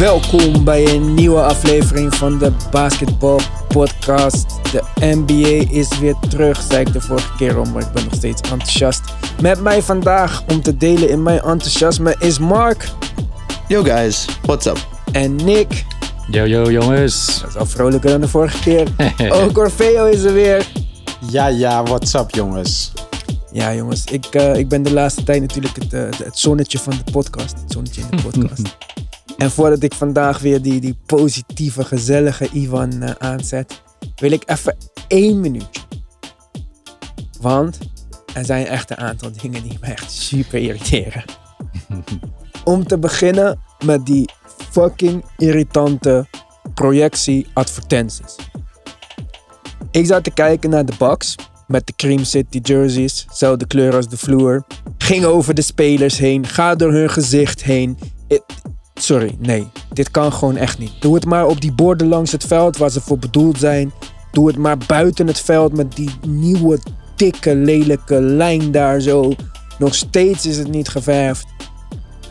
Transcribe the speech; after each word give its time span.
Welkom 0.00 0.64
bij 0.64 0.86
een 0.86 1.14
nieuwe 1.14 1.40
aflevering 1.40 2.14
van 2.14 2.38
de 2.38 2.52
Basketball 2.70 3.40
Podcast. 3.68 4.46
De 4.72 4.82
NBA 5.00 5.72
is 5.72 5.98
weer 5.98 6.14
terug, 6.28 6.62
zei 6.62 6.80
ik 6.80 6.92
de 6.92 7.00
vorige 7.00 7.36
keer 7.36 7.56
al, 7.56 7.64
maar 7.64 7.82
ik 7.82 7.92
ben 7.92 8.04
nog 8.04 8.14
steeds 8.14 8.40
enthousiast. 8.40 9.00
Met 9.42 9.60
mij 9.60 9.82
vandaag 9.82 10.42
om 10.48 10.62
te 10.62 10.76
delen 10.76 11.08
in 11.08 11.22
mijn 11.22 11.40
enthousiasme 11.40 12.16
is 12.18 12.38
Mark 12.38 12.90
Yo 13.68 13.82
guys, 13.82 14.26
what's 14.42 14.66
up? 14.66 14.88
en 15.12 15.36
Nick. 15.36 15.84
Yo, 16.30 16.44
yo, 16.44 16.70
jongens. 16.70 17.40
Dat 17.40 17.48
is 17.48 17.56
al 17.56 17.66
vrolijker 17.66 18.10
dan 18.10 18.20
de 18.20 18.28
vorige 18.28 18.60
keer. 18.60 18.88
Ook 19.42 19.58
Orfeo 19.58 20.06
is 20.06 20.22
er 20.22 20.32
weer. 20.32 20.66
Ja, 21.30 21.46
ja, 21.46 21.82
what's 21.82 22.14
up 22.14 22.34
jongens? 22.34 22.92
Ja, 23.52 23.74
jongens, 23.74 24.04
ik, 24.04 24.24
eh, 24.24 24.56
ik 24.56 24.68
ben 24.68 24.82
de 24.82 24.92
laatste 24.92 25.22
tijd 25.22 25.40
natuurlijk 25.40 25.76
het, 25.76 25.92
eh, 25.92 26.24
het 26.24 26.38
zonnetje 26.38 26.78
van 26.78 26.92
de 27.04 27.12
podcast. 27.12 27.54
Het 27.60 27.72
zonnetje 27.72 28.00
in 28.00 28.16
de 28.16 28.22
podcast. 28.30 28.76
En 29.40 29.50
voordat 29.50 29.82
ik 29.82 29.94
vandaag 29.94 30.38
weer 30.38 30.62
die, 30.62 30.80
die 30.80 30.96
positieve, 31.06 31.84
gezellige 31.84 32.48
Ivan 32.52 33.02
eh, 33.02 33.10
aanzet, 33.18 33.82
wil 34.16 34.30
ik 34.30 34.42
even 34.46 34.76
één 35.08 35.40
minuutje. 35.40 35.82
Want 37.40 37.78
er 38.34 38.44
zijn 38.44 38.66
echt 38.66 38.90
een 38.90 38.96
aantal 38.96 39.30
dingen 39.42 39.62
die 39.62 39.78
me 39.80 39.86
echt 39.86 40.12
super 40.12 40.58
irriteren. 40.58 41.24
Om 42.64 42.86
te 42.86 42.98
beginnen 42.98 43.58
met 43.84 44.06
die 44.06 44.30
fucking 44.70 45.24
irritante 45.36 46.26
projectie-advertenties. 46.74 48.36
Ik 49.90 50.06
zat 50.06 50.24
te 50.24 50.30
kijken 50.30 50.70
naar 50.70 50.84
de 50.84 50.94
box 50.98 51.34
met 51.66 51.86
de 51.86 51.92
Cream 51.96 52.24
City 52.24 52.58
jerseys, 52.62 53.26
zelfde 53.32 53.66
kleur 53.66 53.94
als 53.94 54.08
de 54.08 54.16
vloer. 54.16 54.64
Ging 54.98 55.24
over 55.24 55.54
de 55.54 55.62
spelers 55.62 56.18
heen, 56.18 56.46
ga 56.46 56.74
door 56.74 56.92
hun 56.92 57.10
gezicht 57.10 57.62
heen. 57.62 57.98
It- 58.28 58.44
sorry, 59.02 59.36
nee, 59.38 59.70
dit 59.92 60.10
kan 60.10 60.32
gewoon 60.32 60.56
echt 60.56 60.78
niet. 60.78 60.92
Doe 61.00 61.14
het 61.14 61.24
maar 61.24 61.46
op 61.46 61.60
die 61.60 61.72
borden 61.72 62.06
langs 62.06 62.32
het 62.32 62.44
veld 62.44 62.76
waar 62.76 62.90
ze 62.90 63.00
voor 63.00 63.18
bedoeld 63.18 63.58
zijn. 63.58 63.92
Doe 64.32 64.46
het 64.46 64.56
maar 64.56 64.78
buiten 64.86 65.26
het 65.26 65.40
veld 65.40 65.76
met 65.76 65.96
die 65.96 66.10
nieuwe, 66.26 66.78
dikke, 67.16 67.54
lelijke 67.54 68.20
lijn 68.20 68.70
daar 68.70 69.00
zo. 69.00 69.32
Nog 69.78 69.94
steeds 69.94 70.46
is 70.46 70.58
het 70.58 70.68
niet 70.70 70.88
geverfd. 70.88 71.46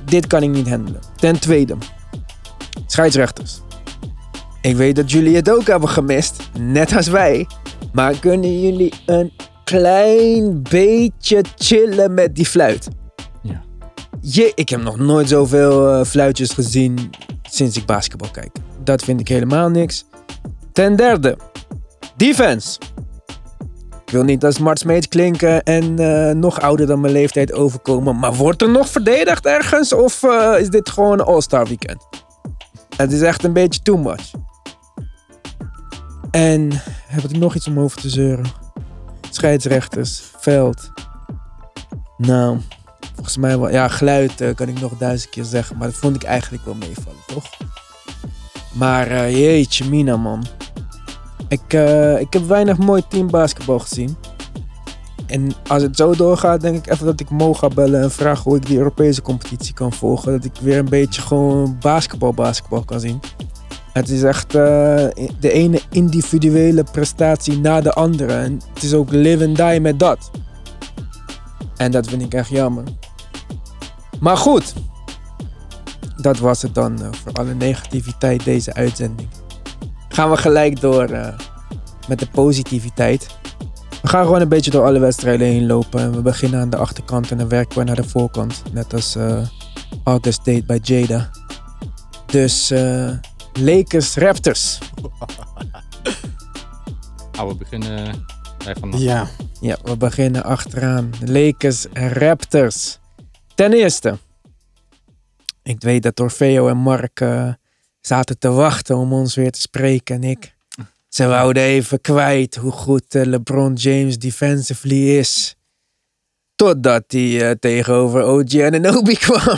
Dit 0.05 0.27
kan 0.27 0.43
ik 0.43 0.49
niet 0.49 0.69
handelen. 0.69 1.01
Ten 1.15 1.39
tweede, 1.39 1.75
scheidsrechters. 2.85 3.61
Ik 4.61 4.75
weet 4.75 4.95
dat 4.95 5.11
jullie 5.11 5.35
het 5.35 5.49
ook 5.51 5.67
hebben 5.67 5.89
gemist, 5.89 6.49
net 6.59 6.95
als 6.95 7.07
wij. 7.07 7.47
Maar 7.93 8.19
kunnen 8.19 8.61
jullie 8.61 8.93
een 9.05 9.31
klein 9.63 10.63
beetje 10.69 11.43
chillen 11.55 12.13
met 12.13 12.35
die 12.35 12.45
fluit? 12.45 12.87
Je, 14.21 14.51
ik 14.55 14.69
heb 14.69 14.81
nog 14.81 14.97
nooit 14.97 15.29
zoveel 15.29 15.93
eh, 15.93 16.05
fluitjes 16.05 16.51
gezien 16.51 17.09
sinds 17.49 17.77
ik 17.77 17.85
basketbal 17.85 18.29
kijk. 18.31 18.51
Dat 18.83 19.03
vind 19.03 19.19
ik 19.19 19.27
helemaal 19.27 19.69
niks. 19.69 20.05
Ten 20.71 20.95
derde, 20.95 21.37
defense. 22.15 22.79
Ik 24.05 24.15
wil 24.15 24.23
niet 24.23 24.45
als 24.45 24.59
Mart 24.59 24.79
Smeets 24.79 25.07
klinken 25.07 25.63
en 25.63 25.99
eh, 25.99 26.35
nog 26.35 26.61
ouder 26.61 26.87
dan 26.87 26.99
mijn 26.99 27.13
leeftijd 27.13 27.53
overkomen. 27.53 28.19
Maar 28.19 28.33
wordt 28.33 28.61
er 28.61 28.69
nog 28.69 28.89
verdedigd 28.89 29.45
ergens? 29.45 29.93
Of 29.93 30.23
eh, 30.23 30.59
is 30.59 30.69
dit 30.69 30.89
gewoon 30.89 31.19
een 31.19 31.25
All-Star 31.25 31.65
weekend? 31.67 32.07
Het 32.95 33.11
is 33.11 33.21
echt 33.21 33.43
een 33.43 33.53
beetje 33.53 33.81
too 33.81 33.97
much. 33.97 34.31
En 36.31 36.69
heb 37.07 37.23
ik 37.23 37.37
nog 37.37 37.55
iets 37.55 37.67
om 37.67 37.79
over 37.79 38.01
te 38.01 38.09
zeuren? 38.09 38.45
Scheidsrechters, 39.29 40.31
veld. 40.37 40.91
Nou, 42.17 42.57
volgens 43.19 43.37
mij 43.37 43.59
wel. 43.59 43.69
Ja, 43.69 43.87
geluid 43.87 44.41
eh, 44.41 44.55
kan 44.55 44.67
ik 44.67 44.79
nog 44.79 44.97
duizend 44.97 45.29
keer 45.29 45.43
zeggen. 45.43 45.77
Maar 45.77 45.87
dat 45.87 45.97
vond 45.97 46.15
ik 46.15 46.23
eigenlijk 46.23 46.65
wel 46.65 46.75
meevallen, 46.75 47.19
toch? 47.27 47.45
Maar 48.73 49.07
eh, 49.07 49.37
jeetje, 49.37 49.89
Mina, 49.89 50.17
man. 50.17 50.45
Ik, 51.47 51.73
eh, 51.73 52.19
ik 52.19 52.33
heb 52.33 52.47
weinig 52.47 52.77
mooi 52.77 53.03
teambasketbal 53.07 53.79
gezien. 53.79 54.17
En 55.27 55.51
als 55.67 55.81
het 55.81 55.95
zo 55.95 56.15
doorgaat, 56.15 56.61
denk 56.61 56.75
ik 56.75 56.91
even 56.91 57.05
dat 57.05 57.19
ik 57.19 57.29
Mo 57.29 57.55
bellen 57.75 58.01
en 58.01 58.11
vragen 58.11 58.43
hoe 58.43 58.55
ik 58.55 58.65
die 58.65 58.77
Europese 58.77 59.21
competitie 59.21 59.73
kan 59.73 59.93
volgen. 59.93 60.31
Dat 60.31 60.45
ik 60.45 60.55
weer 60.61 60.77
een 60.77 60.89
beetje 60.89 61.21
gewoon 61.21 61.77
basketbal, 61.79 62.33
basketbal 62.33 62.83
kan 62.83 62.99
zien. 62.99 63.19
Het 63.93 64.09
is 64.09 64.23
echt 64.23 64.51
de 64.51 65.51
ene 65.51 65.81
individuele 65.91 66.83
prestatie 66.91 67.59
na 67.59 67.81
de 67.81 67.93
andere. 67.93 68.33
En 68.33 68.61
het 68.73 68.83
is 68.83 68.93
ook 68.93 69.11
live 69.11 69.45
and 69.45 69.57
die 69.57 69.79
met 69.79 69.99
dat. 69.99 70.31
En 71.77 71.91
dat 71.91 72.07
vind 72.07 72.21
ik 72.21 72.33
echt 72.33 72.49
jammer. 72.49 72.83
Maar 74.19 74.37
goed. 74.37 74.73
Dat 76.17 76.37
was 76.37 76.61
het 76.61 76.75
dan 76.75 77.01
eh, 77.01 77.07
voor 77.11 77.31
alle 77.31 77.53
negativiteit 77.53 78.43
deze 78.43 78.73
uitzending. 78.73 79.29
Gaan 80.09 80.29
we 80.29 80.37
gelijk 80.37 80.81
door 80.81 81.03
eh, 81.03 81.33
met 82.07 82.19
de 82.19 82.27
positiviteit. 82.27 83.27
We 84.01 84.07
gaan 84.07 84.25
gewoon 84.25 84.41
een 84.41 84.49
beetje 84.49 84.71
door 84.71 84.85
alle 84.85 84.99
wedstrijden 84.99 85.47
heen 85.47 85.65
lopen. 85.65 85.99
En 85.99 86.11
we 86.11 86.21
beginnen 86.21 86.59
aan 86.59 86.69
de 86.69 86.77
achterkant 86.77 87.31
en 87.31 87.37
dan 87.37 87.47
werken 87.49 87.77
we 87.77 87.83
naar 87.83 87.95
de 87.95 88.03
voorkant. 88.03 88.63
Net 88.71 88.93
als 88.93 89.15
eh, 89.15 89.47
August 90.03 90.45
deed 90.45 90.65
bij 90.65 90.79
Jada. 90.81 91.29
Dus 92.25 92.71
eh, 92.71 93.11
Lakers 93.53 94.15
Raptors. 94.15 94.77
Nou, 97.31 97.47
we 97.51 97.55
beginnen 97.55 98.25
bij 98.63 98.75
vanaf. 98.79 98.99
Ja, 98.99 99.27
Ja, 99.61 99.77
we 99.83 99.97
beginnen 99.97 100.43
achteraan. 100.43 101.09
Lakers 101.25 101.85
Raptors. 101.93 102.98
Ten 103.59 103.73
eerste. 103.73 104.17
Ik 105.63 105.81
weet 105.81 106.03
dat 106.03 106.19
Orfeo 106.19 106.67
en 106.67 106.77
Mark 106.77 107.19
eh, 107.21 107.53
zaten 108.01 108.39
te 108.39 108.49
wachten 108.49 108.97
om 108.97 109.13
ons 109.13 109.35
weer 109.35 109.51
te 109.51 109.61
spreken. 109.61 110.15
En 110.15 110.23
ik. 110.23 110.55
Ze 111.07 111.27
wouden 111.27 111.63
even 111.63 112.01
kwijt 112.01 112.55
hoe 112.55 112.71
goed 112.71 113.15
eh, 113.15 113.25
LeBron 113.25 113.73
James 113.73 114.19
defensively 114.19 115.17
is. 115.17 115.55
Totdat 116.55 117.03
hij 117.07 117.49
eh, 117.49 117.55
tegenover 117.59 118.23
OG 118.23 118.59
Ananobi 118.59 119.15
kwam. 119.25 119.57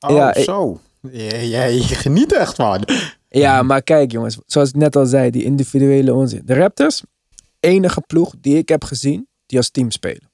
oh 0.00 0.16
Ja, 0.16 0.34
zo. 0.42 0.80
Ja, 1.10 1.36
ja, 1.36 1.64
je 1.64 1.82
geniet 1.82 2.32
echt 2.32 2.54
van. 2.54 2.84
Ja, 3.28 3.62
maar 3.62 3.82
kijk 3.82 4.12
jongens, 4.12 4.38
zoals 4.46 4.68
ik 4.68 4.74
net 4.74 4.96
al 4.96 5.06
zei, 5.06 5.30
die 5.30 5.44
individuele 5.44 6.14
onzin. 6.14 6.42
De 6.44 6.54
Raptors, 6.54 7.02
enige 7.64 8.00
ploeg 8.00 8.34
die 8.40 8.56
ik 8.56 8.68
heb 8.68 8.84
gezien 8.84 9.28
die 9.46 9.58
als 9.58 9.70
team 9.70 9.90
spelen. 9.90 10.30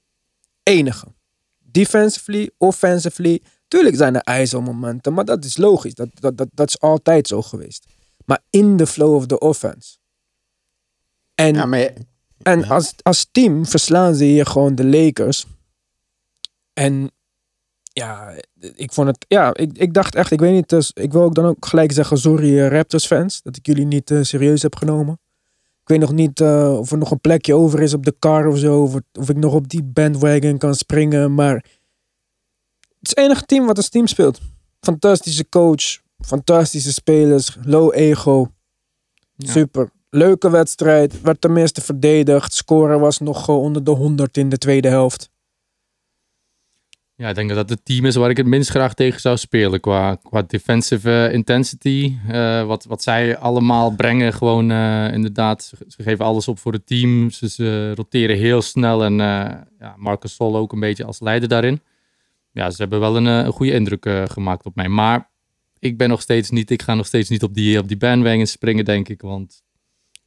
Enige. 0.62 1.06
Defensively, 1.59 2.50
offensively. 2.59 3.43
Tuurlijk 3.69 3.97
zijn 3.97 4.15
er 4.15 4.21
ijzelmomenten, 4.21 5.12
maar 5.12 5.25
dat 5.25 5.44
is 5.44 5.56
logisch. 5.56 5.94
Dat, 5.94 6.09
dat, 6.12 6.37
dat, 6.37 6.49
dat 6.53 6.69
is 6.69 6.81
altijd 6.81 7.28
zo 7.28 7.43
geweest. 7.43 7.87
Maar 8.25 8.41
in 8.50 8.77
de 8.77 8.87
flow 8.87 9.15
of 9.15 9.27
the 9.27 9.39
offense. 9.39 9.97
En, 11.34 11.55
Ja, 11.55 11.66
maar 11.66 11.93
en 12.43 12.65
als, 12.65 12.94
als 13.03 13.28
team 13.33 13.66
verslaan 13.66 14.15
ze 14.15 14.25
hier 14.25 14.47
gewoon 14.47 14.75
de 14.75 14.87
Lakers. 14.87 15.47
En 16.72 17.10
ja, 17.93 18.34
ik 18.75 18.93
vond 18.93 19.09
het. 19.09 19.25
Ja, 19.28 19.55
ik, 19.55 19.78
ik 19.78 19.95
dacht 19.95 20.15
echt, 20.15 20.31
ik 20.31 20.41
weet 20.41 20.53
niet. 20.53 20.69
Dus 20.69 20.91
ik 20.95 21.12
wil 21.12 21.22
ook 21.22 21.34
dan 21.34 21.45
ook 21.45 21.66
gelijk 21.66 21.93
zeggen: 21.93 22.19
sorry, 22.19 22.59
eh, 22.59 22.69
Raptors 22.69 23.06
fans, 23.06 23.43
dat 23.43 23.56
ik 23.56 23.66
jullie 23.66 23.87
niet 23.87 24.10
eh, 24.10 24.22
serieus 24.22 24.62
heb 24.62 24.77
genomen. 24.77 25.21
Ik 25.88 25.94
weet 25.94 26.09
nog 26.09 26.12
niet 26.12 26.41
eh, 26.41 26.78
of 26.78 26.91
er 26.91 26.99
nog 26.99 27.10
een 27.10 27.21
plekje 27.21 27.54
over 27.54 27.81
is 27.81 27.94
op 27.94 28.04
de 28.04 28.16
car 28.19 28.47
of 28.47 28.59
zo. 28.59 28.82
Of, 28.82 28.94
of 29.19 29.28
ik 29.28 29.37
nog 29.37 29.54
op 29.54 29.69
die 29.69 29.82
bandwagon 29.82 30.59
kan 30.59 30.75
springen. 30.75 31.34
Maar 31.34 31.54
het 31.54 31.65
is 33.00 33.09
het 33.09 33.19
enige 33.19 33.44
team 33.44 33.66
wat 33.66 33.76
als 33.76 33.88
team 33.88 34.06
speelt. 34.06 34.41
Fantastische 34.81 35.48
coach, 35.48 36.00
fantastische 36.19 36.93
spelers, 36.93 37.56
low 37.62 37.94
ego. 37.94 38.50
Ja. 39.34 39.53
Super. 39.53 39.91
Leuke 40.10 40.51
wedstrijd. 40.51 41.21
Werd 41.21 41.41
tenminste 41.41 41.80
verdedigd. 41.80 42.53
Scoren 42.54 43.01
was 43.01 43.18
nog 43.18 43.48
eh, 43.48 43.60
onder 43.63 43.84
de 43.84 43.91
100 43.91 44.36
in 44.36 44.48
de 44.48 44.59
tweede 44.59 44.89
helft. 44.89 45.30
Ja, 47.18 47.28
ik 47.28 47.34
denk 47.34 47.48
dat 47.48 47.56
dat 47.56 47.68
het 47.68 47.84
team 47.84 48.04
is 48.04 48.15
waar 48.15 48.30
ik 48.30 48.36
het 48.36 48.47
minst 48.47 48.70
graag 48.70 48.94
tegen 48.94 49.20
zou 49.20 49.36
spelen. 49.36 49.80
Qua, 49.80 50.15
qua 50.15 50.42
defensive 50.42 51.26
eh, 51.26 51.32
intensity. 51.34 52.16
Eh, 52.28 52.65
wat, 52.65 52.84
wat 52.84 53.03
zij 53.03 53.38
allemaal 53.38 53.91
brengen. 53.91 54.32
Gewoon 54.32 54.70
eh, 54.70 55.12
inderdaad. 55.12 55.62
Ze, 55.65 55.76
ze 55.88 56.03
geven 56.03 56.24
alles 56.24 56.48
op 56.48 56.59
voor 56.59 56.72
het 56.72 56.86
team. 56.86 57.30
Ze, 57.30 57.48
ze 57.48 57.94
roteren 57.94 58.36
heel 58.36 58.62
snel. 58.62 59.04
En 59.04 59.15
ja, 59.78 59.94
Marcus 59.97 60.34
Sol 60.34 60.56
ook 60.56 60.72
een 60.72 60.80
beetje 60.80 61.04
als 61.04 61.20
leider 61.20 61.48
daarin. 61.48 61.80
Ja, 62.53 62.70
ze 62.70 62.76
hebben 62.76 63.00
wel 63.00 63.16
een, 63.16 63.24
een 63.24 63.53
goede 63.53 63.72
indruk 63.72 64.09
gemaakt 64.24 64.65
op 64.65 64.74
mij. 64.74 64.88
Maar 64.88 65.30
ik 65.78 65.97
ben 65.97 66.09
nog 66.09 66.20
steeds 66.20 66.50
niet. 66.50 66.70
Ik 66.70 66.82
ga 66.82 66.94
nog 66.94 67.06
steeds 67.06 67.28
niet 67.28 67.42
op 67.42 67.54
die, 67.54 67.78
op 67.78 67.88
die 67.88 67.97
bandwagon 67.97 68.47
springen, 68.47 68.84
denk 68.84 69.09
ik. 69.09 69.20
Want 69.20 69.62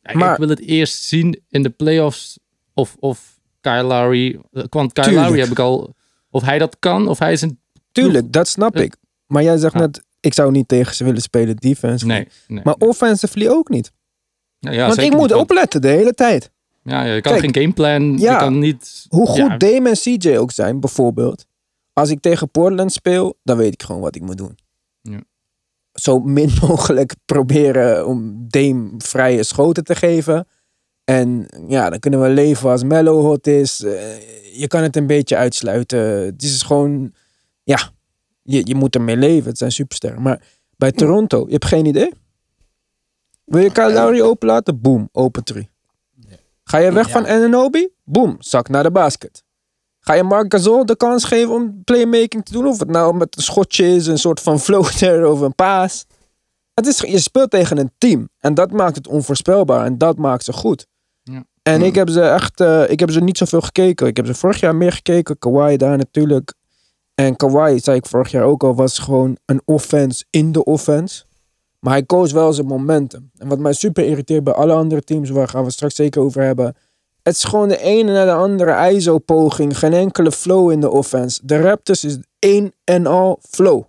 ja, 0.01 0.17
Maar- 0.17 0.31
ik 0.31 0.37
wil 0.37 0.49
het 0.49 0.61
eerst 0.61 1.03
zien 1.03 1.41
in 1.49 1.63
de 1.63 1.69
playoffs. 1.69 2.39
Of, 2.73 2.95
of 2.99 3.39
Kyle 3.61 3.83
Lowry. 3.83 4.39
Want 4.51 4.93
Kyle 4.93 5.05
Tuurlijk. 5.05 5.25
Lowry 5.25 5.39
heb 5.39 5.51
ik 5.51 5.59
al. 5.59 5.95
Of 6.31 6.41
hij 6.43 6.57
dat 6.59 6.75
kan, 6.79 7.07
of 7.07 7.19
hij 7.19 7.31
is 7.31 7.41
een. 7.41 7.59
Tuurlijk, 7.91 8.31
dat 8.33 8.47
snap 8.47 8.75
Ja. 8.75 8.81
ik. 8.81 8.95
Maar 9.27 9.43
jij 9.43 9.57
zegt 9.57 9.73
Ja. 9.73 9.79
net, 9.79 10.03
ik 10.19 10.33
zou 10.33 10.51
niet 10.51 10.67
tegen 10.67 10.95
ze 10.95 11.03
willen 11.03 11.21
spelen 11.21 11.55
defense. 11.55 12.05
Nee. 12.05 12.27
nee 12.47 12.63
Maar 12.63 12.75
offensively 12.77 13.47
ook 13.47 13.69
niet. 13.69 13.91
Ja, 14.59 14.71
ja, 14.71 14.87
Want 14.87 14.99
ik 14.99 15.11
moet 15.11 15.29
want- 15.29 15.41
opletten 15.41 15.81
de 15.81 15.87
hele 15.87 16.13
tijd. 16.13 16.51
Ja, 16.83 17.03
ja, 17.05 17.13
je 17.13 17.21
kan 17.21 17.31
Kijk, 17.31 17.43
geen 17.43 17.63
gameplan. 17.63 18.17
ja, 18.17 18.31
je 18.31 18.37
kan 18.37 18.59
niet. 18.59 19.05
Hoe 19.09 19.27
goed 19.27 19.59
Dame 19.59 19.89
en 19.89 19.95
CJ 19.95 20.37
ook 20.37 20.51
zijn, 20.51 20.79
bijvoorbeeld. 20.79 21.45
Als 21.93 22.09
ik 22.09 22.19
tegen 22.21 22.49
Portland 22.51 22.91
speel, 22.93 23.37
dan 23.43 23.57
weet 23.57 23.73
ik 23.73 23.83
gewoon 23.83 24.01
wat 24.01 24.15
ik 24.15 24.21
moet 24.21 24.37
doen. 24.37 24.57
Ja. 25.01 25.19
Zo 25.93 26.19
min 26.19 26.49
mogelijk 26.67 27.13
proberen 27.25 28.07
om 28.07 28.45
Dame 28.47 28.89
vrije 28.97 29.43
schoten 29.43 29.83
te 29.83 29.95
geven. 29.95 30.47
En 31.11 31.47
ja, 31.67 31.89
dan 31.89 31.99
kunnen 31.99 32.21
we 32.21 32.29
leven 32.29 32.69
als 32.69 32.83
Mello 32.83 33.21
hot 33.21 33.47
is. 33.47 33.83
Eh, 33.83 34.59
je 34.59 34.67
kan 34.67 34.81
het 34.81 34.95
een 34.95 35.07
beetje 35.07 35.35
uitsluiten. 35.35 35.99
Het 35.99 36.43
is 36.43 36.61
gewoon, 36.61 37.13
ja, 37.63 37.91
je, 38.41 38.61
je 38.63 38.75
moet 38.75 38.95
ermee 38.95 39.17
leven. 39.17 39.49
Het 39.49 39.57
zijn 39.57 39.71
supersterren. 39.71 40.21
Maar 40.21 40.41
bij 40.77 40.91
Toronto, 40.91 41.43
je 41.45 41.51
hebt 41.51 41.65
geen 41.65 41.85
idee. 41.85 42.13
Wil 43.45 43.61
je 43.61 43.71
Kyle 43.71 43.93
Lowry 43.93 44.21
open 44.21 44.47
laten? 44.47 44.81
Boom, 44.81 45.09
open 45.11 45.43
three. 45.43 45.69
Ga 46.63 46.77
je 46.77 46.91
weg 46.91 47.09
van 47.09 47.27
Ananobi? 47.27 47.89
Boom, 48.03 48.35
zak 48.39 48.69
naar 48.69 48.83
de 48.83 48.91
basket. 48.91 49.43
Ga 49.99 50.13
je 50.13 50.23
Marc 50.23 50.53
Gasol 50.53 50.85
de 50.85 50.95
kans 50.95 51.23
geven 51.23 51.53
om 51.53 51.83
playmaking 51.83 52.45
te 52.45 52.51
doen? 52.51 52.67
Of 52.67 52.79
het 52.79 52.89
nou 52.89 53.17
met 53.17 53.37
een 53.37 53.43
schotje 53.43 53.95
is, 53.95 54.07
een 54.07 54.17
soort 54.17 54.39
van 54.39 54.59
floater 54.59 55.25
of 55.31 55.39
een 55.39 55.55
paas. 55.55 56.05
Het 56.73 56.87
is, 56.87 56.99
je 56.99 57.19
speelt 57.19 57.49
tegen 57.49 57.77
een 57.77 57.91
team. 57.97 58.29
En 58.39 58.53
dat 58.53 58.71
maakt 58.71 58.95
het 58.95 59.07
onvoorspelbaar. 59.07 59.85
En 59.85 59.97
dat 59.97 60.17
maakt 60.17 60.43
ze 60.43 60.53
goed. 60.53 60.89
En 61.63 61.81
ik 61.81 61.95
heb 61.95 62.09
ze 62.09 62.21
echt, 62.21 62.59
eh, 62.59 62.89
ik 62.89 62.99
heb 62.99 63.11
ze 63.11 63.19
niet 63.19 63.37
zoveel 63.37 63.61
gekeken. 63.61 64.07
Ik 64.07 64.17
heb 64.17 64.25
ze 64.25 64.33
vorig 64.33 64.59
jaar 64.59 64.75
meer 64.75 64.91
gekeken. 64.91 65.39
Kawhi 65.39 65.77
daar 65.77 65.97
natuurlijk. 65.97 66.53
En 67.15 67.35
Kawhi, 67.35 67.79
zei 67.79 67.97
ik 67.97 68.05
vorig 68.05 68.31
jaar 68.31 68.43
ook 68.43 68.63
al, 68.63 68.75
was 68.75 68.99
gewoon 68.99 69.37
een 69.45 69.61
offense 69.65 70.25
in 70.29 70.51
de 70.51 70.63
offense. 70.63 71.23
Maar 71.79 71.93
hij 71.93 72.03
koos 72.03 72.31
wel 72.31 72.53
zijn 72.53 72.67
momentum. 72.67 73.31
En 73.37 73.47
wat 73.47 73.59
mij 73.59 73.73
super 73.73 74.05
irriteert 74.05 74.43
bij 74.43 74.53
alle 74.53 74.73
andere 74.73 75.01
teams, 75.01 75.29
waar 75.29 75.47
gaan 75.47 75.63
we 75.63 75.71
straks 75.71 75.95
zeker 75.95 76.21
over 76.21 76.41
hebben. 76.41 76.75
Het 77.23 77.35
is 77.35 77.43
gewoon 77.43 77.67
de 77.67 77.81
ene 77.81 78.13
na 78.13 78.25
de 78.25 78.31
andere 78.31 78.91
ISO-poging. 78.91 79.77
Geen 79.77 79.93
enkele 79.93 80.31
flow 80.31 80.71
in 80.71 80.79
de 80.79 80.89
offense. 80.89 81.41
De 81.43 81.61
Raptors 81.61 82.03
is 82.03 82.17
één 82.39 82.73
en 82.83 83.05
al 83.07 83.39
flow. 83.49 83.83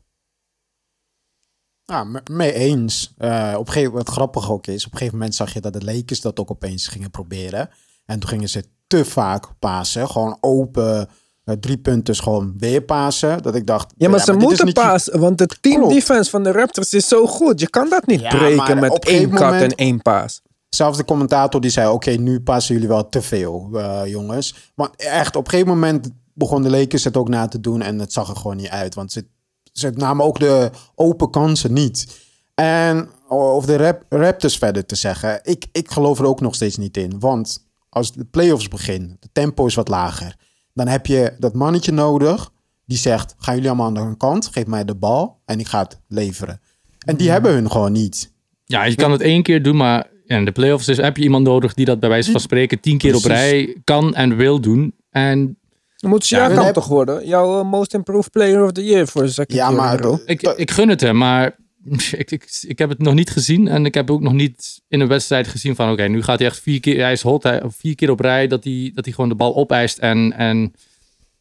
Ja, 1.85 2.05
me- 2.05 2.23
mee 2.31 2.53
eens. 2.53 3.15
Eh, 3.19 3.53
op 3.57 3.67
een 3.67 3.73
gegeven 3.73 3.89
moment, 3.91 4.07
wat 4.07 4.17
grappig 4.17 4.51
ook 4.51 4.67
is, 4.67 4.87
op 4.87 4.93
een 4.93 4.99
gegeven 4.99 5.19
moment 5.19 5.35
zag 5.37 5.53
je 5.53 5.61
dat 5.61 5.73
de 5.73 5.85
Lakers 5.85 6.21
dat 6.21 6.41
ook 6.41 6.51
opeens 6.51 6.87
gingen 6.89 7.11
proberen. 7.11 7.69
En 8.07 8.19
toen 8.19 8.29
gingen 8.29 8.49
ze 8.49 8.65
te 8.87 9.05
vaak 9.05 9.47
pasen. 9.59 10.09
Gewoon 10.09 10.37
open, 10.41 11.09
eh, 11.45 11.55
drie 11.61 11.79
punten 11.79 12.15
gewoon 12.17 12.55
weer 12.59 12.83
pasen. 12.83 13.43
Dat 13.43 13.55
ik 13.55 13.67
dacht... 13.67 13.93
Ja, 13.97 14.09
maar 14.09 14.21
ze 14.21 14.33
moeten 14.33 14.67
je- 14.67 14.73
passen, 14.73 15.21
want 15.21 15.39
de 15.39 15.47
team 15.61 15.77
Klopt. 15.79 15.95
defense 15.95 16.31
van 16.31 16.43
de 16.43 16.53
Raptors 16.53 16.93
is 16.95 17.09
zo 17.09 17.27
goed. 17.27 17.61
Je 17.61 17.71
kan 17.71 17.89
dat 17.89 18.07
niet 18.07 18.21
Ja, 18.21 18.29
breken 18.29 18.79
met 18.81 19.05
één 19.05 19.31
kat 19.31 19.41
moment- 19.41 19.63
en 19.73 19.75
één 19.79 20.03
paas. 20.03 20.43
Zelfs 20.69 20.97
de 20.99 21.05
commentator 21.05 21.61
die 21.61 21.71
zei, 21.71 21.89
oké, 21.93 22.11
nu 22.11 22.41
passen 22.41 22.75
jullie 22.75 22.89
wel 22.89 23.09
te 23.09 23.23
veel, 23.23 23.69
eh, 23.75 24.01
jongens. 24.07 24.71
Maar 24.75 24.91
echt, 24.97 25.37
op 25.37 25.45
een 25.45 25.51
gegeven 25.51 25.73
moment 25.73 26.11
begon 26.35 26.63
de 26.63 26.71
Lakers 26.71 27.05
het 27.05 27.17
ook 27.17 27.29
na 27.29 27.49
te 27.49 27.61
doen 27.61 27.83
en 27.83 27.99
het 27.99 28.13
zag 28.13 28.29
er 28.29 28.37
gewoon 28.37 28.57
niet 28.57 28.69
uit. 28.69 28.95
Want 28.95 29.13
ze, 29.13 29.27
ze 29.73 29.91
namen 29.91 30.25
ook 30.25 30.39
de 30.39 30.71
open 30.95 31.31
kansen 31.31 31.73
niet. 31.73 32.21
En 32.55 33.09
over 33.29 33.67
de 33.67 33.77
rap, 33.77 34.05
Raptors 34.09 34.59
verder 34.59 34.87
te 34.87 34.95
zeggen, 34.95 35.41
ik, 35.43 35.67
ik 35.73 35.91
geloof 35.91 36.19
er 36.19 36.27
ook 36.27 36.41
nog 36.41 36.55
steeds 36.55 36.77
niet 36.77 36.97
in. 36.97 37.21
Want 37.21 37.67
als 37.89 38.13
de 38.13 38.25
playoffs 38.25 38.69
beginnen, 38.69 39.17
de 39.21 39.29
tempo 39.33 39.67
is 39.67 39.75
wat 39.75 39.89
lager. 39.89 40.37
Dan 40.75 40.89
heb 40.89 41.07
je 41.07 41.37
dat 41.39 41.55
mannetje 41.55 41.93
nodig 41.93 42.53
die 42.87 42.99
zegt, 42.99 43.35
gaan 43.39 43.55
jullie 43.55 43.71
allemaal 43.71 43.97
aan 43.97 44.11
de 44.11 44.17
kant, 44.17 44.47
geef 44.47 44.67
mij 44.67 44.85
de 44.85 44.95
bal 44.95 45.41
en 45.45 45.61
ik 45.61 45.67
ga 45.67 45.83
het 45.83 46.01
leveren. 46.09 46.61
En 46.99 47.17
die 47.17 47.31
hebben 47.31 47.53
hun 47.53 47.71
gewoon 47.71 47.93
niet. 47.93 48.33
Ja, 48.65 48.85
je 48.85 48.95
kan 48.95 49.11
het 49.11 49.21
één 49.21 49.43
keer 49.43 49.63
doen, 49.63 49.77
maar 49.77 50.11
in 50.27 50.45
de 50.45 50.53
playoffs 50.53 50.89
is, 50.89 50.97
heb 50.97 51.17
je 51.17 51.23
iemand 51.23 51.45
nodig 51.45 51.75
die 51.75 51.85
dat 51.85 52.01
bij 52.01 52.09
wijze 52.09 52.31
van 52.31 52.41
spreken 52.41 52.81
tien 52.81 52.99
keer 52.99 53.15
op 53.17 53.25
rij 53.25 53.77
kan 53.85 54.15
en 54.15 54.37
wil 54.37 54.61
doen. 54.61 54.95
En 55.11 55.59
Dan 56.03 56.11
moet 56.11 56.29
Ja, 56.29 56.49
we 56.49 56.55
hebben- 56.55 56.73
toch 56.73 56.87
worden? 56.89 57.27
Jouw 57.27 57.59
eh, 57.61 57.71
most 57.71 57.95
improved 57.95 58.31
player 58.33 58.65
of 58.65 58.73
the 58.73 58.85
year 58.85 59.07
voor 59.09 59.29
second 59.29 59.59
Ja, 59.59 59.71
maar 59.71 60.05
ik, 60.27 60.43
ik 60.43 60.71
gun 60.71 60.89
het 60.89 61.01
hem, 61.01 61.17
maar 61.17 61.57
ik, 62.23 62.31
ik, 62.31 62.59
ik 62.67 62.79
heb 62.79 62.89
het 62.89 62.99
nog 62.99 63.15
niet 63.15 63.31
gezien. 63.31 63.69
En 63.69 63.87
ik 63.87 63.95
heb 63.95 64.11
ook 64.11 64.21
nog 64.21 64.33
niet 64.33 64.81
in 64.89 65.01
een 65.01 65.09
wedstrijd 65.09 65.47
gezien 65.49 65.75
van 65.75 65.91
oké, 65.93 66.03
nu 66.09 66.23
gaat 66.23 66.39
hij 66.39 66.49
echt 66.49 66.61
vier 66.61 66.81
keer, 66.81 67.01
hij 67.01 67.13
is 67.13 67.23
hot, 67.23 67.43
hij, 67.43 67.63
vier 67.67 67.95
keer 67.95 68.11
op 68.11 68.21
rij 68.21 68.47
dat 68.47 68.65
hij, 68.65 68.91
dat 68.95 69.05
hij 69.05 69.15
gewoon 69.15 69.29
de 69.31 69.37
bal 69.37 69.57
opeist. 69.57 69.99
En, 69.99 70.33
en 70.37 70.73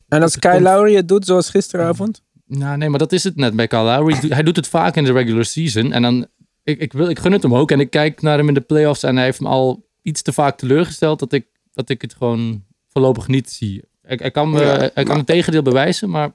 En 0.07 0.21
als 0.21 0.39
Kyle 0.39 0.53
komt- 0.53 0.63
Lowry 0.65 0.95
het 0.95 1.07
doet 1.07 1.25
zoals 1.25 1.49
gisteravond? 1.49 2.21
nou 2.47 2.77
nee, 2.77 2.89
maar 2.89 2.99
dat 2.99 3.11
is 3.11 3.23
het 3.23 3.35
net 3.35 3.55
bij 3.55 3.67
Kyle 3.67 3.81
Lowry. 3.83 4.11
Hij 4.13 4.21
doet- 4.21 4.33
Hij 4.33 4.43
doet 4.43 4.55
het 4.55 4.67
vaak 4.67 4.95
in 4.95 5.03
de 5.03 5.11
regular 5.11 5.45
season. 5.45 5.91
En 5.91 6.01
dan, 6.01 6.27
ik, 6.63 6.79
ik, 6.79 6.93
wil, 6.93 7.09
ik 7.09 7.19
gun 7.19 7.31
het 7.31 7.43
hem 7.43 7.55
ook. 7.55 7.71
En 7.71 7.79
ik 7.79 7.89
kijk 7.89 8.21
naar 8.21 8.37
hem 8.37 8.47
in 8.47 8.53
de 8.53 8.61
playoffs 8.61 9.03
en 9.03 9.15
hij 9.15 9.25
heeft 9.25 9.39
me 9.39 9.47
al 9.47 9.85
iets 10.01 10.21
te 10.21 10.33
vaak 10.33 10.57
teleurgesteld 10.57 11.19
dat 11.19 11.31
ik, 11.33 11.45
dat 11.73 11.89
ik 11.89 12.01
het 12.01 12.13
gewoon 12.13 12.63
voorlopig 12.87 13.27
niet 13.27 13.49
zie. 13.49 13.83
Hij, 14.11 14.19
hij 14.21 14.31
kan, 14.31 14.49
me, 14.49 14.59
Ja, 14.59 14.65
hij 14.77 14.89
kan 14.93 15.05
maar- 15.07 15.17
het 15.17 15.25
tegendeel 15.27 15.61
bewijzen, 15.61 16.09
maar 16.09 16.31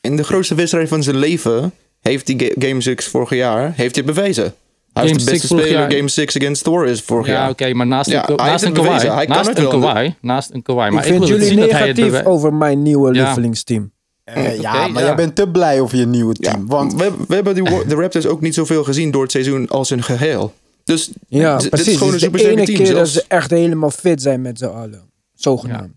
In 0.00 0.16
de 0.16 0.24
grootste 0.24 0.54
wedstrijd 0.54 0.88
van 0.88 1.02
zijn 1.02 1.16
leven 1.16 1.72
heeft 2.00 2.28
hij 2.28 2.36
ga- 2.38 2.66
Game 2.68 2.80
6 2.80 3.06
vorig 3.06 3.30
jaar 3.30 3.62
heeft 3.74 3.94
hij 3.96 4.04
het 4.06 4.14
bewezen. 4.14 4.42
Hij 4.92 5.02
Game 5.06 5.16
is 5.18 5.24
de 5.24 5.30
beste 5.30 5.34
six 5.34 5.46
vorig 5.46 5.64
speler 5.64 5.80
jaar- 5.82 5.92
Game 5.92 6.08
6 6.08 6.36
against 6.36 6.64
the 6.64 6.70
Warriors 6.70 7.00
vorig 7.00 7.26
ja, 7.26 7.32
jaar. 7.32 7.50
oké, 7.50 7.74
maar 7.74 7.86
naast, 7.86 8.10
Ja, 8.10 8.28
een, 8.28 8.36
naast 8.36 8.64
een. 8.64 8.72
Kawhi, 8.72 9.26
naast 9.26 9.48
een. 9.58 9.68
Kawhi, 9.68 10.14
naast 10.20 10.50
een 10.52 10.62
Kawhi. 10.62 10.90
Maar 10.90 11.06
ik 11.06 11.12
vind 11.12 11.28
jullie 11.28 11.46
zien 11.46 11.58
dat 11.60 11.70
hij 11.70 11.88
het 11.88 11.96
negatief 11.96 12.24
over 12.26 12.54
mijn 12.54 12.82
nieuwe 12.82 13.14
Ja. 13.14 13.24
lievelingsteam. 13.24 13.90
Eh, 14.24 14.60
ja, 14.60 14.82
Oké, 14.82 14.92
maar 14.92 15.00
ja. 15.02 15.06
jij 15.08 15.16
bent 15.16 15.34
te 15.36 15.48
blij 15.48 15.80
over 15.80 15.98
je 15.98 16.06
nieuwe 16.06 16.34
Ja, 16.38 16.50
team. 16.50 16.66
want 16.66 16.94
we, 16.94 17.12
we 17.28 17.34
hebben 17.34 17.54
die, 17.54 17.64
de 17.86 17.94
Raptors 17.94 18.26
ook 18.26 18.40
niet 18.40 18.54
zoveel 18.54 18.84
gezien 18.84 19.10
door 19.10 19.22
het 19.22 19.30
seizoen 19.30 19.68
als 19.68 19.90
een 19.90 20.02
geheel. 20.02 20.52
Dus 20.84 21.10
Ja, 21.28 21.52
dit- 21.52 21.60
dit 21.60 21.70
precies. 21.70 21.88
is 21.92 21.98
gewoon 21.98 22.08
een 22.08 22.14
is 22.14 22.20
de 22.20 22.26
supersterke 22.26 22.56
ene 22.56 22.66
team. 22.66 22.78
keer 22.78 22.86
dat 22.86 22.96
zelfs. 22.96 23.12
ze 23.12 23.24
echt 23.28 23.50
helemaal 23.50 23.90
fit 23.90 24.22
zijn 24.22 24.42
met 24.42 24.58
z'n 24.58 24.64
allen. 24.64 25.02
Zogenaamd. 25.34 25.92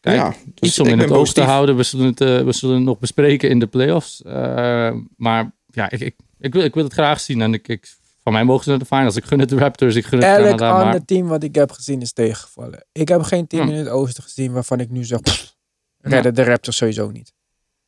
Kijk, 0.00 0.16
Ja, 0.16 0.28
dus 0.54 0.68
iets 0.68 0.78
om 0.78 0.86
in 0.86 0.98
het 0.98 1.10
oog 1.10 1.32
te 1.32 1.40
houden. 1.42 1.76
We 1.76 1.82
zullen 1.82 2.06
het, 2.06 2.20
eh, 2.20 2.42
we 2.42 2.52
zullen 2.52 2.74
het 2.76 2.84
nog 2.84 2.98
bespreken 2.98 3.48
in 3.50 3.58
de 3.58 3.66
playoffs. 3.66 4.22
Eh, 4.22 4.92
maar 5.16 5.52
ja, 5.66 5.90
ik, 5.90 6.00
ik, 6.00 6.16
ik, 6.38 6.52
wil, 6.52 6.62
ik 6.64 6.74
wil 6.74 6.84
het 6.84 6.92
graag 6.92 7.20
zien. 7.20 7.40
En 7.40 7.54
ik, 7.54 7.68
ik, 7.68 7.94
van 8.22 8.32
mij 8.32 8.44
mogen 8.44 8.64
ze 8.64 8.70
naar 8.70 8.78
de 8.78 8.84
finals. 8.84 9.16
Ik 9.16 9.24
gun 9.24 9.38
het 9.38 9.48
de 9.48 9.56
Raptors, 9.58 9.94
ik 9.94 10.04
gun 10.06 10.18
het 10.18 10.28
Elk 10.28 10.44
Canada. 10.44 10.72
Maar 10.72 10.84
ander 10.84 11.04
team 11.04 11.26
wat 11.26 11.42
ik 11.42 11.54
heb 11.54 11.70
gezien 11.72 12.00
is 12.00 12.12
tegengevallen. 12.12 12.84
Ik 12.92 13.08
heb 13.08 13.22
geen 13.22 13.46
team 13.46 13.66
Hm. 13.66 13.72
in 13.72 13.78
het 13.78 13.88
oosten 13.88 14.22
gezien 14.22 14.52
waarvan 14.52 14.80
ik 14.80 14.90
nu 14.90 15.04
zeg... 15.04 15.20
pff, 15.20 15.56
redden 16.00 16.34
de 16.34 16.42
Raptors 16.44 16.76
sowieso 16.76 17.10
niet. 17.10 17.32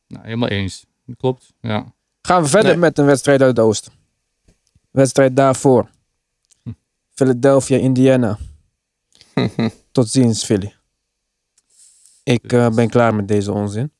nou, 0.07 0.23
helemaal 0.25 0.49
eens. 0.49 0.85
Klopt, 1.17 1.53
ja. 1.61 1.93
Gaan 2.21 2.41
we 2.41 2.47
verder 2.47 2.71
Nee. 2.71 2.79
met 2.79 2.97
een 2.97 3.05
wedstrijd 3.05 3.41
uit 3.41 3.57
het 3.57 3.65
oosten. 3.65 3.91
Wedstrijd 4.91 5.35
daarvoor. 5.35 5.89
Hm. 6.63 6.69
Philadelphia, 7.13 7.77
Indiana. 7.77 8.37
Tot 9.91 10.09
ziens, 10.09 10.43
Philly. 10.45 10.73
Ik 12.23 12.53
eh, 12.53 12.69
ben 12.69 12.89
klaar 12.89 13.15
met 13.15 13.27
deze 13.27 13.51
onzin. 13.51 13.91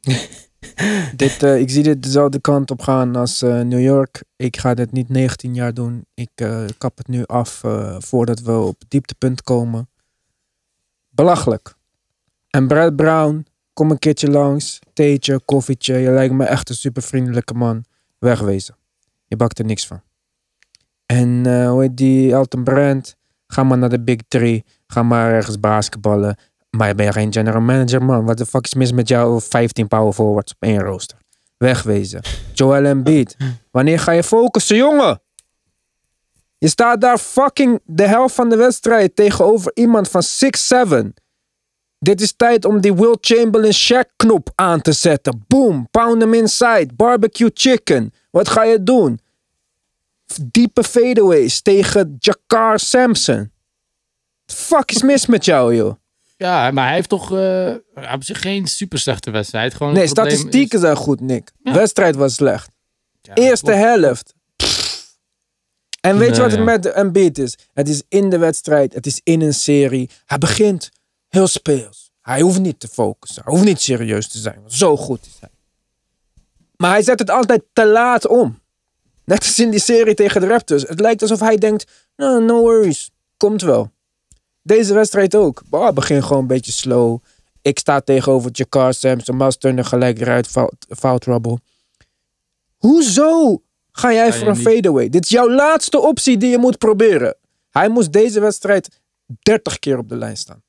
dit, 1.16 1.42
eh, 1.42 1.60
ik 1.60 1.70
zie 1.70 1.82
dit 1.82 2.02
dezelfde 2.02 2.40
kant 2.40 2.70
op 2.70 2.82
gaan 2.82 3.16
als 3.16 3.42
eh, 3.42 3.60
New 3.60 3.80
York. 3.80 4.24
Ik 4.36 4.56
ga 4.56 4.74
dit 4.74 4.92
niet 4.92 5.08
19 5.08 5.54
jaar 5.54 5.74
doen. 5.74 6.06
Ik 6.14 6.30
kap 6.78 6.98
het 6.98 7.08
nu 7.08 7.24
af 7.26 7.62
voordat 7.98 8.40
we 8.40 8.52
op 8.52 8.78
het 8.78 8.90
dieptepunt 8.90 9.42
komen. 9.42 9.88
Belachelijk. 11.08 11.74
En 12.50 12.66
Brad 12.66 12.96
Brown, 12.96 13.46
kom 13.72 13.90
een 13.90 13.98
keertje 13.98 14.30
langs. 14.30 14.78
Theetje, 14.92 15.40
koffietje. 15.44 15.94
Je 15.94 16.10
lijkt 16.10 16.34
me 16.34 16.44
echt 16.44 16.68
een 16.68 16.74
super 16.74 17.02
vriendelijke 17.02 17.54
man. 17.54 17.84
Wegwezen. 18.18 18.76
Je 19.26 19.36
bakt 19.36 19.58
er 19.58 19.64
niks 19.64 19.86
van. 19.86 20.02
En 21.06 21.66
hoe 21.66 21.82
heet 21.82 21.96
die 21.96 22.32
Elton 22.32 22.64
Brand? 22.64 23.16
Ga 23.46 23.62
maar 23.62 23.78
naar 23.78 23.88
de 23.88 24.00
Big 24.00 24.20
Three. 24.28 24.64
Ga 24.86 25.02
maar 25.02 25.32
ergens 25.32 25.60
basketballen. 25.60 26.36
Maar 26.76 27.02
je 27.02 27.12
geen 27.12 27.32
general 27.32 27.60
manager, 27.60 28.04
man. 28.04 28.24
Wat 28.24 28.38
de 28.38 28.46
fuck 28.46 28.64
is 28.64 28.74
mis 28.74 28.92
met 28.92 29.08
jou? 29.08 29.40
15 29.40 29.88
power 29.88 30.12
forwards 30.12 30.52
op 30.52 30.62
één 30.62 30.80
rooster. 30.80 31.18
Wegwezen. 31.56 32.20
Joel 32.52 32.84
Embiid. 32.84 33.36
Wanneer 33.70 33.98
ga 33.98 34.12
je 34.12 34.22
focussen, 34.22 34.76
jongen? 34.76 35.20
Je 36.58 36.68
staat 36.68 37.00
daar 37.00 37.18
fucking 37.18 37.80
de 37.84 38.06
helft 38.06 38.34
van 38.34 38.48
de 38.48 38.56
wedstrijd 38.56 39.16
tegenover 39.16 39.70
iemand 39.74 40.08
van 40.08 40.22
6'7. 41.02 41.06
Dit 41.98 42.20
is 42.20 42.36
tijd 42.36 42.64
om 42.64 42.80
die 42.80 42.94
Will 42.94 43.16
Chamberlain 43.20 43.74
Shaq 43.74 44.16
knop 44.16 44.50
aan 44.54 44.80
te 44.80 44.92
zetten. 44.92 45.44
Boom, 45.46 45.88
pound 45.90 46.20
hem 46.20 46.34
inside. 46.34 46.88
Barbecue 46.96 47.50
chicken. 47.54 48.12
Wat 48.30 48.48
ga 48.48 48.62
je 48.62 48.82
doen? 48.82 49.20
Diepe 50.42 50.84
fadeaways 50.84 51.60
tegen 51.62 52.16
Jakar 52.18 52.78
Sampson. 52.78 53.52
Fuck 54.46 54.90
is 54.90 55.02
mis 55.02 55.26
met 55.26 55.44
jou, 55.44 55.74
joh? 55.74 55.94
Ja, 56.36 56.70
maar 56.70 56.84
hij 56.86 56.94
heeft 56.94 57.08
toch 57.08 57.32
eh, 57.32 57.74
op 58.14 58.24
zich 58.24 58.40
geen 58.40 58.66
super 58.66 58.98
slechte 58.98 59.30
wedstrijd. 59.30 59.74
Gewoon 59.74 59.92
Nee, 59.92 60.06
statistieken 60.06 60.78
zijn 60.78 60.96
goed, 60.96 61.20
Nick. 61.20 61.50
Ja. 61.62 61.72
Wedstrijd 61.72 62.14
was 62.16 62.34
slecht. 62.34 62.68
is- 62.68 62.72
ja, 63.22 63.34
Eerste 63.34 63.64
klopt. 63.64 63.80
helft. 63.80 64.34
Pff. 64.56 64.92
En 66.00 66.18
weet 66.18 66.36
je 66.36 66.42
wat 66.42 66.50
het 66.50 66.64
met 66.64 66.86
Embiid 66.86 67.38
is? 67.38 67.58
Het 67.72 67.88
is 67.88 68.02
in 68.08 68.30
de 68.30 68.38
wedstrijd, 68.38 68.94
het 68.94 69.06
is 69.06 69.20
in 69.22 69.40
een 69.40 69.54
serie. 69.54 70.10
Hij 70.26 70.38
begint 70.38 70.90
heel 71.28 71.46
speels. 71.46 72.12
Hij 72.20 72.40
hoeft 72.40 72.60
niet 72.60 72.80
te 72.80 72.88
focussen. 72.88 73.42
Hij 73.44 73.52
hoeft 73.52 73.64
niet 73.64 73.80
serieus 73.80 74.28
te 74.28 74.38
zijn. 74.38 74.62
Zo 74.66 74.96
goed 74.96 75.22
te 75.22 75.28
zijn. 75.38 75.50
Maar 76.76 76.90
hij 76.90 77.02
zet 77.02 77.18
het 77.18 77.30
altijd 77.30 77.62
te 77.72 77.86
laat 77.86 78.26
om. 78.26 78.62
Net 79.24 79.38
als 79.38 79.58
in 79.58 79.70
die 79.70 79.80
serie 79.80 80.14
tegen 80.14 80.40
de 80.40 80.46
Raptors. 80.46 80.82
Het 80.82 81.00
lijkt 81.00 81.22
alsof 81.22 81.40
hij 81.40 81.56
denkt, 81.56 81.84
no, 82.16 82.38
no 82.38 82.60
worries. 82.60 83.10
Komt 83.36 83.62
wel. 83.62 83.92
Deze 84.64 84.94
wedstrijd 84.94 85.34
ook. 85.34 85.62
Oh, 85.70 85.90
begin 85.90 86.22
gewoon 86.22 86.42
een 86.42 86.46
beetje 86.46 86.72
slow. 86.72 87.18
Ik 87.62 87.78
sta 87.78 88.00
tegenover 88.00 88.50
Jakar 88.52 88.94
Sampson, 88.94 89.36
Miles 89.36 89.56
Turner 89.56 89.84
gelijk 89.84 90.20
eruit, 90.20 90.46
foul, 90.46 90.72
foul 90.88 91.18
trouble. 91.18 91.58
Hoezo 92.76 93.62
ga 93.92 94.12
jij 94.12 94.32
voor 94.32 94.48
een 94.48 94.56
fadeaway? 94.56 95.08
Dit 95.08 95.24
is 95.24 95.30
jouw 95.30 95.50
laatste 95.50 96.00
optie 96.00 96.36
die 96.36 96.50
je 96.50 96.58
moet 96.58 96.78
proberen. 96.78 97.36
Hij 97.70 97.88
moest 97.88 98.12
deze 98.12 98.40
wedstrijd 98.40 99.00
30 99.42 99.78
keer 99.78 99.98
op 99.98 100.08
de 100.08 100.16
lijn 100.16 100.36
staan. 100.36 100.62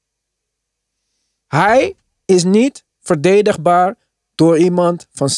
Hij 1.47 1.95
is 2.25 2.43
niet 2.43 2.85
verdedigbaar 2.99 3.97
door 4.35 4.57
iemand 4.57 5.07
van 5.11 5.29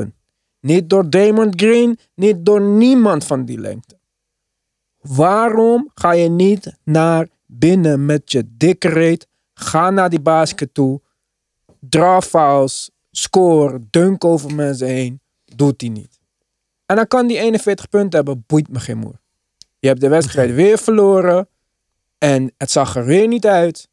6'7. 0.00 0.08
Niet 0.60 0.90
door 0.90 1.10
Damon 1.10 1.52
Green, 1.56 1.98
niet 2.14 2.46
door 2.46 2.60
niemand 2.60 3.24
van 3.24 3.44
die 3.44 3.58
lengte. 3.58 3.98
Waarom 5.00 5.90
ga 5.94 6.12
je 6.12 6.28
niet 6.28 6.72
naar 6.84 7.28
binnen 7.58 8.06
met 8.06 8.32
je 8.32 8.44
dikke 8.48 8.88
reet? 8.88 9.26
Ga 9.54 9.90
naar 9.90 10.10
die 10.10 10.20
basket 10.20 10.74
toe. 10.74 11.00
Draw 11.80 12.22
fouls, 12.22 12.90
score, 13.10 13.80
dunk 13.90 14.24
over 14.24 14.54
mensen 14.54 14.86
heen. 14.86 15.20
Doet 15.44 15.80
hij 15.80 15.90
niet. 15.90 16.18
En 16.86 16.96
dan 16.96 17.06
kan 17.06 17.26
die 17.26 17.38
41 17.38 17.88
punten 17.88 18.16
hebben, 18.16 18.44
boeit 18.46 18.68
me 18.68 18.80
geen 18.80 18.98
moer. 18.98 19.20
Je 19.78 19.88
hebt 19.88 20.00
de 20.00 20.08
wedstrijd 20.08 20.54
weer 20.54 20.78
verloren. 20.78 21.48
En 22.18 22.52
het 22.56 22.70
zag 22.70 22.96
er 22.96 23.04
weer 23.04 23.28
niet 23.28 23.46
uit. 23.46 23.88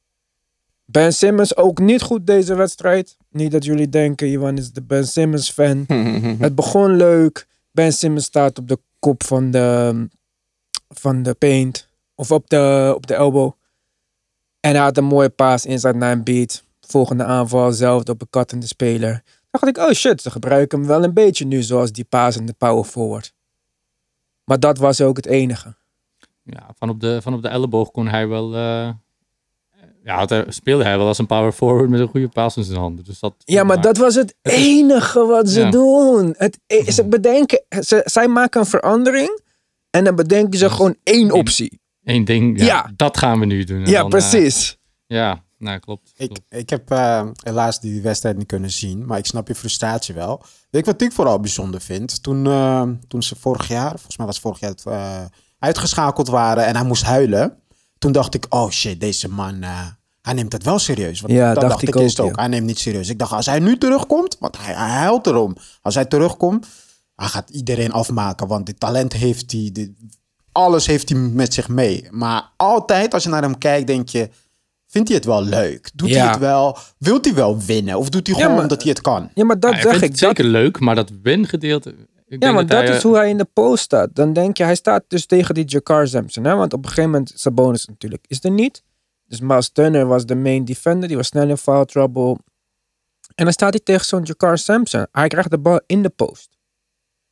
Ben 0.86 1.14
Simmons 1.14 1.56
ook 1.56 1.80
niet 1.80 2.02
goed 2.02 2.28
deze 2.28 2.56
wedstrijd. 2.56 3.18
Niet 3.30 3.52
dat 3.52 3.66
jullie 3.66 3.90
denken, 3.90 4.28
Iwan 4.28 4.58
is 4.58 4.72
de 4.72 4.82
Ben 4.82 5.08
Simmons 5.08 5.52
fan. 5.52 5.86
Het 6.40 6.56
begon 6.56 6.96
leuk. 6.96 7.48
Ben 7.72 7.94
Simmons 7.94 8.26
staat 8.26 8.60
op 8.60 8.68
de 8.68 8.80
kop 9.00 9.24
van 9.24 9.52
de, 9.52 10.08
van 10.90 11.24
de 11.24 11.34
paint. 11.34 11.88
Of 12.16 12.32
op 12.32 12.50
de, 12.50 12.92
op 12.96 13.08
de 13.08 13.14
elbow. 13.14 13.52
En 14.60 14.72
hij 14.72 14.80
had 14.84 14.98
een 14.98 15.04
mooie 15.04 15.30
paas 15.30 15.66
inside 15.66 15.98
naar 15.98 16.12
een 16.12 16.24
beat. 16.24 16.64
Volgende 16.82 17.24
aanval 17.24 17.72
zelf 17.72 18.10
op 18.10 18.22
een 18.22 18.30
kattende 18.30 18.68
speler. 18.68 19.24
dacht 19.52 19.68
ik, 19.68 19.78
oh 19.78 19.92
shit, 19.92 20.22
ze 20.22 20.32
gebruiken 20.32 20.78
hem 20.80 20.88
wel 20.88 21.04
een 21.04 21.14
beetje 21.14 21.46
nu. 21.46 21.62
Zoals 21.64 21.92
die 21.92 22.04
paas 22.06 22.38
en 22.38 22.46
de 22.46 22.54
power 22.54 22.84
forward. 22.84 23.34
Maar 24.44 24.60
dat 24.60 24.78
was 24.78 25.02
ook 25.02 25.16
het 25.16 25.26
enige. 25.26 25.76
Ja, 26.44 26.70
van 26.78 26.90
op 26.90 27.00
de, 27.00 27.22
van 27.22 27.34
op 27.34 27.42
de 27.42 27.48
elleboog 27.48 27.92
kon 27.92 28.08
hij 28.08 28.28
wel... 28.28 28.56
eh, 28.56 28.90
ja, 30.04 30.26
hij, 30.26 30.46
speelde 30.48 30.84
hij 30.84 30.98
wel 30.98 31.08
als 31.08 31.18
een 31.18 31.26
power 31.26 31.52
forward 31.52 31.90
met 31.90 32.00
een 32.00 32.08
goede 32.08 32.28
paas 32.30 32.58
in 32.58 32.64
zijn 32.64 32.80
handen. 32.80 33.06
Dus 33.06 33.20
dat, 33.20 33.34
Ja, 33.38 33.64
maar 33.64 33.82
dat 33.82 33.98
was 33.98 34.16
het 34.16 34.36
Het 34.42 34.54
is- 34.54 34.60
enige 34.66 35.26
wat 35.26 35.50
ze 35.50 35.60
Ja. 35.60 35.70
doen. 35.70 36.34
Het, 36.38 36.60
e- 36.68 36.92
ze 36.98 37.06
bedenken, 37.08 37.64
ze, 37.82 38.02
zij 38.06 38.28
maken 38.28 38.60
een 38.60 38.66
verandering. 38.68 39.42
En 39.90 40.04
dan 40.04 40.16
bedenken 40.16 40.60
ze 40.60 40.70
gewoon 40.70 40.96
één 41.04 41.32
optie. 41.32 41.82
Één 42.04 42.26
ding, 42.26 42.60
ja, 42.60 42.66
Ja. 42.66 42.92
dat 42.96 43.18
gaan 43.18 43.40
we 43.40 43.46
nu 43.46 43.64
doen. 43.64 43.84
En 43.84 43.90
Ja, 43.90 44.02
dan, 44.02 44.04
eh, 44.04 44.10
precies. 44.20 44.78
ja, 45.06 45.44
nou 45.58 45.80
klopt. 45.80 46.12
Ik, 46.18 46.28
klopt. 46.28 46.42
ik 46.50 46.70
heb 46.70 46.92
eh, 46.92 47.28
helaas 47.44 47.80
die 47.80 48.02
wedstrijd 48.02 48.38
niet 48.38 48.48
kunnen 48.48 48.72
zien, 48.72 49.06
maar 49.06 49.18
ik 49.18 49.26
snap 49.26 49.48
je 49.48 49.56
frustratie 49.56 50.16
wel. 50.16 50.44
Weet 50.70 50.86
je 50.86 50.92
wat 50.92 51.02
ik 51.02 51.12
vooral 51.12 51.40
bijzonder 51.40 51.82
vind? 51.82 52.24
Toen, 52.24 52.46
eh, 52.48 52.84
toen 53.08 53.24
ze 53.24 53.36
vorig 53.40 53.68
jaar, 53.68 53.90
volgens 53.90 54.18
mij 54.18 54.26
was 54.26 54.36
het 54.36 54.44
vorig 54.46 54.60
jaar, 54.60 54.76
eh, 54.86 55.26
uitgeschakeld 55.60 56.28
waren 56.28 56.66
en 56.66 56.76
hij 56.76 56.86
moest 56.86 57.04
huilen. 57.04 57.58
Toen 57.98 58.12
dacht 58.12 58.34
ik, 58.34 58.46
oh 58.50 58.70
shit, 58.70 59.00
deze 59.00 59.30
man, 59.30 59.62
eh, 59.64 59.86
hij 60.22 60.34
neemt 60.34 60.52
het 60.54 60.64
wel 60.64 60.80
serieus. 60.80 61.22
Want 61.22 61.34
Ja, 61.34 61.46
dat 61.54 61.56
dacht 61.56 61.68
dacht 61.70 61.82
ik 61.82 61.88
ik 61.90 61.96
ook, 61.96 62.02
eerst 62.02 62.20
ook. 62.20 62.30
ja. 62.36 62.40
Hij 62.42 62.48
neemt 62.48 62.66
niet 62.66 62.80
serieus. 62.80 63.10
Ik 63.10 63.20
dacht, 63.20 63.32
als 63.32 63.46
hij 63.46 63.60
nu 63.60 63.78
terugkomt, 63.78 64.38
want 64.40 64.58
hij, 64.58 64.74
hij 64.76 64.90
huilt 64.90 65.28
erom. 65.28 65.56
Als 65.82 65.96
hij 65.96 66.06
terugkomt, 66.06 66.68
hij 67.16 67.28
gaat 67.28 67.50
iedereen 67.50 67.92
afmaken, 67.92 68.48
want 68.48 68.66
dit 68.66 68.80
talent 68.80 69.14
heeft 69.14 69.52
hij. 69.52 69.70
Dit, 69.74 69.92
alles 70.54 70.86
heeft 70.88 71.10
hij 71.10 71.18
met 71.18 71.54
zich 71.54 71.68
mee. 71.70 72.08
Maar 72.12 72.50
altijd 72.58 73.14
als 73.14 73.24
je 73.24 73.30
naar 73.30 73.42
hem 73.42 73.58
kijkt, 73.58 73.88
denk 73.88 74.10
je, 74.10 74.30
vindt 74.88 75.08
hij 75.08 75.18
het 75.18 75.26
wel 75.26 75.44
leuk? 75.44 75.90
Doet 75.94 76.10
Ja. 76.10 76.20
hij 76.22 76.28
het 76.30 76.40
wel? 76.40 76.78
Wilt 76.98 77.26
hij 77.26 77.34
wel 77.34 77.60
winnen? 77.60 77.98
Of 77.98 78.10
doet 78.10 78.28
hij 78.28 78.36
Ja, 78.36 78.42
gewoon 78.42 78.56
maar- 78.56 78.64
omdat 78.66 78.82
hij 78.82 78.92
het 78.92 79.02
kan? 79.02 79.30
Ja, 79.34 79.44
maar 79.46 79.60
dat 79.60 79.72
Ja, 79.72 79.78
ik 79.78 79.82
zeg 79.84 79.92
vind 79.92 80.04
ik. 80.04 80.10
het 80.12 80.20
Dat, 80.20 80.30
zeker 80.38 80.52
leuk, 80.52 80.80
maar 80.80 80.96
dat 80.96 81.12
wingedeelte... 81.22 81.96
Ik 82.28 82.44
ja, 82.44 82.52
maar 82.52 82.68
dat 82.68 82.82
hij, 82.82 82.90
is 82.90 82.96
eh, 82.96 83.02
hoe 83.02 83.16
hij 83.16 83.30
in 83.30 83.38
de 83.38 83.48
post 83.54 83.84
staat. 83.84 84.16
Dan 84.16 84.34
denk 84.34 84.58
je, 84.58 84.64
hij 84.64 84.76
staat 84.76 85.04
dus 85.08 85.26
tegen 85.26 85.54
die 85.56 85.66
Jakar 85.66 86.08
Sampson. 86.08 86.44
Hè? 86.44 86.56
Want 86.56 86.74
op 86.74 86.80
een 86.84 86.90
gegeven 86.90 87.10
moment, 87.12 87.32
Sabonis 87.36 87.86
natuurlijk 87.86 88.26
is 88.28 88.44
er 88.44 88.52
niet. 88.52 88.84
Dus 89.28 89.40
Miles 89.40 89.70
Turner 89.70 90.06
was 90.06 90.26
de 90.26 90.36
main 90.36 90.66
defender. 90.66 91.08
Die 91.08 91.18
was 91.18 91.28
snel 91.28 91.50
in 91.50 91.58
foul 91.58 91.86
trouble. 91.86 92.38
En 93.36 93.44
dan 93.44 93.54
staat 93.54 93.74
hij 93.74 93.82
tegen 93.84 94.06
zo'n 94.06 94.24
Jakar 94.24 94.58
Sampson. 94.58 95.08
Hij 95.12 95.28
krijgt 95.28 95.50
de 95.50 95.58
bal 95.58 95.82
in 95.86 96.02
de 96.02 96.10
post. 96.10 96.50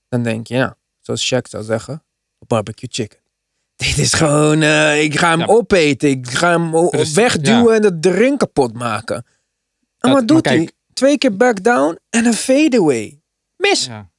Dan 0.09 0.23
denk 0.23 0.47
je, 0.47 0.53
ja, 0.55 0.77
zoals 0.99 1.33
Shaq 1.33 1.41
zou 1.49 1.63
zeggen, 1.63 2.03
barbecue 2.47 2.89
chicken. 2.91 3.19
Dit 3.75 3.97
is 3.97 4.13
gewoon, 4.13 4.61
eh, 4.61 5.03
ik 5.03 5.19
ga 5.19 5.29
hem 5.29 5.39
Ja. 5.39 5.45
opeten. 5.45 6.09
Ik 6.09 6.29
ga 6.29 6.49
hem 6.59 6.89
Precies, 6.89 7.13
wegduwen 7.13 7.81
ja. 7.83 7.89
en 7.89 8.01
de 8.01 8.11
ring 8.11 8.37
kapot 8.37 8.73
maken. 8.73 9.25
En 9.99 10.11
wat 10.11 10.27
doet 10.27 10.45
hij? 10.45 10.69
Twee 10.93 11.17
keer 11.17 11.37
back 11.37 11.63
down 11.63 11.97
en 12.09 12.25
een 12.25 12.33
fadeaway. 12.33 13.21
Mis. 13.57 13.85
Ja. 13.85 14.09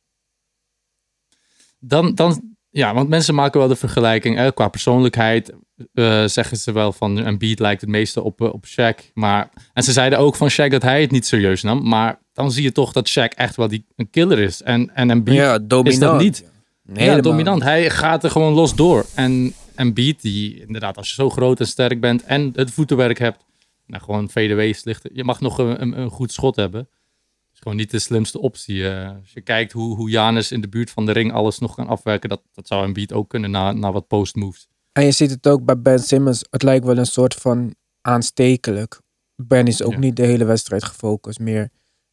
Dan, 1.78 2.14
dan, 2.14 2.56
ja, 2.70 2.94
want 2.94 3.08
mensen 3.08 3.34
maken 3.34 3.58
wel 3.60 3.68
de 3.68 3.76
vergelijking. 3.76 4.36
Hè, 4.36 4.52
qua 4.52 4.68
persoonlijkheid 4.68 5.52
eh, 5.94 6.24
zeggen 6.26 6.56
ze 6.56 6.72
wel 6.72 6.92
van 6.92 7.16
een 7.16 7.38
beat 7.38 7.58
lijkt 7.58 7.80
het 7.80 7.90
meeste 7.90 8.22
op, 8.22 8.40
eh, 8.40 8.52
op 8.52 8.66
Shaq. 8.66 9.12
Maar, 9.14 9.50
en 9.72 9.82
ze 9.82 9.92
zeiden 9.92 10.18
ook 10.18 10.36
van 10.36 10.50
Shaq 10.50 10.68
dat 10.68 10.82
hij 10.82 11.00
het 11.00 11.10
niet 11.10 11.26
serieus 11.26 11.62
nam. 11.62 11.88
Maar 11.88 12.20
dan 12.32 12.52
zie 12.52 12.62
je 12.62 12.72
toch 12.72 12.92
dat 12.92 13.10
Shaq 13.10 13.36
echt 13.36 13.56
wel 13.56 13.68
die, 13.68 13.86
een 13.96 14.10
killer 14.10 14.38
is. 14.38 14.62
En, 14.62 14.94
en 14.94 15.08
een 15.08 15.24
beat 15.24 15.36
Ja, 15.70 15.82
is 15.82 15.98
dat 15.98 16.20
niet. 16.20 16.50
Ja, 16.94 17.00
Helemaal 17.00 17.22
dominant. 17.22 17.62
Hij 17.62 17.90
gaat 17.90 18.24
er 18.24 18.30
gewoon 18.30 18.52
los 18.52 18.74
door. 18.74 19.06
En 19.14 19.52
en 19.74 19.94
Beat, 19.94 20.20
die 20.20 20.60
inderdaad, 20.60 20.96
als 20.96 21.08
je 21.08 21.14
zo 21.14 21.30
groot 21.30 21.60
en 21.60 21.66
sterk 21.66 22.00
bent 22.00 22.22
en 22.24 22.52
het 22.54 22.70
voetenwerk 22.70 23.18
hebt, 23.18 23.44
nou 23.86 24.02
gewoon 24.02 24.30
fadeaways 24.30 24.84
ligt. 24.84 25.08
Je 25.12 25.24
mag 25.24 25.40
nog 25.40 25.58
een, 25.58 25.82
een, 25.82 25.98
een 25.98 26.10
goed 26.10 26.32
schot 26.32 26.56
hebben. 26.56 26.80
Dat 26.80 27.52
is 27.54 27.58
gewoon 27.58 27.76
niet 27.76 27.90
de 27.90 27.98
slimste 27.98 28.40
optie. 28.40 28.88
Eh, 28.88 29.08
als 29.20 29.32
je 29.32 29.40
kijkt 29.40 29.72
hoe, 29.72 29.96
hoe 29.96 30.10
Janus 30.10 30.52
in 30.52 30.60
de 30.60 30.68
buurt 30.68 30.90
van 30.90 31.06
de 31.06 31.12
ring 31.12 31.32
alles 31.32 31.58
nog 31.58 31.74
kan 31.74 31.86
afwerken, 31.86 32.28
dat, 32.28 32.42
dat 32.52 32.66
zou 32.66 32.84
een 32.84 32.92
Beat 32.92 33.12
ook 33.12 33.28
kunnen 33.28 33.50
na, 33.50 33.72
na 33.72 33.92
wat 33.92 34.06
post 34.06 34.34
moves. 34.34 34.68
En 34.92 35.04
je 35.04 35.10
ziet 35.12 35.30
het 35.30 35.46
ook 35.48 35.64
bij 35.64 35.80
Ben 35.80 35.98
Simmons. 35.98 36.44
Het 36.50 36.62
lijkt 36.62 36.84
wel 36.84 36.98
een 36.98 37.06
soort 37.06 37.34
van 37.34 37.74
aanstekelijk. 38.00 39.00
Ben 39.36 39.66
is 39.66 39.82
ook 39.82 39.92
Ja. 39.92 39.98
niet 39.98 40.16
de 40.16 40.26
hele 40.26 40.44
wedstrijd 40.44 40.84
gefocust 40.84 41.38
meer. 41.38 41.70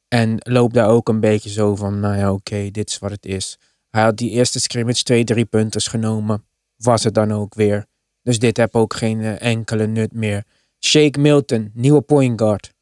En 0.07 0.35
loopt 0.37 0.73
daar 0.73 0.87
ook 0.89 1.09
een 1.09 1.19
beetje 1.19 1.49
zo 1.49 1.75
van, 1.75 1.99
nou 1.99 2.17
ja, 2.17 2.31
oké, 2.33 2.71
dit 2.71 2.89
is 2.89 2.99
wat 2.99 3.11
het 3.11 3.25
is. 3.25 3.57
Hij 3.89 4.01
had 4.03 4.17
die 4.17 4.29
eerste 4.29 4.59
scrimmage 4.59 5.03
twee, 5.03 5.23
drie 5.23 5.45
punten 5.45 5.81
genomen. 5.81 6.43
Was 6.77 7.03
het 7.03 7.13
dan 7.13 7.31
ook 7.33 7.55
weer. 7.55 7.85
Dus 8.23 8.39
dit 8.39 8.57
heb 8.57 8.75
ook 8.75 8.93
geen 8.93 9.21
eh, 9.21 9.41
enkele 9.41 9.87
nut 9.87 10.13
meer. 10.13 10.43
Shake 10.79 11.19
Milton, 11.19 11.71
nieuwe 11.73 12.01
point 12.01 12.41
guard. 12.41 12.73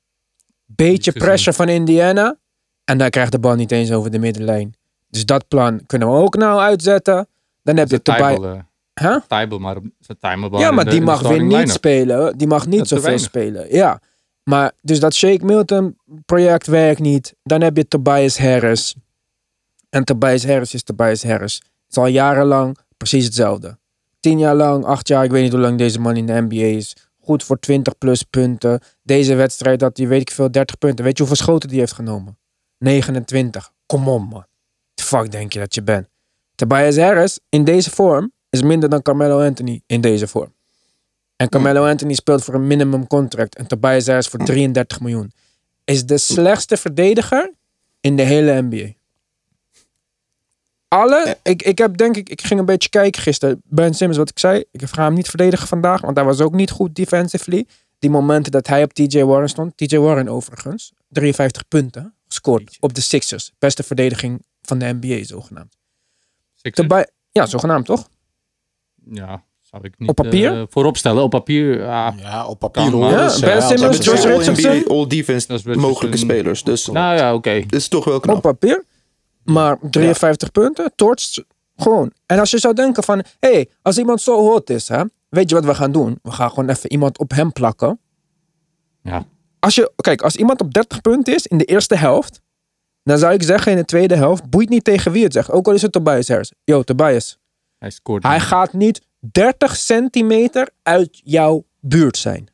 Beetje 0.65 1.11
pressure 1.11 1.55
van 1.55 1.69
Indiana. 1.69 2.37
En 2.83 2.97
daar 2.97 3.09
krijgt 3.09 3.31
de 3.31 3.39
bal 3.39 3.55
niet 3.55 3.71
eens 3.71 3.91
over 3.91 4.11
de 4.11 4.19
middenlijn. 4.19 4.75
Dus 5.09 5.25
dat 5.25 5.47
plan 5.47 5.85
kunnen 5.85 6.07
we 6.07 6.13
ook 6.13 6.35
nou 6.35 6.59
uitzetten. 6.59 7.27
Dan 7.63 7.77
heb 7.77 7.89
je 7.89 8.01
eh, 8.01 8.03
Huh? 9.01 9.17
Tybal 9.27 9.59
maar 9.59 9.75
Ja, 10.59 10.71
maar 10.71 10.83
de- 10.85 10.89
die 10.91 11.01
mag 11.01 11.21
weer 11.21 11.41
niet 11.41 11.51
line-up. 11.51 11.69
spelen. 11.69 12.37
Die 12.37 12.47
mag 12.47 12.67
niet 12.67 12.87
zoveel 12.87 13.19
spelen. 13.19 13.73
Ja. 13.75 14.01
Maar 14.43 14.71
dus 14.81 14.99
dat 14.99 15.13
Shake 15.13 15.45
Milton 15.45 15.97
project 16.25 16.67
werkt 16.67 16.99
niet. 16.99 17.35
Dan 17.43 17.61
heb 17.61 17.77
je 17.77 17.87
Tobias 17.87 18.37
Harris. 18.37 18.95
En 19.89 20.03
Tobias 20.03 20.45
Harris 20.45 20.73
is 20.73 20.83
Tobias 20.83 21.23
Harris. 21.23 21.55
Het 21.55 21.89
is 21.89 21.97
al 21.97 22.07
jarenlang 22.07 22.77
precies 22.97 23.25
hetzelfde. 23.25 23.77
Tien 24.19 24.39
jaar 24.39 24.55
lang, 24.55 24.85
acht 24.85 25.07
jaar, 25.07 25.23
ik 25.23 25.31
weet 25.31 25.43
niet 25.43 25.51
hoe 25.51 25.61
lang 25.61 25.77
deze 25.77 25.99
man 25.99 26.15
in 26.15 26.25
de 26.25 26.41
NBA 26.41 26.55
is. 26.55 26.95
Goed 27.19 27.43
voor 27.43 27.59
20 27.59 27.97
plus 27.97 28.23
punten. 28.23 28.79
Deze 29.03 29.35
wedstrijd 29.35 29.81
had 29.81 29.97
hij, 29.97 30.07
weet 30.07 30.21
ik 30.21 30.31
veel, 30.31 30.51
30 30.51 30.77
punten. 30.77 31.05
Weet 31.05 31.17
je 31.17 31.23
hoeveel 31.23 31.43
schoten 31.43 31.69
die 31.69 31.79
heeft 31.79 31.93
genomen? 31.93 32.37
29. 32.77 33.71
Kom 33.85 34.07
on, 34.07 34.23
man. 34.23 34.45
The 34.93 35.03
fuck 35.03 35.31
denk 35.31 35.53
je 35.53 35.59
dat 35.59 35.75
je 35.75 35.83
bent? 35.83 36.07
Tobias 36.55 36.97
Harris 36.97 37.39
in 37.49 37.63
deze 37.63 37.89
vorm 37.89 38.31
is 38.49 38.61
minder 38.61 38.89
dan 38.89 39.01
Carmelo 39.01 39.45
Anthony 39.45 39.81
in 39.85 40.01
deze 40.01 40.27
vorm. 40.27 40.53
En 41.35 41.49
Carmelo 41.49 41.87
Anthony 41.87 42.13
speelt 42.13 42.43
voor 42.43 42.53
een 42.53 42.67
minimum 42.67 43.07
contract. 43.07 43.55
En 43.55 43.67
Tobias 43.67 44.07
Harris 44.07 44.27
voor 44.27 44.39
33 44.39 44.99
miljoen. 44.99 45.31
Is 45.83 46.05
de 46.05 46.17
slechtste 46.17 46.77
verdediger 46.77 47.53
in 47.99 48.15
de 48.15 48.23
hele 48.23 48.61
NBA. 48.61 48.96
Alle, 50.97 51.37
ik, 51.43 51.61
ik 51.63 51.77
heb 51.77 51.97
denk 51.97 52.17
ik, 52.17 52.29
ik 52.29 52.41
ging 52.41 52.59
een 52.59 52.65
beetje 52.65 52.89
kijken 52.89 53.21
gisteren. 53.21 53.61
Ben 53.63 53.93
Simmons, 53.93 54.17
wat 54.17 54.29
ik 54.29 54.39
zei. 54.39 54.63
Ik 54.71 54.81
ga 54.85 55.03
hem 55.03 55.13
niet 55.13 55.27
verdedigen 55.29 55.67
vandaag, 55.67 56.01
want 56.01 56.15
hij 56.17 56.25
was 56.25 56.41
ook 56.41 56.53
niet 56.53 56.71
goed 56.71 56.95
defensively. 56.95 57.65
Die 57.99 58.09
momenten 58.09 58.51
dat 58.51 58.67
hij 58.67 58.83
op 58.83 58.93
TJ 58.93 59.21
Warren 59.23 59.49
stond. 59.49 59.77
TJ 59.77 59.97
Warren 59.97 60.27
overigens, 60.29 60.91
53 61.09 61.67
punten 61.67 62.13
gescoord 62.27 62.77
op 62.79 62.93
de 62.93 63.01
Sixers. 63.01 63.51
Beste 63.59 63.83
verdediging 63.83 64.41
van 64.61 64.77
de 64.77 64.97
NBA 65.01 65.23
zogenaamd. 65.23 65.77
Sixers? 66.55 67.05
Ja, 67.31 67.45
zogenaamd 67.45 67.85
toch? 67.85 68.09
Ja, 69.11 69.43
zou 69.61 69.83
ik 69.83 69.93
niet 69.97 70.09
Op 70.09 70.15
papier? 70.15 70.53
eh, 70.53 70.63
voorop 70.69 70.97
stellen. 70.97 71.23
Op 71.23 71.29
papier, 71.29 71.79
ja. 71.79 72.13
Ja, 72.17 72.45
op 72.45 72.59
papier 72.59 72.91
Kan, 72.91 72.99
Ja, 72.99 73.39
Ben 73.39 73.57
eh, 73.57 73.67
Simmons, 73.67 74.09
All 74.09 74.37
Richardson. 74.37 74.87
All 74.87 75.07
defense 75.07 75.61
mogelijke 75.79 76.17
spelers. 76.17 76.63
Dus 76.63 76.85
Nou 76.87 77.15
ja, 77.15 77.33
oké. 77.33 77.59
dat 77.67 77.79
is 77.79 77.87
toch 77.87 78.03
wel 78.05 78.15
Op 78.15 78.21
knap. 78.21 78.41
papier. 78.41 78.83
Maar 79.53 79.77
53 79.81 80.51
punten, 80.51 80.91
torch, 80.95 81.37
gewoon. 81.75 82.11
En 82.25 82.39
als 82.39 82.51
je 82.51 82.57
zou 82.57 82.73
denken 82.73 83.03
van, 83.03 83.17
hé, 83.39 83.51
hey, 83.51 83.69
als 83.81 83.97
iemand 83.97 84.21
zo 84.21 84.39
hot 84.39 84.69
is, 84.69 84.87
hè, 84.87 85.03
weet 85.29 85.49
je 85.49 85.55
wat 85.55 85.65
we 85.65 85.75
gaan 85.75 85.91
doen? 85.91 86.19
We 86.21 86.31
gaan 86.31 86.49
gewoon 86.49 86.69
even 86.69 86.91
iemand 86.91 87.17
op 87.17 87.31
hem 87.31 87.51
plakken. 87.51 87.99
Ja. 89.01 89.25
Als 89.59 89.75
je, 89.75 89.91
kijk, 89.95 90.21
als 90.21 90.35
iemand 90.35 90.61
op 90.61 90.73
30 90.73 91.01
punten 91.01 91.35
is 91.35 91.47
in 91.47 91.57
de 91.57 91.65
eerste 91.65 91.95
helft, 91.95 92.41
dan 93.03 93.17
zou 93.17 93.33
ik 93.33 93.43
zeggen 93.43 93.71
in 93.71 93.77
de 93.77 93.85
tweede 93.85 94.15
helft, 94.15 94.49
boeit 94.49 94.69
niet 94.69 94.83
tegen 94.83 95.11
wie 95.11 95.23
het 95.23 95.33
zegt. 95.33 95.51
Ook 95.51 95.67
al 95.67 95.73
is 95.73 95.81
het 95.81 95.91
Tobias 95.91 96.27
Harris. 96.27 96.51
Yo, 96.63 96.83
Tobias. 96.83 97.39
Hij 97.77 97.89
scoort. 97.89 98.23
Hij 98.23 98.39
gaat 98.39 98.73
niet 98.73 99.01
30 99.19 99.75
centimeter 99.75 100.69
uit 100.83 101.21
jouw 101.23 101.65
buurt 101.79 102.17
zijn. 102.17 102.47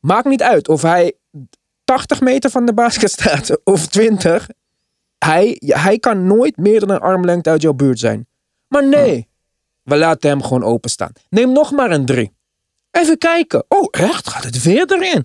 Maakt 0.00 0.26
niet 0.26 0.42
uit 0.42 0.68
of 0.68 0.82
hij 0.82 1.12
80 1.84 2.20
meter 2.20 2.50
van 2.50 2.66
de 2.66 2.74
basket 2.74 3.10
staat 3.20 3.64
of 3.64 3.86
20. 3.86 4.48
Hij, 5.24 5.56
hij 5.60 5.98
kan 5.98 6.26
nooit 6.26 6.56
meer 6.56 6.80
dan 6.80 6.90
een 6.90 7.00
armlengte 7.00 7.50
uit 7.50 7.62
jouw 7.62 7.72
buurt 7.72 7.98
zijn. 7.98 8.26
Maar 8.68 8.88
nee, 8.88 9.28
we 9.82 9.96
laten 9.96 10.30
hem 10.30 10.42
gewoon 10.42 10.62
openstaan. 10.62 11.12
Neem 11.28 11.52
nog 11.52 11.70
maar 11.70 11.90
een 11.90 12.04
drie. 12.04 12.32
Even 12.90 13.18
kijken. 13.18 13.64
Oh, 13.68 13.88
echt? 13.90 14.28
Gaat 14.28 14.44
het 14.44 14.62
weer 14.62 14.92
erin? 14.92 15.24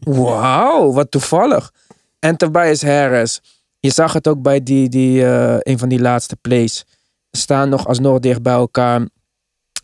Wauw, 0.24 0.92
wat 0.92 1.10
toevallig. 1.10 1.72
En 2.18 2.36
Tobias 2.36 2.82
Harris. 2.82 3.40
Je 3.80 3.90
zag 3.90 4.12
het 4.12 4.28
ook 4.28 4.42
bij 4.42 4.62
die, 4.62 4.88
die, 4.88 5.24
eh, 5.24 5.56
een 5.58 5.78
van 5.78 5.88
die 5.88 6.00
laatste 6.00 6.36
plays. 6.36 6.84
Staan 7.30 7.68
nog 7.68 7.86
alsnog 7.86 8.18
dicht 8.18 8.42
bij 8.42 8.54
elkaar. 8.54 9.00
Op 9.00 9.06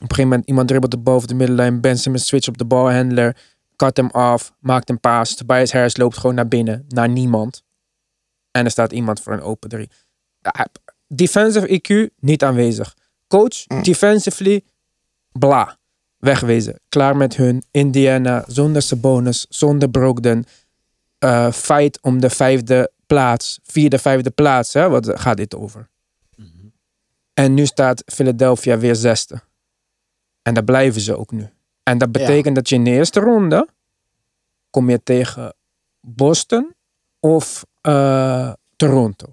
een 0.00 0.08
gegeven 0.08 0.28
moment 0.28 0.48
iemand 0.48 0.68
dribbelt 0.68 1.02
boven 1.02 1.28
de 1.28 1.34
middenlijn. 1.34 1.80
Ben 1.80 1.98
Simmons 1.98 2.26
switch 2.26 2.48
op 2.48 2.58
de 2.58 2.64
balhandler. 2.64 3.36
Cut 3.76 3.96
hem 3.96 4.10
af. 4.10 4.52
Maakt 4.58 4.90
een 4.90 5.00
paas. 5.00 5.34
Tobias 5.34 5.72
Harris 5.72 5.96
loopt 5.96 6.16
gewoon 6.16 6.34
naar 6.34 6.48
binnen. 6.48 6.84
Naar 6.88 7.08
niemand. 7.08 7.62
En 8.52 8.64
er 8.64 8.70
staat 8.70 8.92
iemand 8.92 9.20
voor 9.20 9.32
een 9.32 9.40
open 9.42 9.68
drie. 9.68 9.90
Defensive 11.08 11.80
IQ 11.80 12.14
niet 12.20 12.42
aanwezig. 12.44 12.96
Coach, 13.28 13.66
defensively, 13.82 14.64
bla. 15.32 15.78
Wegwezen. 16.18 16.80
Klaar 16.88 17.16
met 17.16 17.36
hun. 17.36 17.62
Indiana, 17.70 18.44
zonder 18.46 18.82
Sabonis, 18.82 19.46
zonder 19.48 19.90
Brogdon. 19.90 20.44
eh 21.18 21.52
fight 21.52 22.00
om 22.02 22.20
de 22.20 22.30
vijfde 22.30 22.92
plaats. 23.06 23.58
Vierde, 23.62 23.98
vijfde 23.98 24.30
plaats. 24.30 24.72
Hè? 24.72 24.88
Wat 24.88 25.20
gaat 25.20 25.36
dit 25.36 25.54
over? 25.54 25.88
En 27.34 27.54
nu 27.54 27.66
staat 27.66 28.02
Philadelphia 28.06 28.78
weer 28.78 28.94
zesde. 28.96 29.40
En 30.42 30.54
daar 30.54 30.64
blijven 30.64 31.00
ze 31.00 31.16
ook 31.18 31.30
nu. 31.32 31.48
En 31.82 31.98
dat 31.98 32.12
betekent 32.12 32.54
dat 32.54 32.68
je 32.68 32.74
in 32.74 32.84
de 32.84 32.90
eerste 32.90 33.20
ronde 33.20 33.68
kom 34.70 34.90
je 34.90 35.02
tegen 35.02 35.54
Boston 36.00 36.74
of 37.20 37.64
eh, 37.82 38.52
Toronto. 38.76 39.26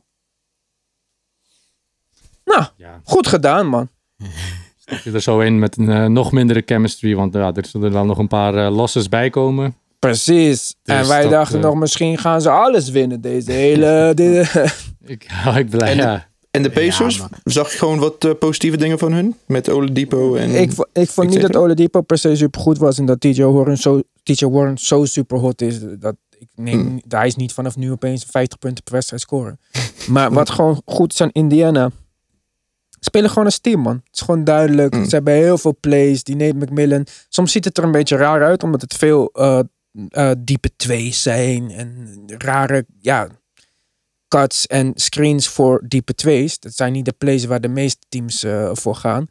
Nou, 2.45 2.63
Ja, 2.77 3.01
goed 3.03 3.27
gedaan 3.27 3.67
man. 3.67 3.89
je 5.03 5.11
er 5.11 5.21
zo 5.21 5.39
in 5.39 5.59
met 5.59 5.77
een 5.77 5.89
eh, 5.89 6.05
nog 6.05 6.31
mindere 6.31 6.63
chemistry. 6.65 7.15
Want 7.15 7.33
ja, 7.33 7.53
er 7.53 7.65
zullen 7.65 7.91
wel 7.91 8.05
nog 8.05 8.17
een 8.17 8.27
paar 8.27 8.55
eh, 8.65 8.75
losses 8.75 9.09
bij 9.09 9.29
komen. 9.29 9.75
Precies. 9.99 10.75
en 10.83 10.97
Dus 10.97 11.07
wij 11.07 11.21
dat, 11.21 11.31
dachten 11.31 11.59
nog, 11.59 11.75
misschien 11.75 12.17
gaan 12.17 12.41
ze 12.41 12.49
alles 12.49 12.89
winnen. 12.89 13.21
Deze 13.21 13.51
hele... 13.51 14.11
deze- 14.15 14.71
Ik, 15.05 15.23
ik 15.55 15.69
blij, 15.69 15.91
En 15.91 15.97
de- 15.97 16.03
ja. 16.03 16.27
En 16.51 16.63
de 16.63 16.69
Pacers, 16.71 17.17
Ja, 17.17 17.29
zag 17.43 17.71
je 17.71 17.77
gewoon 17.77 17.99
wat 17.99 18.39
positieve 18.39 18.77
dingen 18.77 18.99
van 18.99 19.11
hun? 19.13 19.35
Met 19.45 19.69
Oladipo 19.69 20.35
en... 20.35 20.49
ik, 20.49 20.71
ik 20.93 21.09
vond 21.09 21.27
et 21.27 21.33
niet 21.33 21.41
dat. 21.41 21.55
Oladipo 21.61 22.01
per 22.01 22.17
se 22.17 22.35
super 22.35 22.61
goed 22.61 22.77
was. 22.77 22.97
En 22.97 23.05
dat 23.05 23.19
TJ 23.21 23.43
Warren 23.43 23.77
zo, 23.77 24.01
TJ 24.23 24.45
Warren 24.45 24.77
zo 24.77 25.05
super 25.05 25.37
hot 25.37 25.61
is. 25.61 25.79
Dat 25.99 26.15
ik 26.39 26.49
neem, 26.55 26.79
Mm. 26.79 27.01
Hij 27.07 27.27
is 27.27 27.35
niet 27.35 27.53
vanaf 27.53 27.75
nu 27.75 27.91
opeens 27.91 28.25
50 28.29 28.59
punten 28.59 28.83
per 28.83 28.93
wedstrijd 28.93 29.21
scoren. 29.21 29.59
Maar 30.07 30.31
wat 30.31 30.49
gewoon 30.49 30.81
goed 30.85 31.13
is 31.13 31.21
aan 31.21 31.29
Indiana. 31.31 31.91
Spelen 32.99 33.29
gewoon 33.29 33.45
als 33.45 33.59
team, 33.59 33.81
man. 33.81 33.95
Het 33.95 34.15
is 34.15 34.21
gewoon 34.21 34.43
duidelijk. 34.43 34.95
Mm. 34.95 35.05
Ze 35.05 35.15
hebben 35.15 35.33
heel 35.33 35.57
veel 35.57 35.77
plays. 35.79 36.23
Die 36.23 36.35
Nate 36.35 36.55
McMillan. 36.55 37.05
Soms 37.29 37.51
ziet 37.51 37.65
het 37.65 37.77
er 37.77 37.83
een 37.83 37.91
beetje 37.91 38.15
raar 38.15 38.43
uit. 38.43 38.63
Omdat 38.63 38.81
het 38.81 38.93
veel 38.93 39.29
eh, 39.31 39.59
eh, 40.09 40.31
diepe 40.37 40.75
twees 40.75 41.21
zijn. 41.21 41.71
En 41.71 42.23
rare, 42.37 42.85
ja, 42.99 43.27
cuts 44.27 44.67
en 44.67 44.91
screens 44.95 45.47
voor 45.47 45.83
diepe 45.87 46.15
twees. 46.15 46.59
Dat 46.59 46.73
zijn 46.73 46.93
niet 46.93 47.05
de 47.05 47.15
plays 47.17 47.45
waar 47.45 47.61
de 47.61 47.67
meeste 47.67 48.05
teams 48.09 48.43
eh, 48.43 48.69
voor 48.73 48.95
gaan. 48.95 49.27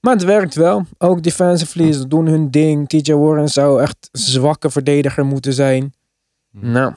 Maar 0.00 0.14
het 0.14 0.24
werkt 0.24 0.54
wel. 0.54 0.84
Ook 0.98 1.22
defensively, 1.22 1.92
ze 1.92 2.08
doen 2.08 2.26
hun 2.26 2.50
ding. 2.50 2.88
TJ 2.88 3.12
Warren 3.12 3.48
zou 3.48 3.82
echt 3.82 4.08
zwakke 4.12 4.70
verdediger 4.70 5.24
moeten 5.24 5.52
zijn. 5.52 5.94
Nou, 6.60 6.92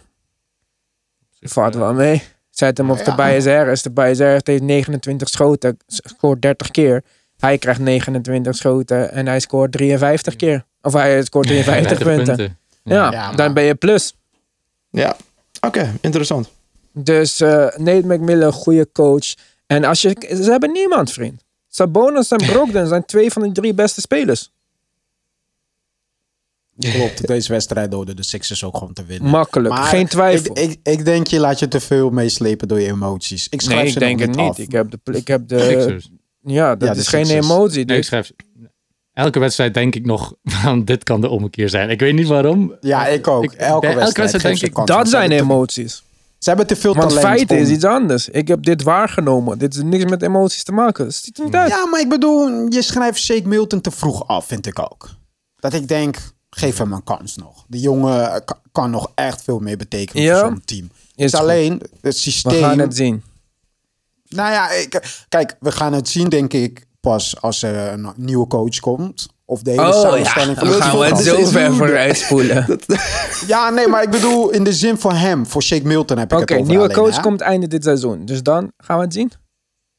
valt 1.40 1.76
wel 1.76 1.94
mee. 1.94 2.24
Zet 2.50 2.78
hem 2.78 2.92
op 2.92 2.98
Ja. 2.98 3.04
Tobias 3.04 3.46
Harris. 3.46 3.82
Tobias 3.82 4.20
Harris 4.20 4.42
heeft 4.44 4.62
29 4.62 5.30
schoten, 5.30 5.78
scoort 5.88 6.42
30 6.42 6.72
keer. 6.72 7.04
Hij 7.38 7.58
krijgt 7.58 7.80
29 7.80 8.56
schoten 8.56 9.12
en 9.12 9.28
hij 9.28 9.40
scoort 9.40 9.72
53 9.72 10.36
keer. 10.36 10.66
Of 10.82 10.94
hij 10.94 11.24
scoort 11.24 11.48
53 11.64 12.04
punten. 12.04 12.58
Ja, 12.84 13.32
dan 13.32 13.54
ben 13.54 13.64
je 13.64 13.76
plus. 13.76 14.16
Ja, 14.92 15.16
oké, 15.62 15.94
interessant. 16.02 16.50
Dus 16.94 17.42
eh 17.42 17.50
Nate 17.78 18.08
McMillan, 18.08 18.52
goede 18.52 18.92
coach. 18.92 19.34
En 19.68 19.84
als 19.84 20.02
je, 20.02 20.16
ze 20.44 20.52
hebben 20.52 20.72
niemand, 20.72 21.12
vriend. 21.12 21.44
Sabonis 21.68 22.32
en 22.32 22.38
Brogdon 22.46 22.88
zijn 22.88 23.06
twee 23.06 23.32
van 23.32 23.42
de 23.42 23.52
drie 23.52 23.74
beste 23.74 24.02
spelers. 24.02 24.52
Klopt, 26.94 27.28
deze 27.28 27.52
wedstrijd 27.52 27.92
doden 27.92 28.16
de 28.16 28.24
Sixers 28.24 28.64
ook 28.64 28.78
gewoon 28.78 28.94
te 28.94 29.06
winnen. 29.06 29.30
Makkelijk, 29.32 29.74
Maar 29.74 29.84
geen 29.84 30.08
twijfel. 30.08 30.58
Ik, 30.58 30.70
ik, 30.70 30.80
ik 30.84 31.06
denk 31.06 31.28
je 31.28 31.40
laat 31.40 31.60
je 31.60 31.68
te 31.68 31.80
veel 31.80 32.10
meeslepen 32.10 32.68
door 32.68 32.80
je 32.80 32.88
emoties. 32.88 33.48
Ik 33.50 33.62
schrijf 33.62 33.78
nee, 33.78 33.88
ik 33.88 33.94
ze 33.94 34.00
denk 34.00 34.20
nog 34.20 34.28
het 34.28 34.36
niet 34.38 34.50
af. 34.50 34.58
Ik 34.58 34.72
heb 34.72 34.92
de, 34.92 35.00
ik 35.18 35.28
heb 35.28 35.48
de, 35.48 35.60
Sixers. 35.60 36.10
ja, 36.42 36.76
dat 36.76 36.88
Ja, 36.88 36.94
de 36.94 37.00
is 37.00 37.08
geen 37.08 37.26
Sixers. 37.26 37.50
emotie. 37.50 37.74
Nee, 37.76 37.82
ik 37.86 37.88
Dit. 37.88 38.06
schrijf... 38.06 38.32
Elke 39.14 39.40
wedstrijd 39.40 39.74
denk 39.74 39.96
ik 39.96 40.06
nog 40.06 40.34
van 40.64 40.86
dit 40.86 41.04
kan 41.04 41.22
de 41.22 41.30
ommekeer 41.30 41.70
zijn. 41.70 41.90
Ik 41.90 42.00
weet 42.00 42.14
niet 42.14 42.28
waarom. 42.28 42.76
Ja, 42.82 43.08
ik 43.08 43.28
ook. 43.28 43.44
Ik- 43.44 43.52
elke, 43.54 43.94
wedstrijd, 43.94 44.42
denk 44.42 44.62
ik, 44.62 44.74
kans, 44.74 44.88
dat 44.88 45.10
zijn 45.10 45.30
te- 45.30 45.36
emoties. 45.36 46.04
Ze 46.38 46.50
hebben 46.50 46.68
te 46.68 46.76
veel 46.76 46.94
Want 46.96 47.10
talent. 47.10 47.28
feiten 47.28 47.58
is 47.58 47.70
iets 47.70 47.84
anders. 47.84 48.30
Ik 48.30 48.48
heb 48.48 48.64
dit 48.64 48.84
waargenomen. 48.84 49.58
Dit 49.58 49.76
is 49.76 49.82
niks 49.84 50.06
met 50.06 50.22
emoties 50.22 50.64
te 50.64 50.72
maken. 50.72 51.06
Het 51.06 51.16
ziet 51.16 51.38
er 51.38 51.46
niet 51.46 51.54
uit. 51.54 51.70
Ja, 51.70 51.86
maar 51.88 52.00
ik 52.00 52.10
bedoel, 52.10 52.66
je 52.70 52.82
schrijft 52.82 53.20
Shake 53.22 53.48
Milton 53.48 53.82
te 53.82 53.92
vroeg 53.92 54.28
af, 54.28 54.46
vind 54.46 54.66
ik 54.66 54.80
ook. 54.80 55.10
Dat 55.56 55.74
ik 55.74 55.88
denk, 55.88 56.18
geef 56.60 56.78
hem 56.78 56.94
een 56.94 57.04
kans 57.04 57.36
nog. 57.36 57.66
De 57.68 57.80
jongen 57.80 58.44
ka- 58.46 58.60
kan 58.72 58.92
nog 58.92 59.12
echt 59.16 59.44
veel 59.44 59.60
meer 59.60 59.78
betekenen 59.78 60.24
Ja. 60.24 60.40
voor 60.40 60.48
zo'n 60.50 60.62
team. 60.66 60.86
Is 60.86 60.92
Het 61.16 61.26
is 61.26 61.32
goed. 61.32 61.40
alleen 61.40 61.72
het 61.80 61.90
We 62.02 62.12
systeem. 62.12 62.62
gaan 62.64 62.80
het 62.80 62.96
zien. 62.96 63.24
Nou 64.28 64.52
ja, 64.52 64.72
ik, 64.72 65.24
kijk, 65.30 65.56
we 65.60 65.72
gaan 65.72 65.94
het 65.94 66.10
zien, 66.10 66.30
denk 66.30 66.54
ik, 66.54 66.86
pas 67.02 67.42
als 67.42 67.64
er 67.64 67.92
een 67.94 68.08
nieuwe 68.16 68.48
coach 68.48 68.80
komt. 68.80 69.28
Of 69.46 69.62
de 69.62 69.70
hele 69.72 69.82
Oh 69.82 69.88
ja, 69.88 70.02
van 70.02 70.20
het 70.20 70.28
gaan 70.58 70.98
we 71.00 71.06
het 71.06 71.18
zo 71.18 71.46
ver 71.46 71.74
vooruit 71.74 72.18
spoelen. 72.18 72.66
Ja, 73.48 73.70
nee, 73.70 73.88
maar 73.88 74.04
ik 74.04 74.10
bedoel 74.10 74.50
in 74.50 74.64
de 74.64 74.74
zin 74.74 74.98
van 74.98 75.16
hem. 75.16 75.46
Voor 75.46 75.64
Shake 75.64 75.86
Milton 75.88 76.18
heb 76.18 76.32
ik 76.32 76.38
Oké, 76.40 76.54
het 76.54 76.62
over 76.62 76.68
nieuwe 76.74 76.84
alleen, 76.84 77.04
coach 77.04 77.16
hè? 77.16 77.22
komt 77.22 77.42
einde 77.42 77.68
dit 77.68 77.84
seizoen. 77.84 78.26
Dus 78.26 78.44
dan 78.44 78.72
gaan 78.78 78.98
we 78.98 79.04
het 79.04 79.14
zien. 79.14 79.32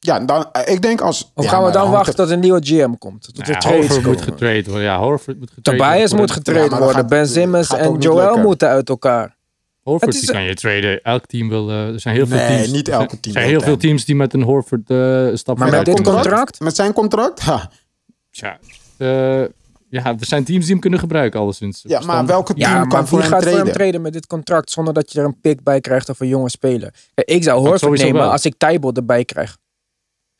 Ja, 0.03 0.19
dan, 0.19 0.45
eh, 0.51 0.73
ik 0.73 0.81
denk 0.81 1.01
als... 1.01 1.31
Of 1.35 1.43
ja, 1.43 1.49
gaan 1.49 1.63
we 1.63 1.71
dan 1.71 1.91
wachten 1.91 2.15
tot 2.15 2.29
een 2.29 2.39
nieuwe 2.39 2.59
GM 2.63 2.93
komt? 2.97 3.23
Tot 3.35 3.47
Ja, 3.47 3.57
trades 3.57 3.79
Horford 3.87 4.05
moet 4.05 4.21
getrade 4.21 4.63
worden. 4.63 4.83
Ja, 4.83 4.99
Horford 4.99 5.39
moet 5.39 5.51
getrade 5.53 5.77
Tobias 5.77 5.97
worden. 5.99 6.17
moet 6.19 6.27
Ja, 6.29 6.33
getraind 6.33 6.69
worden. 6.71 6.89
gaat- 6.95 7.07
Ben 7.07 7.27
Simmons 7.27 7.73
en 7.73 7.97
Joel 7.99 8.15
lukken. 8.23 8.41
moeten 8.41 8.67
uit 8.67 8.89
elkaar. 8.89 9.35
Horford 9.81 10.13
is- 10.13 10.19
die 10.21 10.31
kan 10.31 10.43
je 10.43 10.53
traden. 10.53 11.01
Elk 11.03 11.25
team 11.25 11.49
wil... 11.49 11.69
eh, 11.69 11.87
er 11.87 11.99
zijn 11.99 12.15
heel 12.15 12.27
veel 12.27 12.37
Nee, 12.37 12.47
teams. 12.47 12.71
niet 12.71 12.87
er 12.87 12.93
elke 12.93 13.07
zijn- 13.09 13.21
team 13.21 13.35
Er 13.35 13.41
zijn 13.41 13.51
heel 13.53 13.61
veel 13.61 13.71
hem. 13.71 13.79
teams 13.79 14.05
die 14.05 14.15
met 14.15 14.33
een 14.33 14.41
Horford 14.41 14.89
eh 14.89 15.27
stap 15.33 15.57
Maar 15.57 15.69
met 15.69 15.85
dit 15.85 16.01
contract? 16.01 16.59
Met 16.59 16.75
zijn 16.75 16.93
contract? 16.93 17.39
Ha. 17.39 17.69
Tja, 18.31 18.59
ja, 19.89 20.05
er 20.05 20.15
zijn 20.25 20.43
teams 20.43 20.61
die 20.61 20.71
hem 20.71 20.79
kunnen 20.79 20.99
gebruiken, 20.99 21.39
alleszins. 21.39 21.81
Ja, 21.87 21.99
maar 21.99 22.25
welke 22.25 22.53
team 22.53 22.71
Ja, 22.71 22.79
kan 22.79 22.87
maar 22.87 23.07
voor 23.07 23.19
wie 23.19 23.27
hem 23.29 23.39
gaat 23.39 23.49
voor 23.49 23.57
hem 23.57 23.71
traden? 23.71 24.01
met 24.01 24.13
dit 24.13 24.27
contract 24.27 24.71
zonder 24.71 24.93
dat 24.93 25.11
je 25.11 25.19
er 25.19 25.25
een 25.25 25.41
pick 25.41 25.63
bij 25.63 25.79
krijgt 25.81 26.09
of 26.09 26.19
een 26.19 26.27
jonge 26.27 26.49
speler? 26.49 26.93
Kijk, 27.13 27.29
ik 27.29 27.43
zou 27.43 27.59
Horford 27.67 27.97
nemen 28.01 28.21
wel. 28.21 28.31
als 28.31 28.45
ik 28.45 28.53
Tybalt 28.57 28.97
erbij 28.97 29.25
krijg. 29.25 29.57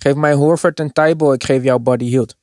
Geef 0.01 0.15
mij 0.15 0.33
Horford 0.33 0.79
en 0.79 0.93
Tybalt, 0.93 1.33
ik 1.35 1.43
geef 1.43 1.63
jou 1.63 1.79
Buddy 1.79 2.05
Hield. 2.05 2.35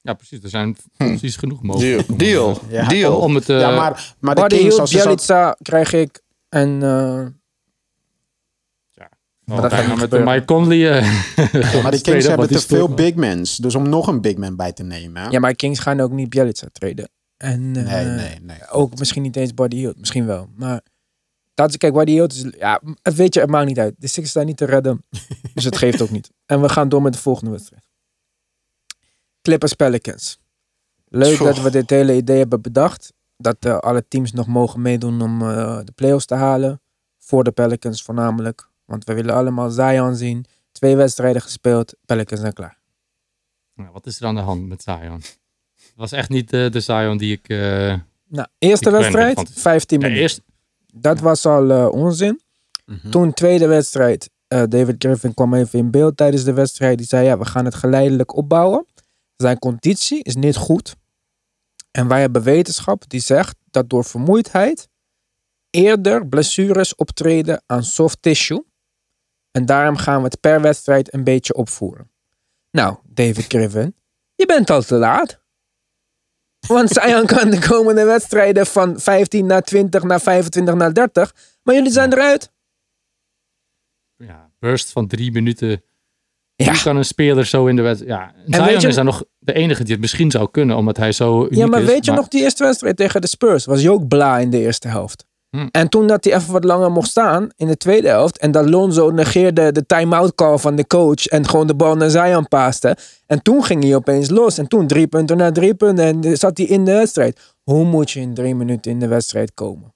Ja, 0.00 0.14
precies. 0.14 0.42
Er 0.42 0.48
zijn 0.48 0.76
precies 0.96 1.36
genoeg 1.36 1.62
mogelijk. 1.62 2.06
Deal. 2.18 2.18
Deal. 2.18 2.58
Ja. 2.68 2.88
Deal. 2.88 3.16
Om 3.18 3.34
het... 3.34 3.48
eh, 3.48 3.60
ja, 3.60 3.70
maar, 3.76 4.14
maar 4.20 4.34
de 4.34 4.40
Buddy 4.40 4.56
Kings, 4.56 4.76
Hield, 4.76 4.90
Bielitsa 4.90 5.56
krijg 5.62 5.92
ik 5.92 6.22
en... 6.48 6.82
eh, 6.82 7.26
oh, 9.56 9.62
dat 9.62 9.72
gaat 9.72 9.96
met 10.00 10.10
de. 10.10 10.18
Mike 10.18 10.44
Conley... 10.44 10.98
eh, 11.00 11.02
maar 11.82 11.90
de 11.90 12.00
Kings 12.00 12.26
hebben 12.26 12.46
te 12.46 12.52
veel 12.60 12.60
speelt- 12.60 12.94
big 12.96 13.14
mans. 13.14 13.56
Dus 13.56 13.74
om 13.74 13.88
nog 13.88 14.06
een 14.06 14.20
big 14.20 14.36
man 14.36 14.56
bij 14.56 14.72
te 14.72 14.82
nemen. 14.82 15.22
hè? 15.22 15.28
ja, 15.28 15.38
maar 15.40 15.54
Kings 15.54 15.78
gaan 15.78 16.00
ook 16.00 16.12
niet 16.12 16.28
Bielitsa 16.28 16.66
treden. 16.72 17.10
En 17.36 17.76
eh, 17.76 17.84
nee, 17.84 18.04
nee, 18.04 18.38
nee. 18.42 18.68
ook 18.70 18.98
misschien 18.98 19.22
niet 19.22 19.36
eens 19.36 19.54
Buddy 19.54 19.76
Hield. 19.76 19.98
Misschien 19.98 20.26
wel. 20.26 20.48
Maar 20.56 20.80
dat 21.54 21.68
is, 21.68 21.76
kijk, 21.76 21.92
Buddy 21.92 22.12
Hield 22.12 22.32
is... 22.32 22.46
Ja, 22.58 22.80
het 23.02 23.14
weet 23.14 23.34
je, 23.34 23.40
het 23.40 23.50
maakt 23.50 23.66
niet 23.66 23.78
uit. 23.78 23.94
De 23.98 24.06
Sixers 24.06 24.32
zijn 24.32 24.46
niet 24.46 24.56
te 24.56 24.64
redden. 24.64 25.04
dus 25.54 25.64
het 25.64 25.76
geeft 25.76 26.02
ook 26.02 26.10
niet. 26.10 26.30
En 26.46 26.60
we 26.60 26.68
gaan 26.68 26.88
door 26.88 27.02
met 27.02 27.12
de 27.12 27.18
volgende 27.18 27.50
wedstrijd. 27.50 27.82
Clippers 29.42 29.74
Pelicans. 29.74 30.38
Leuk 31.08 31.34
Tjoh. 31.34 31.46
dat 31.46 31.60
we 31.62 31.70
dit 31.70 31.90
hele 31.90 32.16
idee 32.16 32.38
hebben 32.38 32.60
bedacht. 32.62 33.12
Dat 33.36 33.56
eh, 33.60 33.78
alle 33.78 34.04
teams 34.08 34.32
nog 34.32 34.46
mogen 34.46 34.82
meedoen 34.82 35.20
om 35.22 35.42
eh, 35.42 35.80
de 35.84 35.92
playoffs 35.92 36.26
te 36.26 36.34
halen. 36.34 36.80
Voor 37.18 37.44
de 37.44 37.50
Pelicans 37.52 38.02
voornamelijk. 38.02 38.68
Want 38.84 39.04
we 39.04 39.14
willen 39.14 39.34
allemaal 39.34 39.70
Zion 39.70 40.16
zien. 40.16 40.44
Twee 40.72 40.96
wedstrijden 40.96 41.42
gespeeld. 41.42 41.94
Pelicans 42.06 42.40
zijn 42.40 42.52
klaar. 42.52 42.78
Nou, 43.74 43.90
wat 43.92 44.06
is 44.06 44.20
er 44.20 44.26
aan 44.26 44.34
de 44.34 44.40
hand 44.40 44.68
met 44.68 44.82
Zion? 44.82 45.22
Het 45.74 45.92
was 45.96 46.12
echt 46.12 46.28
niet 46.28 46.52
eh, 46.52 46.70
de 46.70 46.80
Zion 46.80 47.18
die 47.18 47.32
ik... 47.32 47.48
eh, 47.48 47.58
Nou, 48.28 48.48
eerste 48.58 48.88
Ik 48.90 48.94
wedstrijd, 48.96 49.34
van- 49.34 49.46
15 49.46 50.00
Ja, 50.00 50.06
minuten. 50.06 50.22
eerst, 50.28 50.40
Dat 50.94 51.20
was 51.20 51.46
al 51.46 51.70
eh, 51.70 51.88
onzin. 51.92 52.40
Mhm. 52.86 53.10
Toen 53.10 53.32
tweede 53.32 53.66
wedstrijd, 53.66 54.30
eh, 54.46 54.62
David 54.68 54.94
Griffin 54.98 55.34
kwam 55.34 55.54
even 55.54 55.78
in 55.78 55.90
beeld 55.90 56.16
tijdens 56.16 56.44
de 56.44 56.52
wedstrijd. 56.52 56.98
Die 56.98 57.06
zei, 57.06 57.26
ja, 57.26 57.38
we 57.38 57.44
gaan 57.44 57.64
het 57.64 57.74
geleidelijk 57.74 58.36
opbouwen. 58.36 58.86
Zijn 59.36 59.58
conditie 59.58 60.22
is 60.22 60.34
niet 60.34 60.56
goed. 60.56 60.96
En 61.90 62.08
wij 62.08 62.20
hebben 62.20 62.42
wetenschap 62.42 63.08
die 63.08 63.20
zegt 63.20 63.56
dat 63.70 63.90
door 63.90 64.04
vermoeidheid 64.04 64.88
eerder 65.70 66.26
blessures 66.26 66.94
optreden 66.94 67.62
aan 67.66 67.84
soft 67.84 68.22
tissue. 68.22 68.64
En 69.50 69.66
daarom 69.66 69.96
gaan 69.96 70.18
we 70.18 70.24
het 70.24 70.40
per 70.40 70.60
wedstrijd 70.60 71.14
een 71.14 71.24
beetje 71.24 71.54
opvoeren. 71.54 72.10
Nou, 72.70 72.96
David 73.04 73.44
Griffin, 73.44 73.94
je 74.34 74.46
bent 74.46 74.70
al 74.70 74.82
te 74.82 74.94
laat. 74.94 75.41
Want 76.66 76.90
Zion 76.90 77.26
kan 77.36 77.50
de 77.50 77.58
komende 77.68 78.04
wedstrijden 78.04 78.66
van 78.66 79.00
15 79.00 79.46
naar 79.46 79.62
20 79.62 80.02
naar 80.02 80.20
25 80.20 80.74
naar 80.74 80.94
30. 80.94 81.34
Maar 81.62 81.74
jullie 81.74 81.92
zijn 81.92 82.12
eruit. 82.12 82.50
ja, 84.16 84.50
burst 84.58 84.90
van 84.92 85.06
drie 85.06 85.32
minuten. 85.32 85.82
Ja. 86.56 86.72
Hoe 86.72 86.82
kan 86.82 86.96
een 86.96 87.04
speler 87.04 87.44
zo 87.46 87.66
in 87.66 87.76
de 87.76 87.82
wedstrijd... 87.82 88.12
Ja, 88.46 88.56
Zion 88.64 88.80
je- 88.80 88.88
is 88.88 88.94
dan 88.94 89.04
nog 89.04 89.24
de 89.38 89.52
enige 89.52 89.82
die 89.82 89.92
het 89.92 90.00
misschien 90.00 90.30
zou 90.30 90.50
kunnen, 90.50 90.76
omdat 90.76 90.96
hij 90.96 91.12
zo 91.12 91.40
uniek 91.44 91.54
Ja, 91.58 91.66
maar 91.66 91.80
is. 91.80 91.86
weet 91.86 92.04
je 92.04 92.12
nog 92.12 92.28
die 92.28 92.42
eerste 92.42 92.64
wedstrijd 92.64 92.96
tegen 92.96 93.20
de 93.20 93.26
Spurs? 93.26 93.64
Was 93.64 93.82
hij 93.82 93.90
ook 93.90 94.08
bla 94.08 94.38
in 94.38 94.50
de 94.50 94.58
eerste 94.58 94.88
helft. 94.88 95.24
Hm. 95.56 95.66
En 95.70 95.88
toen 95.88 96.06
dat 96.06 96.24
hij 96.24 96.34
even 96.34 96.52
wat 96.52 96.64
langer 96.64 96.92
mocht 96.92 97.08
staan 97.08 97.48
in 97.56 97.66
de 97.66 97.76
tweede 97.76 98.08
helft. 98.08 98.38
En 98.38 98.50
dat 98.50 98.68
Lonzo 98.68 99.10
negeerde 99.10 99.72
de 99.72 99.86
time-out 99.86 100.34
call 100.34 100.58
van 100.58 100.76
de 100.76 100.86
coach. 100.86 101.26
En 101.26 101.48
gewoon 101.48 101.66
de 101.66 101.74
bal 101.74 101.94
naar 101.94 102.10
Zion 102.10 102.48
paaste. 102.48 102.96
En 103.26 103.42
toen 103.42 103.64
ging 103.64 103.82
hij 103.82 103.94
opeens 103.94 104.30
los. 104.30 104.58
En 104.58 104.68
toen 104.68 104.86
drie 104.86 105.06
punten 105.06 105.36
naar 105.36 105.52
drie 105.52 105.74
punten. 105.74 106.04
En 106.04 106.36
zat 106.36 106.58
hij 106.58 106.66
in 106.66 106.84
de 106.84 106.92
wedstrijd. 106.92 107.40
Hoe 107.62 107.84
moet 107.84 108.10
je 108.10 108.20
in 108.20 108.34
drie 108.34 108.54
minuten 108.54 108.90
in 108.90 108.98
de 108.98 109.08
wedstrijd 109.08 109.54
komen? 109.54 109.94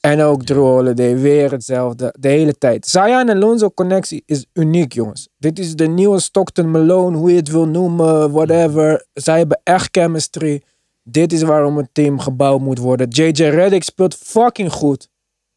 En 0.00 0.20
ook 0.20 0.44
Drew 0.44 0.62
Holiday, 0.62 1.18
weer 1.18 1.50
hetzelfde, 1.50 2.14
de 2.18 2.28
hele 2.28 2.52
tijd. 2.58 2.86
Zion 2.86 3.28
en 3.28 3.38
Lonzo 3.38 3.70
connectie 3.70 4.22
is 4.26 4.46
uniek, 4.52 4.92
jongens. 4.92 5.28
Dit 5.38 5.58
is 5.58 5.74
de 5.74 5.86
nieuwe 5.86 6.20
Stockton 6.20 6.70
Malone, 6.70 7.16
hoe 7.16 7.30
je 7.30 7.36
het 7.36 7.50
wil 7.50 7.66
noemen, 7.66 8.30
whatever. 8.30 9.06
Zij 9.12 9.38
hebben 9.38 9.60
echt 9.62 9.88
chemistry. 9.90 10.62
Dit 11.10 11.32
is 11.32 11.42
waarom 11.42 11.76
het 11.76 11.88
team 11.92 12.18
gebouwd 12.20 12.60
moet 12.60 12.78
worden. 12.78 13.08
JJ 13.08 13.42
Redick 13.42 13.82
speelt 13.82 14.14
fucking 14.14 14.72
goed. 14.72 15.08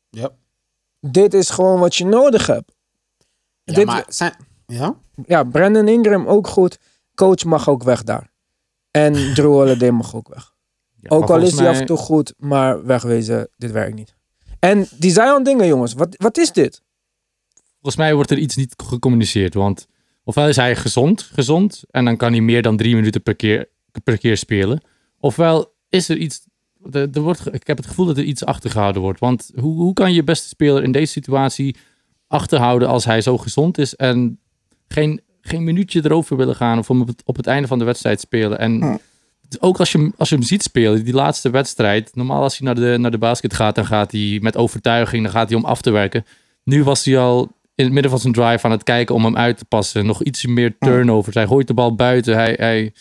Ja. 0.09 0.29
Dit 0.99 1.33
is 1.33 1.49
gewoon 1.49 1.79
wat 1.79 1.95
je 1.95 2.05
nodig 2.05 2.47
hebt. 2.47 2.75
Ja, 3.63 3.73
Dit- 3.73 3.85
maar 3.85 4.05
zijn... 4.07 4.33
Ja? 4.65 4.95
Ja, 5.25 5.43
Brandon 5.43 5.87
Ingram 5.87 6.27
ook 6.27 6.47
goed. 6.47 6.77
Coach 7.15 7.43
mag 7.43 7.69
ook 7.69 7.83
weg 7.83 8.03
daar. 8.03 8.31
En 8.91 9.13
Drew 9.35 9.51
Holiday 9.51 9.89
mag 9.89 10.15
ook 10.15 10.27
weg. 10.27 10.53
Ja, 10.95 11.09
Ook 11.09 11.29
al 11.29 11.41
is 11.41 11.57
hij 11.59 11.69
af 11.69 11.79
en 11.79 11.85
toe 11.85 11.97
goed, 11.97 12.33
maar 12.37 12.85
wegwezen, 12.85 13.49
dit 13.57 13.71
werkt 13.71 13.95
niet. 13.95 14.15
En 14.59 14.87
die 14.97 15.11
Zion 15.11 15.43
dingen, 15.43 15.67
jongens. 15.67 15.93
Wat, 15.93 16.15
wat 16.17 16.37
is 16.37 16.51
dit? 16.51 16.81
Volgens 17.71 17.95
mij 17.95 18.13
wordt 18.13 18.31
er 18.31 18.37
iets 18.37 18.55
niet 18.55 18.73
gecommuniceerd. 18.85 19.53
Want 19.53 19.87
ofwel 20.23 20.47
is 20.47 20.55
hij 20.55 20.75
gezond, 20.75 21.21
gezond. 21.21 21.83
En 21.89 22.05
dan 22.05 22.17
kan 22.17 22.31
hij 22.31 22.41
meer 22.41 22.61
dan 22.61 22.77
drie 22.77 22.95
minuten 22.95 23.23
per 23.23 23.35
keer, 23.35 23.69
per 24.03 24.17
keer 24.17 24.37
spelen. 24.37 24.81
Ofwel 25.21 25.73
is 25.89 26.09
er 26.09 26.17
iets. 26.17 26.41
Er, 26.91 27.09
er 27.13 27.21
wordt, 27.21 27.53
ik 27.53 27.67
heb 27.67 27.77
het 27.77 27.85
gevoel 27.85 28.05
dat 28.05 28.17
er 28.17 28.23
iets 28.23 28.45
achtergehouden 28.45 29.01
wordt. 29.01 29.19
Want 29.19 29.51
hoe, 29.59 29.75
hoe 29.75 29.93
kan 29.93 30.13
je 30.13 30.23
beste 30.23 30.47
speler 30.47 30.83
in 30.83 30.91
deze 30.91 31.11
situatie 31.11 31.75
achterhouden 32.27 32.87
als 32.87 33.05
hij 33.05 33.21
zo 33.21 33.37
gezond 33.37 33.77
is 33.77 33.95
en 33.95 34.39
geen, 34.87 35.21
geen 35.41 35.63
minuutje 35.63 36.01
erover 36.03 36.37
willen 36.37 36.55
gaan 36.55 36.77
of 36.77 36.87
hem 36.87 37.01
op 37.01 37.07
het, 37.07 37.21
op 37.25 37.35
het 37.35 37.47
einde 37.47 37.67
van 37.67 37.79
de 37.79 37.85
wedstrijd 37.85 38.19
spelen? 38.19 38.59
En 38.59 38.81
Hm. 38.81 38.95
ook 39.59 39.79
als 39.79 39.91
je, 39.91 39.97
hem- 39.97 40.13
als 40.17 40.29
je 40.29 40.35
hem 40.35 40.43
ziet 40.43 40.63
spelen, 40.63 41.03
die 41.05 41.13
laatste 41.13 41.49
wedstrijd. 41.49 42.15
Normaal 42.15 42.41
als 42.41 42.57
hij 42.57 42.65
naar 42.67 42.75
de, 42.75 42.97
naar 42.99 43.11
de 43.11 43.17
basket 43.17 43.53
gaat, 43.53 43.75
dan 43.75 43.85
gaat 43.85 44.11
hij 44.11 44.39
met 44.41 44.57
overtuiging, 44.57 45.23
dan 45.23 45.31
gaat 45.31 45.49
hij 45.49 45.57
om 45.57 45.65
af 45.65 45.81
te 45.81 45.91
werken. 45.91 46.25
Nu 46.63 46.83
was 46.83 47.05
hij 47.05 47.17
al 47.19 47.51
in 47.75 47.83
het 47.83 47.93
midden 47.93 48.11
van 48.11 48.19
zijn 48.19 48.33
drive 48.33 48.65
aan 48.65 48.71
het 48.71 48.83
kijken 48.83 49.15
om 49.15 49.23
hem 49.25 49.37
uit 49.37 49.57
te 49.57 49.65
passen. 49.65 50.05
Nog 50.05 50.23
iets 50.23 50.45
meer 50.45 50.77
turnovers. 50.79 51.35
Hij 51.35 51.47
gooit 51.47 51.67
de 51.67 51.73
bal 51.73 51.95
buiten. 51.95 52.35
Hij, 52.35 52.53
hij, 52.59 52.93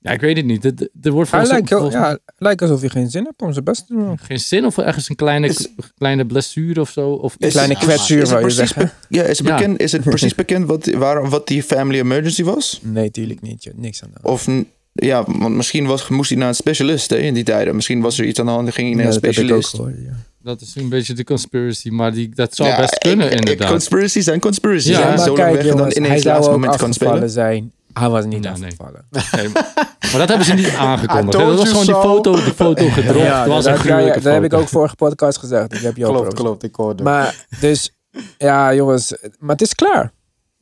ja, 0.00 0.10
ik 0.10 0.20
weet 0.20 0.36
het 0.36 0.46
niet. 0.46 0.64
Er- 0.64 0.88
Er 1.02 1.10
wordt 1.10 1.30
volgens, 1.30 1.50
lijkt, 1.50 1.68
volgens 1.68 1.94
ja, 1.94 2.18
lijkt 2.38 2.62
alsof 2.62 2.80
hij 2.80 2.88
geen 2.88 3.10
zin 3.10 3.24
heeft 3.24 3.42
om 3.42 3.52
zijn 3.52 3.64
best 3.64 3.86
te 3.86 3.94
doen. 3.94 4.18
geen 4.18 4.38
zin 4.40 4.66
of 4.66 4.78
ergens 4.78 5.08
een 5.08 5.16
kleine, 5.16 5.46
Is- 5.48 5.68
kleine 5.98 6.26
blessure 6.26 6.80
of 6.80 6.90
zo. 6.90 7.10
Of 7.10 7.34
iets. 7.38 7.52
Kleine 7.52 7.74
is- 7.74 7.78
kwetsuur, 7.80 8.30
het 8.34 8.42
je 8.44 8.50
zeggen. 8.50 8.92
Ja, 9.08 9.22
is 9.22 9.38
het, 9.38 9.46
Ja. 9.46 9.56
Bekend, 9.56 9.80
is 9.80 9.92
het 9.92 10.02
precies 10.10 10.34
bekend 10.34 10.66
wat, 10.66 10.86
waar, 10.86 11.28
wat 11.28 11.46
die 11.46 11.62
family 11.62 11.98
emergency 11.98 12.42
was? 12.42 12.80
Nee, 12.82 13.10
tuurlijk 13.10 13.40
niet. 13.42 13.64
joh. 13.64 13.74
Niks 13.76 14.02
aan 14.02 14.10
de 14.14 14.18
hand. 14.22 14.34
Of 14.34 14.46
ja, 14.92 15.24
want 15.26 15.54
misschien 15.54 15.86
was, 15.86 16.08
moest 16.08 16.30
hij 16.30 16.38
naar 16.38 16.48
een 16.48 16.54
specialist 16.54 17.10
hè, 17.10 17.16
in 17.16 17.34
die 17.34 17.44
tijden. 17.44 17.74
Misschien 17.74 18.00
was 18.00 18.18
er 18.18 18.24
iets 18.24 18.40
aan 18.40 18.46
de 18.46 18.52
hand 18.52 18.66
en 18.66 18.72
ging 18.72 18.86
hij 18.86 18.96
naar 18.96 19.06
Ja, 19.06 19.14
een 19.14 19.20
dat 19.20 19.34
heb 19.36 19.44
ik 19.44 19.52
ook 19.52 19.62
specialist. 19.62 19.94
gehoord, 19.98 20.16
ja. 20.16 20.28
Dat 20.42 20.60
is 20.60 20.74
een 20.76 20.88
beetje 20.88 21.14
de 21.14 21.24
conspiracy. 21.24 21.88
Maar 21.88 22.12
die, 22.12 22.28
dat 22.34 22.54
zou 22.56 22.68
Ja, 22.68 22.76
best 22.76 22.98
kunnen, 22.98 23.26
ik- 23.26 23.32
ik- 23.32 23.38
inderdaad. 23.38 23.70
Conspiracies 23.70 24.24
zijn 24.24 24.40
conspiracies. 24.40 24.90
Ja, 24.96 25.00
Ja, 25.00 25.08
maar 25.08 25.18
zo 25.18 25.24
lang 25.24 25.36
kijk 25.36 25.52
weg 25.54 25.62
dan 25.66 25.76
jongens, 25.76 25.94
hij 25.94 26.04
ineens 26.06 26.22
zou 26.22 26.34
laatste 26.34 26.52
ook 26.52 26.60
moment 26.60 26.78
kan 26.80 26.92
spelen. 26.92 27.12
afgevallen 27.12 27.34
zijn. 27.34 27.72
Hij 27.92 28.08
was 28.08 28.24
niet 28.24 28.40
nee. 28.40 28.50
afgevallen. 28.50 29.06
Nee, 29.10 29.48
maar, 29.48 29.72
maar 30.00 30.18
dat 30.18 30.28
hebben 30.28 30.46
ze 30.46 30.54
niet 30.54 30.74
aangekondigd. 30.88 31.32
Dat 31.32 31.56
was 31.56 31.68
gewoon 31.68 31.86
die 31.86 31.94
foto, 31.94 32.34
die 32.34 32.52
foto 32.52 32.88
gedropt. 32.98 33.18
Ja, 33.18 33.46
was 33.46 33.64
dat, 33.64 33.72
een 33.72 33.78
ja, 33.78 33.84
gruwelijke 33.84 34.18
ja, 34.18 34.24
dat 34.24 34.32
heb 34.32 34.44
ik 34.44 34.52
ook 34.52 34.68
vorige 34.68 34.94
podcast 34.94 35.38
gezegd. 35.38 35.74
Ik 35.74 35.80
heb 35.80 35.96
jou 35.96 36.12
Klopt, 36.12 36.34
klopt. 36.34 36.62
Ik 36.62 36.74
hoorde. 36.74 37.02
Maar 37.02 37.46
dus, 37.60 37.94
ja 38.38 38.74
jongens, 38.74 39.16
maar 39.38 39.50
het 39.50 39.62
is 39.62 39.74
klaar. 39.74 40.12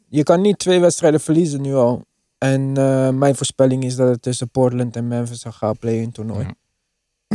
Je 0.09 0.23
kan 0.23 0.41
niet 0.41 0.59
twee 0.59 0.81
wedstrijden 0.81 1.21
verliezen 1.21 1.61
nu 1.61 1.75
al. 1.75 2.07
En 2.39 2.77
eh, 2.77 3.09
mijn 3.11 3.35
voorspelling 3.35 3.85
is 3.85 3.97
dat 3.97 4.09
het 4.09 4.23
tussen 4.23 4.51
Portland 4.51 4.97
en 4.97 5.09
Memphis 5.09 5.45
gaan 5.49 5.79
play-in 5.79 6.13
toernooi. 6.13 6.47
Ja. 6.47 6.55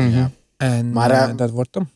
Mhm. 0.04 0.18
Ja. 0.18 0.32
En 0.58 0.92
Maar, 0.92 1.12
eh, 1.12 1.24
eh, 1.24 1.38
dat 1.38 1.50
wordt 1.50 1.76
hem. 1.76 1.90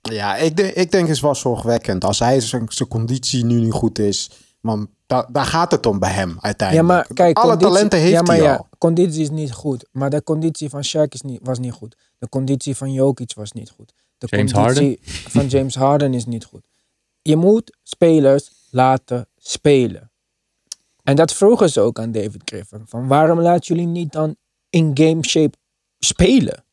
Ja, 0.00 0.36
ik, 0.36 0.56
denk, 0.56 0.74
ik 0.74 0.90
denk 0.90 1.06
het 1.06 1.16
is 1.16 1.22
wel 1.22 1.34
zorgwekkend. 1.34 2.04
Als 2.04 2.18
hij 2.18 2.40
zijn 2.40 2.66
zijn 2.68 2.88
conditie 2.88 3.44
nu 3.44 3.60
niet 3.60 3.72
goed 3.72 3.98
is. 3.98 4.30
Want 4.60 4.88
da, 5.12 5.28
daar 5.32 5.44
gaat 5.44 5.70
het 5.70 5.86
om 5.86 5.98
bij 5.98 6.10
hem 6.10 6.28
Ja, 6.28 6.36
uiteindelijk. 6.40 6.88
maar 6.88 7.06
kijk, 7.14 7.36
Alle 7.36 7.46
conditie- 7.50 7.72
talenten 7.74 7.98
heeft 7.98 8.12
ja, 8.12 8.22
maar 8.22 8.36
hij 8.36 8.44
ja, 8.44 8.54
al. 8.56 8.68
conditie 8.78 9.22
is 9.22 9.30
niet 9.30 9.52
goed. 9.52 9.88
Maar 9.92 10.10
de 10.10 10.22
conditie 10.22 10.68
van 10.68 10.84
Shaq 10.86 11.08
is 11.08 11.20
niet, 11.22 11.40
was 11.42 11.58
niet 11.58 11.72
goed. 11.72 11.96
De 12.18 12.28
conditie 12.28 12.76
van 12.76 12.92
Jokic 12.92 13.32
was 13.34 13.52
niet 13.52 13.70
goed. 13.70 13.92
De 14.18 14.26
James 14.30 14.52
conditie 14.52 14.98
van 15.04 15.46
James 15.46 15.74
Harden 15.74 16.14
is 16.14 16.24
niet 16.26 16.44
goed. 16.44 16.66
Je 17.22 17.36
moet 17.36 17.76
spelers 17.82 18.50
laten 18.70 19.28
spelen. 19.36 20.10
En 21.02 21.16
dat 21.16 21.32
vroegen 21.32 21.70
ze 21.70 21.80
ook 21.80 21.98
aan 21.98 22.12
David 22.12 22.42
Griffin. 22.44 22.82
Van 22.86 23.06
waarom 23.06 23.40
laten 23.40 23.74
jullie 23.74 23.90
niet 23.90 24.12
dan 24.12 24.36
in 24.70 24.90
game 24.94 25.24
shape 25.24 25.56
spelen? 25.98 26.64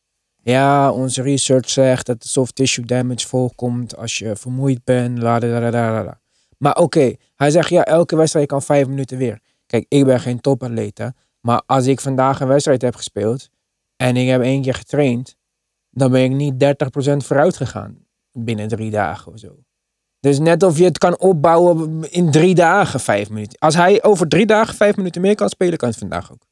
Ja, 0.42 0.92
onze 0.92 1.22
research 1.22 1.68
zegt 1.70 2.06
dat 2.06 2.24
soft 2.24 2.54
tissue 2.54 2.84
damage 2.84 3.26
voorkomt 3.28 3.96
als 3.96 4.18
je 4.18 4.36
vermoeid 4.36 4.84
bent. 4.84 5.18
La, 5.18 5.38
la, 5.38 5.46
la, 5.46 5.70
la, 5.70 5.70
la, 5.92 6.04
la. 6.04 6.19
Maar 6.62 6.76
oké, 6.76 7.14
hij 7.34 7.50
zegt 7.50 7.68
ja, 7.68 7.84
elke 7.84 8.16
wedstrijd 8.16 8.46
kan 8.46 8.62
vijf 8.62 8.86
minuten 8.86 9.18
weer. 9.18 9.40
Kijk, 9.66 9.86
ik 9.88 10.04
ben 10.04 10.20
geen 10.20 10.40
topatleet, 10.40 10.98
hè. 10.98 11.08
Maar 11.40 11.62
als 11.66 11.86
ik 11.86 12.00
vandaag 12.00 12.40
een 12.40 12.48
wedstrijd 12.48 12.82
heb 12.82 12.96
gespeeld 12.96 13.48
en 13.96 14.16
ik 14.16 14.28
heb 14.28 14.42
één 14.42 14.62
keer 14.62 14.74
getraind, 14.74 15.36
dan 15.90 16.10
ben 16.10 16.22
ik 16.22 16.30
niet 16.30 16.54
30% 16.54 17.16
vooruit 17.16 17.56
gegaan 17.56 18.06
binnen 18.32 18.68
drie 18.68 18.90
dagen 18.90 19.32
of 19.32 19.38
zo. 19.38 19.58
Dus 20.20 20.38
net 20.38 20.62
of 20.62 20.78
je 20.78 20.84
het 20.84 20.98
kan 20.98 21.18
opbouwen 21.18 22.10
in 22.10 22.30
drie 22.30 22.54
dagen 22.54 23.00
vijf 23.00 23.30
minuten. 23.30 23.58
Als 23.58 23.74
hij 23.74 24.02
over 24.02 24.28
drie 24.28 24.46
dagen 24.46 24.74
vijf 24.74 24.96
minuten 24.96 25.20
meer 25.20 25.34
kan 25.34 25.48
spelen, 25.48 25.78
kan 25.78 25.88
het 25.88 25.98
vandaag 25.98 26.32
ook. 26.32 26.46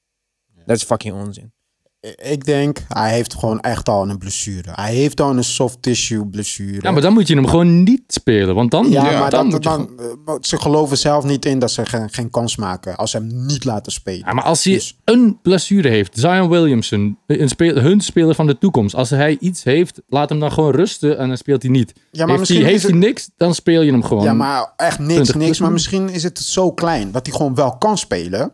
Dat 0.67 0.77
is 0.77 0.85
fucking 0.85 1.15
onzin. 1.15 1.53
Ik 2.01 2.45
denk, 2.45 2.79
hij 2.89 3.11
heeft 3.13 3.35
gewoon 3.35 3.61
echt 3.61 3.89
al 3.89 4.09
een 4.09 4.19
blessure. 4.19 4.71
Hij 4.73 4.95
heeft 4.95 5.21
al 5.21 5.37
een 5.37 5.45
soft 5.45 5.83
tissue 5.83 6.27
blessure. 6.27 6.79
Ja, 6.81 6.91
maar 6.91 7.03
dan 7.03 7.13
moet 7.13 7.29
je 7.29 7.35
hem 7.35 7.47
gewoon 7.47 7.83
niet 7.83 8.03
spelen. 8.07 8.55
Want 8.55 8.71
dan, 8.71 8.91
Ja, 8.91 9.11
Ja, 9.11 9.19
maar 9.19 9.31
dan 9.31 9.51
dat, 9.51 9.65
eh, 9.65 10.35
ze 10.41 10.61
geloven 10.61 10.99
zelf 10.99 11.25
niet 11.25 11.45
in 11.45 11.59
dat 11.59 11.71
ze 11.71 11.87
geen, 11.87 12.11
geen 12.11 12.31
kans 12.31 12.57
maken 12.57 12.97
als 12.97 13.11
ze 13.11 13.17
hem 13.17 13.47
niet 13.47 13.65
laten 13.65 13.93
spelen. 13.93 14.27
Ja, 14.27 14.33
maar 14.33 14.45
als 14.45 14.65
hij 14.65 14.73
Dus- 14.75 14.99
een 15.05 15.39
blessure 15.43 15.89
heeft, 15.89 16.19
Zion 16.19 16.49
Williamson, 16.49 17.19
een 17.27 17.49
speel, 17.49 17.75
hun 17.75 18.01
speler 18.01 18.35
van 18.35 18.47
de 18.47 18.59
toekomst, 18.59 18.95
als 18.95 19.11
hij 19.11 19.37
iets 19.41 19.65
heeft, 19.65 20.01
laat 20.09 20.29
hem 20.29 20.41
dan 20.41 20.53
gewoon 20.53 20.73
rusten 20.75 21.19
en 21.19 21.29
dan 21.29 21.37
speelt 21.37 21.63
hij 21.63 21.71
niet. 21.71 21.93
Ja, 21.95 22.01
maar 22.11 22.27
heeft 22.29 22.39
misschien 22.39 22.63
hij, 22.63 22.71
heeft 22.71 22.83
hij 22.85 22.93
niks, 22.93 23.31
dan 23.37 23.55
speel 23.55 23.83
je 23.83 23.91
hem 23.91 24.03
gewoon. 24.05 24.25
Ja, 24.25 24.33
maar 24.33 24.73
echt 24.77 24.99
niks, 24.99 25.13
20 25.13 25.35
niks. 25.35 25.59
Maar 25.59 25.73
misschien 25.73 26.09
is 26.09 26.23
het 26.23 26.39
zo 26.39 26.73
klein 26.73 27.11
dat 27.11 27.27
hij 27.27 27.37
gewoon 27.37 27.55
wel 27.55 27.77
kan 27.77 27.99
spelen. 27.99 28.53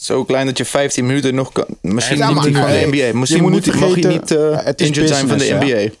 Zo 0.00 0.24
klein 0.24 0.46
dat 0.46 0.58
je 0.58 0.64
15 0.64 1.06
minuten 1.06 1.34
nog 1.34 1.52
kan. 1.52 1.64
Misschien 1.82 2.16
Ja, 2.16 2.28
niet 2.28 2.42
van 2.42 2.52
de 2.52 2.88
NBA. 2.90 3.18
Misschien 3.18 3.42
je 3.42 3.42
moet 3.50 3.52
moet, 3.52 3.66
niet 3.66 3.74
mag 3.74 3.74
hij 3.94 4.02
vergeten, 4.02 4.10
niet 4.10 4.30
eh 4.30 4.64
het 4.64 4.80
is 4.80 5.08
zijn 5.08 5.28
van 5.28 5.38
de? 5.38 5.58
NBA. 5.60 5.94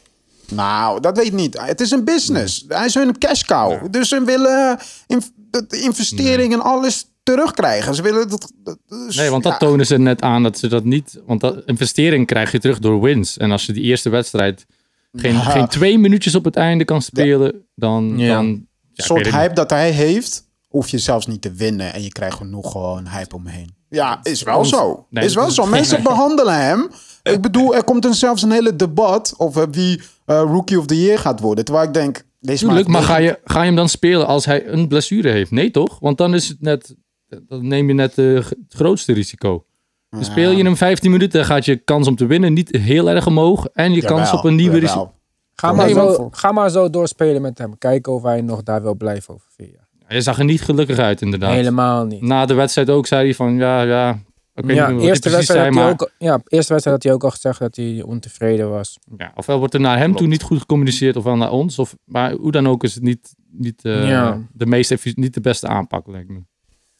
Nou, 0.54 1.00
dat 1.00 1.16
weet 1.16 1.26
ik 1.26 1.32
niet. 1.32 1.60
Het 1.60 1.80
is 1.80 1.90
een 1.90 2.04
business. 2.04 2.64
Hij 2.68 2.86
is 2.86 2.94
hun 2.94 3.18
cash 3.18 3.42
cow. 3.42 3.86
Dus 3.90 4.08
ze 4.08 4.24
willen 4.24 4.78
in, 5.06 5.22
de 5.50 5.80
investering 5.82 6.52
en 6.52 6.60
alles 6.60 7.06
terugkrijgen. 7.22 7.94
Ze 7.94 8.02
willen 8.02 8.28
dat. 8.28 8.52
dat- 8.64 8.78
dus- 8.88 9.16
Nee, 9.16 9.30
want 9.30 9.42
dat 9.42 9.52
ja. 9.52 9.58
tonen 9.58 9.86
ze 9.86 9.98
net 9.98 10.22
aan 10.22 10.42
dat 10.42 10.58
ze 10.58 10.66
dat 10.68 10.84
niet. 10.84 11.20
Want 11.26 11.40
dat 11.40 11.62
investering 11.66 12.26
krijg 12.26 12.52
je 12.52 12.58
terug 12.58 12.78
door 12.78 13.00
wins. 13.00 13.36
En 13.36 13.50
als 13.50 13.66
je 13.66 13.72
die 13.72 13.82
eerste 13.82 14.08
wedstrijd 14.08 14.66
geen, 15.12 15.32
Ja. 15.32 15.40
geen 15.40 15.68
twee 15.68 15.98
minuutjes 15.98 16.34
op 16.34 16.44
het 16.44 16.56
einde 16.56 16.84
kan 16.84 17.02
spelen, 17.02 17.66
dan. 17.74 18.14
Ja. 18.16 18.16
dan 18.16 18.26
ja, 18.26 18.38
Een 18.38 18.68
ik 18.94 19.04
soort 19.04 19.30
hype 19.30 19.54
dat 19.54 19.70
hij 19.70 19.90
heeft, 19.90 20.44
hoef 20.68 20.88
je 20.88 20.98
zelfs 20.98 21.26
niet 21.26 21.42
te 21.42 21.52
winnen. 21.52 21.92
En 21.92 22.02
je 22.02 22.12
krijgt 22.12 22.36
genoeg 22.36 22.72
gewoon 22.72 23.08
hype 23.08 23.34
omheen. 23.34 23.76
Ja, 23.88 24.20
is 24.22 24.42
wel 24.42 24.58
Ons- 24.58 24.68
zo. 24.68 25.06
Nee, 25.10 25.24
is 25.24 25.34
wel 25.34 25.50
zo. 25.50 25.66
Mensen 25.66 26.02
behandelen 26.12 26.54
hem 26.54 26.90
Ik 27.22 27.40
bedoel, 27.40 27.74
er 27.74 27.84
komt 27.84 28.06
zelfs 28.10 28.42
een 28.42 28.50
hele 28.50 28.76
debat 28.76 29.34
over 29.36 29.70
wie 29.70 30.00
eh, 30.24 30.40
Rookie 30.40 30.78
of 30.78 30.86
the 30.86 31.00
Year 31.00 31.18
gaat 31.18 31.40
worden. 31.40 31.64
Terwijl 31.64 31.86
ik 31.86 31.94
denk, 31.94 32.22
deze 32.40 32.64
Tuurlijk, 32.64 32.88
maar 32.88 33.02
ga 33.02 33.16
je, 33.16 33.38
ga 33.44 33.60
je 33.60 33.66
hem 33.66 33.76
dan 33.76 33.88
spelen 33.88 34.26
als 34.26 34.44
hij 34.44 34.66
een 34.66 34.88
blessure 34.88 35.28
heeft? 35.28 35.50
Nee, 35.50 35.70
toch? 35.70 35.98
Want 35.98 36.18
dan 36.18 36.34
is 36.34 36.48
het 36.48 36.60
net, 36.60 36.96
dan 37.28 37.68
neem 37.68 37.88
je 37.88 37.94
net 37.94 38.18
eh, 38.18 38.34
het 38.34 38.56
grootste 38.68 39.12
risico. 39.12 39.64
Dan 40.10 40.24
speel 40.24 40.50
je 40.50 40.64
hem 40.64 40.76
15 40.76 41.10
minuten, 41.10 41.38
dan 41.38 41.48
gaat 41.48 41.64
je 41.64 41.76
kans 41.76 42.08
om 42.08 42.16
te 42.16 42.26
winnen 42.26 42.52
niet 42.52 42.76
heel 42.76 43.10
erg 43.10 43.26
omhoog. 43.26 43.66
En 43.72 43.92
je 43.92 44.02
kans 44.02 44.32
op 44.32 44.44
een 44.44 44.54
nieuwe 44.54 44.78
risico. 44.78 45.12
Ga 45.54 45.72
maar, 45.72 45.84
Nee, 45.86 45.94
zo, 45.94 46.28
ga 46.30 46.52
maar 46.52 46.70
zo 46.70 46.90
doorspelen 46.90 47.42
met 47.42 47.58
hem. 47.58 47.78
Kijken 47.78 48.12
of 48.12 48.22
hij 48.22 48.40
nog 48.40 48.62
daar 48.62 48.82
wil 48.82 48.94
blijven 48.94 49.34
over 49.34 49.46
vier 49.56 49.70
jaar. 49.70 49.87
Je 50.08 50.20
zag 50.20 50.38
er 50.38 50.44
niet 50.44 50.62
gelukkig 50.62 50.98
uit, 50.98 51.20
inderdaad. 51.22 51.52
Helemaal 51.52 52.04
niet. 52.04 52.22
Na 52.22 52.46
de 52.46 52.54
wedstrijd 52.54 52.90
ook 52.90 53.06
zei 53.06 53.24
hij 53.24 53.34
van, 53.34 53.56
ja, 53.56 53.82
ja. 53.82 54.18
Ik 54.54 54.70
ja, 54.74 54.90
niet 54.90 55.02
eerste 55.02 55.28
hij 55.28 55.36
wedstrijd 55.36 55.46
zei, 55.46 55.64
had 55.64 55.74
hij 55.74 55.90
ook, 55.90 56.10
ja, 56.18 56.40
eerste 56.48 56.72
wedstrijd 56.72 56.84
had 56.84 57.02
hij 57.02 57.12
ook 57.12 57.24
al 57.24 57.30
gezegd 57.30 57.58
dat 57.58 57.76
hij 57.76 58.02
ontevreden 58.02 58.70
was. 58.70 58.98
ja, 59.16 59.32
ofwel 59.34 59.58
wordt 59.58 59.74
er 59.74 59.80
naar 59.80 59.96
hem 59.96 60.04
Klopt. 60.04 60.18
toe 60.18 60.26
niet 60.28 60.42
goed 60.42 60.58
gecommuniceerd, 60.58 61.16
ofwel 61.16 61.36
naar 61.36 61.50
ons. 61.50 61.78
Of, 61.78 61.96
maar 62.04 62.32
hoe 62.32 62.52
dan 62.52 62.68
ook 62.68 62.84
is 62.84 62.94
het 62.94 63.02
niet, 63.02 63.34
niet, 63.50 63.84
eh, 63.84 64.08
Ja. 64.08 64.40
de, 64.52 64.66
meest 64.66 65.16
niet 65.16 65.34
de 65.34 65.40
beste 65.40 65.66
aanpak, 65.66 66.06
lijkt 66.06 66.28
me. 66.28 66.40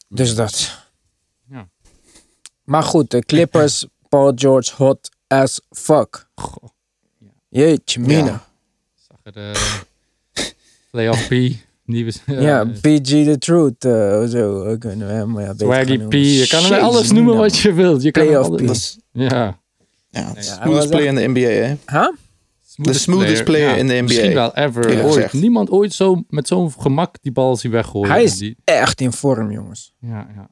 Dus 0.08 0.34
dat. 0.34 0.84
Ja. 1.50 1.68
Maar 2.64 2.82
goed, 2.82 3.10
de 3.10 3.24
Clippers, 3.24 3.86
Paul 4.08 4.32
George, 4.34 4.74
hot 4.76 5.10
as 5.26 5.60
fuck. 5.70 6.28
Goh, 6.34 6.68
Jeetje, 7.48 8.00
mina. 8.00 8.44
zag 8.94 9.34
er 9.34 9.50
eh 9.50 9.54
Playoff 10.90 11.28
nieuwe... 11.88 12.12
Ja, 12.26 12.64
PG 12.64 13.02
the 13.24 13.36
Truth. 13.38 13.84
eh, 13.84 14.24
zo 14.24 14.76
kunnen 14.78 15.06
we 15.06 15.12
hem 15.12 15.40
ja, 15.40 15.54
Swaggy 15.56 15.98
P, 15.98 16.12
je 16.12 16.46
kan 16.48 16.62
hem 16.64 16.82
alles 16.84 17.12
noemen 17.12 17.36
wat 17.36 17.58
je 17.58 17.72
wilt. 17.72 18.02
Je 18.02 18.10
kan 18.10 18.22
hem 18.22 18.32
Playoff 18.32 18.60
alles- 18.60 18.98
Ja. 19.12 19.58
ja, 20.08 20.26
smoothest 20.38 20.58
was 20.64 20.86
player 20.86 21.06
in 21.06 21.14
de 21.14 21.26
NBA, 21.28 21.48
hè? 21.48 21.74
Huh? 21.86 22.08
De 22.76 22.92
smoothest 22.92 23.44
player 23.44 23.76
in 23.76 23.86
de 23.86 23.92
NBA. 23.94 24.02
Misschien 24.02 24.32
wel 24.34 24.54
ever. 24.54 25.04
Ooit. 25.04 25.32
Niemand 25.32 25.70
ooit 25.70 25.92
zo 25.92 26.22
met 26.28 26.48
zo'n 26.48 26.72
gemak 26.78 27.16
die 27.22 27.32
bal 27.32 27.56
zien 27.56 27.70
weggooien. 27.70 28.10
Hij 28.10 28.22
is 28.22 28.36
Die, 28.38 28.56
echt 28.64 29.00
in 29.00 29.12
vorm, 29.12 29.50
jongens. 29.50 29.92
ja, 30.00 30.26
ja. 30.34 30.50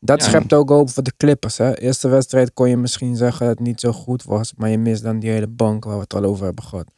Dat 0.00 0.20
Ja. 0.22 0.28
schept 0.28 0.52
ook 0.52 0.68
hoop 0.68 0.90
voor 0.90 1.02
de 1.02 1.12
Clippers. 1.16 1.58
Hè? 1.58 1.78
Eerste 1.78 2.08
wedstrijd 2.08 2.52
kon 2.52 2.68
je 2.68 2.76
misschien 2.76 3.16
zeggen 3.16 3.46
dat 3.46 3.58
het 3.58 3.66
niet 3.66 3.80
zo 3.80 3.92
goed 3.92 4.22
was. 4.22 4.52
Maar 4.56 4.70
je 4.70 4.78
mist 4.78 5.02
dan 5.02 5.18
die 5.18 5.30
hele 5.30 5.46
bank 5.46 5.84
waar 5.84 5.94
we 5.94 6.00
het 6.00 6.14
al 6.14 6.24
over 6.24 6.44
hebben 6.44 6.64
gehad. 6.64 6.90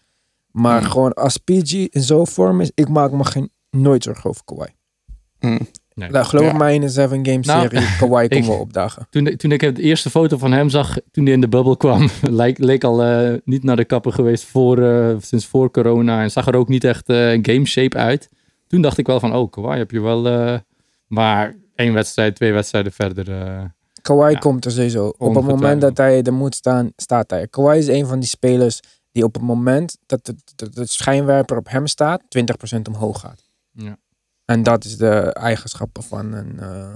Maar 0.57 0.81
Hmm. 0.81 0.91
gewoon 0.91 1.13
als 1.15 1.37
PG 1.37 1.73
in 1.73 2.03
zo'n 2.03 2.27
vorm 2.27 2.61
is, 2.61 2.71
ik 2.75 2.89
maak 2.89 3.11
me 3.13 3.25
geen, 3.25 3.51
nooit 3.71 4.03
zorgen 4.03 4.31
over 4.31 4.43
Kawhi. 4.45 4.69
Hm. 5.39 5.59
Nee. 5.95 6.11
Nou, 6.11 6.25
geloof 6.25 6.45
Ja. 6.47 6.53
mij 6.57 6.75
in 6.75 6.83
een 6.83 6.91
7 6.91 7.27
game 7.27 7.39
Nou, 7.39 7.69
serie, 7.69 7.87
Kawhi 7.99 8.29
kon 8.29 8.39
ik- 8.39 8.45
wel 8.45 8.59
opdagen. 8.59 9.07
Toen, 9.11 9.27
ik- 9.27 9.39
toen 9.39 9.53
ik 9.53 9.61
de 9.77 9.83
eerste 9.83 10.11
foto 10.11 10.37
van 10.39 10.53
hem 10.53 10.69
zag, 10.71 10.97
toen 11.11 11.25
hij 11.25 11.33
in 11.33 11.41
de 11.41 11.49
bubbel 11.49 11.77
kwam, 11.77 12.09
leek, 12.23 12.59
leek 12.59 12.85
al 12.85 13.03
eh, 13.03 13.35
niet 13.45 13.63
naar 13.65 13.77
de 13.77 13.85
kapper 13.85 14.13
geweest 14.13 14.45
voor, 14.45 14.79
eh, 14.83 15.15
sinds 15.21 15.47
voor 15.47 15.71
corona. 15.71 16.23
En 16.23 16.31
zag 16.31 16.47
er 16.47 16.57
ook 16.57 16.69
niet 16.69 16.85
echt 16.85 17.09
eh, 17.09 17.17
game 17.43 17.67
shape 17.67 17.97
uit. 17.97 18.29
Toen 18.67 18.81
dacht 18.81 18.99
ik 18.99 19.07
wel 19.07 19.21
van, 19.21 19.35
oh, 19.35 19.51
Kawhi 19.51 19.79
heb 19.79 19.91
je 19.91 20.01
wel... 20.01 20.27
eh, 20.29 20.59
maar 21.07 21.55
één 21.75 21.93
wedstrijd, 21.93 22.35
twee 22.35 22.53
wedstrijden 22.53 22.93
verder... 22.93 23.41
eh, 23.43 23.65
Kawhi 24.03 24.31
Ja. 24.33 24.39
komt 24.39 24.65
er 24.65 24.71
sowieso. 24.71 25.13
Op 25.19 25.35
het 25.35 25.45
moment 25.45 25.81
dat 25.81 25.97
hij 25.97 26.23
er 26.23 26.33
moet 26.33 26.55
staan, 26.55 26.93
staat 26.97 27.31
hij. 27.31 27.47
Kawhi 27.49 27.79
is 27.79 27.87
een 27.89 28.07
van 28.07 28.19
die 28.21 28.29
spelers 28.29 28.81
die 29.17 29.25
op 29.25 29.35
het 29.35 29.43
moment 29.43 29.99
dat 30.07 30.27
de, 30.27 30.37
de, 30.57 30.69
de 30.71 30.87
schijnwerper 30.87 31.57
op 31.57 31.69
hem 31.69 31.87
staat, 31.87 32.23
20% 32.77 32.79
omhoog 32.89 33.21
gaat. 33.21 33.49
ja. 33.73 33.97
En 34.45 34.63
dat 34.63 34.85
is 34.85 34.97
de 34.97 35.33
eigenschappen 35.33 36.03
van 36.03 36.33
een 36.33 36.59
eh 36.61 36.95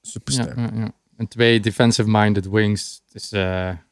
superster. 0.00 0.58
Ja, 0.60 0.68
ja, 0.74 0.78
ja. 0.80 0.92
En 1.16 1.28
twee 1.28 1.60
defensive-minded 1.60 2.48
wings. 2.48 3.02
Dus 3.12 3.28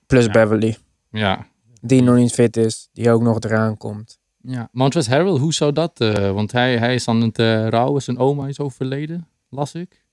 Plus 0.07 0.25
Ja. 0.25 0.31
Beverly, 0.33 0.77
ja. 1.11 1.47
die 1.81 2.03
nog 2.03 2.17
niet 2.17 2.33
fit 2.33 2.57
is, 2.57 2.89
die 2.93 3.11
ook 3.11 3.23
nog 3.23 3.41
eraan 3.41 3.77
komt. 3.77 4.19
ja. 4.41 4.69
Montrezl 4.73 5.11
Harrell, 5.11 5.39
hoe 5.39 5.55
zou 5.55 5.73
dat? 5.73 6.01
eh, 6.01 6.33
want 6.33 6.53
hij, 6.53 6.79
hij 6.79 6.95
is 6.95 7.09
aan 7.09 7.21
het 7.21 7.39
rouwen. 7.73 8.03
Zijn 8.03 8.19
oma 8.19 8.47
is 8.47 8.59
overleden, 8.61 9.29
las 9.49 9.75
ik. 9.75 10.05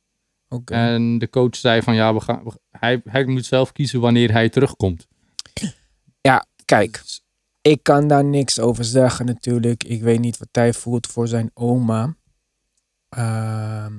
Oké. 0.49 0.73
En 0.73 1.17
de 1.17 1.29
coach 1.29 1.55
zei 1.55 1.81
van 1.81 1.95
ja, 1.95 2.13
we 2.13 2.19
gaan, 2.19 2.43
we- 2.43 2.59
hij, 2.69 3.01
hij 3.05 3.25
moet 3.25 3.45
zelf 3.45 3.71
kiezen 3.71 3.99
wanneer 3.99 4.31
hij 4.31 4.49
terugkomt. 4.49 5.07
Kijk, 6.65 7.01
ik 7.61 7.83
kan 7.83 8.07
daar 8.07 8.23
niks 8.23 8.59
over 8.59 8.83
zeggen 8.83 9.25
natuurlijk. 9.25 9.83
Ik 9.83 10.01
weet 10.01 10.19
niet 10.19 10.37
wat 10.37 10.47
hij 10.51 10.73
voelt 10.73 11.07
voor 11.07 11.27
zijn 11.27 11.51
oma. 11.53 12.15
Ehm, 13.09 13.97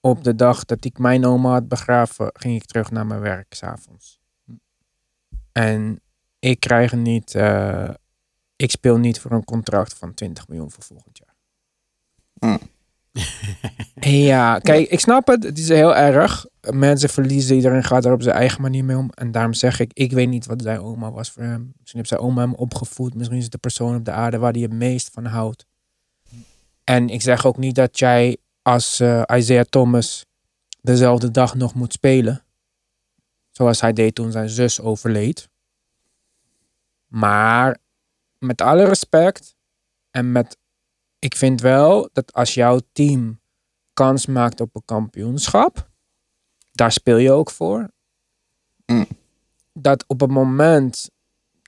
op 0.00 0.24
de 0.24 0.34
dag 0.34 0.64
dat 0.64 0.84
ik 0.84 0.98
mijn 0.98 1.24
oma 1.24 1.50
had 1.50 1.68
begraven, 1.68 2.30
ging 2.32 2.54
ik 2.54 2.64
terug 2.64 2.90
naar 2.90 3.06
mijn 3.06 3.20
werk 3.20 3.54
s'avonds. 3.54 4.20
En 5.52 6.00
ik 6.38 6.60
krijg 6.60 6.92
niet, 6.92 7.34
eh, 7.34 7.90
ik 8.56 8.70
speel 8.70 8.96
niet 8.96 9.20
voor 9.20 9.30
een 9.30 9.44
contract 9.44 9.94
van 9.94 10.14
20 10.14 10.48
miljoen 10.48 10.70
voor 10.70 10.84
volgend 10.84 11.18
jaar. 11.18 11.34
Mm. 12.50 12.58
Ja, 14.00 14.58
kijk, 14.58 14.88
ik 14.88 15.00
snap 15.00 15.26
het. 15.26 15.44
Het 15.44 15.58
is 15.58 15.68
heel 15.68 15.96
erg. 15.96 16.46
Mensen 16.70 17.08
verliezen, 17.08 17.56
iedereen 17.56 17.84
gaat 17.84 18.04
er 18.04 18.12
op 18.12 18.22
zijn 18.22 18.36
eigen 18.36 18.62
manier 18.62 18.84
mee 18.84 18.96
om. 18.96 19.10
En 19.10 19.32
daarom 19.32 19.54
zeg 19.54 19.80
ik, 19.80 19.90
ik 19.92 20.12
weet 20.12 20.28
niet 20.28 20.46
wat 20.46 20.62
zijn 20.62 20.80
oma 20.80 21.10
was 21.10 21.30
voor 21.30 21.42
hem. 21.42 21.72
Misschien 21.78 21.98
heeft 21.98 22.08
zijn 22.08 22.20
oma 22.20 22.40
hem 22.42 22.54
opgevoed. 22.54 23.14
Misschien 23.14 23.36
is 23.36 23.42
het 23.42 23.52
de 23.52 23.58
persoon 23.58 23.96
op 23.96 24.04
de 24.04 24.10
aarde 24.10 24.38
waar 24.38 24.52
hij 24.52 24.60
het 24.60 24.72
meest 24.72 25.10
van 25.12 25.24
houdt. 25.24 25.66
En 26.84 27.08
ik 27.08 27.22
zeg 27.22 27.46
ook 27.46 27.56
niet 27.56 27.74
dat 27.74 27.98
jij 27.98 28.36
als 28.62 29.00
eh, 29.00 29.22
Isaiah 29.34 29.64
Thomas 29.64 30.26
dezelfde 30.80 31.30
dag 31.30 31.54
nog 31.54 31.74
moet 31.74 31.92
spelen. 31.92 32.44
Zoals 33.50 33.80
hij 33.80 33.92
deed 33.92 34.14
toen 34.14 34.32
zijn 34.32 34.48
zus 34.48 34.80
overleed. 34.80 35.48
Maar 37.06 37.78
met 38.38 38.60
alle 38.60 38.84
respect 38.84 39.56
en 40.10 40.32
met 40.32 40.56
ik 41.20 41.36
vind 41.36 41.60
wel 41.60 42.08
dat 42.12 42.32
als 42.32 42.54
jouw 42.54 42.80
team 42.92 43.40
kans 43.92 44.26
maakt 44.26 44.60
op 44.60 44.74
een 44.74 44.84
kampioenschap, 44.84 45.88
daar 46.72 46.92
speel 46.92 47.16
je 47.16 47.30
ook 47.30 47.50
voor. 47.50 47.90
Mm. 48.86 49.06
Dat 49.72 50.04
op 50.06 50.20
het 50.20 50.30
moment, 50.30 51.10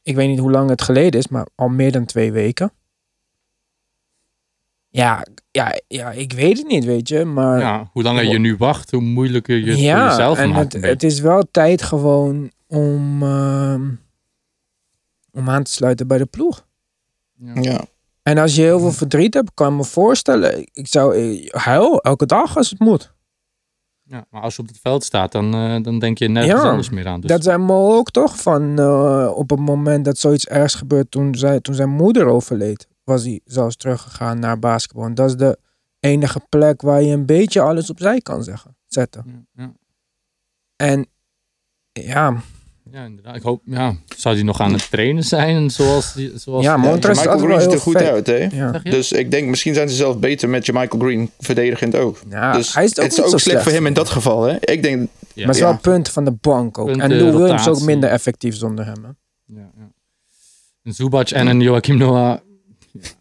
ik 0.03 0.15
weet 0.15 0.29
niet 0.29 0.39
hoe 0.39 0.51
lang 0.51 0.71
het 0.71 0.83
geleden 0.83 1.21
is, 1.21 1.29
maar 1.29 1.47
al 1.55 1.69
meer 1.69 1.93
dan 1.93 2.05
twee 2.05 2.33
weken. 2.33 2.73
Ja, 4.89 5.27
ja, 5.51 5.81
ja 5.89 6.11
ik 6.11 6.33
weet 6.33 6.59
het 6.59 6.67
niet, 6.67 6.85
weet 6.85 7.09
je. 7.09 7.25
Maar 7.25 7.59
Ja, 7.59 7.91
hoe 7.93 8.03
langer 8.03 8.25
je 8.25 8.39
nu 8.39 8.57
wacht, 8.57 8.91
hoe 8.91 9.01
moeilijker 9.01 9.57
je 9.57 9.65
het 9.67 9.75
voor 9.75 9.83
ja, 9.83 10.09
jezelf 10.09 10.39
en 10.39 10.51
maakt. 10.51 10.73
het, 10.73 10.85
het 10.85 11.03
is 11.03 11.21
wel 11.21 11.49
tijd 11.51 11.83
gewoon 11.83 12.51
om, 12.67 13.23
ehm, 13.23 13.91
om 15.31 15.51
aan 15.51 15.63
te 15.63 15.71
sluiten 15.71 16.07
bij 16.07 16.19
de 16.19 16.27
ploeg. 16.27 16.67
Ja. 17.33 17.53
Ja. 17.61 17.85
En 18.23 18.39
als 18.39 18.55
je 18.55 18.63
heel 18.63 18.79
veel 18.79 18.93
verdriet 18.93 19.35
hebt, 19.35 19.51
kan 19.55 19.71
ik 19.73 19.77
me 19.79 19.85
voorstellen. 19.85 20.69
Ik 20.73 20.87
zou 20.87 21.17
eh, 21.17 21.49
huil 21.51 22.01
elke 22.01 22.27
dag 22.27 22.57
als 22.57 22.71
het 22.71 22.79
moet. 22.79 23.13
Ja, 24.03 24.27
maar 24.31 24.43
als 24.43 24.57
je 24.57 24.63
op 24.63 24.69
het 24.69 24.79
veld 24.79 25.05
staat, 25.05 25.33
dan, 25.33 25.55
eh, 25.55 25.83
dan 25.83 25.99
denk 25.99 26.19
je 26.19 26.29
nergens 26.29 26.63
Ja, 26.63 26.69
anders 26.69 26.91
meer 26.91 27.07
aan. 27.07 27.21
Dus, 27.21 27.31
Dat 27.31 27.43
zei 27.43 27.59
Mo 27.59 27.97
ook 27.97 28.11
toch? 28.11 28.41
Van 28.41 28.79
eh, 28.79 29.31
op 29.35 29.51
het 29.51 29.59
moment 29.59 30.05
dat 30.05 30.19
zoiets 30.19 30.47
ergs 30.47 30.75
gebeurt 30.75 31.11
toen, 31.11 31.35
zij, 31.35 31.61
toen 31.61 31.75
zijn 31.75 31.89
moeder 31.89 32.27
overleed, 32.27 32.89
was 33.05 33.25
hij 33.25 33.41
zelfs 33.45 33.77
teruggegaan 33.77 34.39
naar 34.39 34.59
basketbal. 34.59 35.05
En 35.05 35.15
dat 35.15 35.29
is 35.29 35.37
de 35.37 35.59
enige 36.01 36.41
plek 36.49 36.83
waar 36.83 37.03
je 37.03 37.13
een 37.13 37.27
beetje 37.27 37.61
alles 37.61 37.91
opzij 37.91 38.21
kan 38.21 38.45
zeggen, 38.45 38.77
zetten. 38.87 39.47
ja, 39.53 39.63
ja. 39.65 39.73
En 40.77 41.07
ja, 41.93 42.43
Ja, 42.93 43.05
inderdaad. 43.05 43.37
Ik 43.37 43.43
hoop, 43.43 43.63
ja, 43.65 43.95
zou 44.17 44.35
die 44.35 44.45
nog 44.45 44.61
aan 44.61 44.73
het 44.73 44.91
trainen 44.91 45.25
zijn? 45.25 45.71
Zoals 45.71 46.13
die, 46.15 46.33
zoals 46.39 46.65
Ja, 46.65 46.77
is 46.77 47.07
Michael 47.09 47.39
Green 47.39 47.61
ziet 47.61 47.73
er 47.73 47.81
goed 47.81 47.97
vet. 47.97 48.09
uit, 48.09 48.27
hè? 48.27 48.37
ja. 48.53 48.81
Je? 48.83 48.91
Dus 48.91 49.13
ik 49.13 49.31
denk, 49.31 49.49
misschien 49.49 49.75
zijn 49.75 49.89
ze 49.89 49.95
zelfs 49.95 50.19
beter 50.19 50.49
met 50.49 50.67
Michael 50.73 51.01
Green, 51.03 51.31
verdedigend 51.39 51.97
ook. 51.97 52.19
ja 52.29 52.53
dus 52.53 52.75
hij 52.75 52.85
is 52.85 52.99
ook 52.99 53.05
het 53.05 53.13
is 53.13 53.21
ook 53.33 53.41
slecht 53.41 53.63
voor 53.63 53.73
hem 53.73 53.87
in 53.87 53.93
dat 53.93 54.09
geval, 54.09 54.43
hè? 54.43 54.57
Ik 54.61 54.83
denk, 54.83 54.97
Ja. 55.01 55.07
Maar 55.35 55.47
het 55.47 55.55
is 55.55 55.61
Ja. 55.61 55.69
wel 55.69 55.79
punten 55.79 56.13
van 56.13 56.25
de 56.25 56.31
bank 56.41 56.79
ook. 56.79 56.87
Punten, 56.87 57.11
en 57.11 57.17
Lou 57.19 57.37
Williams 57.37 57.61
is 57.61 57.69
ook 57.69 57.81
minder 57.83 58.11
effectief 58.11 58.57
zonder 58.57 58.85
hem. 58.85 59.05
Hè? 59.05 59.11
Ja, 59.61 59.71
ja. 59.79 59.91
Een 60.83 60.95
Zubac 60.95 61.31
en 61.31 61.47
een 61.47 61.61
Joachim 61.61 61.97
Noah. 61.97 62.39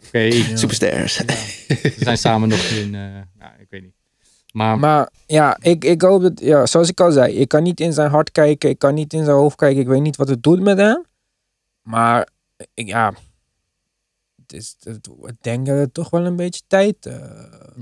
Oké, 0.08 0.32
superstars. 0.54 1.16
ze 1.16 1.94
zijn 1.98 2.18
samen 2.18 2.50
nog 2.50 2.60
in... 2.60 2.96
eh, 2.96 3.02
ja, 3.40 3.56
ik 3.60 3.68
weet 3.70 3.82
niet. 3.82 3.94
Maar, 4.52 4.80
Maar 4.80 5.10
ja, 5.26 5.58
ik, 5.62 5.84
ik 5.84 6.02
hoop 6.02 6.22
dat, 6.22 6.40
ja, 6.40 6.66
zoals 6.66 6.90
ik 6.90 7.00
al 7.00 7.12
zei, 7.12 7.34
ik 7.34 7.48
kan 7.48 7.64
niet 7.64 7.80
in 7.80 7.94
zijn 7.94 8.10
hart 8.10 8.32
kijken, 8.32 8.70
ik 8.70 8.80
kan 8.80 8.94
niet 8.94 9.14
in 9.14 9.24
zijn 9.24 9.36
hoofd 9.38 9.56
kijken, 9.56 9.82
ik 9.82 9.88
weet 9.88 10.02
niet 10.02 10.16
wat 10.16 10.30
het 10.30 10.44
doet 10.44 10.60
met 10.62 10.78
hem. 10.78 11.06
Maar 11.82 12.28
ik, 12.74 12.88
ja, 12.88 13.14
het 14.42 14.54
is, 14.54 14.76
het, 14.84 15.10
ik 15.26 15.36
denk 15.42 15.66
dat 15.66 15.78
het 15.78 15.94
toch 15.94 16.10
wel 16.10 16.26
een 16.26 16.36
beetje 16.36 16.62
tijd. 16.68 16.96
eh, 17.06 17.14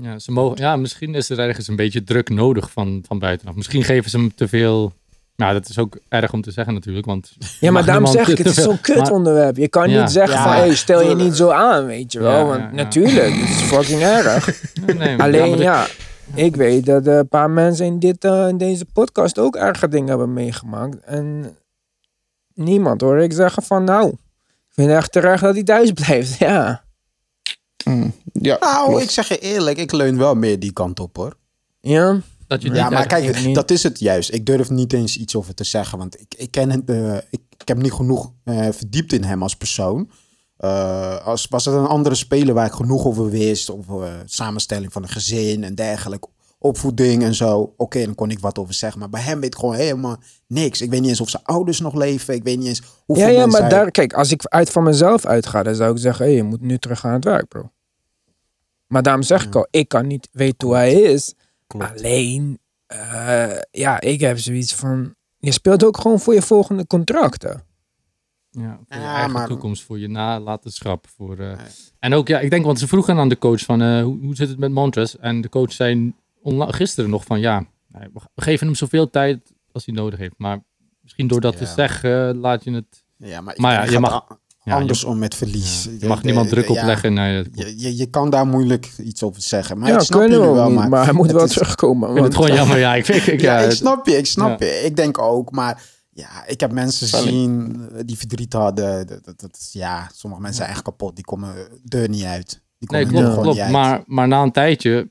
ja, 0.00 0.18
ze 0.18 0.32
mogen, 0.32 0.56
ja, 0.58 0.76
misschien 0.76 1.14
is 1.14 1.30
er 1.30 1.38
ergens 1.38 1.68
een 1.68 1.76
beetje 1.76 2.04
druk 2.04 2.28
nodig 2.28 2.70
van, 2.70 3.04
van 3.06 3.18
buitenaf. 3.18 3.54
Misschien 3.54 3.84
geven 3.84 4.10
ze 4.10 4.16
hem 4.18 4.34
te 4.34 4.48
veel... 4.48 4.92
Nou, 5.36 5.52
dat 5.52 5.68
is 5.68 5.78
ook 5.78 5.98
erg 6.08 6.32
om 6.32 6.42
te 6.42 6.50
zeggen 6.50 6.74
natuurlijk, 6.74 7.06
want... 7.06 7.32
ja, 7.60 7.70
maar 7.70 7.84
daarom 7.84 8.06
zeg 8.06 8.28
ik, 8.28 8.38
het 8.38 8.46
is 8.46 8.54
zo'n 8.54 8.80
kut 8.80 8.96
maar- 8.96 9.10
onderwerp. 9.12 9.56
Je 9.56 9.68
kan 9.68 9.90
Ja. 9.90 10.00
niet 10.00 10.10
zeggen 10.10 10.36
Ja, 10.36 10.42
van, 10.42 10.52
hey, 10.52 10.74
stel 10.74 11.08
je 11.08 11.14
niet 11.14 11.36
zo 11.36 11.50
aan, 11.50 11.86
weet 11.86 12.12
je 12.12 12.20
wel. 12.20 12.38
Ja, 12.38 12.44
want 12.44 12.60
ja, 12.60 12.66
ja. 12.68 12.72
natuurlijk, 12.74 13.34
het 13.34 13.48
is 13.48 13.62
fucking 13.62 14.00
erg. 14.02 14.46
Nee, 14.86 14.96
nee, 14.96 15.16
maar- 15.16 15.26
Alleen 15.26 15.58
ja, 15.58 15.86
ik 16.34 16.56
weet 16.56 16.86
dat 16.86 17.06
een 17.06 17.28
paar 17.28 17.50
mensen 17.50 17.86
in, 17.86 17.98
dit, 17.98 18.24
eh, 18.24 18.48
in 18.48 18.58
deze 18.58 18.84
podcast 18.84 19.38
ook 19.38 19.56
erge 19.56 19.88
dingen 19.88 20.08
hebben 20.08 20.32
meegemaakt. 20.32 21.00
En 21.04 21.56
niemand 22.54 23.00
hoor 23.00 23.18
ik 23.18 23.32
zeggen 23.32 23.62
van 23.62 23.84
nou, 23.84 24.08
ik 24.08 24.16
vind 24.70 24.88
het 24.88 24.96
echt 24.96 25.12
terecht 25.12 25.42
dat 25.42 25.54
hij 25.54 25.62
thuis 25.64 25.92
blijft. 25.92 26.38
Ja. 26.48 26.84
Mm, 27.84 28.12
ja, 28.32 28.56
Nou, 28.60 28.88
klopt. 28.88 29.02
ik 29.02 29.10
zeg 29.10 29.28
je 29.28 29.38
eerlijk, 29.38 29.78
ik 29.78 29.92
leun 29.92 30.18
wel 30.18 30.34
meer 30.34 30.58
die 30.58 30.72
kant 30.72 31.00
op 31.00 31.16
hoor. 31.16 31.36
Ja. 31.80 32.20
Dat 32.46 32.62
je 32.62 32.70
Ja, 32.72 32.90
maar 32.90 33.06
kijk, 33.06 33.44
niet. 33.44 33.54
dat 33.54 33.70
is 33.70 33.82
het 33.82 33.98
juist. 33.98 34.32
Ik 34.32 34.46
durf 34.46 34.70
niet 34.70 34.92
eens 34.92 35.16
iets 35.16 35.36
over 35.36 35.54
te 35.54 35.64
zeggen, 35.64 35.98
want 35.98 36.20
ik, 36.20 36.34
ik 36.36 36.50
ken 36.50 36.70
het. 36.70 36.90
eh, 36.90 37.16
ik, 37.16 37.40
ik 37.58 37.68
heb 37.68 37.78
niet 37.82 37.92
genoeg 37.92 38.32
eh, 38.44 38.68
verdiept 38.70 39.12
in 39.12 39.24
hem 39.24 39.42
als 39.42 39.56
persoon. 39.56 40.10
Eh, 40.60 41.26
als, 41.26 41.46
was 41.50 41.64
het 41.64 41.74
een 41.74 41.86
andere 41.86 42.14
speler 42.14 42.54
waar 42.54 42.66
ik 42.66 42.72
genoeg 42.72 43.04
over 43.06 43.30
wist, 43.30 43.70
over 43.70 44.02
eh, 44.02 44.12
samenstelling 44.24 44.92
van 44.92 45.02
een 45.02 45.08
gezin 45.08 45.64
en 45.64 45.74
dergelijke, 45.74 46.28
opvoeding 46.58 47.22
en 47.22 47.34
zo, 47.34 47.74
oké, 47.76 48.04
dan 48.04 48.14
kon 48.14 48.30
ik 48.30 48.38
wat 48.38 48.58
over 48.58 48.74
zeggen. 48.74 49.00
Maar 49.00 49.08
bij 49.10 49.20
hem 49.20 49.40
weet 49.40 49.52
ik 49.54 49.58
gewoon 49.60 49.74
helemaal 49.74 50.16
niks. 50.46 50.80
Ik 50.80 50.90
weet 50.90 51.00
niet 51.00 51.08
eens 51.08 51.20
of 51.20 51.28
zijn 51.28 51.44
ouders 51.44 51.80
nog 51.80 51.94
leven. 51.94 52.34
Ik 52.34 52.42
weet 52.42 52.58
niet 52.58 52.66
eens 52.66 52.82
hoeveel 53.04 53.26
Ja, 53.26 53.30
ja, 53.32 53.46
maar 53.46 53.60
hij- 53.60 53.68
daar, 53.70 53.90
kijk, 53.90 54.12
als 54.12 54.30
ik 54.30 54.44
uit 54.44 54.70
van 54.70 54.82
mezelf 54.82 55.26
uitga, 55.26 55.62
dan 55.62 55.74
zou 55.74 55.92
ik 55.92 55.98
zeggen, 55.98 56.24
hé, 56.26 56.30
je 56.30 56.42
moet 56.42 56.60
nu 56.60 56.78
terug 56.78 57.04
aan 57.04 57.12
het 57.12 57.24
werk, 57.24 57.48
bro. 57.48 57.70
Maar 58.86 59.02
daarom 59.02 59.22
zeg 59.22 59.44
ik 59.44 59.54
al, 59.54 59.66
ik 59.70 59.88
kan 59.88 60.06
niet 60.06 60.28
weten 60.32 60.68
hoe 60.68 60.76
hij 60.76 60.92
is. 60.92 61.34
Klopt. 61.66 61.98
Alleen, 61.98 62.58
eh, 62.86 63.58
ja, 63.70 64.00
ik 64.00 64.20
heb 64.20 64.38
zoiets 64.38 64.74
van, 64.74 65.14
je 65.38 65.52
speelt 65.52 65.84
ook 65.84 65.96
gewoon 65.98 66.20
voor 66.20 66.34
je 66.34 66.42
volgende 66.42 66.86
contracten. 66.86 67.62
Ja, 68.50 68.78
voor 68.88 68.96
je 68.96 69.02
Ja, 69.02 69.14
eigen 69.14 69.32
maar- 69.32 69.46
toekomst, 69.46 69.82
voor 69.82 69.98
je 69.98 70.08
nalatenschap. 70.08 71.06
Voor, 71.16 71.38
eh, 71.38 71.52
En 71.98 72.14
ook, 72.14 72.28
ja, 72.28 72.38
ik 72.40 72.50
denk, 72.50 72.64
want 72.64 72.78
ze 72.78 72.88
vroegen 72.88 73.18
aan 73.18 73.28
de 73.28 73.38
coach 73.38 73.60
van, 73.60 73.82
eh, 73.82 74.02
hoe, 74.02 74.18
hoe 74.22 74.34
zit 74.34 74.48
het 74.48 74.58
met 74.58 74.72
Montres? 74.72 75.18
En 75.18 75.40
de 75.40 75.48
coach 75.48 75.72
zei 75.72 76.12
gisteren 76.44 77.10
nog 77.10 77.24
van, 77.24 77.40
ja, 77.40 77.64
we 77.88 78.20
geven 78.36 78.66
hem 78.66 78.76
zoveel 78.76 79.10
tijd 79.10 79.52
als 79.72 79.84
hij 79.86 79.94
nodig 79.94 80.18
heeft. 80.18 80.34
Maar 80.36 80.58
misschien 81.02 81.26
door 81.26 81.40
dat 81.40 81.56
te 81.56 81.66
zeggen, 81.66 82.36
laat 82.36 82.64
je 82.64 82.70
het... 82.70 83.04
Ja, 83.16 83.40
maar, 83.40 83.54
Maar 83.56 83.72
ja, 83.72 83.82
je 83.84 83.90
gaat 83.90 84.00
mag- 84.00 84.26
je- 84.64 84.72
anders 84.72 85.04
om 85.04 85.18
met 85.18 85.34
verlies. 85.34 85.88
Je 86.00 86.06
mag 86.06 86.22
niemand 86.22 86.48
druk 86.48 86.68
Ja, 86.68 86.80
opleggen. 86.80 87.12
Nee, 87.12 87.44
Je, 87.54 87.74
je, 87.78 87.96
je 87.96 88.06
kan 88.06 88.30
daar 88.30 88.46
moeilijk 88.46 88.92
iets 88.98 89.22
over 89.22 89.42
zeggen. 89.42 89.78
Maar 89.78 89.88
ja, 89.88 89.94
ik 89.94 90.00
snap 90.00 90.20
kunnen 90.20 90.38
we 90.38 90.44
jullie 90.44 90.60
wel. 90.60 90.68
niet, 90.70 90.78
Maar, 90.78 90.88
maar, 90.88 91.04
hij 91.04 91.12
moet 91.12 91.30
wel 91.32 91.44
is- 91.44 91.52
terugkomen. 91.52 92.08
ik 92.08 92.14
vind 92.14 92.26
het 92.26 92.34
gewoon 92.34 92.52
jammer. 92.60 92.78
Ja, 92.78 92.94
ik, 92.94 93.08
ik, 93.08 93.26
ik, 93.26 93.40
Ja, 93.40 93.58
ja, 93.58 93.64
ik 93.64 93.70
snap 93.70 94.06
je, 94.06 94.16
ik 94.16 94.26
snap 94.26 94.60
Ja. 94.60 94.66
je. 94.66 94.72
Ik 94.72 94.96
denk 94.96 95.18
ook, 95.18 95.50
maar 95.50 95.82
ja, 96.10 96.46
ik 96.46 96.60
heb 96.60 96.72
mensen 96.72 97.06
zien 97.06 97.80
eh, 97.92 98.00
die 98.04 98.18
verdriet 98.18 98.52
hadden. 98.52 99.06
Dat, 99.06 99.24
dat, 99.24 99.40
dat- 99.40 99.68
ja, 99.72 100.08
sommige 100.14 100.42
mensen 100.42 100.62
zijn 100.62 100.74
echt 100.74 100.82
kapot. 100.82 101.14
Die 101.16 101.24
komen 101.24 101.54
deur 101.82 102.08
niet 102.08 102.24
uit. 102.24 102.62
Die 102.78 102.90
Nee, 102.90 103.04
komen 103.06 103.20
klopt, 103.20 103.26
er 103.26 103.42
gewoon 103.42 103.42
klopt. 103.54 103.56
niet 103.56 103.64
uit. 103.64 103.72
Maar, 103.72 104.02
maar 104.06 104.28
na 104.28 104.42
een 104.42 104.52
tijdje 104.52 105.10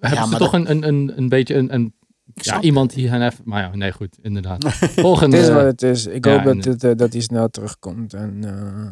hebben 0.00 0.22
ze 0.22 0.28
maar 0.30 0.38
toch 0.38 0.50
dat- 0.50 0.60
een, 0.68 0.70
een, 0.70 0.88
een, 0.88 1.18
een 1.18 1.28
beetje 1.28 1.54
een, 1.54 1.74
een 1.74 1.94
ja, 2.34 2.60
iemand 2.60 2.92
die 2.94 3.08
hen 3.08 3.22
even... 3.22 3.40
Maar 3.44 3.62
ja, 3.62 3.74
nee, 3.76 3.92
goed, 3.92 4.18
inderdaad. 4.22 4.64
Volgende... 5.06 5.36
Het 5.36 5.46
is 5.46 5.52
wat 5.52 5.64
het 5.64 5.82
is. 5.82 6.06
Ik 6.06 6.24
ja, 6.24 6.32
hoop 6.32 6.44
dat, 6.44 6.64
het, 6.64 6.84
eh, 6.84 6.90
dat 6.96 7.12
hij 7.12 7.22
snel 7.22 7.48
terugkomt. 7.50 8.14
En 8.14 8.44
eh, 8.44 8.90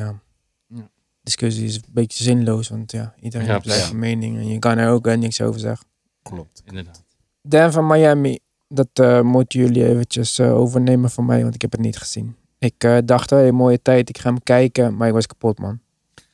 ja. 0.00 0.20
Ja. 0.66 0.90
discussie 1.22 1.64
is 1.64 1.76
een 1.76 1.82
beetje 1.92 2.22
zinloos, 2.24 2.68
want 2.68 2.92
ja, 2.92 3.14
iedereen 3.20 3.46
Ja, 3.46 3.52
heeft 3.62 3.76
zijn 3.84 3.98
mening 3.98 4.36
en 4.36 4.46
je 4.48 4.58
kan 4.58 4.78
er 4.78 4.90
ook 4.90 5.06
eh, 5.06 5.18
niks 5.18 5.40
over 5.40 5.60
zeggen. 5.60 5.86
Klopt. 6.22 6.62
Inderdaad. 6.64 7.04
Dan 7.42 7.72
van 7.72 7.86
Miami, 7.86 8.38
dat 8.72 8.88
eh, 8.92 9.20
moeten 9.20 9.60
jullie 9.60 9.86
eventjes 9.88 10.38
eh, 10.38 10.54
overnemen 10.56 11.10
van 11.10 11.24
mij, 11.26 11.42
want 11.42 11.54
ik 11.54 11.62
heb 11.62 11.72
het 11.72 11.80
niet 11.80 11.96
gezien. 11.98 12.34
Ik 12.58 12.74
eh, 12.78 12.96
dacht, 13.04 13.30
hey, 13.30 13.52
mooie 13.52 13.82
tijd, 13.82 14.08
ik 14.08 14.18
ga 14.18 14.28
hem 14.28 14.42
kijken, 14.42 14.96
maar 14.96 15.08
ik 15.08 15.14
was 15.14 15.26
kapot, 15.26 15.58
man. 15.58 15.78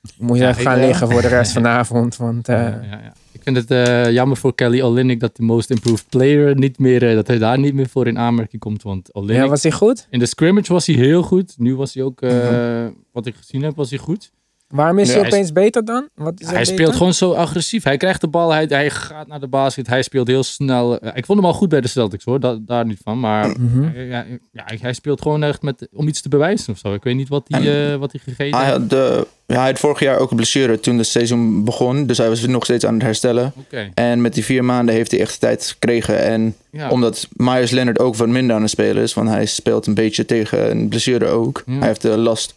Ik 0.03 0.12
moest 0.18 0.40
Ja, 0.40 0.48
even 0.48 0.62
gaan 0.62 0.79
liggen 0.81 1.11
voor 1.11 1.22
de 1.22 1.29
rest 1.29 1.53
van 1.53 1.62
de 1.62 1.68
avond, 1.81 2.16
want 2.16 2.46
Ja, 2.46 2.81
ja. 2.90 3.12
Ik 3.33 3.42
vind 3.42 3.68
het 3.68 4.12
jammer 4.14 4.37
voor 4.37 4.55
Kelly 4.55 4.81
Olynyk 4.83 5.20
dat 5.20 5.37
de 5.37 5.42
most 5.42 5.70
improved 5.70 6.05
player 6.09 6.55
niet 6.57 6.79
meer, 6.79 7.14
dat 7.14 7.27
hij 7.27 7.38
daar 7.38 7.59
niet 7.59 7.74
meer 7.74 7.88
voor 7.88 8.07
in 8.07 8.18
aanmerking 8.18 8.61
komt. 8.62 8.83
Want 8.83 9.14
Olynyk, 9.14 9.37
ja, 9.42 9.48
was 9.48 9.62
hij 9.62 9.72
goed? 9.72 10.07
in 10.11 10.18
de 10.18 10.27
scrimmage 10.27 10.72
was 10.72 10.87
hij 10.87 10.94
heel 10.96 11.22
goed. 11.22 11.55
Nu 11.59 11.77
was 11.77 11.94
hij 11.94 12.03
ook, 12.03 12.20
Mhm. 12.20 12.90
wat 13.12 13.27
ik 13.27 13.35
gezien 13.35 13.62
heb, 13.62 13.77
was 13.77 13.90
hij 13.90 13.98
goed. 13.98 14.33
Waarom 14.68 14.98
is 14.98 15.07
Ja, 15.07 15.12
hij 15.12 15.20
hij 15.22 15.31
opeens 15.33 15.52
beter 15.52 15.85
dan? 15.85 16.09
Wat 16.14 16.33
is 16.40 16.46
er 16.46 16.52
hij 16.52 16.61
beter? 16.61 16.74
speelt 16.74 16.96
gewoon 16.96 17.14
zo 17.14 17.33
agressief. 17.33 17.85
Hij 17.85 17.96
krijgt 17.96 18.20
de 18.20 18.28
bal, 18.28 18.50
hij, 18.52 18.64
hij 18.68 18.90
gaat 18.90 19.26
naar 19.26 19.40
de 19.40 19.46
basket, 19.48 19.87
hij 19.87 20.02
speelt 20.02 20.26
heel 20.28 20.42
snel. 20.42 20.98
Eh, 20.98 21.11
ik 21.14 21.26
vond 21.26 21.38
hem 21.38 21.46
al 21.48 21.54
goed 21.54 21.68
bij 21.68 21.81
de 21.81 21.88
Celtics 21.88 22.24
hoor, 22.24 22.40
da- 22.40 22.59
daar 22.61 22.87
niet 22.87 23.00
van. 23.04 23.20
Maar 23.20 23.48
Mhm. 23.59 23.98
ja, 23.98 24.24
ja, 24.52 24.64
hij 24.81 24.92
speelt 24.92 25.22
gewoon 25.22 25.42
echt 25.42 25.62
met, 25.62 25.88
om 25.92 26.09
iets 26.09 26.20
te 26.22 26.28
bewijzen 26.28 26.72
of 26.72 26.78
zo. 26.78 26.94
Ik 26.94 27.02
weet 27.02 27.14
niet 27.14 27.28
wat 27.28 27.44
hij, 27.48 27.92
eh, 27.92 27.98
wat 27.98 28.12
hij 28.12 28.20
gegeten 28.24 28.59
Hij 28.59 28.66
heeft. 28.68 28.78
had, 28.78 28.90
de, 28.90 29.26
ja, 29.46 29.57
hij 29.59 29.66
had 29.70 29.78
vorig 29.78 30.00
jaar 30.00 30.18
ook 30.18 30.31
een 30.31 30.37
blessure 30.37 30.81
toen 30.81 30.98
het 30.98 31.07
seizoen 31.07 31.64
begon. 31.64 32.07
Dus 32.07 32.18
hij 32.18 32.28
was 32.28 32.46
nog 32.46 32.64
steeds 32.64 32.87
aan 32.87 32.94
het 32.94 33.02
herstellen. 33.02 33.52
En 33.94 34.20
met 34.20 34.35
die 34.35 34.44
vier 34.44 34.64
maanden 34.64 34.94
heeft 34.94 35.11
hij 35.11 35.20
echt 35.20 35.40
tijd 35.40 35.66
gekregen. 35.66 36.22
En 36.24 36.54
ja. 36.70 36.90
omdat 36.90 37.28
Myers 37.33 37.70
Leonard 37.70 37.98
ook 37.98 38.16
wat 38.16 38.28
minder 38.28 38.57
aan 38.57 38.62
het 38.62 38.70
spelen 38.70 39.02
is. 39.02 39.14
Want 39.14 39.28
hij 39.28 39.46
speelt 39.46 39.87
een 39.87 39.94
beetje 39.94 40.24
tegen 40.24 40.70
een 40.70 40.88
blessure 40.88 41.26
ook. 41.26 41.62
Ja. 41.66 41.78
Hij 41.78 41.87
heeft 41.88 42.02
de 42.02 42.16
last. 42.18 42.54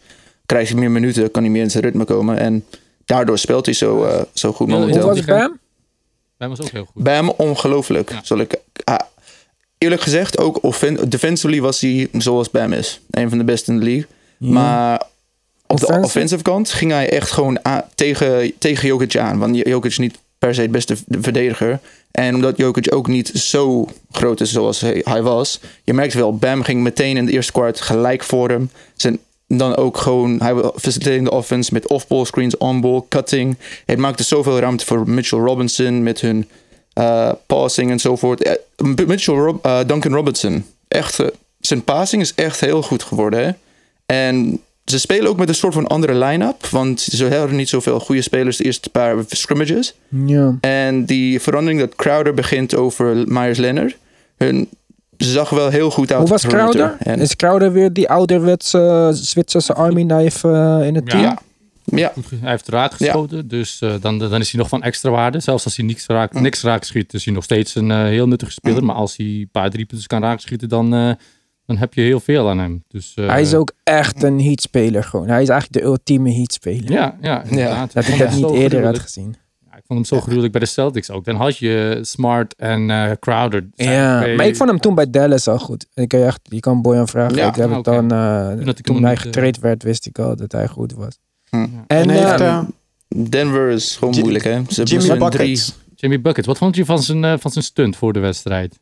Krijgt 0.52 0.70
hij 0.72 0.80
meer 0.80 0.92
minuten, 0.92 1.32
kan 1.32 1.44
hij 1.44 1.52
meer 1.52 1.62
in 1.62 1.72
zijn 1.72 1.84
ritme 1.84 2.04
komen. 2.06 2.38
En 2.38 2.66
daardoor 3.06 3.38
speelt 3.38 3.66
hij 3.66 3.74
zo, 3.76 4.04
eh, 4.04 4.22
zo 4.34 4.54
goed 4.54 4.68
Ja, 4.68 4.74
Hoe 4.74 4.82
momenteel. 4.82 5.08
was 5.08 5.18
het 5.18 5.26
bij 5.26 5.38
hem? 5.38 5.60
Hij 6.38 6.48
was 6.48 6.62
ook 6.62 6.70
heel 6.70 6.86
goed. 6.94 7.04
Bij 7.04 7.14
hem 7.14 7.30
ongelooflijk. 7.30 8.12
Ja. 8.12 8.20
Zal 8.24 8.40
ik, 8.40 8.56
ah, 8.84 9.00
eerlijk 9.78 10.02
gezegd, 10.02 10.38
ook 10.38 10.60
defensively 11.12 11.62
was 11.62 11.82
hij 11.82 12.08
zoals 12.12 12.50
Bam 12.50 12.74
is. 12.74 13.02
Een 13.10 13.30
van 13.30 13.38
de 13.38 13.44
beste 13.44 13.72
in 13.72 13.80
de 13.80 13.86
league. 13.86 14.06
Maar 14.38 14.94
op 15.68 15.80
de 15.80 15.86
Offensive? 15.86 16.04
offensive 16.06 16.42
kant 16.42 16.70
ging 16.70 16.92
hij 16.92 17.10
echt 17.10 17.32
gewoon 17.32 17.60
tegen, 17.96 18.52
tegen 18.58 18.88
Jokic 18.88 19.18
aan. 19.18 19.40
Want 19.40 19.56
Jokic 19.56 19.92
is 19.92 19.98
niet 19.98 20.18
per 20.38 20.56
se 20.56 20.62
het 20.62 20.72
beste 20.72 20.96
verdediger. 21.10 21.80
En 22.12 22.36
omdat 22.36 22.58
Jokic 22.58 22.94
ook 22.94 23.08
niet 23.08 23.28
zo 23.28 23.88
groot 24.12 24.42
is 24.42 24.52
zoals 24.52 24.82
hij, 24.82 25.02
hij 25.04 25.22
was. 25.22 25.60
Je 25.84 25.94
merkt 25.94 26.14
wel, 26.14 26.36
Bam 26.38 26.64
ging 26.64 26.82
meteen 26.82 27.18
in 27.18 27.26
de 27.26 27.32
eerste 27.32 27.52
kwart 27.52 27.82
gelijk 27.82 28.24
voor 28.24 28.50
hem. 28.50 28.72
Zijn, 28.96 29.20
dan 29.58 29.76
ook 29.76 29.98
gewoon, 29.98 30.40
hij 30.42 30.54
facilitating 30.76 31.24
de 31.24 31.32
offense 31.32 31.74
met 31.74 31.88
off-ball 31.88 32.26
screens, 32.26 32.58
on-ball, 32.58 33.02
cutting. 33.10 33.58
Het 33.86 33.98
maakte 33.98 34.24
zoveel 34.24 34.60
ruimte 34.60 34.86
voor 34.86 35.10
Mitchell 35.10 35.40
Robinson 35.40 36.04
met 36.04 36.22
hun 36.22 36.50
eh, 36.94 37.32
passing 37.46 37.92
enzovoort. 37.92 38.44
Eh, 38.44 38.54
Mitchell 39.08 39.36
Rob- 39.36 39.66
eh, 39.66 39.80
Duncan 39.88 40.14
Robinson, 40.14 40.66
echt, 40.88 41.20
zijn 41.60 41.84
passing 41.84 42.22
is 42.22 42.34
echt 42.36 42.60
heel 42.60 42.82
goed 42.82 43.04
geworden. 43.04 43.44
Hè? 43.46 43.52
En 44.06 44.62
ze 44.86 45.00
spelen 45.00 45.30
ook 45.30 45.38
met 45.38 45.50
een 45.50 45.56
soort 45.56 45.74
van 45.74 45.88
andere 45.88 46.16
line-up. 46.16 46.66
Want 46.66 47.02
ze 47.02 47.26
hebben 47.26 47.56
niet 47.56 47.70
zoveel 47.70 48.00
goede 48.00 48.22
spelers 48.22 48.58
de 48.58 48.64
eerste 48.64 48.90
paar 48.90 49.16
scrimmages. 49.28 49.94
Ja. 50.26 50.58
En 50.62 51.06
die 51.06 51.42
verandering 51.42 51.80
dat 51.80 51.96
Crowder 51.96 52.34
begint 52.34 52.76
over 52.76 53.24
Myers 53.28 53.58
Leonard. 53.58 53.98
Hun 54.38 54.70
zag 55.23 55.49
wel 55.49 55.69
heel 55.69 55.91
goed 55.91 56.12
uit. 56.12 56.19
Hoe 56.19 56.29
was. 56.29 56.47
Crowder? 56.47 56.95
En, 56.99 57.19
Is 57.19 57.36
Crowder 57.36 57.71
weer 57.71 57.93
die 57.93 58.10
ouderwetse 58.10 59.10
Zwitserse 59.13 59.73
army 59.73 60.03
knife 60.05 60.47
eh, 60.47 60.88
in 60.88 60.95
het 60.95 61.03
Ja. 61.12 61.12
team? 61.12 61.23
ja, 61.23 61.38
ja, 61.86 62.12
hij 62.39 62.49
heeft 62.49 62.67
raak 62.67 62.93
geschoten, 62.93 63.47
dus 63.47 63.81
eh, 63.81 63.93
dan, 64.01 64.17
dan 64.19 64.39
is 64.39 64.51
hij 64.51 64.60
nog 64.60 64.69
van 64.69 64.84
extra 64.84 65.10
waarde. 65.10 65.39
Zelfs 65.39 65.65
als 65.65 65.75
hij 65.77 65.86
niks 65.86 66.05
raak, 66.05 66.34
niks 66.34 66.62
raak 66.63 66.84
schiet, 66.84 67.13
is 67.13 67.25
hij 67.25 67.34
nog 67.34 67.43
steeds 67.43 67.75
een 67.75 67.91
eh, 67.91 67.97
heel 68.03 68.27
nuttige 68.27 68.51
speler. 68.51 68.84
Maar 68.84 68.95
als 68.95 69.17
hij 69.17 69.25
een 69.25 69.49
paar 69.51 69.69
driepunters 69.69 70.07
kan 70.07 70.21
raak 70.21 70.39
schieten, 70.39 70.69
dan, 70.69 70.93
eh, 70.93 71.12
dan 71.65 71.77
heb 71.77 71.93
je 71.93 72.01
heel 72.01 72.19
veel 72.19 72.49
aan 72.49 72.60
hem. 72.60 72.84
Dus, 72.88 73.13
eh, 73.15 73.27
Hij 73.27 73.41
is 73.41 73.53
ook 73.53 73.71
echt 73.84 74.23
een 74.23 74.41
heatspeler 74.41 75.03
gewoon. 75.03 75.27
Hij 75.27 75.41
is 75.41 75.49
eigenlijk 75.49 75.84
de 75.84 75.89
ultieme 75.89 76.34
heatspeler. 76.34 76.91
Ja, 76.91 77.17
ja, 77.21 77.43
inderdaad. 77.43 77.93
Dat 77.93 78.07
ik 78.07 78.17
dat 78.17 78.27
hem 78.29 78.38
niet 78.41 78.51
eerder 78.51 78.86
had 78.86 78.99
gezien. 78.99 79.36
Ik 79.91 79.97
vond 79.97 80.10
hem 80.10 80.19
zo 80.19 80.25
gruwelijk 80.25 80.51
bij 80.51 80.62
de 80.62 80.67
Celtics 80.67 81.10
ook. 81.10 81.25
Dan 81.25 81.36
had 81.36 81.58
je 81.58 81.99
Smart 82.01 82.56
en 82.56 82.89
eh, 82.89 83.12
Crowder. 83.19 83.67
Ja, 83.75 84.21
twee- 84.21 84.36
maar 84.36 84.45
ik 84.47 84.56
vond 84.56 84.69
hem 84.69 84.80
toen 84.80 84.95
bij 84.95 85.10
Dallas 85.10 85.47
al 85.47 85.60
goed. 85.60 85.86
Ik 85.93 86.08
kan 86.08 86.19
je, 86.19 86.25
echt, 86.25 86.39
je 86.43 86.60
kan 86.60 86.82
Boyan 86.82 87.08
vragen. 87.08 87.36
Ja, 87.38 87.47
ik 87.47 87.56
heb 87.56 87.69
het 87.69 87.77
oké. 87.88 87.91
dan, 87.91 88.12
eh, 88.12 88.47
Toen 88.58 88.67
ik 88.67 88.82
toen 88.82 89.01
hij 89.01 89.10
niet, 89.12 89.19
getraind 89.19 89.60
werd, 89.60 89.84
wist 89.84 90.06
ik 90.06 90.19
al 90.19 90.36
dat 90.36 90.51
hij 90.51 90.67
goed 90.67 90.93
was. 90.93 91.17
Hm. 91.49 91.56
En, 91.58 91.69
En, 91.88 92.10
eh, 92.10 92.25
heeft 92.27 92.41
eh, 92.41 92.60
Denver 93.30 93.69
is 93.69 93.95
gewoon 93.95 94.13
Jim- 94.13 94.22
moeilijk, 94.24 94.45
hè? 94.45 94.61
Ze 94.70 94.84
Jimmy 94.84 95.05
zijn 95.05 95.20
Buckets. 95.20 95.74
Jimmy 95.95 96.22
Buckets, 96.22 96.47
wat 96.47 96.57
vond 96.57 96.76
je 96.76 96.86
van 96.86 97.01
zijn, 97.03 97.24
eh, 97.24 97.34
van 97.39 97.51
zijn 97.51 97.63
stunt 97.66 97.95
voor 97.95 98.13
de 98.13 98.20
wedstrijd? 98.20 98.80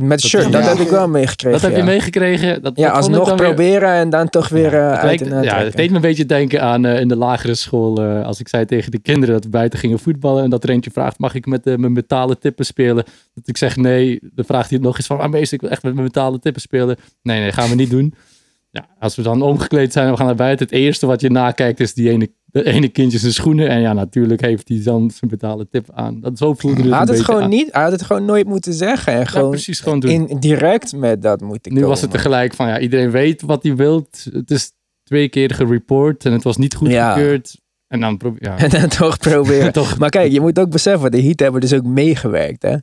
Met 0.00 0.08
dat- 0.08 0.20
shirt, 0.30 0.52
dat 0.52 0.62
ja. 0.62 0.68
heb 0.68 0.78
ik 0.78 0.88
wel 0.88 1.08
meegekregen. 1.08 1.52
Dat 1.52 1.60
heb 1.70 1.70
ja. 1.70 1.76
je 1.84 1.90
meegekregen? 1.90 2.62
Dat, 2.62 2.72
Ja, 2.76 2.86
dat 2.86 2.96
alsnog 2.96 3.28
dan 3.28 3.36
weer- 3.36 3.46
proberen 3.46 3.90
en 3.92 4.10
dan 4.10 4.28
toch 4.28 4.48
weer 4.48 4.74
eh, 4.74 4.90
het 4.90 4.98
uit 4.98 5.02
lijkt- 5.04 5.26
en 5.34 5.42
ja, 5.42 5.58
het 5.58 5.76
deed 5.76 5.90
me 5.90 5.96
een 5.96 6.00
beetje 6.02 6.26
denken 6.26 6.62
aan 6.62 6.84
eh, 6.84 7.00
in 7.00 7.08
de 7.08 7.16
lagere 7.16 7.54
school. 7.54 8.02
eh, 8.02 8.24
als 8.24 8.40
ik 8.40 8.48
zei 8.48 8.64
tegen 8.64 8.90
de 8.90 8.98
kinderen 8.98 9.34
dat 9.34 9.44
we 9.44 9.50
buiten 9.50 9.78
gingen 9.78 9.98
voetballen. 9.98 10.44
En 10.44 10.50
dat 10.50 10.64
er 10.64 10.70
eentje 10.70 10.90
vraagt: 10.90 11.18
mag 11.18 11.34
ik 11.34 11.46
met 11.46 11.66
eh, 11.66 11.76
mijn 11.76 11.92
metalen 11.92 12.38
tippen 12.38 12.64
spelen? 12.66 13.04
Dat 13.34 13.48
ik 13.48 13.56
zeg 13.56 13.76
nee. 13.76 14.18
Dan 14.22 14.44
vraagt 14.44 14.68
hij 14.68 14.78
het 14.78 14.86
nog 14.86 14.96
eens 14.96 15.06
van: 15.06 15.20
ah, 15.20 15.30
meester, 15.30 15.54
ik 15.54 15.60
wil 15.60 15.70
echt 15.70 15.82
met 15.82 15.92
mijn 15.92 16.04
metalen 16.04 16.40
tippen 16.40 16.62
spelen. 16.62 16.96
Nee, 17.22 17.40
nee, 17.40 17.52
gaan 17.52 17.68
we 17.68 17.74
niet 17.74 17.90
doen. 17.90 18.14
Ja, 18.76 18.86
als 18.98 19.16
we 19.16 19.22
dan 19.22 19.42
omgekleed 19.42 19.92
zijn 19.92 20.04
en 20.04 20.10
we 20.10 20.16
gaan 20.16 20.26
naar 20.26 20.34
buiten. 20.34 20.66
Het 20.66 20.74
eerste 20.74 21.06
wat 21.06 21.20
je 21.20 21.30
nakijkt 21.30 21.80
is 21.80 21.94
die 21.94 22.10
ene, 22.10 22.28
de 22.44 22.64
ene 22.64 22.88
kindje 22.88 23.18
zijn 23.18 23.32
schoenen. 23.32 23.68
En 23.68 23.80
ja, 23.80 23.92
natuurlijk 23.92 24.40
heeft 24.40 24.68
hij 24.68 24.80
dan 24.82 25.10
zijn 25.10 25.30
metalen 25.30 25.68
tip 25.68 25.88
aan. 25.94 26.20
Dat 26.20 26.38
zo 26.38 26.54
voelde 26.54 26.82
het 26.82 26.90
had 26.92 27.08
het 27.08 27.20
gewoon 27.20 27.42
aan. 27.42 27.48
niet, 27.48 27.68
hij 27.72 27.82
had 27.82 27.92
het 27.92 28.02
gewoon 28.02 28.24
nooit 28.24 28.46
moeten 28.46 28.72
zeggen. 28.72 29.12
En 29.12 29.18
Ja, 29.18 29.24
gewoon 29.24 29.50
precies 29.50 29.80
gewoon 29.80 30.00
doen. 30.00 30.10
in, 30.10 30.38
direct 30.40 30.96
met 30.96 31.22
dat 31.22 31.40
moet 31.40 31.66
ik 31.66 31.72
Nu 31.72 31.84
was 31.86 32.00
het 32.00 32.10
tegelijk 32.10 32.54
van 32.54 32.68
ja, 32.68 32.78
iedereen 32.78 33.10
weet 33.10 33.42
wat 33.42 33.62
hij 33.62 33.76
wilt. 33.76 34.26
Het 34.32 34.50
is 34.50 34.72
twee 35.02 35.28
keer 35.28 35.54
gereport 35.54 36.24
en 36.24 36.32
het 36.32 36.42
was 36.42 36.56
niet 36.56 36.76
Ja. 36.80 37.08
goedgekeurd. 37.12 37.60
En 37.88 38.00
dan 38.00 38.16
probeer 38.16 38.42
ja. 38.42 38.58
En 38.64 38.70
dan 38.70 38.88
toch 38.88 39.18
proberen. 39.18 39.72
Toch. 39.82 39.98
Maar 39.98 40.10
kijk, 40.10 40.32
je 40.32 40.40
moet 40.40 40.58
ook 40.58 40.70
beseffen, 40.70 41.10
de 41.10 41.22
Heat 41.22 41.40
hebben 41.40 41.60
dus 41.60 41.72
ook 41.74 41.84
meegewerkt. 41.84 42.62
Hè? 42.62 42.76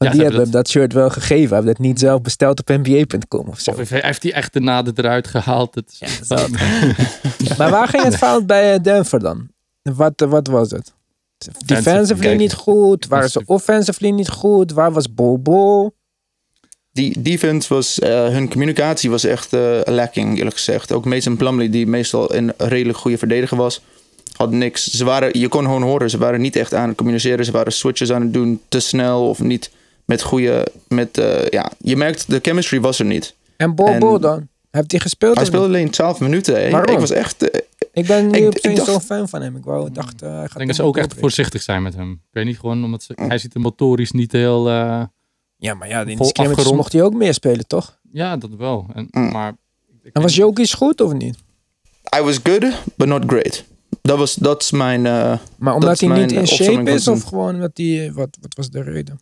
Want 0.00 0.12
ze 0.12 0.18
die 0.18 0.26
hebben 0.26 0.40
hebben 0.40 0.42
hem 0.42 0.50
dat 0.50 0.68
shirt 0.68 0.92
wel 0.92 1.10
gegeven. 1.10 1.56
Hij 1.56 1.64
heeft 1.64 1.78
het 1.78 1.86
niet 1.86 1.98
zelf 1.98 2.20
besteld 2.20 2.60
op 2.60 2.68
nba.com 2.68 3.48
of 3.48 3.60
zo. 3.60 3.70
Of 3.70 3.76
heeft, 3.76 3.90
heeft 3.90 4.22
hij 4.22 4.32
echt 4.32 4.52
de 4.52 4.60
naden 4.60 4.92
eruit 4.96 5.26
gehaald? 5.26 5.74
Het, 5.74 5.96
Ja, 5.98 6.08
dat 6.28 6.50
maar 7.58 7.70
waar 7.70 7.88
ging 7.88 8.02
het 8.02 8.16
fout 8.16 8.46
bij 8.46 8.74
eh, 8.74 8.82
Denver 8.82 9.18
dan? 9.18 9.48
Wat, 9.82 10.22
eh, 10.22 10.28
wat 10.28 10.46
was 10.46 10.70
het? 10.70 10.94
Defensively 11.66 12.26
kijk. 12.26 12.38
niet 12.38 12.52
goed. 12.52 13.06
Waren 13.06 13.30
ze 13.30 13.42
offensively 13.44 14.10
niet 14.10 14.28
goed? 14.28 14.72
Waar 14.72 14.92
was 14.92 15.14
Bol? 15.14 15.94
Die 16.92 17.22
defense 17.22 17.74
was, 17.74 17.98
eh, 17.98 18.26
hun 18.26 18.48
communicatie 18.50 19.10
was 19.10 19.24
echt 19.24 19.52
lacking, 19.84 20.36
eerlijk 20.38 20.56
gezegd. 20.56 20.92
Ook 20.92 21.04
Mason 21.04 21.36
Plumlee, 21.36 21.70
die 21.70 21.86
meestal 21.86 22.34
een 22.34 22.52
redelijk 22.56 22.98
goede 22.98 23.18
verdediger 23.18 23.56
was, 23.56 23.80
had 24.36 24.50
niks. 24.50 24.86
Ze 24.86 25.04
waren, 25.04 25.38
je 25.38 25.48
kon 25.48 25.64
gewoon 25.64 25.82
horen, 25.82 26.10
ze 26.10 26.18
waren 26.18 26.40
niet 26.40 26.56
echt 26.56 26.74
aan 26.74 26.88
het 26.88 26.96
communiceren. 26.96 27.44
Ze 27.44 27.52
waren 27.52 27.72
switches 27.72 28.12
aan 28.12 28.22
het 28.22 28.32
doen, 28.32 28.60
te 28.68 28.80
snel 28.80 29.28
of 29.28 29.38
niet 29.38 29.70
met 30.10 30.22
goede. 30.22 30.66
Met, 30.88 31.18
eh, 31.18 31.46
ja, 31.48 31.70
je 31.78 31.96
merkt, 31.96 32.30
de 32.30 32.38
chemistry 32.42 32.80
was 32.80 32.98
er 32.98 33.04
niet. 33.04 33.34
En 33.56 33.74
En- 33.76 33.98
Bol 33.98 34.20
dan? 34.20 34.48
Heeft 34.70 34.90
hij 34.90 35.00
gespeeld? 35.00 35.36
Hij 35.36 35.44
speelde 35.44 35.66
niet? 35.66 35.76
alleen 35.76 35.90
12 35.90 36.20
minuten. 36.20 36.62
hè. 36.62 36.70
Waarom? 36.70 36.94
Ik 36.94 37.00
was 37.00 37.10
echt. 37.10 37.50
eh, 37.50 37.60
Ik 37.92 38.06
ben 38.06 38.30
nu 38.30 38.46
opeens 38.46 38.84
zo'n 38.84 39.00
fan 39.00 39.28
van 39.28 39.42
hem. 39.42 39.56
Ik 39.56 39.64
wou, 39.64 39.90
dacht, 39.92 40.22
eh, 40.22 40.28
hij 40.28 40.38
gaat 40.38 40.50
Ik 40.50 40.54
denk 40.56 40.66
dat 40.66 40.76
ze 40.76 40.82
ook 40.82 40.96
echt 40.96 41.14
voorzichtig 41.18 41.62
zijn 41.62 41.82
met 41.82 41.94
hem. 41.94 42.10
Ik 42.12 42.18
weet 42.30 42.44
niet, 42.44 42.58
gewoon 42.58 42.84
omdat 42.84 43.02
ze, 43.02 43.12
hij 43.16 43.38
ziet 43.38 43.54
er 43.54 43.60
motorisch 43.60 44.10
niet 44.12 44.32
heel... 44.32 44.68
eh, 44.68 45.02
Ja, 45.56 45.74
maar 45.74 45.88
ja, 45.88 46.00
in 46.00 46.06
die 46.06 46.16
mocht 46.74 46.92
hij 46.92 47.02
ook 47.02 47.14
meer 47.14 47.34
spelen, 47.34 47.66
toch? 47.66 47.98
ja, 48.12 48.36
dat 48.36 48.50
wel. 48.58 48.86
En, 48.94 49.06
Mm. 49.10 49.30
Maar 49.30 49.52
ik 50.02 50.12
En 50.14 50.22
was 50.22 50.34
Jokic 50.34 50.70
goed 50.70 51.00
of 51.00 51.12
niet? 51.12 51.36
I 52.18 52.20
was 52.22 52.38
good, 52.42 52.64
but 52.96 53.06
not 53.08 53.22
great. 53.26 53.64
Dat 54.02 54.18
was, 54.18 54.34
dat 54.34 54.62
is 54.62 54.70
mijn. 54.70 55.06
eh, 55.06 55.38
Maar 55.58 55.74
omdat 55.74 56.00
hij 56.00 56.08
niet 56.08 56.32
in 56.32 56.46
shape 56.46 56.90
is 56.90 57.08
of 57.08 57.22
gewoon 57.22 57.54
omdat 57.54 57.70
hij... 57.74 58.12
Wat, 58.14 58.28
wat 58.40 58.54
was 58.56 58.70
de 58.70 58.82
reden? 58.82 59.18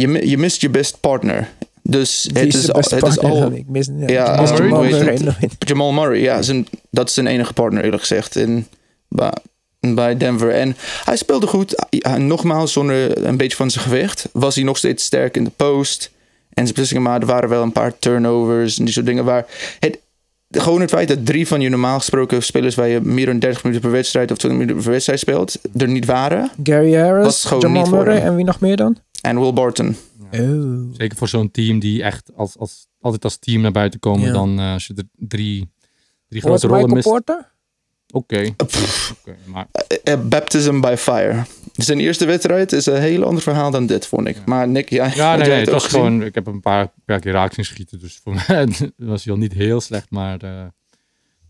Je, 0.00 0.08
mi- 0.08 0.28
je 0.30 0.38
mist 0.38 0.60
je 0.60 0.70
best 0.70 1.00
partner. 1.00 1.48
Dus 1.82 2.28
het 2.32 2.54
is, 2.54 2.66
het 2.66 3.02
is 3.02 3.18
al. 3.18 3.40
dan? 3.40 3.54
Ik 3.54 3.68
mis, 3.68 3.90
ja, 3.98 4.06
Ja, 4.06 4.34
ik 4.34 4.40
mis 4.40 4.50
Murray, 4.50 4.68
Jamal 4.68 4.82
Murray 4.82 5.18
het. 5.38 5.54
Jamal 5.58 5.92
Murray, 5.92 6.20
ja, 6.20 6.42
zijn, 6.42 6.66
dat 6.90 7.08
is 7.08 7.14
zijn 7.14 7.26
enige 7.26 7.52
partner 7.52 7.84
eerlijk 7.84 8.00
gezegd 8.02 8.36
in, 8.36 8.66
bij, 9.08 9.32
bij 9.80 10.16
Denver. 10.16 10.50
En 10.50 10.76
hij 11.04 11.16
speelde 11.16 11.46
goed. 11.46 11.86
Nogmaals, 12.18 12.72
zonder 12.72 13.26
een 13.26 13.36
beetje 13.36 13.56
van 13.56 13.70
zijn 13.70 13.84
gewicht 13.84 14.28
was 14.32 14.54
hij 14.54 14.64
nog 14.64 14.76
steeds 14.76 15.04
sterk 15.04 15.36
in 15.36 15.44
de 15.44 15.52
post. 15.56 16.10
En 16.48 16.64
zijn 16.64 16.68
beslissingen, 16.68 17.02
maar 17.02 17.20
er 17.20 17.26
waren 17.26 17.48
wel 17.48 17.62
een 17.62 17.72
paar 17.72 17.98
turnovers 17.98 18.78
en 18.78 18.84
die 18.84 18.94
soort 18.94 19.06
dingen 19.06 19.24
waar... 19.24 19.46
Het, 19.80 19.98
gewoon 20.50 20.80
het 20.80 20.90
feit 20.90 21.08
dat 21.08 21.26
drie 21.26 21.46
van 21.46 21.60
je 21.60 21.68
normaal 21.68 21.98
gesproken 21.98 22.42
spelers... 22.42 22.74
waar 22.74 22.88
je 22.88 23.00
meer 23.00 23.26
dan 23.26 23.38
30 23.38 23.62
minuten 23.62 23.82
per 23.84 23.92
wedstrijd 23.92 24.30
of 24.30 24.38
20 24.38 24.60
minuten 24.60 24.82
per 24.82 24.92
wedstrijd 24.92 25.20
speelt... 25.20 25.58
er 25.76 25.88
niet 25.88 26.04
waren. 26.04 26.50
Gary 26.62 26.90
Was 26.90 27.00
Harris, 27.00 27.44
gewoon 27.44 27.62
Jamal 27.62 27.82
niet 27.82 27.90
Murray 27.90 28.18
en 28.18 28.36
wie 28.36 28.44
nog 28.44 28.60
meer 28.60 28.76
dan? 28.76 28.96
En 29.20 29.40
Will 29.40 29.52
Barton. 29.52 29.96
Oh. 30.32 30.94
Zeker 30.96 31.16
voor 31.16 31.28
zo'n 31.28 31.50
team 31.50 31.78
die 31.78 32.02
echt 32.02 32.30
als, 32.36 32.56
als, 32.58 32.86
altijd 33.00 33.24
als 33.24 33.36
team 33.36 33.60
naar 33.60 33.72
buiten 33.72 34.00
komen. 34.00 34.26
Ja. 34.26 34.32
Dan 34.32 34.58
eh, 34.58 34.72
als 34.72 34.86
je 34.86 34.94
er 34.94 35.08
drie, 35.14 35.72
drie 36.28 36.40
grote 36.42 36.66
rollen 36.66 36.82
Michael 36.82 36.94
mist. 36.94 37.08
Porter? 37.08 37.56
Oké, 38.12 38.54
oké, 38.58 39.36
maar 39.44 39.66
eh, 40.04 40.20
baptism 40.28 40.80
by 40.80 40.94
fire. 40.98 41.42
Zijn 41.72 42.00
eerste 42.00 42.24
wedstrijd 42.24 42.72
is 42.72 42.86
een 42.86 43.00
heel 43.00 43.24
ander 43.24 43.42
verhaal 43.42 43.70
dan 43.70 43.86
dit, 43.86 44.06
vond 44.06 44.26
ik. 44.28 44.44
Maar 44.44 44.68
Nick, 44.68 44.90
ja, 44.90 45.10
Ja, 45.14 45.30
nee, 45.36 45.46
jij 45.46 45.48
nee, 45.48 45.60
het 45.64 45.70
was 45.70 45.84
gezien? 45.84 46.00
gewoon. 46.00 46.22
Ik 46.22 46.34
heb 46.34 46.46
een 46.46 46.60
paar, 46.60 46.92
paar 47.04 47.20
keer 47.20 47.32
raak 47.32 47.52
zien 47.54 47.64
schieten. 47.64 47.98
Dus 47.98 48.20
voor 48.22 48.34
mij 48.34 48.68
was 48.96 49.24
hij 49.24 49.32
al 49.32 49.38
niet 49.38 49.52
heel 49.52 49.80
slecht, 49.80 50.10
maar 50.10 50.40
eh, 50.40 50.66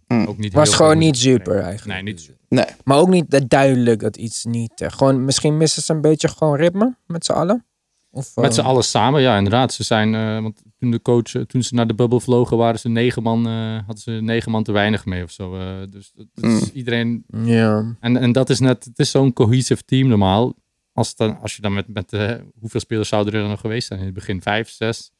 Mm. 0.08 0.26
ook 0.26 0.38
niet 0.38 0.52
Was 0.52 0.68
heel 0.68 0.76
gewoon 0.76 0.98
niet 0.98 1.16
super 1.18 1.58
eigenlijk. 1.60 1.84
Nee, 2.02 2.02
niet 2.02 2.20
super. 2.20 2.36
Nee. 2.48 2.64
Maar 2.84 2.98
ook 2.98 3.08
niet 3.08 3.30
dat 3.30 3.48
duidelijk 3.50 4.00
dat 4.00 4.16
iets 4.16 4.44
niet... 4.44 4.80
eh, 4.80 4.90
gewoon, 4.90 5.24
misschien 5.24 5.56
missen 5.56 5.82
ze 5.82 5.92
een 5.92 6.00
beetje 6.00 6.28
gewoon 6.28 6.56
ritme 6.56 6.96
met 7.06 7.24
z'n 7.24 7.32
allen? 7.32 7.62
Of, 8.10 8.36
Met 8.36 8.54
z'n 8.54 8.60
eh, 8.60 8.66
allen 8.66 8.84
samen, 8.84 9.20
ja, 9.20 9.36
inderdaad. 9.36 9.72
Ze 9.72 9.82
zijn, 9.84 10.14
eh, 10.14 10.42
want 10.42 10.62
toen 10.78 10.90
de 10.90 11.02
coach, 11.02 11.22
toen 11.46 11.62
ze 11.62 11.74
naar 11.74 11.86
de 11.86 11.94
bubbel 11.94 12.20
vlogen, 12.20 12.56
waren 12.56 12.78
ze 12.80 12.88
negen 12.88 13.22
man, 13.22 13.46
eh, 13.46 13.76
hadden 13.76 13.98
ze 13.98 14.10
negen 14.10 14.50
man 14.50 14.62
te 14.62 14.72
weinig 14.72 15.04
mee 15.04 15.22
of 15.22 15.30
zo. 15.30 15.54
eh, 15.56 15.76
dus 15.90 16.12
dat 16.14 16.26
dat 16.34 16.44
is 16.50 16.60
Mm. 16.60 16.68
iedereen. 16.72 17.24
Ja. 17.42 17.96
En, 18.00 18.16
en 18.16 18.32
dat 18.32 18.50
is 18.50 18.58
net, 18.60 18.84
het 18.84 18.98
is 18.98 19.10
zo'n 19.10 19.32
cohesive 19.32 19.84
team 19.84 20.08
normaal. 20.08 20.54
Als, 20.92 21.14
dan, 21.14 21.40
als 21.40 21.56
je 21.56 21.62
dan 21.62 21.72
met, 21.74 21.88
met 21.88 22.12
eh, 22.12 22.34
hoeveel 22.60 22.80
spelers 22.80 23.08
zouden 23.08 23.32
er 23.34 23.40
dan 23.40 23.50
nog 23.50 23.60
geweest 23.60 23.86
zijn? 23.86 23.98
In 24.00 24.04
het 24.06 24.14
begin 24.14 24.42
vijf, 24.42 24.70
zes. 24.70 25.10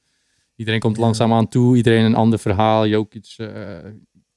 Iedereen 0.57 0.81
komt 0.81 0.97
langzaam 0.97 1.33
aan 1.33 1.49
toe. 1.49 1.77
Iedereen 1.77 2.05
een 2.05 2.15
ander 2.15 2.39
verhaal. 2.39 2.87
Jokic, 2.87 3.35
eh, 3.37 3.47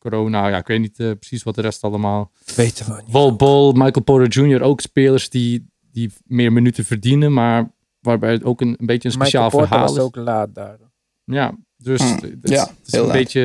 corona. 0.01 0.47
Ja, 0.47 0.57
ik 0.57 0.67
weet 0.67 0.79
niet 0.79 0.99
eh, 0.99 1.11
precies 1.11 1.43
wat 1.43 1.55
de 1.55 1.61
rest 1.61 1.83
allemaal. 1.83 2.31
Weten 2.55 2.85
we 2.95 3.01
niet. 3.01 3.11
Bol 3.11 3.35
Bol, 3.35 3.71
Michael 3.71 4.03
Porter 4.03 4.27
Jr. 4.45 4.61
ook 4.61 4.81
spelers 4.81 5.29
die, 5.29 5.67
die 5.91 6.11
meer 6.25 6.53
minuten 6.53 6.85
verdienen. 6.85 7.33
Maar 7.33 7.71
waarbij 7.99 8.31
het 8.31 8.43
ook 8.43 8.61
een, 8.61 8.75
een 8.79 8.85
beetje 8.85 9.07
een 9.07 9.13
speciaal 9.13 9.43
Michael 9.43 9.49
Porter 9.49 9.67
verhaal 9.67 9.87
was 9.87 9.97
is. 9.97 10.03
ook 10.03 10.15
laat 10.25 10.55
daar. 10.55 10.77
Ja, 11.23 11.55
dus 11.77 12.01
Mm, 12.01 12.09
het, 12.41 12.49
ja, 12.49 12.61
is- 12.63 12.69
het 12.69 12.77
is 12.87 12.91
heel 12.91 13.01
een 13.01 13.07
laat. 13.07 13.17
beetje, 13.17 13.41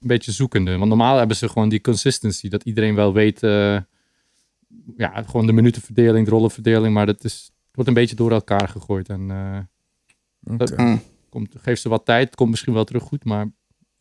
een 0.00 0.08
beetje 0.08 0.32
zoekende. 0.32 0.76
Want 0.76 0.88
normaal 0.88 1.16
hebben 1.18 1.36
ze 1.36 1.48
gewoon 1.48 1.68
die 1.68 1.80
consistency. 1.80 2.48
Dat 2.48 2.62
iedereen 2.64 2.94
wel 2.94 3.12
weet, 3.12 3.42
eh, 3.42 3.76
ja, 4.96 5.22
gewoon 5.22 5.46
de 5.46 5.52
minutenverdeling, 5.52 6.24
de 6.24 6.30
rollenverdeling. 6.30 6.94
Maar 6.94 7.06
dat 7.06 7.24
is, 7.24 7.34
het 7.66 7.74
wordt 7.74 7.88
een 7.88 7.94
beetje 7.94 8.16
door 8.16 8.30
elkaar 8.32 8.68
gegooid. 8.68 9.08
En 9.08 9.22
Oké. 10.58 10.82
Mm. 10.82 11.02
komt, 11.28 11.54
geef 11.58 11.78
ze 11.78 11.88
wat 11.88 12.04
tijd, 12.04 12.26
het 12.26 12.34
komt 12.36 12.50
misschien 12.50 12.72
wel 12.72 12.84
terug 12.84 13.02
goed. 13.02 13.24
Maar 13.24 13.46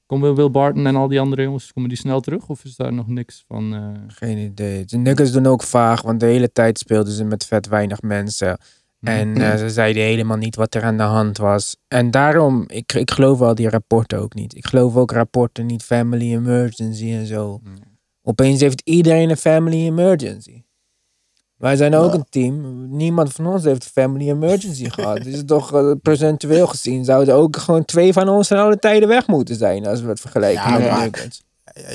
komen 0.08 0.36
Will 0.36 0.52
Barton 0.52 0.86
en 0.88 0.96
al 0.96 1.08
die 1.08 1.20
andere 1.20 1.42
jongens, 1.42 1.74
komen 1.74 1.90
die 1.90 1.98
snel 1.98 2.20
terug? 2.20 2.50
Of 2.50 2.64
is 2.64 2.76
daar 2.76 2.94
nog 2.94 3.08
niks 3.08 3.44
van? 3.48 3.74
eh, 3.74 3.82
Geen 4.08 4.38
idee. 4.38 4.86
De 4.86 4.98
Nuggets 4.98 5.32
doen 5.32 5.46
ook 5.46 5.64
vaag, 5.64 6.02
want 6.02 6.20
de 6.20 6.26
hele 6.26 6.52
tijd 6.52 6.78
speelden 6.80 7.14
ze 7.14 7.24
met 7.24 7.46
vet 7.46 7.68
weinig 7.68 8.02
mensen. 8.02 8.58
En 9.02 9.30
Mhm. 9.32 9.42
eh, 9.42 9.56
ze 9.58 9.70
zeiden 9.70 10.04
helemaal 10.04 10.38
niet 10.38 10.56
wat 10.56 10.76
er 10.76 10.84
aan 10.84 10.98
de 10.98 11.04
hand 11.04 11.38
was. 11.38 11.76
En 11.88 12.12
daarom, 12.12 12.64
ik, 12.68 12.94
ik 12.94 13.12
geloof 13.12 13.40
wel 13.40 13.56
die 13.56 13.70
rapporten 13.70 14.20
ook 14.20 14.34
niet. 14.34 14.56
Ik 14.56 14.66
geloof 14.68 14.96
ook 14.96 15.12
rapporten 15.12 15.66
niet 15.66 15.84
family 15.84 16.34
emergency 16.34 17.12
en 17.12 17.26
zo. 17.26 17.60
Ja. 17.64 17.72
Opeens 18.22 18.60
heeft 18.62 18.82
iedereen 18.86 19.30
een 19.30 19.38
family 19.38 19.86
emergency. 19.86 20.64
Wij 21.58 21.76
zijn 21.76 21.96
ook 21.96 22.12
Ja. 22.12 22.18
een 22.18 22.26
team. 22.30 22.88
Niemand 22.98 23.32
van 23.34 23.48
ons 23.48 23.64
heeft 23.64 23.84
family 23.86 24.30
emergency 24.30 24.90
gehad. 24.96 25.24
Dus 25.24 25.44
toch 25.46 25.74
eh, 25.74 25.92
procentueel 26.02 26.68
gezien 26.68 27.06
zouden 27.06 27.34
ook 27.36 27.58
gewoon 27.58 27.86
twee 27.86 28.14
van 28.14 28.30
ons 28.30 28.52
aan 28.52 28.66
alle 28.66 28.80
tijden 28.80 29.08
weg 29.08 29.28
moeten 29.28 29.56
zijn. 29.56 29.86
Als 29.88 30.02
we 30.02 30.08
het 30.10 30.20
vergelijken 30.20 30.72
Ja, 30.72 30.78
met 30.78 30.92
maar-. 30.92 31.28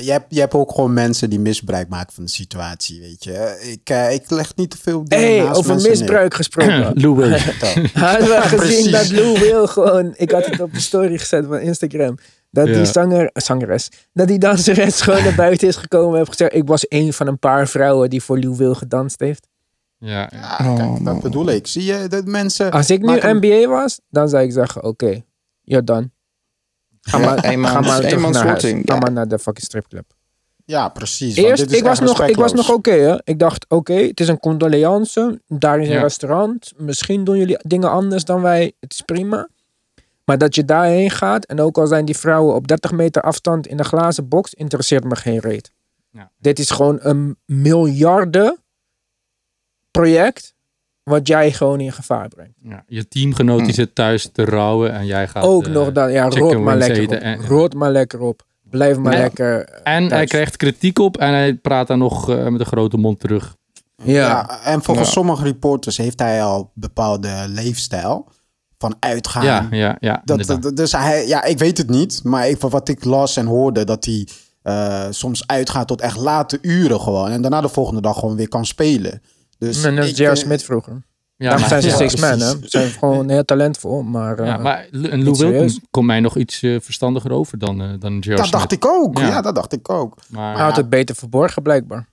Je 0.01 0.11
hebt, 0.11 0.25
je 0.29 0.39
hebt 0.39 0.53
ook 0.53 0.71
gewoon 0.71 0.93
mensen 0.93 1.29
die 1.29 1.39
misbruik 1.39 1.89
maken 1.89 2.13
van 2.13 2.23
de 2.23 2.29
situatie, 2.31 2.99
weet 3.01 3.23
je. 3.23 3.59
Ik, 3.71 3.89
eh, 3.89 4.13
ik 4.13 4.29
leg 4.31 4.55
niet 4.55 4.69
te 4.69 4.77
veel 4.77 5.03
dingen 5.05 5.27
Hé, 5.37 5.43
naast 5.43 5.57
over 5.57 5.75
misbruik 5.75 6.33
gesproken. 6.33 6.91
Lou. 7.01 7.37
Vertel. 7.39 7.83
Hadden 8.03 8.27
we 8.27 8.41
gezien 8.57 8.91
dat 8.91 9.11
Lou 9.11 9.39
Will 9.39 9.65
gewoon... 9.67 10.13
Ik 10.15 10.31
had 10.31 10.45
het 10.45 10.59
op 10.59 10.73
de 10.73 10.79
story 10.79 11.17
gezet 11.17 11.45
van 11.45 11.59
Instagram. 11.59 12.17
Dat 12.51 12.67
Ja. 12.67 12.73
die 12.73 12.85
zanger, 12.85 13.29
zangeres, 13.33 13.89
dat 14.13 14.27
die 14.27 14.39
danseres 14.39 15.01
gewoon 15.01 15.23
naar 15.23 15.35
buiten 15.35 15.67
is 15.67 15.75
gekomen 15.75 16.11
en 16.11 16.17
heeft 16.17 16.29
gezegd... 16.29 16.53
Ik 16.53 16.67
was 16.67 16.85
een 16.87 17.13
van 17.13 17.27
een 17.27 17.39
paar 17.39 17.67
vrouwen 17.67 18.09
die 18.09 18.23
voor 18.23 18.39
Lou 18.39 18.55
Will 18.55 18.73
gedanst 18.73 19.19
heeft. 19.19 19.47
Ja, 20.05 20.29
ja. 20.31 20.39
Ja, 20.41 20.75
kijk, 20.75 20.89
Oh, 20.89 21.05
dat 21.05 21.21
bedoel 21.21 21.49
ik. 21.49 21.67
Zie 21.67 21.83
je, 21.83 22.07
dat 22.07 22.25
mensen... 22.25 22.71
Als 22.71 22.89
ik 22.89 22.99
nu 22.99 23.05
maken- 23.05 23.35
NBA 23.37 23.67
was, 23.67 23.99
dan 24.09 24.29
zou 24.29 24.43
ik 24.43 24.51
zeggen... 24.51 24.83
Oké, 24.83 25.23
you're 25.61 25.83
done. 25.83 26.09
Ga 27.01 27.17
Ja, 27.19 27.25
maar, 27.25 27.37
ga 27.43 27.55
maar 27.57 27.71
naar 28.31 28.45
huis. 28.47 28.61
Ga 28.63 28.79
ja. 28.83 28.97
maar 28.99 29.11
naar 29.11 29.27
de 29.27 29.39
fucking 29.39 29.65
stripclub. 29.65 30.05
Ja, 30.65 30.89
precies. 30.89 31.35
want 31.35 31.47
Eerst, 31.47 31.63
dit 31.63 31.71
is 31.71 31.77
ik 31.77 31.83
was, 31.83 31.99
nog, 31.99 32.23
ik 32.23 32.35
was 32.35 32.53
nog 32.53 32.69
oké 32.71 32.91
hè. 32.91 33.17
Ik 33.23 33.39
dacht, 33.39 33.65
oké, 33.69 33.93
het 33.93 34.19
is 34.19 34.27
een 34.27 34.39
condoleance. 34.39 35.41
Daar 35.47 35.79
is 35.79 35.87
een 35.87 35.93
Ja. 35.93 36.01
restaurant. 36.01 36.73
Misschien 36.77 37.23
doen 37.23 37.37
jullie 37.37 37.57
dingen 37.61 37.89
anders 37.91 38.25
dan 38.25 38.41
wij. 38.41 38.73
Het 38.79 38.93
is 38.93 39.01
prima. 39.01 39.47
Maar 40.25 40.37
dat 40.37 40.55
je 40.55 40.65
daarheen 40.65 41.09
gaat 41.09 41.45
en 41.45 41.59
ook 41.59 41.77
al 41.77 41.87
zijn 41.87 42.05
die 42.05 42.17
vrouwen 42.17 42.55
op 42.55 42.67
30 42.67 42.91
meter 42.91 43.21
afstand 43.21 43.67
in 43.67 43.79
een 43.79 43.85
glazen 43.85 44.27
box, 44.27 44.53
interesseert 44.53 45.03
me 45.03 45.15
geen 45.15 45.39
reet. 45.39 45.71
Ja. 46.11 46.31
Dit 46.37 46.59
is 46.59 46.69
gewoon 46.71 46.97
een 47.01 47.37
miljarden 47.45 48.57
project 49.97 50.53
wat 51.03 51.27
jij 51.27 51.51
gewoon 51.51 51.79
in 51.79 51.91
gevaar 51.91 52.27
brengt. 52.27 52.53
Ja, 52.63 52.83
je 52.87 53.07
teamgenoot 53.07 53.65
die 53.65 53.73
zit 53.73 53.95
thuis 53.95 54.29
te 54.33 54.45
rouwen 54.45 54.93
en 54.93 55.05
jij 55.05 55.27
gaat... 55.27 55.43
ook 55.43 55.65
eh, 55.65 55.71
nog 55.71 55.91
dat, 55.91 56.11
ja, 56.11 56.27
rot 56.29 56.59
maar 56.59 56.77
lekker 56.77 57.03
op. 57.03 57.11
en- 57.11 57.45
Rot 57.47 57.73
maar 57.73 57.91
lekker 57.91 58.19
op. 58.21 58.45
Blijf 58.69 58.97
maar 58.97 59.17
lekker. 59.17 59.63
eh, 59.65 59.95
En 59.95 60.03
hij 60.11 60.25
krijgt 60.25 60.57
kritiek 60.57 60.99
op 60.99 61.17
en 61.17 61.29
hij 61.29 61.55
praat 61.55 61.87
dan 61.87 61.97
nog 61.99 62.29
eh, 62.29 62.47
met 62.47 62.59
een 62.59 62.65
grote 62.65 62.97
mond 62.97 63.19
terug. 63.19 63.55
Ja. 63.95 64.13
Ja, 64.13 64.63
en 64.63 64.83
volgens 64.83 65.07
Ja. 65.07 65.13
sommige 65.13 65.43
reporters 65.43 65.97
heeft 65.97 66.19
hij 66.19 66.43
al 66.43 66.71
bepaalde 66.73 67.29
leefstijl 67.47 68.27
van 68.77 68.95
uitgaan. 68.99 69.43
Ja, 69.45 69.67
ja, 69.71 69.97
ja. 69.99 70.21
Dat, 70.25 70.39
inderdaad. 70.39 70.63
dat- 70.63 70.75
dus 70.77 70.91
hij, 70.91 71.27
ja, 71.27 71.43
ik 71.43 71.57
weet 71.57 71.77
het 71.77 71.89
niet, 71.89 72.19
maar 72.23 72.49
ik, 72.49 72.57
van 72.59 72.69
wat 72.69 72.89
ik 72.89 73.03
las 73.03 73.37
en 73.37 73.45
hoorde, 73.45 73.83
dat 73.83 74.05
hij 74.05 74.27
eh, 74.61 75.05
soms 75.09 75.47
uitgaat 75.47 75.87
tot 75.87 76.01
echt 76.01 76.17
late 76.17 76.57
uren 76.61 76.99
gewoon. 77.01 77.29
En 77.29 77.41
daarna 77.41 77.61
de 77.61 77.69
volgende 77.69 78.01
dag 78.01 78.19
gewoon 78.19 78.35
weer 78.35 78.47
kan 78.49 78.65
spelen. 78.65 79.21
Dus 79.65 79.83
net 79.83 80.05
ik, 80.09 80.15
J.R. 80.17 80.23
eh, 80.29 80.33
Smith 80.35 80.63
vroeger. 80.63 80.93
ja, 81.37 81.49
Daarom 81.49 81.67
zijn 81.67 81.81
ze 81.81 81.87
ja, 81.87 81.95
six 81.95 82.15
man, 82.15 82.29
hè. 82.39 82.49
Ze 82.49 82.59
zijn 82.63 82.89
gewoon 82.89 83.29
heel 83.29 83.45
talentvol, 83.45 84.01
maar... 84.03 84.39
eh, 84.39 84.45
ja, 84.45 84.57
maar 84.57 84.87
L- 84.91 85.05
en 85.05 85.23
niet 85.23 85.39
Lou. 85.39 85.51
Wilkins 85.51 85.79
komt 85.91 86.05
mij 86.05 86.19
nog 86.19 86.37
iets 86.37 86.61
eh, 86.63 86.75
verstandiger 86.81 87.31
over 87.31 87.57
dan, 87.57 87.81
eh 87.81 87.89
dan 87.99 88.17
J.R. 88.19 88.35
Dat 88.35 88.51
dacht 88.51 88.71
ik 88.71 88.85
ook. 88.85 89.17
Ja. 89.17 89.27
Ja. 89.27 89.41
dat 89.41 89.55
dacht 89.55 89.73
ik 89.73 89.89
ook. 89.89 90.15
Maar 90.29 90.51
hij 90.53 90.61
houdt 90.61 90.77
het 90.77 90.89
beter 90.89 91.15
verborgen, 91.15 91.63
blijkbaar. 91.63 92.07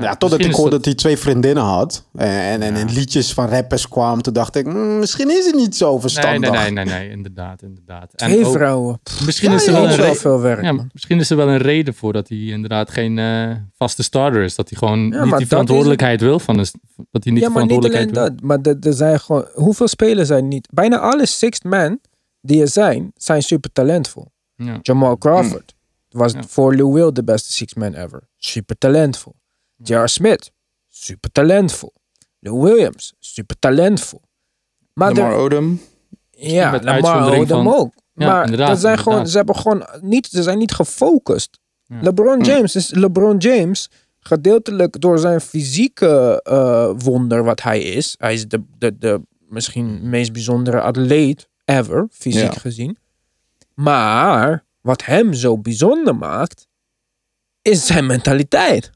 Ja, 0.00 0.10
totdat 0.10 0.20
misschien 0.20 0.44
ik 0.44 0.50
is 0.50 0.56
hoorde 0.56 0.70
dat- 0.70 0.70
dat 0.70 0.84
hij 0.84 0.94
twee 0.94 1.16
vriendinnen 1.16 1.62
had. 1.64 2.04
En, 2.14 2.28
en, 2.28 2.62
en 2.62 2.76
in 2.76 2.92
liedjes 2.92 3.32
van 3.32 3.48
rappers 3.48 3.88
kwam. 3.88 4.22
Toen 4.22 4.32
dacht 4.32 4.56
ik, 4.56 4.66
mm, 4.66 4.98
misschien 4.98 5.30
is 5.30 5.46
het 5.46 5.54
niet 5.54 5.76
zo 5.76 5.90
Nee, 5.90 6.00
verstandig. 6.00 6.50
nee, 6.50 6.70
nee, 6.70 6.84
nee, 6.84 6.94
nee, 6.98 7.10
inderdaad, 7.10 7.62
inderdaad. 7.62 8.12
En 8.14 8.26
Twee 8.28 8.44
ook- 8.46 8.52
vrouwen. 8.52 9.00
Pff, 9.02 9.24
Misschien 9.26 9.50
Ja, 9.50 9.56
is 9.56 9.66
er 9.66 9.72
ja, 9.72 9.74
wel 9.74 9.84
een 9.84 9.90
is 9.90 9.96
wel 9.96 10.04
reden. 10.06 10.20
veel 10.20 10.40
werk. 10.40 10.62
Ja, 10.62 10.72
man. 10.72 10.88
misschien 10.92 11.18
is 11.20 11.30
er 11.30 11.36
wel 11.36 11.48
een 11.48 11.58
reden 11.58 11.94
voor 11.94 12.12
dat 12.12 12.28
hij 12.28 12.38
inderdaad 12.38 12.90
geen 12.90 13.18
eh, 13.18 13.50
vaste 13.76 14.02
starter 14.02 14.42
is. 14.42 14.54
Dat 14.54 14.68
hij 14.68 14.78
gewoon 14.78 14.98
Ja, 15.08 15.24
niet 15.24 15.32
die 15.32 15.40
is- 15.42 15.48
verantwoordelijkheid 15.48 16.20
wil 16.20 16.38
van 16.38 16.56
de, 16.56 16.70
dat 17.10 17.24
hij 17.24 17.32
niet 17.32 17.42
ja, 17.42 17.48
de 17.48 17.54
maar 17.54 17.62
niet 17.66 17.72
verantwoordelijkheid 17.72 18.16
alleen 18.16 18.36
wil. 18.40 18.62
dat. 18.70 18.82
Maar 18.82 18.90
er- 18.90 18.96
zijn 18.96 19.20
gewoon... 19.20 19.46
Hoeveel 19.54 19.88
spelers 19.88 20.28
zijn 20.28 20.48
niet... 20.48 20.68
Bijna 20.72 20.98
alle 20.98 21.26
sixth 21.26 21.64
men 21.64 22.00
die 22.40 22.60
er 22.60 22.68
zijn, 22.68 23.12
zijn 23.16 23.42
super 23.42 23.72
talentvol. 23.72 24.32
Ja. 24.56 24.78
Jamal 24.82 25.18
Crawford 25.18 25.74
was 26.10 26.32
Ja. 26.32 26.42
voor 26.48 26.76
Lou 26.76 26.92
Will 26.92 27.12
de 27.12 27.24
beste 27.24 27.52
sixth 27.52 27.76
man 27.76 27.94
ever. 27.94 28.28
Super 28.36 28.78
talentvol. 28.78 29.34
J.R. 29.76 30.06
Smith, 30.08 30.50
super 30.88 31.32
talentvol. 31.32 31.92
Lou 32.38 32.60
Williams, 32.62 33.14
super 33.18 33.58
talentvol. 33.58 34.22
Maar 34.92 35.12
Lamar 35.14 35.32
Odom. 35.34 35.80
ja, 36.30 36.70
met 36.70 36.84
Lamar 36.84 37.32
Odom 37.38 37.46
van- 37.64 37.74
ook. 37.74 37.92
Ja, 38.14 38.26
maar 38.26 38.44
inderdaad, 38.44 38.68
dat 38.68 38.80
zijn 38.80 38.98
gewoon, 38.98 39.28
ze, 39.28 39.36
hebben 39.36 39.56
gewoon 39.56 39.86
niet, 40.00 40.26
ze 40.26 40.42
zijn 40.42 40.58
niet 40.58 40.72
gefocust. 40.72 41.58
Ja. 41.84 42.00
LeBron 42.02 42.40
James 42.42 42.76
is 42.76 42.90
LeBron 42.90 43.36
James 43.36 43.90
gedeeltelijk 44.18 45.00
door 45.00 45.18
zijn 45.18 45.40
fysieke 45.40 46.40
eh, 46.42 46.90
wonder 46.96 47.44
wat 47.44 47.62
hij 47.62 47.80
is. 47.82 48.14
Hij 48.18 48.32
is 48.34 48.48
de, 48.48 48.62
de, 48.78 48.98
de 48.98 49.20
misschien 49.48 50.08
meest 50.08 50.32
bijzondere 50.32 50.80
atleet 50.80 51.48
ever, 51.64 52.06
fysiek 52.10 52.52
Ja. 52.52 52.60
gezien. 52.60 52.96
Maar 53.74 54.64
wat 54.80 55.04
hem 55.04 55.32
zo 55.34 55.58
bijzonder 55.58 56.16
maakt, 56.16 56.66
is 57.62 57.86
zijn 57.86 58.06
mentaliteit. 58.06 58.90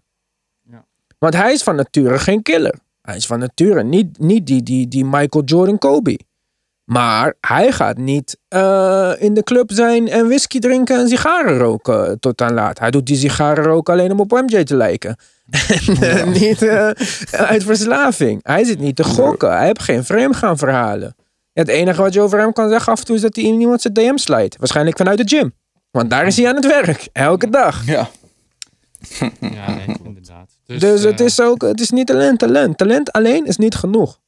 Want 1.18 1.34
hij 1.34 1.52
is 1.52 1.62
van 1.62 1.76
nature 1.76 2.18
geen 2.18 2.42
killer. 2.42 2.74
Hij 3.02 3.16
is 3.16 3.26
van 3.26 3.38
nature 3.38 3.84
niet, 3.84 4.18
niet 4.18 4.46
die, 4.46 4.62
die, 4.62 4.88
die 4.88 5.04
Michael 5.04 5.44
Jordan 5.44 5.78
Kobe. 5.78 6.18
Maar 6.84 7.34
hij 7.40 7.72
gaat 7.72 7.96
niet 7.96 8.38
eh, 8.48 9.12
in 9.18 9.34
de 9.34 9.42
club 9.42 9.72
zijn 9.72 10.08
en 10.08 10.26
whisky 10.26 10.58
drinken 10.58 10.98
en 10.98 11.08
sigaren 11.08 11.58
roken 11.58 12.20
tot 12.20 12.40
aan 12.40 12.54
laat. 12.54 12.78
Hij 12.78 12.90
doet 12.90 13.06
die 13.06 13.16
sigaren 13.16 13.64
roken 13.64 13.92
alleen 13.92 14.12
om 14.12 14.20
op 14.20 14.30
MJ 14.30 14.64
te 14.64 14.76
lijken. 14.76 15.16
En 16.00 16.02
eh, 16.02 16.26
niet 16.26 16.62
eh, 16.62 16.90
uit 17.30 17.64
verslaving. 17.64 18.40
Hij 18.42 18.64
zit 18.64 18.78
niet 18.78 18.96
te 18.96 19.04
gokken. 19.04 19.56
Hij 19.56 19.66
heeft 19.66 19.82
geen 19.82 20.04
vreemd 20.04 20.36
gaan 20.36 20.58
verhalen. 20.58 21.16
Het 21.52 21.68
enige 21.68 22.02
wat 22.02 22.12
je 22.12 22.20
over 22.20 22.38
hem 22.38 22.52
kan 22.52 22.68
zeggen 22.68 22.92
af 22.92 22.98
en 22.98 23.04
toe 23.04 23.16
is 23.16 23.22
dat 23.22 23.36
hij 23.36 23.44
in 23.44 23.60
iemand 23.60 23.80
zijn 23.80 23.94
DM 23.94 24.16
slijt. 24.16 24.56
Waarschijnlijk 24.58 24.96
vanuit 24.96 25.18
de 25.18 25.36
gym. 25.36 25.52
Want 25.90 26.10
daar 26.10 26.26
is 26.26 26.36
hij 26.36 26.48
aan 26.48 26.54
het 26.54 26.66
werk. 26.66 27.08
Elke 27.12 27.50
dag. 27.50 27.86
Ja. 27.86 28.08
Ja, 29.40 29.74
nee, 29.74 29.96
inderdaad. 30.04 30.50
Dus, 30.66 30.80
Dus 30.80 31.02
het 31.02 31.20
eh, 31.20 31.26
is 31.26 31.40
ook, 31.40 31.62
het 31.62 31.80
is 31.80 31.90
niet 31.90 32.10
alleen 32.10 32.36
talent. 32.36 32.78
Talent 32.78 33.12
alleen 33.12 33.46
is 33.46 33.56
niet 33.56 33.74
genoeg. 33.74 34.20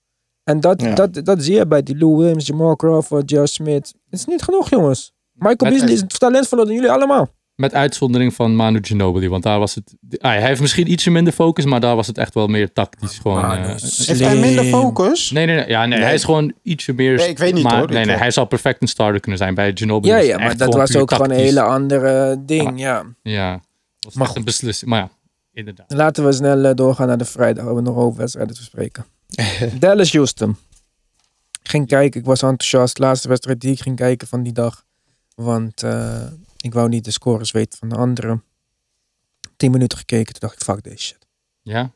En 0.44 0.60
dat, 0.60 0.80
Ja. 0.82 0.94
dat, 0.94 1.24
dat 1.24 1.42
zie 1.42 1.54
je 1.54 1.66
bij 1.66 1.82
die 1.82 1.98
Lou 1.98 2.16
Williams, 2.16 2.46
Jamal 2.46 2.76
Crawford, 2.76 3.30
Josh 3.30 3.52
Smith. 3.52 3.94
Het 4.10 4.18
is 4.20 4.24
niet 4.24 4.42
genoeg, 4.42 4.70
jongens. 4.70 5.12
Michael 5.32 5.70
Met- 5.70 5.80
Beasley 5.86 6.06
is 6.08 6.18
talentvoller 6.18 6.64
dan 6.66 6.74
jullie 6.74 6.90
allemaal. 6.90 7.28
Met 7.54 7.74
uitzondering 7.74 8.34
van 8.34 8.56
Manu 8.56 8.78
Ginobili. 8.82 9.28
Want 9.28 9.42
daar 9.42 9.58
was 9.58 9.74
het... 9.74 9.94
ah, 10.18 10.30
hij 10.30 10.46
heeft 10.46 10.60
misschien 10.60 10.90
ietsje 10.90 11.10
minder 11.10 11.32
focus, 11.32 11.64
maar 11.64 11.80
daar 11.80 11.96
was 11.96 12.06
het 12.06 12.18
echt 12.18 12.34
wel 12.34 12.46
meer 12.46 12.72
tactisch. 12.72 13.18
Gewoon, 13.18 13.40
Manu 13.40 13.68
eh, 13.68 13.74
is- 13.74 14.06
Heeft 14.06 14.20
hij 14.20 14.36
minder 14.36 14.64
focus? 14.64 15.30
nee, 15.30 15.46
nee, 15.46 15.56
nee, 15.56 15.68
ja, 15.68 15.80
nee, 15.86 15.88
Nee. 15.98 16.06
hij 16.06 16.14
is 16.14 16.24
gewoon 16.24 16.52
ietsje 16.62 16.92
meer... 16.92 17.16
Nee, 17.16 17.28
ik 17.28 17.38
weet 17.38 17.54
niet, 17.54 17.62
maar, 17.64 17.78
hoor. 17.78 17.90
Nee, 17.92 18.04
nee, 18.04 18.16
hij 18.16 18.30
zou 18.30 18.46
perfect 18.46 18.82
een 18.82 18.88
starter 18.88 19.20
kunnen 19.20 19.38
zijn 19.38 19.54
bij 19.54 19.70
Ginobili. 19.74 20.12
Ja, 20.14 20.18
ja, 20.20 20.38
maar 20.38 20.56
dat 20.56 20.74
was 20.74 20.96
ook 20.96 21.12
gewoon 21.12 21.30
een 21.30 21.36
hele 21.36 21.60
andere 21.62 22.36
ding. 22.46 22.80
Ja. 22.80 23.04
Ja, 23.22 23.60
was 24.00 24.14
Maar 24.14 24.26
echt 24.26 24.36
een 24.36 24.44
beslissing. 24.44 24.90
Maar 24.90 25.00
ja, 25.00 25.10
inderdaad. 25.52 25.92
Laten 25.92 26.24
we 26.24 26.32
snel 26.32 26.64
eh, 26.64 26.74
doorgaan 26.74 27.06
naar 27.06 27.18
de 27.18 27.24
vrijdag. 27.24 27.64
We 27.64 27.72
hebben 27.72 27.92
nog 27.92 28.02
over 28.02 28.18
wedstrijden 28.18 28.54
te 28.54 28.60
bespreken. 28.60 29.06
Dallas 29.80 30.12
Houston. 30.12 30.56
Ging 31.62 31.86
kijken, 31.86 32.20
ik 32.20 32.26
was 32.26 32.42
enthousiast. 32.42 32.98
Laatste 32.98 33.28
wedstrijd 33.28 33.60
die 33.60 33.72
ik 33.72 33.80
ging 33.80 33.96
kijken 33.96 34.28
van 34.28 34.42
die 34.42 34.52
dag. 34.52 34.84
Want 35.34 35.82
eh, 35.82 36.26
ik 36.56 36.72
wou 36.72 36.88
niet 36.88 37.04
de 37.04 37.10
scores 37.10 37.50
weten 37.50 37.78
van 37.78 37.88
de 37.88 37.96
anderen. 37.96 38.44
10 39.56 39.70
minuten 39.70 39.98
gekeken, 39.98 40.32
toen 40.32 40.40
dacht 40.40 40.54
ik, 40.54 40.62
fuck 40.62 40.80
this 40.80 41.02
shit. 41.02 41.26
Ja? 41.62 41.90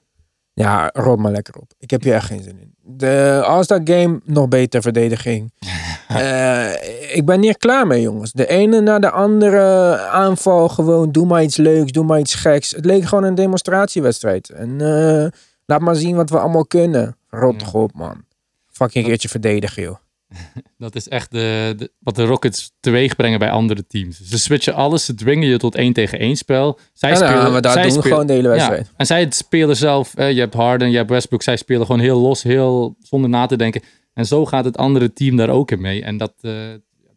Ja, 0.55 0.91
rot 0.93 1.19
maar 1.19 1.33
lekker 1.33 1.55
op. 1.57 1.73
Ik 1.79 1.91
heb 1.91 2.03
hier 2.03 2.15
echt 2.15 2.27
geen 2.27 2.43
zin 2.43 2.59
in. 2.61 2.75
De 2.83 3.43
All-Star 3.45 3.81
Game, 3.85 4.21
nog 4.25 4.49
beter 4.49 4.83
verdediging. 4.83 5.53
Eh, 6.09 6.73
ik 7.17 7.25
ben 7.25 7.43
hier 7.43 7.59
klaar 7.59 7.87
mee, 7.87 8.01
jongens. 8.01 8.33
De 8.33 8.47
ene 8.47 8.81
na 8.81 8.99
de 8.99 9.11
andere 9.11 9.99
aanval. 9.99 10.69
Gewoon, 10.69 11.13
doe 11.13 11.27
maar 11.27 11.43
iets 11.43 11.57
leuks, 11.57 11.93
doe 11.93 12.05
maar 12.05 12.19
iets 12.19 12.35
geks. 12.35 12.71
Het 12.71 12.85
leek 12.85 13.05
gewoon 13.05 13.25
een 13.25 13.35
demonstratiewedstrijd. 13.35 14.51
En 14.51 14.81
eh, 14.81 15.31
laat 15.67 15.81
maar 15.81 15.95
zien 15.97 16.17
wat 16.17 16.31
we 16.31 16.39
allemaal 16.39 16.67
kunnen. 16.67 17.17
Rot 17.31 17.73
op, 17.73 17.95
man. 17.95 18.25
Fucking 18.71 19.05
keertje 19.05 19.29
verdedigen, 19.29 19.83
joh. 19.83 19.97
Dat 20.79 20.95
is 20.95 21.09
echt 21.09 21.31
de, 21.31 21.75
de- 21.77 21.93
wat 21.99 22.17
de 22.17 22.25
Rockets 22.25 22.73
teweeg 22.81 23.17
brengen 23.17 23.39
bij 23.39 23.51
andere 23.51 23.87
teams. 23.87 24.21
Ze 24.21 24.39
switchen 24.39 24.75
alles, 24.75 25.05
ze 25.05 25.15
dwingen 25.15 25.49
je 25.49 25.57
tot 25.57 25.75
één 25.75 25.93
tegen 25.93 26.19
één 26.19 26.37
spel. 26.37 26.79
Zij 26.93 27.13
En 27.13 27.19
dan 27.19 27.29
gaan 27.29 27.53
we 27.53 27.61
dat 27.61 27.73
zij 27.73 27.83
doen, 27.83 27.91
spelen- 27.91 28.09
gewoon 28.09 28.27
de 28.27 28.33
hele 28.33 28.49
Ja, 28.49 28.55
wedstrijd. 28.55 28.91
en 28.97 29.07
zij 29.07 29.27
spelen 29.31 29.77
zelf, 29.77 30.15
eh, 30.15 30.33
je 30.33 30.41
hebt 30.41 30.55
Harden, 30.55 30.91
je 30.91 30.97
hebt 30.97 31.11
Westbrook, 31.11 31.43
zij 31.43 31.57
spelen 31.57 31.87
gewoon 31.87 32.01
heel 32.01 32.21
los, 32.21 32.43
heel 32.43 32.97
zonder 33.01 33.31
na 33.31 33.47
te 33.47 33.57
denken. 33.57 33.83
En 34.15 34.27
zo 34.27 34.47
gaat 34.47 34.65
het 34.65 34.77
andere 34.77 35.13
team 35.13 35.37
daar 35.37 35.49
ook 35.51 35.71
in 35.71 35.81
mee. 35.81 36.03
En 36.03 36.17
dat, 36.17 36.33
eh, 36.41 36.71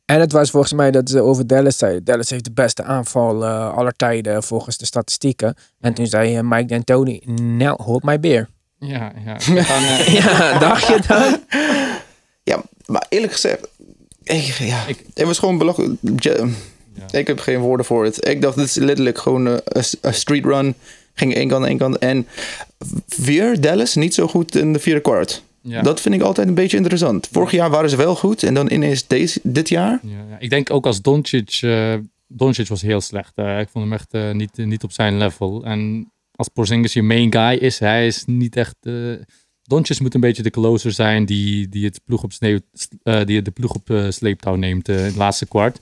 En 0.06 0.20
het 0.20 0.32
was 0.32 0.50
volgens 0.50 0.74
mij 0.74 0.92
dat 0.92 1.10
ze 1.10 1.22
over 1.22 1.48
Dallas 1.48 1.78
zeiden. 1.78 2.04
Dallas 2.04 2.30
heeft 2.30 2.44
de 2.44 2.52
beste 2.54 2.84
aanval 2.84 3.44
eh, 3.46 3.74
aller 3.78 3.94
tijden 3.96 4.44
volgens 4.44 4.78
de 4.78 4.86
statistieken. 4.86 5.56
En 5.80 5.94
toen 5.94 6.08
zei 6.08 6.36
eh, 6.36 6.44
Mike 6.44 6.66
D'Antoni, 6.66 7.22
nou, 7.42 7.84
hold 7.84 8.04
my 8.04 8.20
beer. 8.20 8.50
ja, 8.80 9.12
ja. 9.26 9.36
Eh, 9.56 10.08
Ja, 10.14 10.60
dacht 10.60 10.88
je 10.88 11.00
dat? 11.08 11.40
Ja, 12.48 12.64
maar 12.86 13.06
eerlijk 13.10 13.32
gezegd, 13.34 13.68
ik, 14.24 14.44
ja, 14.44 14.86
Ik- 14.88 15.04
het 15.14 15.26
was 15.26 15.40
gewoon 15.40 15.58
belachelijk. 15.58 15.94
Ja, 16.02 16.48
Ik 17.20 17.28
heb 17.28 17.40
geen 17.40 17.60
woorden 17.60 17.86
voor 17.86 18.04
het. 18.04 18.28
Ik 18.28 18.42
dacht, 18.42 18.56
dit 18.58 18.66
is 18.66 18.76
letterlijk 18.76 19.18
gewoon 19.18 19.48
eh, 19.48 19.54
een 19.64 19.84
een 20.02 20.14
street 20.14 20.46
run. 20.46 20.74
Ging 21.14 21.34
één 21.36 21.48
kant, 21.48 21.66
één 21.66 21.78
kant. 21.78 21.98
En 21.98 22.28
weer 23.18 23.62
Dallas 23.62 23.96
niet 23.96 24.14
zo 24.14 24.28
goed 24.28 24.56
in 24.56 24.74
de 24.74 24.80
vierde 24.80 25.00
kwart. 25.02 25.44
ja. 25.62 25.82
Dat 25.82 26.02
vind 26.02 26.16
ik 26.16 26.22
altijd 26.22 26.48
een 26.48 26.54
beetje 26.54 26.78
interessant. 26.78 27.28
Vorig 27.32 27.52
jaar 27.52 27.70
waren 27.70 27.90
ze 27.90 27.96
wel 27.96 28.16
goed 28.16 28.44
en 28.44 28.54
dan 28.54 28.72
ineens 28.72 29.08
deze, 29.08 29.40
dit 29.44 29.70
jaar. 29.70 30.00
Ja. 30.04 30.38
Ik 30.40 30.50
denk 30.50 30.72
ook 30.72 30.86
als 30.86 31.02
Doncic, 31.02 31.58
eh 31.62 31.94
Doncic 32.28 32.68
was 32.68 32.82
heel 32.82 33.02
slecht. 33.02 33.32
Eh, 33.36 33.60
ik 33.60 33.68
vond 33.72 33.84
hem 33.84 33.94
echt 33.94 34.08
eh, 34.14 34.32
niet, 34.32 34.58
niet 34.58 34.84
op 34.84 34.92
zijn 34.92 35.18
level. 35.18 35.64
En 35.66 36.12
als 36.36 36.48
Porzingis 36.48 36.94
je 36.94 37.02
main 37.04 37.34
guy 37.34 37.54
is, 37.58 37.80
hij 37.80 38.08
is 38.08 38.24
niet 38.26 38.56
echt... 38.56 38.76
Doncic 39.68 40.00
moet 40.00 40.14
een 40.14 40.22
beetje 40.22 40.44
de 40.44 40.50
closer 40.50 40.92
zijn 40.92 41.26
die, 41.26 41.70
die 41.70 41.86
het 41.86 42.00
ploeg 42.06 42.24
op, 42.24 42.32
sneeuw, 42.34 42.60
eh, 43.04 43.26
die 43.26 43.42
de 43.42 43.52
ploeg 43.52 43.74
op 43.76 43.90
eh, 43.90 44.06
sleeptouw 44.10 44.56
neemt 44.56 44.90
eh, 44.90 44.98
in 45.00 45.04
het 45.04 45.16
laatste 45.16 45.46
kwart. 45.48 45.80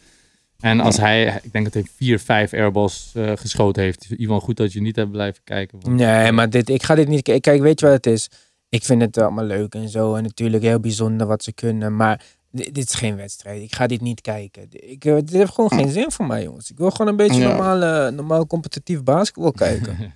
En 0.59 0.79
als 0.79 0.97
hij, 0.97 1.39
ik 1.43 1.51
denk 1.51 1.63
dat 1.65 1.73
hij 1.73 1.85
vier, 1.95 2.19
vijf 2.19 2.53
airballs 2.53 3.11
eh, 3.15 3.31
geschoten 3.35 3.83
heeft. 3.83 4.05
Ivan, 4.17 4.41
goed 4.41 4.57
dat 4.57 4.73
je 4.73 4.81
niet 4.81 4.95
hebt 4.95 5.11
blijven 5.11 5.41
kijken. 5.43 5.77
want- 5.81 5.95
Nee, 5.95 6.31
maar 6.31 6.49
dit, 6.49 6.69
ik 6.69 6.83
ga 6.83 6.95
dit 6.95 7.07
niet 7.07 7.21
kijken. 7.21 7.41
Kijk, 7.41 7.61
weet 7.61 7.79
je 7.79 7.85
wat 7.85 7.95
het 7.95 8.05
is? 8.05 8.29
Ik 8.69 8.83
vind 8.83 9.01
het 9.01 9.17
allemaal 9.17 9.45
leuk 9.45 9.73
en 9.73 9.89
zo. 9.89 10.15
En 10.15 10.23
natuurlijk 10.23 10.63
heel 10.63 10.79
bijzonder 10.79 11.27
wat 11.27 11.43
ze 11.43 11.53
kunnen. 11.53 11.95
Maar 11.95 12.21
dit, 12.51 12.73
dit 12.75 12.87
is 12.89 12.93
geen 12.95 13.15
wedstrijd. 13.15 13.61
Ik 13.61 13.75
ga 13.75 13.87
dit 13.87 14.01
niet 14.01 14.21
kijken. 14.21 14.67
Ik, 14.69 15.01
dit 15.01 15.29
heeft 15.31 15.51
gewoon 15.53 15.71
geen 15.71 15.89
zin 15.91 16.11
voor 16.11 16.25
mij, 16.27 16.43
jongens. 16.43 16.69
Ik 16.71 16.77
wil 16.77 16.91
gewoon 16.91 17.07
een 17.07 17.15
beetje 17.15 17.41
Ja. 17.41 17.47
normaal, 17.47 18.11
normaal 18.11 18.47
competitief 18.47 19.03
basketbal 19.03 19.51
kijken. 19.51 19.97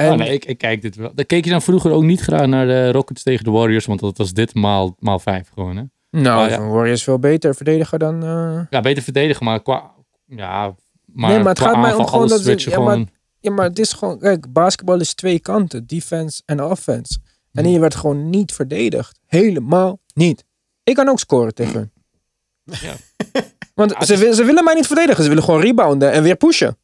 Oh, 0.00 0.04
En 0.06 0.18
nee, 0.18 0.32
ik, 0.32 0.44
ik 0.44 0.58
kijk 0.58 0.82
dit 0.82 0.96
wel. 0.96 1.10
Dan 1.14 1.26
keek 1.26 1.44
je 1.44 1.50
dan 1.50 1.62
vroeger 1.62 1.90
ook 1.90 2.02
niet 2.02 2.20
graag 2.20 2.46
naar 2.46 2.66
de 2.66 2.92
Rockets 2.92 3.22
tegen 3.22 3.44
de 3.44 3.50
Warriors, 3.50 3.86
want 3.86 4.00
dat 4.00 4.16
was 4.18 4.32
dit 4.32 4.54
maal, 4.54 4.96
maal 4.98 5.18
vijf 5.18 5.50
gewoon. 5.54 5.76
Hè? 5.76 5.82
nou, 6.10 6.44
Oh, 6.44 6.50
ja. 6.50 6.56
van 6.56 6.68
Warriors 6.70 7.02
veel 7.02 7.18
beter 7.18 7.54
verdediger 7.54 7.98
dan... 7.98 8.22
eh, 8.22 8.60
Ja, 8.70 8.80
beter 8.80 9.02
verdedigen, 9.02 9.44
maar 9.44 9.62
qua. 9.62 9.90
Ja, 10.26 10.74
maar, 11.04 11.30
Nee, 11.30 11.38
maar 11.38 11.48
het 11.48 11.58
qua 11.58 11.68
gaat 11.72 11.80
mij 11.80 11.94
om 11.94 12.06
gewoon 12.06 12.28
dat 12.28 12.38
ze- 12.38 12.44
switchen 12.44 12.72
ja, 12.72 12.78
maar- 12.78 12.90
gewoon. 12.92 13.08
Ja, 13.40 13.50
maar 13.50 13.64
het 13.64 13.78
is 13.78 13.92
gewoon... 13.92 14.18
Kijk, 14.18 14.52
basketbal 14.52 15.00
is 15.00 15.14
twee 15.14 15.40
kanten. 15.40 15.86
Defense 15.86 16.42
en 16.44 16.62
offense. 16.64 17.18
En 17.52 17.64
hier 17.64 17.80
werd 17.80 17.94
gewoon 17.94 18.30
niet 18.30 18.52
verdedigd. 18.52 19.20
Helemaal 19.26 19.98
niet. 20.14 20.44
Ik 20.84 20.94
kan 20.94 21.08
ook 21.08 21.18
scoren 21.18 21.54
tegen 21.54 21.74
hun. 21.74 21.90
Ja. 22.80 22.94
Want 23.74 23.90
Ja, 23.90 23.98
het 23.98 24.06
ze, 24.06 24.26
is- 24.28 24.36
ze 24.36 24.44
willen 24.44 24.64
mij 24.64 24.74
niet 24.74 24.86
verdedigen. 24.86 25.22
Ze 25.22 25.28
willen 25.28 25.44
gewoon 25.44 25.60
rebounden 25.60 26.12
en 26.12 26.22
weer 26.22 26.36
pushen. 26.36 26.78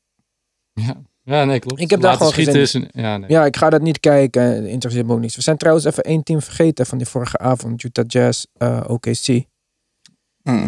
Ja. 0.72 1.02
Ja, 1.24 1.44
nee, 1.44 1.58
klopt. 1.58 1.80
Ik 1.80 1.90
heb 1.90 2.00
daar 2.00 2.10
Laten 2.18 2.26
gewoon 2.26 2.32
schieten 2.44 2.68
geen 2.68 2.82
is 2.84 2.92
een- 2.94 3.02
ja, 3.02 3.16
nee. 3.16 3.30
Ja, 3.30 3.44
ik 3.44 3.56
ga 3.56 3.70
dat 3.70 3.82
niet 3.82 4.00
kijken. 4.00 4.66
Interesseert 4.66 5.06
me 5.06 5.12
ook 5.12 5.20
niet. 5.20 5.34
We 5.34 5.42
zijn 5.42 5.56
trouwens 5.56 5.84
even 5.86 6.02
één 6.04 6.22
team 6.22 6.40
vergeten 6.42 6.86
van 6.86 6.98
die 6.98 7.06
vorige 7.06 7.38
avond. 7.38 7.82
Utah 7.82 8.04
Jazz, 8.08 8.44
eh, 8.56 8.80
OKC. 8.86 9.44
Hm. 10.42 10.66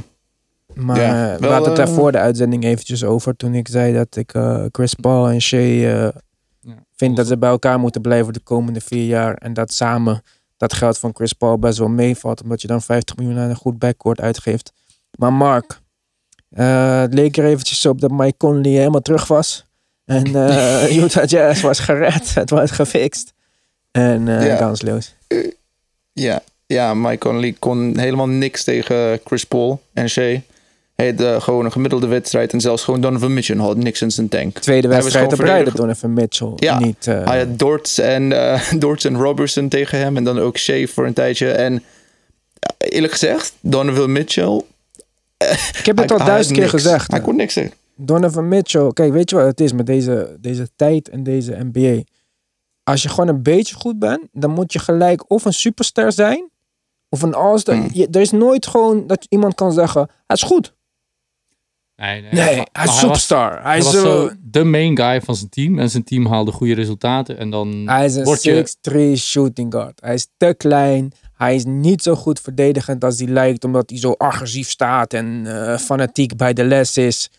Maar 0.74 1.00
Ja, 1.00 1.32
eh, 1.34 1.38
we 1.40 1.46
hadden 1.46 1.68
het 1.68 1.76
daar 1.76 1.88
eh, 1.88 1.94
voor 1.94 2.12
de 2.12 2.18
uitzending 2.18 2.64
eventjes 2.64 3.04
over. 3.04 3.36
Toen 3.36 3.54
ik 3.54 3.68
zei 3.68 3.92
dat 3.94 4.16
ik 4.16 4.34
eh, 4.34 4.64
Chris 4.72 4.94
Paul 4.94 5.28
en 5.28 5.40
Shea 5.40 5.58
eh, 5.60 6.12
Ja. 6.60 6.84
vind 6.96 7.16
dat 7.16 7.26
ze 7.26 7.38
bij 7.38 7.50
elkaar 7.50 7.78
moeten 7.78 8.00
blijven 8.00 8.32
de 8.32 8.40
komende 8.40 8.80
vier 8.80 9.06
jaar. 9.06 9.34
En 9.34 9.52
dat 9.54 9.72
samen 9.72 10.22
dat 10.56 10.72
geld 10.74 10.98
van 10.98 11.14
Chris 11.14 11.32
Paul 11.32 11.58
best 11.58 11.78
wel 11.78 11.88
meevalt. 11.88 12.42
Omdat 12.42 12.60
je 12.60 12.66
dan 12.66 12.82
50 12.82 13.16
miljoen 13.16 13.38
aan 13.38 13.48
een 13.50 13.56
goed 13.56 13.78
backcourt 13.78 14.20
uitgeeft. 14.20 14.72
Maar 15.18 15.32
Mark, 15.32 15.80
eh, 16.48 17.00
het 17.00 17.14
leek 17.14 17.36
er 17.36 17.44
eventjes 17.44 17.86
op 17.86 18.00
dat 18.00 18.10
Mike 18.10 18.36
Conley 18.36 18.70
helemaal 18.70 19.00
terug 19.00 19.26
was. 19.26 19.65
En 20.06 20.34
eh, 20.48 20.96
Utah 20.96 21.26
Jazz 21.26 21.60
was 21.60 21.78
gered. 21.78 22.34
Het 22.34 22.50
was 22.50 22.70
gefixt. 22.70 23.32
En 23.90 24.28
eh 24.28 24.46
Ja. 24.46 24.56
kansloos. 24.56 25.14
Ja, 26.12 26.40
ja, 26.66 26.94
Mike 26.94 27.18
Conley 27.18 27.56
kon 27.58 27.98
helemaal 27.98 28.28
niks 28.28 28.64
tegen 28.64 29.20
Chris 29.24 29.44
Paul 29.44 29.82
en 29.92 30.08
Shea. 30.10 30.40
Hij 30.94 31.06
had 31.06 31.20
eh, 31.20 31.40
gewoon 31.40 31.64
een 31.64 31.72
gemiddelde 31.72 32.06
wedstrijd. 32.06 32.52
En 32.52 32.60
zelfs 32.60 32.84
gewoon 32.84 33.00
Donovan 33.00 33.34
Mitchell 33.34 33.56
had 33.56 33.76
niks 33.76 34.02
in 34.02 34.10
zijn 34.10 34.28
tank. 34.28 34.58
Tweede 34.58 34.88
wedstrijd 34.88 35.26
op 35.26 35.32
gewoon 35.32 35.46
rij 35.50 35.64
dat 35.64 35.72
verdediger. 35.74 36.00
Donovan 36.00 36.12
Mitchell. 36.12 36.52
Ja, 36.56 36.78
Niet, 36.78 37.06
eh, 37.06 37.24
Hij 37.24 37.38
had 37.38 37.58
Dortz 37.58 37.98
en, 37.98 38.28
Dortz 38.78 39.04
en 39.04 39.16
Robertson 39.16 39.68
tegen 39.68 39.98
hem. 39.98 40.16
En 40.16 40.24
dan 40.24 40.38
ook 40.38 40.58
Shea 40.58 40.86
voor 40.86 41.06
een 41.06 41.12
tijdje. 41.12 41.50
En 41.50 41.82
eerlijk 42.78 43.12
gezegd, 43.12 43.52
Donovan 43.60 44.12
Mitchell... 44.12 44.62
ik 45.78 45.86
heb 45.86 45.96
het 45.96 46.12
al 46.12 46.18
duizend 46.18 46.52
keer 46.54 46.70
niks. 46.70 46.74
gezegd. 46.82 47.10
Hij 47.10 47.20
kon 47.20 47.36
niks 47.36 47.52
zeggen. 47.52 47.72
Donovan 47.96 48.48
Mitchell. 48.48 48.90
Kijk, 48.92 49.12
weet 49.12 49.30
je 49.30 49.36
wat 49.36 49.44
het 49.46 49.60
is 49.60 49.72
met 49.72 49.86
deze, 49.86 50.36
deze 50.40 50.68
tijd 50.76 51.08
en 51.08 51.22
deze 51.22 51.56
NBA? 51.72 52.02
Als 52.82 53.02
je 53.02 53.08
gewoon 53.08 53.28
een 53.28 53.42
beetje 53.42 53.74
goed 53.74 53.98
bent, 53.98 54.28
dan 54.32 54.50
moet 54.50 54.72
je 54.72 54.78
gelijk 54.78 55.30
of 55.30 55.44
een 55.44 55.52
superster 55.52 56.12
zijn, 56.12 56.50
of 57.08 57.22
een 57.22 57.34
all-star. 57.34 57.74
Hmm. 57.76 57.88
Je- 57.92 58.08
Er 58.10 58.20
is 58.20 58.30
nooit 58.30 58.66
gewoon 58.66 59.06
dat 59.06 59.26
iemand 59.28 59.54
kan 59.54 59.72
zeggen, 59.72 60.00
hij 60.26 60.36
is 60.36 60.42
goed. 60.42 60.74
Nee, 61.96 62.20
nee. 62.20 62.32
Nee, 62.32 62.56
Maar 62.56 62.66
hij 62.72 62.84
is 62.84 62.98
superstar. 62.98 63.52
Hij 63.52 63.62
Hij 63.62 63.78
is, 63.78 63.84
was 63.84 63.94
eh, 63.94 64.00
zo 64.00 64.30
de 64.42 64.64
main 64.64 64.96
guy 64.96 65.20
van 65.20 65.34
zijn 65.36 65.50
team. 65.50 65.78
En 65.78 65.90
zijn 65.90 66.04
team 66.04 66.26
haalde 66.26 66.52
goede 66.52 66.74
resultaten. 66.74 67.38
En 67.38 67.50
dan 67.50 67.82
hij 67.88 68.04
is 68.04 68.14
een 68.16 68.24
6'3 68.90 69.16
shooting 69.16 69.72
guard. 69.72 70.00
Hij 70.00 70.14
is 70.14 70.28
te 70.36 70.54
klein. 70.56 71.12
Hij 71.32 71.54
is 71.54 71.64
niet 71.64 72.02
zo 72.02 72.14
goed 72.14 72.40
verdedigend 72.40 73.04
als 73.04 73.18
hij 73.18 73.28
lijkt, 73.28 73.64
omdat 73.64 73.90
hij 73.90 73.98
zo 73.98 74.12
agressief 74.12 74.68
staat 74.68 75.12
en 75.12 75.42
eh, 75.46 75.78
fanatiek 75.78 76.36
bij 76.36 76.52
de 76.52 76.64
les 76.64 76.96
is. 76.96 77.30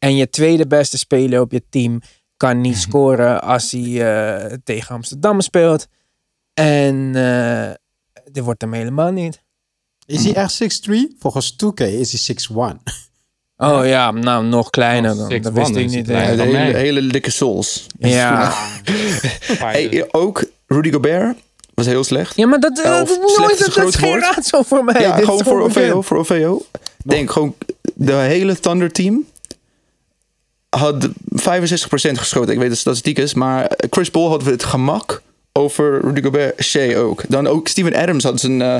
En 0.00 0.16
je 0.16 0.30
tweede 0.30 0.66
beste 0.66 0.98
speler 0.98 1.40
op 1.40 1.52
je 1.52 1.62
team 1.70 2.00
kan 2.36 2.60
niet 2.60 2.76
scoren 2.76 3.42
als 3.42 3.70
hij 3.70 4.14
eh, 4.14 4.56
tegen 4.64 4.94
Amsterdam 4.94 5.40
speelt. 5.40 5.86
En 6.54 7.10
eh 7.14 7.70
dit 8.32 8.44
wordt 8.44 8.60
hem 8.60 8.72
helemaal 8.72 9.10
niet. 9.10 9.42
Is 10.06 10.24
hij 10.24 10.34
echt 10.34 10.62
6'3? 10.88 10.94
Volgens 11.18 11.52
2K 11.64 11.80
is 11.84 12.26
hij 12.26 12.36
6'1. 12.74 12.82
Oh 13.56 13.86
ja, 13.86 14.10
nou 14.10 14.44
nog 14.44 14.70
kleiner 14.70 15.16
dan. 15.16 15.32
6'1 15.32 15.40
Dat 15.40 15.52
wist 15.52 15.76
ik 15.76 15.90
niet. 15.90 16.06
dan 16.06 16.16
hele, 16.48 17.06
dikke 17.06 17.30
souls. 17.30 17.86
Ja. 17.98 18.52
Hey, 19.58 20.08
ook 20.10 20.44
Rudy 20.66 20.90
Gobert 20.90 21.36
was 21.74 21.86
heel 21.86 22.04
slecht. 22.04 22.36
ja, 22.36 22.46
maar 22.46 22.60
dat, 22.60 22.78
Elf. 22.80 23.18
nooit, 23.38 23.58
dat, 23.58 23.74
dat 23.74 23.88
is 23.88 23.94
geen 23.94 24.18
raadsel 24.20 24.64
voor 24.64 24.84
mij. 24.84 25.00
Ja, 25.00 25.16
Dit 25.16 25.24
gewoon 25.24 25.44
voor. 25.44 25.60
OVO. 25.60 26.02
Voor 26.02 26.18
OVO. 26.18 26.62
Denk 27.04 27.30
gewoon, 27.30 27.54
de 27.94 28.12
hele 28.12 28.60
Thunder 28.60 28.92
team 28.92 29.26
had 30.76 31.08
65% 31.08 31.10
geschoten. 32.12 32.52
Ik 32.52 32.58
weet 32.58 32.70
de 32.70 32.74
statistiek 32.74 33.18
is, 33.18 33.34
maar 33.34 33.70
Chris 33.90 34.10
Paul 34.10 34.28
had 34.28 34.44
het 34.44 34.64
gemak 34.64 35.22
over 35.52 36.00
Rudy 36.00 36.22
Gobert, 36.22 36.62
Shea 36.62 36.98
ook. 36.98 37.22
Dan 37.28 37.46
ook 37.46 37.68
Steven 37.68 37.94
Adams 37.94 38.24
had 38.24 38.40
zijn, 38.40 38.62
eh, 38.62 38.76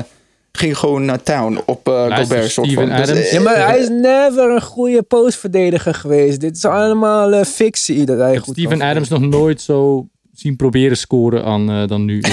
ging 0.51 0.77
gewoon 0.77 1.05
naar 1.05 1.23
town 1.23 1.61
op 1.65 1.87
eh 1.87 1.93
Luister, 1.93 2.17
Gobert. 2.25 2.51
Soort 2.51 2.67
Steven 2.67 2.87
van. 2.87 2.97
Dus, 2.97 3.09
Adams- 3.09 3.27
eh, 3.27 3.33
Ja, 3.33 3.41
maar 3.41 3.67
hij 3.67 3.79
is 3.79 3.89
never 3.89 4.51
een 4.51 4.61
goede 4.61 5.01
postverdediger 5.01 5.93
geweest. 5.93 6.39
Dit 6.39 6.55
is 6.55 6.65
allemaal 6.65 7.33
eh, 7.33 7.45
fictie 7.45 8.05
dat 8.05 8.17
hij 8.17 8.27
Ik 8.27 8.33
heb 8.33 8.43
goed 8.43 8.55
Steven 8.57 8.81
Adams 8.81 9.09
nog 9.09 9.21
nooit 9.21 9.61
zo 9.61 10.07
zien 10.33 10.55
proberen 10.55 10.97
scoren 10.97 11.43
aan, 11.43 11.87
dan 11.87 12.05
nu. 12.05 12.19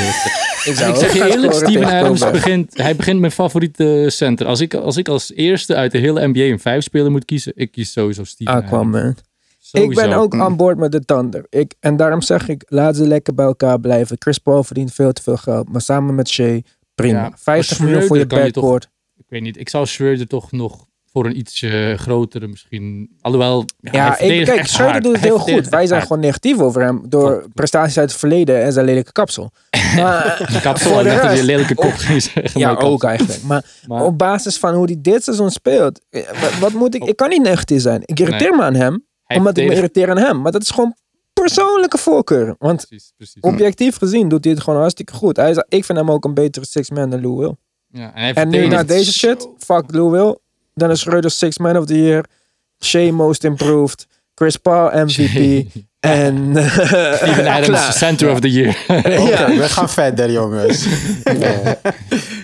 Ik, 0.65 0.75
zou 0.75 0.91
ik 0.91 0.97
zeg 0.97 1.13
je 1.13 1.31
eerlijk, 1.31 1.53
Steven 1.53 1.85
Adams 1.85 2.31
begint, 2.31 2.77
hij 2.77 2.97
begint 2.97 3.21
mijn 3.21 3.33
favoriete 3.33 4.05
center. 4.09 4.47
Als 4.47 4.61
ik, 4.61 4.75
als 4.75 4.97
ik 4.97 5.09
als 5.09 5.33
eerste 5.35 5.75
uit 5.75 5.93
de 5.93 5.99
hele 5.99 6.27
NBA 6.27 6.41
een 6.41 6.59
vijf 6.61 6.83
speler 6.83 7.11
moet 7.11 7.25
kiezen, 7.25 7.53
ik 7.57 7.71
kies 7.71 7.93
sowieso 7.93 8.25
Steven 8.25 8.55
Adams. 8.55 9.15
Sowieso. 9.69 10.01
Ik 10.03 10.09
ben 10.09 10.19
ook 10.19 10.35
aan 10.35 10.57
boord 10.57 10.79
met 10.79 10.93
de 10.93 11.01
Thunder. 11.05 11.47
Ik, 11.49 11.75
en 11.81 11.97
daarom 11.97 12.23
zeg 12.23 12.49
ik, 12.49 12.63
laat 12.67 12.97
ze 12.97 13.07
lekker 13.07 13.35
bij 13.35 13.47
elkaar 13.47 13.81
blijven. 13.81 14.17
Chris 14.19 14.39
Paul 14.39 14.65
verdient 14.65 14.93
veel 14.93 15.13
te 15.13 15.23
veel 15.23 15.37
geld. 15.37 15.73
Maar 15.73 15.81
samen 15.81 16.15
met 16.15 16.29
Shea, 16.29 16.61
prima. 16.95 17.17
Ja, 17.23 17.29
maar 17.29 17.39
50 17.39 17.81
miljoen 17.81 18.03
voor 18.03 18.17
je 18.17 18.23
je 18.23 18.29
toch- 18.29 18.39
backcourt. 18.39 18.89
Ik 19.17 19.25
weet 19.29 19.43
niet, 19.43 19.59
ik 19.59 19.69
zou 19.69 19.87
Schröder 19.89 20.27
toch 20.27 20.53
nog 20.53 20.87
voor 21.13 21.27
een 21.27 21.39
ietsje 21.39 21.95
grotere 21.99 22.47
misschien... 22.47 23.11
Alhoewel, 23.21 23.65
ja, 23.81 24.19
ik, 24.19 24.45
kijk, 24.45 24.71
hard. 24.71 25.03
doet 25.03 25.13
het 25.13 25.25
heel 25.25 25.39
goed. 25.39 25.69
Wij 25.69 25.87
zijn 25.87 26.03
gewoon 26.03 26.21
negatief 26.21 26.59
over 26.59 26.83
hem. 26.83 27.03
Door 27.09 27.47
prestaties 27.55 27.99
uit 27.99 28.11
het 28.11 28.19
verleden 28.19 28.63
en 28.63 28.73
zijn 28.73 28.85
lelijke 28.85 29.13
kapsel. 29.13 29.51
Maar, 29.97 30.37
de 30.63 31.03
net 31.03 31.23
dat 31.23 31.37
je 31.37 31.45
lelijke 31.45 31.75
kop 31.75 31.93
zeggen. 32.07 32.61
ja, 32.61 32.75
ook 32.75 33.05
eigenlijk. 33.05 33.43
Maar 33.43 33.65
maar- 33.87 34.05
op 34.05 34.19
basis 34.19 34.59
van 34.59 34.75
hoe 34.75 34.85
hij 34.85 34.97
dit 35.01 35.25
seizoen 35.25 35.51
speelt. 35.51 36.01
eh, 36.11 36.23
Wat, 36.41 36.59
wat 36.59 36.73
moet 36.73 36.95
ik? 36.95 37.05
Ik 37.05 37.17
kan 37.17 37.29
niet 37.29 37.43
negatief 37.43 37.81
zijn. 37.83 38.03
Ik 38.05 38.21
irriteer 38.21 38.57
me 38.57 38.63
aan 38.63 38.75
hem. 38.75 39.07
Hij 39.29 39.37
omdat 39.37 39.57
ik 39.57 39.69
me 39.69 39.75
irriteer 39.75 40.11
aan 40.11 40.19
hem. 40.19 40.41
Maar 40.41 40.53
dat 40.53 40.63
is 40.63 40.71
gewoon 40.71 40.95
persoonlijke 41.33 41.99
voorkeur. 41.99 42.55
Want 42.59 42.87
Precies, 42.89 43.13
precies. 43.17 43.41
objectief 43.43 43.97
gezien 43.97 44.29
doet 44.29 44.45
hij 44.45 44.53
het 44.53 44.63
gewoon 44.63 44.79
hartstikke 44.79 45.13
goed. 45.13 45.37
Hij 45.37 45.51
is, 45.51 45.65
ik 45.69 45.85
vind 45.85 45.99
hem 45.99 46.11
ook 46.11 46.25
een 46.25 46.35
betere 46.35 46.67
six-man 46.67 47.11
dan 47.11 47.21
Lou 47.21 47.37
Will. 47.37 47.57
Ja, 47.89 48.15
en 48.15 48.23
hij 48.23 48.33
En 48.35 48.49
nu 48.49 48.67
na 48.67 48.83
deze 48.83 49.13
shit, 49.13 49.49
fuck 49.59 49.85
Lou 49.87 50.11
Will. 50.11 50.39
Dennis 50.75 51.01
Schreuder 51.01 51.31
Six-Man 51.31 51.77
of 51.77 51.87
the 51.87 52.03
Year. 52.03 52.25
Shea 52.85 53.13
Most 53.13 53.45
Improved. 53.45 54.07
Chris 54.35 54.57
Paul 54.57 54.91
MVP. 55.05 55.67
en 56.01 56.57
eh, 56.57 56.67
Steven 57.15 57.47
Adams, 57.55 57.67
klaar. 57.67 57.93
Center 57.93 58.31
of 58.31 58.41
the 58.41 58.51
Year. 58.51 58.77
Oké, 58.89 59.57
we 59.57 59.69
gaan 59.69 59.89
verder, 59.91 60.31
jongens. 60.31 60.87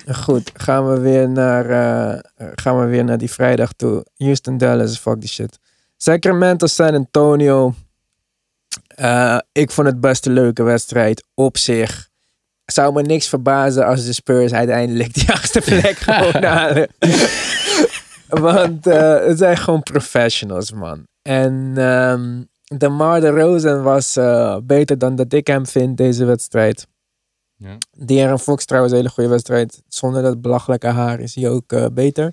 Goed, 0.07 0.51
gaan 0.55 0.89
we, 0.93 1.01
weer 1.01 1.29
naar, 1.29 1.71
eh, 1.71 2.19
gaan 2.55 2.81
we 2.81 2.87
weer 2.87 3.05
naar 3.05 3.19
die 3.19 3.31
vrijdag 3.31 3.73
toe. 3.73 4.07
Houston, 4.17 4.59
Dallas, 4.59 4.99
fuck 4.99 5.21
die 5.21 5.29
shit. 5.29 5.59
Sacramento, 5.97 6.67
San 6.67 6.95
Antonio. 6.95 7.75
Eh, 8.87 9.39
ik 9.53 9.71
vond 9.71 9.87
het 9.87 10.01
best 10.01 10.27
een 10.27 10.33
leuke 10.33 10.63
wedstrijd 10.63 11.25
op 11.35 11.59
zich. 11.59 12.09
Zou 12.65 12.93
me 12.93 13.03
niks 13.03 13.29
verbazen 13.29 13.87
als 13.87 14.05
de 14.05 14.13
Spurs 14.13 14.53
uiteindelijk 14.53 15.15
die 15.15 15.33
achtste 15.37 15.61
plek 15.61 15.97
gewoon 15.97 16.43
halen. 16.53 16.89
Want 18.29 18.87
eh, 18.87 19.27
het 19.27 19.39
zijn 19.39 19.57
gewoon 19.57 19.83
professionals, 19.83 20.73
man. 20.73 21.07
En 21.23 21.73
ehm 21.77 22.43
DeMar 22.79 23.21
DeRozan 23.21 23.83
was 23.83 24.17
eh, 24.17 24.57
beter 24.63 24.99
dan 24.99 25.17
dat 25.17 25.33
ik 25.33 25.47
hem 25.47 25.67
vind 25.67 25.97
deze 25.97 26.25
wedstrijd. 26.25 26.87
Ja. 27.57 27.79
De'Aaron 27.97 28.39
Fox 28.39 28.65
trouwens 28.65 28.93
een 28.93 28.99
hele 29.01 29.13
goede 29.13 29.31
wedstrijd. 29.31 29.83
Zonder 29.89 30.23
dat 30.23 30.41
belachelijke 30.41 30.87
haar 30.87 31.21
is 31.21 31.35
hij 31.35 31.49
ook 31.49 31.95
beter. 31.95 32.33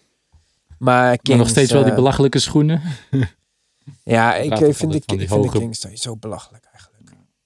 Maar, 0.78 1.20
Maar 1.24 1.38
nog 1.38 1.50
steeds 1.50 1.72
wel 1.72 1.84
die 1.84 1.94
belachelijke 1.94 2.40
schoenen. 2.40 2.82
Ja, 4.04 4.36
ik 4.36 4.52
eh, 4.52 4.58
vind, 4.58 4.78
van 4.78 4.92
vind 4.92 5.44
de 5.44 5.50
Kings 5.50 5.80
sowieso 5.80 6.16
belachelijk 6.16 6.66
eigenlijk. 6.72 6.92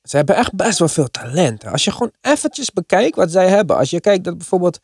Ze 0.03 0.15
hebben 0.15 0.35
echt 0.35 0.55
best 0.55 0.79
wel 0.79 0.87
veel 0.87 1.11
talent. 1.11 1.65
Als 1.65 1.83
je 1.83 1.91
gewoon 1.91 2.11
eventjes 2.21 2.71
bekijkt 2.71 3.15
wat 3.15 3.31
zij 3.31 3.49
hebben. 3.49 3.77
Als 3.77 3.89
je 3.89 3.99
kijkt 3.99 4.23
dat 4.23 4.37
bijvoorbeeld... 4.37 4.79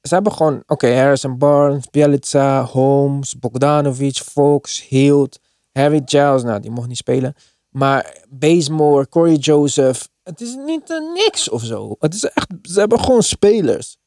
Ze 0.00 0.14
hebben 0.14 0.32
gewoon... 0.32 0.62
Oké, 0.66 0.94
Harrison 0.94 1.38
Barnes, 1.38 1.90
Bielica, 1.90 2.64
Holmes, 2.64 3.38
Bogdanovic, 3.38 4.16
Fox, 4.16 4.88
Hield, 4.88 5.38
Harry 5.72 6.02
Giles. 6.04 6.42
Nou, 6.42 6.60
die 6.60 6.70
mocht 6.70 6.88
niet 6.88 6.96
spelen. 6.96 7.34
Maar 7.68 8.16
Bazemore, 8.28 9.08
Corey 9.08 9.34
Joseph. 9.34 10.08
Het 10.22 10.40
is 10.40 10.54
niet 10.66 10.90
eh, 10.90 11.12
niks 11.14 11.48
of 11.48 11.64
zo. 11.64 11.96
Het 11.98 12.14
is 12.14 12.24
echt... 12.24 12.46
Ze 12.62 12.78
hebben 12.78 13.00
gewoon 13.00 13.22
spelers. 13.22 13.98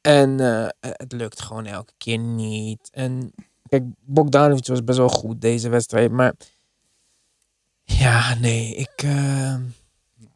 En 0.00 0.40
eh, 0.40 0.68
het 0.80 1.12
lukt 1.12 1.40
gewoon 1.40 1.66
elke 1.66 1.92
keer 1.96 2.18
niet. 2.18 2.88
En 2.92 3.32
kijk, 3.68 3.82
Bogdanovic 4.00 4.66
was 4.66 4.84
best 4.84 4.98
wel 4.98 5.08
goed 5.08 5.40
deze 5.40 5.68
wedstrijd. 5.68 6.10
Maar 6.10 6.34
ja, 7.82 8.34
nee, 8.34 8.74
ik... 8.74 8.90
eh, 9.04 9.56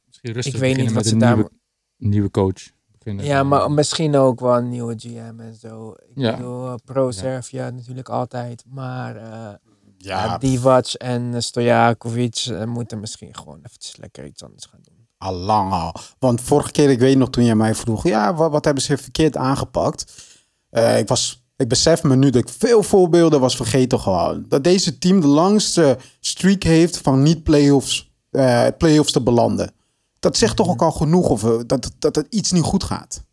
Misschien 0.07 0.33
rustig 0.33 0.55
Ik 0.55 0.61
weet 0.61 0.77
niet 0.77 0.85
wat 0.87 0.95
met 0.95 1.07
ze 1.07 1.13
een 1.13 1.19
daar- 1.19 1.35
nieuwe, 1.35 1.51
nieuwe 1.97 2.31
coach. 2.31 2.63
Beginnen. 2.99 3.25
ja, 3.25 3.43
maar 3.43 3.71
misschien 3.71 4.17
ook 4.17 4.41
wel 4.41 4.57
een 4.57 4.69
nieuwe 4.69 4.95
GM 4.99 5.35
en 5.41 5.55
zo. 5.61 5.91
Ik 5.91 6.13
Ja. 6.15 6.37
bedoel, 6.37 6.67
eh, 6.69 6.75
Pro 6.85 7.11
Servia 7.11 7.71
natuurlijk 7.71 8.09
altijd. 8.09 8.65
Maar 8.69 9.17
eh 9.17 9.55
ja, 9.99 10.39
Divac 10.39 10.87
en 10.93 11.43
Stojakovic 11.43 12.53
moeten 12.67 13.01
misschien 13.01 13.35
gewoon 13.37 13.59
eventjes 13.63 13.97
lekker 13.97 14.25
iets 14.25 14.43
anders 14.43 14.65
gaan 14.65 14.81
doen. 14.83 15.07
al 15.19 15.35
lang 15.35 15.73
al. 15.73 15.95
Want 16.19 16.41
vorige 16.41 16.71
keer, 16.71 16.91
ik 16.91 16.99
weet 16.99 17.17
nog 17.17 17.31
toen 17.31 17.45
je 17.45 17.55
mij 17.55 17.75
vroeg, 17.75 18.05
ja, 18.09 18.35
wat, 18.35 18.51
wat 18.51 18.65
hebben 18.65 18.83
ze 18.83 18.97
verkeerd 18.99 19.37
aangepakt? 19.37 20.25
Eh, 20.71 20.99
ik, 20.99 21.09
was, 21.09 21.42
ik 21.63 21.69
besef 21.69 22.03
me 22.03 22.17
nu 22.17 22.31
dat 22.31 22.43
ik 22.43 22.49
veel 22.59 22.83
voorbeelden 22.83 23.41
was 23.41 23.57
vergeten 23.57 24.01
gewoon. 24.01 24.45
Dat 24.49 24.65
deze 24.65 24.99
team 24.99 25.21
de 25.21 25.27
langste 25.27 25.99
streak 26.21 26.63
heeft 26.63 26.99
van 26.99 27.23
niet 27.23 27.43
playoffs, 27.43 28.13
eh 28.31 28.67
playoffs 28.79 29.13
te 29.13 29.23
belanden. 29.23 29.73
Dat 30.21 30.37
zegt 30.37 30.57
toch 30.57 30.69
ook 30.69 30.83
al 30.83 30.91
genoeg 30.93 31.29
of 31.29 31.45
eh, 31.45 31.59
dat, 31.67 31.91
dat 31.99 32.17
het 32.17 32.27
iets 32.31 32.53
niet 32.53 32.63
goed 32.63 32.85
gaat. 32.85 33.25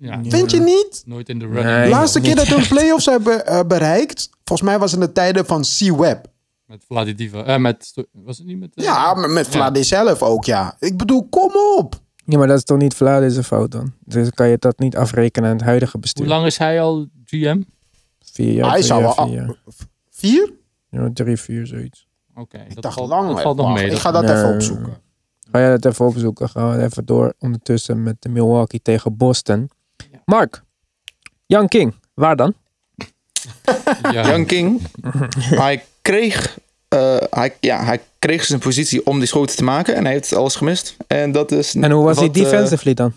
Ja. 0.00 0.20
Vind 0.22 0.50
je 0.50 0.60
niet? 0.60 1.02
Nooit 1.06 1.28
in 1.28 1.38
de 1.38 1.46
Nee. 1.46 1.62
running 1.62 1.84
De 1.84 1.90
laatste 1.90 2.20
keer 2.20 2.36
dat 2.36 2.46
hun 2.46 2.68
playoffs 2.74 3.06
hebben 3.06 3.46
eh, 3.46 3.60
bereikt, 3.66 4.30
volgens 4.44 4.68
mij 4.68 4.78
was 4.78 4.92
het 4.92 5.00
in 5.00 5.06
de 5.06 5.12
tijden 5.12 5.46
van 5.46 5.62
C-Web. 5.62 6.26
met. 7.32 7.44
Eh, 7.46 7.56
met, 7.56 7.94
was 8.12 8.38
het 8.38 8.46
niet 8.46 8.58
met... 8.58 8.70
Ja, 8.74 9.14
maar 9.14 9.30
met 9.30 9.46
Ja. 9.46 9.52
Vlade 9.52 9.82
zelf 9.82 10.22
ook, 10.22 10.44
ja. 10.44 10.76
Ik 10.78 10.96
bedoel, 10.96 11.28
kom 11.28 11.52
op. 11.76 12.00
Ja, 12.26 12.38
maar 12.38 12.46
dat 12.46 12.56
is 12.56 12.64
toch 12.64 12.78
niet 12.78 12.94
Vlade's 12.94 13.38
fout 13.46 13.70
dan? 13.70 13.92
Dus 14.04 14.30
kan 14.30 14.48
je 14.48 14.56
dat 14.58 14.78
niet 14.78 14.96
afrekenen 14.96 15.50
aan 15.50 15.56
het 15.56 15.64
huidige 15.64 15.98
bestuur? 15.98 16.24
Hoe 16.24 16.34
lang 16.34 16.46
is 16.46 16.58
hij 16.58 16.80
al 16.80 17.06
GM? 17.24 17.60
Vier 18.32 18.52
jaar, 18.52 18.70
Hij 18.70 18.82
zou 18.82 19.02
jaar, 19.02 19.14
wel... 19.16 19.26
vier 19.26 19.34
jaar. 19.36 19.54
Vier? 20.10 20.52
Ja, 20.90 21.10
drie, 21.12 21.36
vier, 21.36 21.66
zoiets. 21.66 22.06
Oké, 22.34 22.58
Ik 22.58 22.74
dat 22.74 22.82
dacht 22.82 22.94
valt, 22.94 23.08
lang. 23.08 23.28
dat 23.28 23.40
valt 23.42 23.56
nog 23.56 23.72
mee. 23.74 23.90
Ik 23.90 23.98
ga 23.98 24.10
dat 24.10 24.22
Nee. 24.24 24.34
even 24.36 24.54
opzoeken. 24.54 24.92
Ga 25.50 25.58
jij 25.60 25.70
dat 25.70 25.84
even 25.84 26.06
opzoeken? 26.06 26.48
Gaan 26.48 26.76
we 26.76 26.82
even 26.82 27.04
door 27.04 27.34
ondertussen 27.38 28.02
met 28.02 28.16
de 28.22 28.28
Milwaukee 28.28 28.82
tegen 28.82 29.16
Boston. 29.16 29.70
Mark, 30.24 30.62
Young 31.46 31.68
King, 31.68 31.94
waar 32.14 32.36
dan? 32.36 32.54
Ja. 34.02 34.26
Young 34.28 34.46
King, 34.46 34.80
hij 35.64 35.84
kreeg, 36.02 36.58
eh, 36.94 37.16
hij, 37.30 37.54
ja, 37.60 37.84
hij 37.84 38.00
kreeg 38.18 38.44
zijn 38.44 38.60
positie 38.60 39.06
om 39.06 39.18
die 39.18 39.28
schoten 39.28 39.56
te 39.56 39.64
maken 39.64 39.94
en 39.94 40.04
hij 40.04 40.12
heeft 40.12 40.34
alles 40.34 40.56
gemist. 40.56 40.96
En 41.06 41.32
dat 41.32 41.52
is. 41.52 41.74
En 41.74 41.90
hoe 41.90 42.04
was 42.04 42.18
hij 42.18 42.26
wat, 42.26 42.36
eh, 42.36 42.42
defensively 42.42 42.94
dan? 42.94 43.12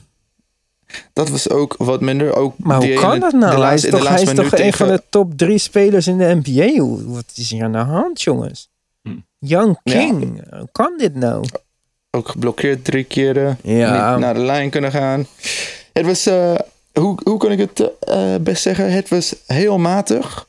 dat 1.13 1.29
was 1.29 1.49
ook 1.49 1.75
wat 1.77 2.01
minder. 2.01 2.35
Ook 2.35 2.53
Maar 2.57 2.77
hoe 2.77 2.93
kan 2.93 3.19
dat 3.19 3.33
nou? 3.33 3.63
hij 3.63 3.73
is 3.73 3.81
toch, 3.89 4.07
hij 4.07 4.21
is 4.21 4.33
toch 4.33 4.57
een 4.57 4.73
van 4.73 4.87
de 4.87 5.01
top 5.09 5.37
drie 5.37 5.57
spelers 5.57 6.07
in 6.07 6.17
de 6.17 6.39
NBA? 6.43 6.83
Wat 7.13 7.25
is 7.35 7.49
hier 7.49 7.63
aan 7.63 7.71
de 7.71 7.77
hand, 7.77 8.21
jongens? 8.21 8.69
Hm. 9.01 9.09
Young 9.39 9.79
Ja. 9.83 9.93
King, 9.93 10.41
hoe 10.49 10.69
kan 10.71 10.93
dit 10.97 11.15
nou? 11.15 11.45
Ook 12.11 12.29
geblokkeerd 12.29 12.85
drie 12.85 13.03
keren. 13.03 13.57
Ja. 13.63 14.11
Niet 14.11 14.19
naar 14.19 14.33
de 14.33 14.39
lijn 14.39 14.69
kunnen 14.69 14.91
gaan. 14.91 15.27
Het 15.93 16.05
was, 16.05 16.25
eh, 16.25 16.55
hoe, 16.93 17.17
hoe 17.23 17.37
kan 17.37 17.51
ik 17.51 17.59
het 17.59 17.91
eh, 17.99 18.35
best 18.41 18.61
zeggen? 18.61 18.91
Het 18.91 19.09
was 19.09 19.35
heel 19.47 19.77
matig. 19.77 20.47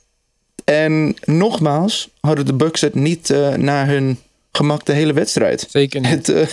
En 0.69 1.17
nogmaals 1.25 2.09
hadden 2.21 2.47
de 2.47 2.55
Bucks 2.55 2.81
het 2.81 2.95
niet 2.95 3.31
eh, 3.31 3.55
naar 3.55 3.87
hun 3.87 4.19
gemak 4.53 4.85
de 4.85 4.93
hele 4.93 5.13
wedstrijd. 5.13 5.67
Zeker 5.71 6.01
niet. 6.01 6.11
Het, 6.11 6.29
eh, 6.29 6.47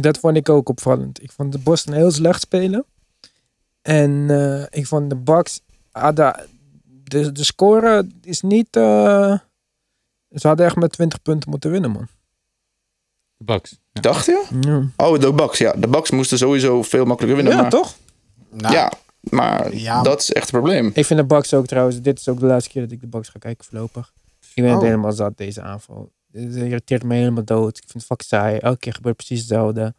Dat 0.00 0.18
vond 0.18 0.36
ik 0.36 0.48
ook 0.48 0.68
opvallend. 0.68 1.22
Ik 1.22 1.32
vond 1.32 1.52
de 1.52 1.58
Boston 1.58 1.94
heel 1.94 2.10
slecht 2.10 2.40
spelen. 2.40 2.84
En 3.82 4.26
eh, 4.30 4.66
ik 4.80 4.86
vond 4.86 5.10
de 5.10 5.16
Bucks... 5.16 5.60
ah, 5.92 6.14
da- 6.14 6.44
de, 7.04 7.32
de 7.32 7.44
score 7.44 8.06
is 8.22 8.40
niet... 8.40 8.76
eh, 8.76 9.38
ze 10.34 10.46
hadden 10.48 10.66
echt 10.66 10.76
met 10.76 10.92
20 10.92 11.22
punten 11.22 11.50
moeten 11.50 11.70
winnen, 11.70 11.90
man. 11.90 12.08
De 13.36 13.44
Bucks. 13.44 13.78
Ja. 13.92 14.00
dacht 14.00 14.26
je? 14.26 14.44
Ja, 14.60 14.82
Oh, 14.96 15.20
de 15.20 15.32
Bucks. 15.32 15.58
Ja, 15.58 15.72
de 15.72 15.88
Bucks 15.88 16.10
moesten 16.10 16.38
sowieso 16.38 16.82
veel 16.82 17.04
makkelijker 17.04 17.36
winnen. 17.42 17.54
ja 17.56 17.60
maar, 17.62 17.70
toch? 17.70 17.94
Nou, 18.50 18.74
Ja, 18.74 18.92
maar 19.22 19.74
Ja. 19.74 20.02
dat 20.02 20.20
is 20.20 20.32
echt 20.32 20.44
het 20.44 20.54
probleem. 20.54 20.90
Ik 20.94 21.04
vind 21.06 21.20
de 21.20 21.26
Bucks 21.26 21.54
ook 21.54 21.66
trouwens... 21.66 22.00
Dit 22.00 22.18
is 22.18 22.28
ook 22.28 22.40
de 22.40 22.46
laatste 22.46 22.70
keer 22.70 22.82
dat 22.82 22.90
ik 22.90 23.00
de 23.00 23.06
Bucks 23.06 23.28
ga 23.28 23.38
kijken 23.38 23.64
voorlopig. 23.64 24.12
Ik 24.54 24.62
ben 24.62 24.72
het 24.72 24.80
Oh. 24.80 24.84
helemaal 24.84 25.12
zat, 25.12 25.36
deze 25.36 25.62
aanval. 25.62 26.12
Het 26.32 26.54
irriteert 26.54 27.02
me 27.02 27.14
helemaal 27.14 27.44
dood. 27.44 27.76
Ik 27.76 27.82
vind 27.86 27.92
het 27.92 28.04
fucking 28.04 28.28
saai. 28.28 28.58
Elke 28.58 28.78
keer 28.78 28.94
gebeurt 28.94 29.16
precies 29.16 29.38
hetzelfde. 29.38 29.94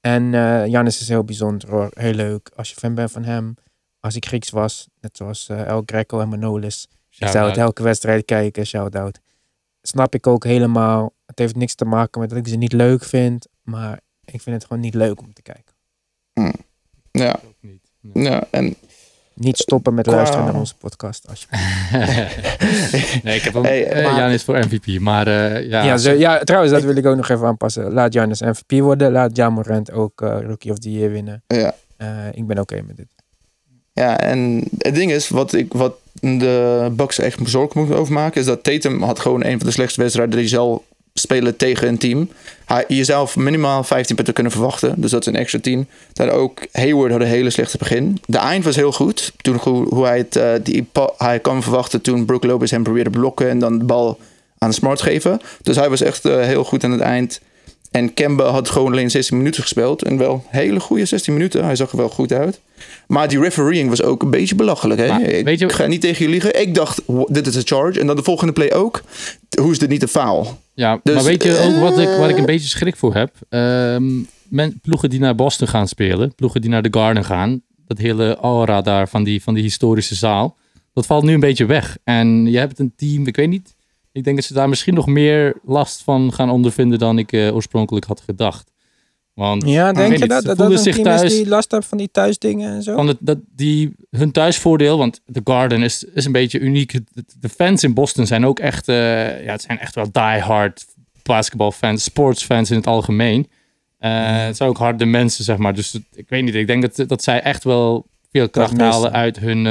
En 0.00 0.34
eh 0.34 0.66
Janis 0.66 1.00
is 1.00 1.08
heel 1.08 1.24
bijzonder 1.24 1.70
hoor. 1.70 1.90
Heel 1.94 2.12
leuk. 2.12 2.50
Als 2.56 2.68
je 2.70 2.74
fan 2.74 2.94
bent 2.94 3.10
van 3.10 3.24
hem. 3.24 3.54
Als 4.00 4.16
ik 4.16 4.26
Grieks 4.26 4.50
was. 4.50 4.88
Net 5.00 5.16
zoals 5.16 5.48
eh, 5.48 5.66
El 5.66 5.82
Greco 5.86 6.20
en 6.20 6.28
Manolis. 6.28 6.88
Ik 7.18 7.28
zou 7.28 7.48
het 7.48 7.56
elke 7.56 7.82
wedstrijd 7.82 8.24
kijken. 8.24 8.66
Shout-out. 8.66 9.18
Snap 9.82 10.14
ik 10.14 10.26
ook 10.26 10.44
helemaal. 10.44 11.12
Het 11.26 11.38
heeft 11.38 11.56
niks 11.56 11.74
te 11.74 11.84
maken 11.84 12.20
met 12.20 12.28
dat 12.30 12.38
ik 12.38 12.48
ze 12.48 12.56
niet 12.56 12.72
leuk 12.72 13.04
vind. 13.04 13.46
Maar 13.62 14.00
ik 14.24 14.40
vind 14.40 14.56
het 14.56 14.64
gewoon 14.66 14.82
niet 14.82 14.94
leuk 14.94 15.20
om 15.20 15.32
te 15.32 15.42
kijken. 15.42 15.74
Ja, 16.32 16.42
niet. 16.42 16.62
Nee. 17.12 17.32
Ja 18.12 18.44
en 18.50 18.74
Niet 19.34 19.56
stoppen 19.56 19.94
met 19.94 20.06
luisteren 20.06 20.44
naar 20.44 20.54
onze 20.54 20.74
podcast. 20.76 21.28
Alsjeblieft. 21.28 21.64
nee, 23.24 23.36
ik 23.36 23.42
heb 23.42 23.54
hem. 23.54 23.64
Hey, 23.64 23.86
eh, 23.86 24.04
maar- 24.04 24.18
Janis 24.18 24.42
voor 24.42 24.58
MVP. 24.58 25.00
Maar 25.00 25.26
eh, 25.26 25.68
ja, 25.68 25.82
Ja, 25.82 25.96
zo, 25.96 26.10
ja, 26.12 26.38
trouwens, 26.38 26.72
dat 26.72 26.82
wil 26.82 26.96
ik 26.96 27.06
ook 27.06 27.16
nog 27.16 27.28
even 27.28 27.46
aanpassen. 27.46 27.92
Laat 27.92 28.12
Janis 28.12 28.40
MVP 28.40 28.80
worden. 28.80 29.12
Laat 29.12 29.36
Jamorant 29.36 29.92
ook 29.92 30.20
eh, 30.22 30.36
Rookie 30.46 30.70
of 30.70 30.78
the 30.78 30.92
Year 30.92 31.10
winnen. 31.10 31.42
ja. 31.46 31.74
Eh, 31.96 32.08
ik 32.32 32.46
ben 32.46 32.58
oké 32.58 32.82
met 32.86 32.96
dit. 32.96 33.06
Ja, 33.92 34.18
en 34.18 34.64
het 34.78 34.94
ding 34.94 35.12
is, 35.12 35.28
wat, 35.28 35.52
ik, 35.52 35.72
wat 35.72 35.94
de 36.20 36.88
Bucks 36.92 37.18
echt 37.18 37.38
bezorgd 37.38 37.74
moeten 37.74 37.96
overmaken, 37.96 38.40
is 38.40 38.46
dat 38.46 38.62
Tatum 38.64 39.02
had 39.02 39.20
gewoon 39.20 39.44
een 39.44 39.58
van 39.58 39.66
de 39.66 39.72
slechtste 39.72 40.00
wedstrijden 40.00 40.34
die 40.34 40.44
je 40.44 40.48
zal 40.50 40.84
spelen 41.18 41.56
tegen 41.56 41.88
een 41.88 41.98
team. 41.98 42.28
Hij, 42.64 42.84
je 42.88 43.04
zou 43.04 43.28
minimaal 43.34 43.84
15 43.84 44.16
punten 44.16 44.34
kunnen 44.34 44.52
verwachten, 44.52 45.00
dus 45.00 45.10
dat 45.10 45.20
is 45.20 45.26
een 45.26 45.36
extra 45.36 45.58
10. 45.58 45.88
Dan 46.12 46.30
ook 46.30 46.66
Hayward 46.72 47.12
had 47.12 47.20
een 47.20 47.26
hele 47.26 47.50
slechte 47.50 47.78
begin. 47.78 48.18
De 48.26 48.38
eind 48.38 48.64
was 48.64 48.76
heel 48.76 48.92
goed, 48.92 49.32
toen 49.36 49.56
hoe, 49.62 49.94
hoe 49.94 50.06
hij 50.06 50.18
het 50.18 50.36
eh, 50.36 50.52
die, 50.62 50.88
hij 51.18 51.40
kan 51.40 51.62
verwachten 51.62 52.00
toen 52.00 52.24
Brook 52.24 52.44
Lopez 52.44 52.70
hem 52.70 52.82
probeerde 52.82 53.10
blokken 53.10 53.48
en 53.48 53.58
dan 53.58 53.78
de 53.78 53.84
bal 53.84 54.18
aan 54.58 54.72
Smart 54.72 55.02
geven. 55.02 55.40
Dus 55.62 55.76
hij 55.76 55.90
was 55.90 56.00
echt 56.00 56.24
eh, 56.24 56.40
heel 56.40 56.64
goed 56.64 56.84
aan 56.84 56.90
het 56.90 57.00
eind. 57.00 57.40
En 57.96 58.14
Kemba 58.14 58.44
had 58.50 58.68
gewoon 58.68 58.92
alleen 58.92 59.10
16 59.10 59.36
minuten 59.36 59.62
gespeeld. 59.62 60.02
En 60.02 60.18
wel 60.18 60.44
hele 60.48 60.80
goede 60.80 61.04
16 61.04 61.32
minuten. 61.32 61.64
Hij 61.64 61.76
zag 61.76 61.90
er 61.90 61.96
wel 61.96 62.08
goed 62.08 62.32
uit. 62.32 62.60
Maar 63.06 63.28
die 63.28 63.40
refereeing 63.40 63.88
was 63.88 64.02
ook 64.02 64.22
een 64.22 64.30
beetje 64.30 64.54
belachelijk. 64.54 65.00
Hè? 65.00 65.08
Maar, 65.08 65.20
ik 65.22 65.44
weet 65.44 65.58
je- 65.58 65.68
ga 65.68 65.86
niet 65.86 66.00
tegen 66.00 66.24
je 66.24 66.30
liegen. 66.30 66.60
Ik 66.60 66.74
dacht, 66.74 67.02
dit 67.26 67.46
is 67.46 67.54
een 67.54 67.66
charge. 67.66 68.00
En 68.00 68.06
dan 68.06 68.16
de 68.16 68.22
volgende 68.22 68.52
play 68.52 68.72
ook. 68.72 69.02
Hoe 69.60 69.70
is 69.70 69.78
dit 69.78 69.88
niet 69.88 70.02
een 70.02 70.08
foul? 70.08 70.58
Ja, 70.74 71.00
Dus, 71.02 71.14
maar 71.14 71.24
weet 71.24 71.42
je 71.42 71.58
ook 71.58 71.80
wat 71.80 71.98
ik, 71.98 72.08
waar 72.08 72.28
ik 72.28 72.34
eh, 72.34 72.40
een 72.40 72.46
beetje 72.46 72.68
schrik 72.68 72.96
voor 72.96 73.14
heb? 73.14 73.34
Ehm, 73.48 74.12
men, 74.48 74.80
ploegen 74.82 75.10
die 75.10 75.20
naar 75.20 75.34
Boston 75.34 75.68
gaan 75.68 75.88
spelen, 75.88 76.34
ploegen 76.34 76.60
die 76.60 76.70
naar 76.70 76.82
de 76.82 76.98
Garden 76.98 77.24
gaan, 77.24 77.62
dat 77.86 77.98
hele 77.98 78.36
aura 78.36 78.82
daar 78.82 79.08
van 79.08 79.24
die, 79.24 79.42
van 79.42 79.54
die 79.54 79.62
historische 79.62 80.14
zaal, 80.14 80.56
dat 80.92 81.06
valt 81.06 81.24
nu 81.24 81.34
een 81.34 81.40
beetje 81.40 81.66
weg. 81.66 81.96
En 82.04 82.46
je 82.46 82.58
hebt 82.58 82.78
een 82.78 82.92
team, 82.96 83.26
ik 83.26 83.36
weet 83.36 83.48
niet, 83.48 83.75
ik 84.16 84.24
denk 84.24 84.36
dat 84.36 84.44
ze 84.44 84.54
daar 84.54 84.68
misschien 84.68 84.94
nog 84.94 85.06
meer 85.06 85.56
last 85.64 86.02
van 86.02 86.32
gaan 86.32 86.50
ondervinden 86.50 86.98
dan 86.98 87.18
ik 87.18 87.32
eh, 87.32 87.54
oorspronkelijk 87.54 88.06
had 88.06 88.20
gedacht. 88.20 88.70
Want 89.34 89.68
Ja, 89.68 89.92
denk 89.92 90.12
je 90.12 90.18
niet, 90.18 90.28
dat 90.28 90.44
dat, 90.44 90.56
dat 90.58 90.70
een 90.70 90.78
zich 90.78 90.98
thuis 90.98 91.22
is 91.22 91.32
die 91.32 91.48
last 91.48 91.70
heeft 91.70 91.86
van 91.86 91.98
die 91.98 92.10
thuisdingen 92.10 92.74
en 92.74 92.82
zo? 92.82 92.94
van 92.94 93.08
het, 93.08 93.16
dat 93.20 93.38
die, 93.56 93.94
hun 94.10 94.30
thuisvoordeel, 94.30 94.98
want 94.98 95.20
de 95.26 95.40
Garden 95.44 95.82
is, 95.82 96.04
is 96.04 96.24
een 96.24 96.32
beetje 96.32 96.58
uniek. 96.58 96.98
De, 97.40 97.48
fans 97.48 97.84
in 97.84 97.94
Boston 97.94 98.26
zijn 98.26 98.46
ook 98.46 98.58
echt, 98.58 98.88
eh, 98.88 99.44
ja, 99.44 99.52
het 99.52 99.62
zijn 99.62 99.78
echt 99.78 99.94
wel 99.94 100.12
diehard 100.12 100.86
basketbalfans, 101.22 102.04
sportsfans 102.04 102.70
in 102.70 102.76
het 102.76 102.86
algemeen. 102.86 103.48
Eh, 103.98 104.44
Het 104.44 104.56
zijn 104.56 104.68
ook 104.68 104.78
harde 104.78 105.04
mensen, 105.04 105.44
zeg 105.44 105.56
maar. 105.56 105.74
Dus 105.74 105.98
ik 106.14 106.28
weet 106.28 106.42
niet, 106.42 106.54
ik 106.54 106.66
denk 106.66 106.82
dat, 106.82 107.08
dat 107.08 107.22
zij 107.22 107.42
echt 107.42 107.64
wel 107.64 108.06
veel 108.30 108.48
kracht 108.48 108.80
halen 108.80 109.12
uit 109.12 109.38
hun, 109.38 109.66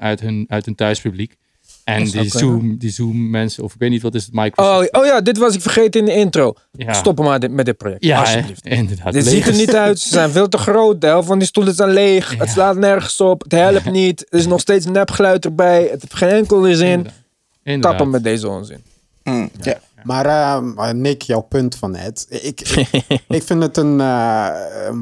uit 0.00 0.20
hun, 0.20 0.44
uit 0.48 0.64
hun 0.64 0.74
thuispubliek. 0.74 1.36
En 1.84 2.04
Dat 2.04 2.12
die. 2.12 2.30
Zoom, 2.30 2.76
die 2.78 2.90
Zoom 2.90 3.30
mensen, 3.30 3.62
of 3.64 3.72
ik 3.74 3.78
weet 3.80 3.90
niet, 3.90 4.02
wat 4.02 4.14
is 4.14 4.24
het, 4.24 4.34
Microsoft? 4.34 4.92
Oh, 4.94 5.00
oh 5.00 5.06
ja, 5.06 5.20
dit 5.20 5.38
was 5.38 5.54
ik 5.54 5.60
vergeten 5.60 6.00
in 6.00 6.06
de 6.06 6.14
intro. 6.14 6.54
ja. 6.72 6.92
Stoppen 6.92 7.24
maar 7.24 7.40
dit- 7.40 7.50
met 7.50 7.64
dit 7.66 7.76
project, 7.76 8.04
Ja, 8.04 8.20
alsjeblieft. 8.20 8.66
inderdaad. 8.80 9.12
Dit 9.12 9.26
ziet 9.26 9.46
er 9.46 9.54
niet 9.54 9.74
uit. 9.74 9.98
Ze 10.00 10.08
zijn 10.08 10.30
veel 10.30 10.48
te 10.48 10.58
groot. 10.58 11.00
De 11.00 11.06
helft 11.06 11.26
van 11.28 11.38
die 11.38 11.48
stoelen 11.48 11.74
zijn 11.74 11.90
leeg. 11.90 12.38
Het 12.38 12.48
slaat 12.50 12.76
nergens 12.76 13.20
op. 13.20 13.42
Het 13.42 13.52
helpt 13.52 13.90
niet. 13.90 14.26
Er 14.30 14.38
is 14.38 14.46
nog 14.46 14.60
steeds 14.60 14.86
nepgeluid 14.86 15.44
erbij. 15.44 15.82
Het 15.82 16.00
heeft 16.00 16.14
geen 16.14 16.28
enkel 16.28 16.62
zin. 16.74 16.80
Inderdaad. 16.90 17.12
Inderdaad. 17.62 17.90
Tappen 17.90 18.10
met 18.10 18.22
deze 18.24 18.48
onzin. 18.48 18.82
Mm, 19.22 19.50
ja. 19.60 19.78
Maar 20.02 20.26
eh, 20.26 20.60
maar 20.74 20.94
Nick, 20.94 21.22
jouw 21.22 21.40
punt 21.40 21.76
van 21.76 21.90
net. 21.90 22.26
Ik, 22.28 22.60
ik, 22.60 22.90
ik 23.28 23.42
vind 23.42 23.62
het 23.62 23.76
een. 23.76 24.00
eh, 24.00 24.86
ehm, 24.86 24.98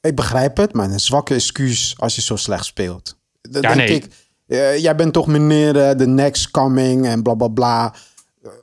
ik 0.00 0.14
begrijp 0.14 0.56
het, 0.56 0.72
maar 0.72 0.90
een 0.90 1.00
zwakke 1.00 1.34
excuus 1.34 1.94
als 1.98 2.14
je 2.14 2.22
zo 2.22 2.36
slecht 2.36 2.64
speelt. 2.64 3.16
Dan 3.40 3.62
Ja, 3.62 3.74
denk 3.74 3.88
nee. 3.88 3.96
ik, 3.96 4.06
eh, 4.46 4.78
jij 4.78 4.96
bent 4.96 5.12
toch 5.12 5.26
meneer 5.26 5.76
eh, 5.88 5.96
de 5.98 6.06
next 6.06 6.50
coming 6.50 7.06
en 7.06 7.22
bla 7.22 7.34
bla 7.34 7.48
bla. 7.48 7.94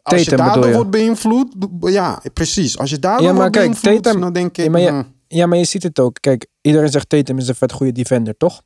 Als 0.04 0.20
je 0.24 0.30
Tatum 0.30 0.46
daardoor 0.46 0.68
je? 0.68 0.74
wordt 0.74 0.90
beïnvloed, 0.90 1.54
ja, 1.80 2.22
precies. 2.34 2.78
Als 2.78 2.90
je 2.90 3.00
daardoor 3.00 3.26
Ja, 3.28 3.32
maar 3.34 3.42
wordt 3.42 3.56
kijk, 3.58 3.66
beïnvloed, 3.70 4.04
Tatum- 4.04 4.22
dan 4.22 4.34
denk 4.34 4.58
ik. 4.58 4.64
Ja, 4.66 4.72
maar 4.72 4.82
je- 4.82 4.90
hmm, 4.90 5.14
Ja, 5.28 5.46
maar 5.46 5.58
je 5.58 5.66
ziet 5.66 5.84
het 5.84 6.00
ook. 6.00 6.18
Kijk, 6.20 6.48
iedereen 6.62 6.90
zegt 6.90 7.10
Tatum 7.10 7.38
is 7.38 7.48
een 7.48 7.56
vet 7.56 7.72
goede 7.72 7.92
defender, 7.92 8.38
toch? 8.38 8.62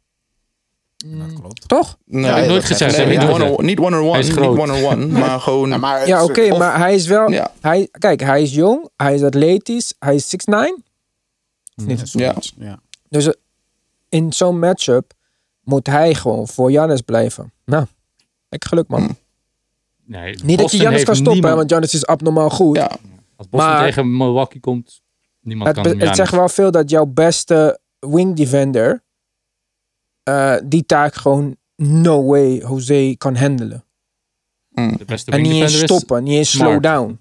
dat 0.98 1.34
klopt. 1.40 1.68
Toch? 1.68 1.98
Nee, 2.06 2.26
heb 2.32 2.44
ik 2.44 2.50
nooit 2.50 2.64
gezegd, 2.66 2.98
nee, 2.98 3.06
niet 3.08 3.18
nooit 3.18 3.30
one-on- 3.30 3.40
gezegd. 3.42 3.62
Niet 3.62 3.80
niet 4.24 4.32
groot. 4.32 4.58
one-on-one, 4.58 5.06
maar 5.20 5.40
gewoon... 5.40 5.70
Ja, 5.70 5.78
maar 5.78 6.08
Ja, 6.08 6.24
oké, 6.24 6.42
of- 6.52 6.58
maar 6.58 6.78
hij 6.78 6.96
is 6.96 7.08
wel... 7.08 7.30
Ja. 7.32 7.52
Hij, 7.62 7.88
kijk, 7.92 8.20
hij 8.22 8.42
is 8.42 8.54
jong. 8.54 8.90
Hij 8.96 9.14
is 9.16 9.24
atletisch. 9.24 9.94
Hij 10.00 10.16
is 10.16 10.36
6'9. 10.36 10.84
Of 11.76 11.86
niet? 11.86 12.02
zoiets, 12.04 12.54
ja. 12.58 12.80
Dus 13.10 13.26
eh, 13.26 13.34
in 14.10 14.34
zo'n 14.34 14.60
matchup 14.60 15.14
moet 15.66 15.88
hij 15.88 16.14
gewoon 16.16 16.48
voor 16.48 16.72
Janis 16.72 17.02
blijven. 17.02 17.54
Nou, 17.66 17.86
lekker 18.50 18.70
geluk 18.70 18.88
man. 18.88 19.18
Nee, 20.06 20.36
Niet 20.44 20.60
dat 20.60 20.72
je 20.72 20.78
Janis 20.78 21.04
kan 21.04 21.14
stoppen, 21.16 21.34
niemand- 21.34 21.56
want 21.56 21.70
Janis 21.70 21.94
is 21.94 22.06
abnormaal 22.06 22.50
goed. 22.50 22.76
Ja, 22.78 22.98
Als 23.36 23.50
Boston 23.50 23.70
Maar- 23.72 23.86
tegen 23.86 24.18
Milwaukee 24.18 24.60
komt, 24.62 25.02
niemand 25.42 25.68
het, 25.76 25.76
kan 25.86 25.86
hem 25.98 26.00
het 26.08 26.16
zegt 26.16 26.32
wel 26.32 26.50
veel 26.50 26.72
dat 26.72 26.90
jouw 26.90 27.06
beste 27.06 27.80
wing 28.00 28.36
defender 28.36 29.04
eh, 30.24 30.56
die 30.66 30.86
taak 30.86 31.16
gewoon 31.16 31.56
no 31.76 32.24
way 32.26 32.58
Jose 32.58 33.16
kan 33.18 33.36
handelen. 33.36 33.84
mm, 34.70 34.98
De 34.98 35.06
beste 35.06 35.32
En 35.32 35.38
wing 35.38 35.48
niet 35.52 35.62
eens 35.62 35.72
defender 35.72 35.96
is- 35.96 35.98
stoppen, 36.02 36.24
niet 36.24 36.38
eens 36.38 36.50
slow 36.52 36.82
down. 36.84 37.20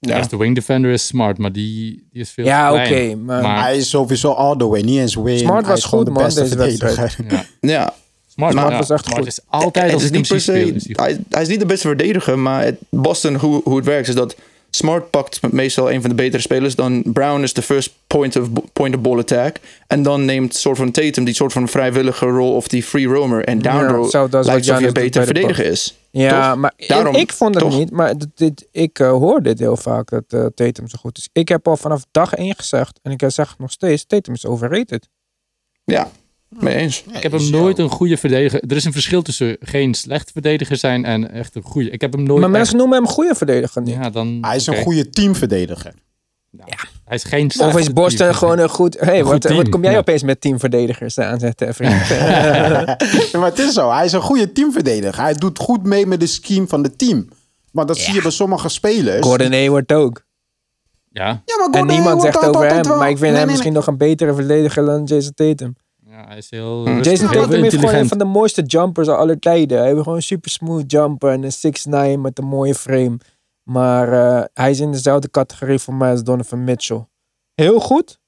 De 0.00 0.08
ja. 0.08 0.16
beste 0.18 0.36
wing 0.38 0.54
defender 0.54 0.90
is 0.90 1.06
smart, 1.06 1.38
maar 1.38 1.52
die, 1.52 2.06
die 2.12 2.22
is 2.22 2.30
veel 2.30 2.44
Ja, 2.44 2.72
oké, 2.72 3.14
maar, 3.14 3.42
Maar- 3.42 3.62
Hij 3.62 3.76
is 3.76 3.90
sowieso 3.90 4.30
all 4.32 4.56
the 4.56 4.66
way, 4.68 4.80
niet 4.80 4.98
eens 4.98 5.14
win. 5.14 5.38
Smart 5.38 5.66
was 5.66 5.78
is 5.78 5.84
gewoon 5.84 6.04
goed, 6.04 6.14
de 6.14 6.20
man, 6.20 6.24
beste 6.28 6.42
deze 6.42 6.56
wedstrijd. 6.56 6.94
verdediger. 7.12 7.46
Ja. 7.60 7.72
ja. 7.72 7.94
Smart, 8.28 8.54
Maar- 8.54 8.70
was 8.70 8.90
echt 8.90 9.04
Smart 9.04 9.18
goed. 9.18 9.26
is 9.26 9.40
altijd 9.48 9.84
Het 9.84 9.94
als 9.94 10.02
is 10.02 10.08
ik 10.08 10.14
hem 10.14 10.20
niet 10.22 10.30
per 10.30 10.40
se, 10.40 10.74
is 10.74 10.88
hij, 10.92 11.18
hij 11.28 11.42
is 11.42 11.48
niet 11.48 11.60
de 11.60 11.66
beste 11.66 11.86
verdediger, 11.86 12.38
maar 12.38 12.64
het, 12.64 12.76
Boston, 12.90 13.34
hoe, 13.36 13.60
hoe 13.64 13.76
het 13.76 13.84
werkt, 13.84 14.08
is 14.08 14.14
dat 14.14 14.36
Smart 14.70 15.10
pakt 15.10 15.52
meestal 15.52 15.90
een 15.90 16.00
van 16.00 16.10
de 16.10 16.16
betere 16.16 16.42
spelers. 16.42 16.74
Dan 16.74 17.02
Brown 17.12 17.42
is 17.42 17.52
de 17.52 17.62
first 17.62 17.92
point 18.06 18.36
of, 18.36 18.48
point 18.72 18.94
of 18.94 19.00
ball 19.00 19.18
attack. 19.18 19.56
En 19.86 20.02
dan 20.02 20.24
neemt 20.24 20.54
soort 20.54 20.76
van 20.76 20.90
Tatum 20.90 21.24
die 21.24 21.34
soort 21.34 21.52
van 21.52 21.68
vrijwillige 21.68 22.26
rol 22.26 22.54
of 22.56 22.68
die 22.68 22.82
free 22.82 23.06
roamer. 23.06 23.44
En 23.44 23.58
down 23.58 23.76
Ja, 24.10 24.26
lijkt 24.30 24.68
alsof 24.68 24.80
je 24.80 24.92
beter 24.92 25.24
verdediger 25.24 25.64
is. 25.64 25.98
Ja, 26.10 26.50
Toch? 26.50 26.60
maar 26.60 26.72
ik- 26.76 26.88
Daarom, 26.88 27.14
ik, 27.14 27.32
vond 27.32 27.54
het 27.54 27.64
toch? 27.64 27.78
niet. 27.78 27.90
Maar 27.90 28.14
dit, 28.34 28.68
ik 28.72 28.98
eh, 28.98 29.10
hoor 29.10 29.42
dit 29.42 29.58
heel 29.58 29.76
vaak, 29.76 30.08
dat 30.10 30.24
eh, 30.28 30.46
Tatum 30.54 30.88
zo 30.88 30.98
goed 31.00 31.18
is. 31.18 31.28
Ik 31.32 31.48
heb 31.48 31.68
al 31.68 31.76
vanaf 31.76 32.04
dag 32.10 32.34
één 32.34 32.54
gezegd, 32.56 32.98
en 33.02 33.10
ik 33.12 33.22
zeg 33.26 33.58
nog 33.58 33.70
steeds, 33.70 34.06
Tatum 34.06 34.34
is 34.34 34.46
overrated. 34.46 35.08
Ja, 35.84 36.10
mee 36.48 36.74
eens. 36.74 37.04
Ik 37.12 37.22
heb 37.22 37.32
hem 37.32 37.50
nooit 37.50 37.78
een 37.78 37.88
goede 37.90 38.16
verdediger. 38.16 38.62
Er 38.68 38.76
is 38.76 38.84
een 38.84 38.92
verschil 38.92 39.22
tussen 39.22 39.56
geen 39.60 39.94
slecht 39.94 40.30
verdediger 40.32 40.76
zijn 40.76 41.04
en 41.04 41.30
echt 41.32 41.54
een 41.54 41.62
goede. 41.62 41.90
Ik 41.90 42.00
heb 42.00 42.12
hem 42.12 42.22
nooit. 42.22 42.40
maar 42.40 42.50
mensen 42.50 42.68
echt- 42.74 42.78
noemen 42.78 42.98
hem 42.98 43.06
een 43.06 43.12
goede 43.14 43.34
verdediger 43.34 43.82
niet. 43.82 43.94
Ja, 43.94 44.10
dan. 44.10 44.38
Hij 44.40 44.56
is 44.56 44.66
een 44.66 44.76
goede 44.82 45.08
teamverdediger. 45.10 45.92
Hij 47.04 47.16
is 47.16 47.24
geen. 47.24 47.50
Of 47.58 47.78
is 47.78 47.92
Boston 47.92 48.18
team. 48.18 48.32
gewoon 48.34 48.58
een 48.58 48.68
goed... 48.68 49.00
hey, 49.00 49.18
Een 49.18 49.24
goed 49.24 49.44
wat, 49.44 49.52
wat 49.56 49.68
kom 49.68 49.82
jij 49.82 49.92
ja. 49.92 49.98
opeens 49.98 50.22
met 50.22 50.40
teamverdedigers 50.40 51.18
aanzetten, 51.18 51.74
vriend? 51.74 52.06
Ja, 52.06 52.96
maar 53.38 53.48
het 53.50 53.58
is 53.58 53.72
zo. 53.72 53.90
Hij 53.92 54.04
is 54.04 54.12
een 54.12 54.20
goede 54.20 54.52
teamverdediger. 54.52 55.22
Hij 55.22 55.34
doet 55.34 55.58
goed 55.58 55.82
mee 55.82 56.06
met 56.06 56.20
de 56.20 56.26
scheme 56.26 56.66
van 56.66 56.82
het 56.82 56.98
team. 56.98 57.28
Maar 57.72 57.86
dat 57.86 57.98
zie 57.98 58.14
je 58.14 58.22
bij 58.22 58.30
sommige 58.30 58.68
spelers. 58.68 59.26
Gordon 59.26 59.52
Hayward 59.52 59.92
ook. 59.92 60.24
Ja, 61.10 61.24
Ja, 61.24 61.32
maar 61.56 61.66
En 61.66 61.72
Gordon 61.72 61.86
niemand 61.86 62.22
Hayward 62.22 62.34
zegt 62.34 62.46
over 62.56 62.68
hem, 62.74 62.82
wel- 62.82 62.96
maar 62.98 63.10
ik 63.10 63.18
vind 63.18 63.20
Nee, 63.20 63.30
hem 63.30 63.40
nee, 63.40 63.50
misschien 63.50 63.72
nog 63.72 63.86
een 63.86 63.96
betere 63.96 64.34
verdediger 64.34 64.84
dan 64.84 65.04
Jason 65.04 65.32
Tatum. 65.34 65.76
Ja, 66.18 66.28
hij 66.28 66.36
is 66.36 66.50
heel. 66.50 66.84
Hm. 66.84 66.88
rustig, 66.96 67.12
Jason 67.12 67.26
Tatum 67.26 67.40
heeft 67.40 67.44
gewoon 67.50 67.64
een 67.64 67.72
intelligent. 67.72 68.08
van 68.08 68.18
de 68.18 68.24
mooiste 68.24 68.62
jumpers 68.62 69.08
aller 69.08 69.38
tijden. 69.38 69.78
Hij 69.78 69.86
heeft 69.86 69.98
gewoon 69.98 70.16
een 70.16 70.22
super 70.22 70.50
smooth 70.50 70.90
jumper 70.92 71.30
en 71.30 71.42
een 71.42 72.16
6'9 72.16 72.20
met 72.20 72.38
een 72.38 72.44
mooie 72.44 72.74
frame. 72.74 73.18
Maar 73.62 74.12
eh, 74.12 74.44
hij 74.54 74.70
is 74.70 74.80
in 74.80 74.92
dezelfde 74.92 75.30
categorie 75.30 75.78
voor 75.78 75.94
mij 75.94 76.10
als 76.10 76.22
Donovan 76.22 76.64
Mitchell. 76.64 77.06
Heel 77.54 77.80
goed. 77.80 78.18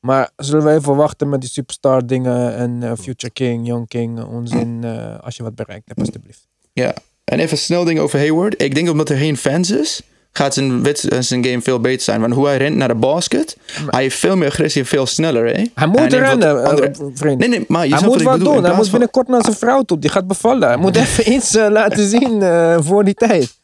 Maar 0.00 0.30
zullen 0.36 0.64
we 0.64 0.70
even 0.72 0.96
wachten 0.96 1.28
met 1.28 1.40
die 1.40 1.50
superstar 1.50 2.06
dingen 2.06 2.54
en 2.54 2.82
eh, 2.82 2.92
Future 2.98 3.32
King, 3.32 3.66
Young 3.66 3.88
King, 3.88 4.24
onzin. 4.24 4.84
eh, 4.84 5.18
als 5.18 5.36
je 5.36 5.42
wat 5.42 5.54
bereikt 5.54 5.88
hebt, 5.88 6.00
alsjeblieft. 6.00 6.48
Ja, 6.72 6.94
en 7.24 7.38
even 7.38 7.58
snel 7.58 7.84
ding 7.84 7.98
over 7.98 8.18
Hayward. 8.18 8.62
Ik 8.62 8.74
denk 8.74 8.88
omdat 8.90 9.08
er 9.08 9.16
geen 9.16 9.36
fans 9.36 9.70
is, 9.70 10.02
gaat 10.32 10.54
zijn, 10.54 10.82
wedst- 10.82 11.06
zijn 11.18 11.44
game 11.44 11.60
veel 11.62 11.80
beter 11.80 12.02
zijn. 12.02 12.20
Want 12.20 12.32
hoe 12.34 12.46
hij 12.46 12.56
rent 12.56 12.76
naar 12.76 12.88
de 12.88 12.94
basket, 12.94 13.56
hij 13.86 14.02
heeft 14.02 14.18
veel 14.18 14.36
meer 14.36 14.48
agressie 14.48 14.80
en 14.82 14.86
veel 14.88 15.06
sneller. 15.06 15.46
Hè? 15.56 15.64
Hij 15.74 15.86
moet 15.86 16.12
rennen, 16.12 16.62
eh, 16.62 16.68
andere- 16.70 17.10
vriend. 17.14 17.38
Nee, 17.38 17.48
nee, 17.48 17.64
maar 17.68 17.86
je 17.86 17.94
hij 17.94 18.02
moet 18.04 18.14
wat 18.14 18.22
wat 18.22 18.32
ik 18.32 18.38
bedoel. 18.38 18.54
doen. 18.54 18.64
Hij 18.64 18.72
moet 18.74 18.82
van- 18.82 18.90
binnenkort 18.90 19.28
naar 19.28 19.42
zijn 19.44 19.56
vrouw 19.56 19.82
toe. 19.82 19.98
Die 19.98 20.10
gaat 20.10 20.26
bevallen. 20.26 20.68
Hij 20.68 20.76
moet 20.76 20.96
even 21.04 21.32
iets 21.32 21.54
eh, 21.56 21.68
laten 21.70 22.08
zien 22.08 22.42
eh, 22.42 22.76
voor 22.80 23.04
die 23.04 23.14
tijd. 23.14 23.54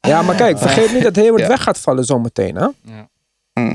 Ja, 0.00 0.22
maar 0.22 0.34
kijk, 0.36 0.58
vergeet 0.58 0.92
niet 0.92 1.02
dat 1.02 1.16
Hayward 1.16 1.42
Ja. 1.42 1.48
weg 1.48 1.62
gaat 1.62 1.78
vallen 1.78 2.04
zometeen. 2.04 2.54
Hè? 2.56 2.66
Ja, 2.82 3.08
Mm. 3.54 3.68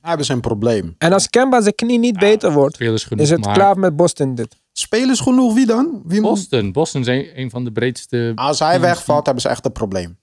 Hij 0.00 0.10
hebben 0.10 0.26
zijn 0.26 0.40
probleem. 0.40 0.94
En 0.98 1.12
als 1.12 1.30
Kemba 1.30 1.60
zijn 1.60 1.74
knie 1.74 1.98
niet 1.98 2.18
beter 2.18 2.52
wordt, 2.52 2.76
genoeg. 2.76 3.20
is 3.24 3.30
het 3.30 3.44
maar 3.44 3.54
klaar 3.54 3.78
met 3.78 3.96
Boston 3.96 4.34
dit. 4.34 4.56
Spelers 4.72 5.20
genoeg, 5.20 5.54
wie 5.54 5.66
dan? 5.66 6.02
Wie 6.04 6.20
moet- 6.20 6.30
Boston. 6.30 6.72
Boston 6.72 7.00
is 7.00 7.06
een, 7.06 7.26
een 7.34 7.50
van 7.50 7.64
de 7.64 7.72
breedste. 7.72 8.32
Als 8.34 8.58
hij 8.58 8.80
wegvalt, 8.80 9.24
hebben 9.24 9.42
ze 9.42 9.48
echt 9.48 9.64
een 9.64 9.72
probleem. 9.72 10.16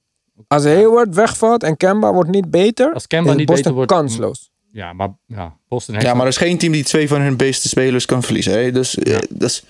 Als 0.47 0.63
Hayward 0.63 1.15
wegvalt 1.15 1.63
en 1.63 1.77
Kemba 1.77 2.13
wordt 2.13 2.29
niet 2.29 2.51
beter, 2.51 2.93
Als 2.93 3.07
Kemba 3.07 3.29
is 3.31 3.35
niet 3.37 3.45
Boston 3.45 3.73
beter 3.73 3.87
wordt. 3.87 3.91
kansloos. 3.91 4.51
Ja, 4.71 4.93
maar 4.93 5.09
ja, 5.25 5.57
Boston 5.67 5.93
heeft. 5.95 6.05
Ja, 6.07 6.13
maar 6.13 6.21
er 6.23 6.27
is 6.31 6.37
geen 6.37 6.57
team 6.57 6.71
die 6.71 6.83
twee 6.83 7.07
van 7.07 7.21
hun 7.21 7.37
beste 7.37 7.67
spelers 7.67 8.05
kan 8.05 8.23
verliezen. 8.23 8.53
Hè? 8.53 8.71
Dus, 8.71 8.95
eh, 8.97 9.17
dus, 9.29 9.63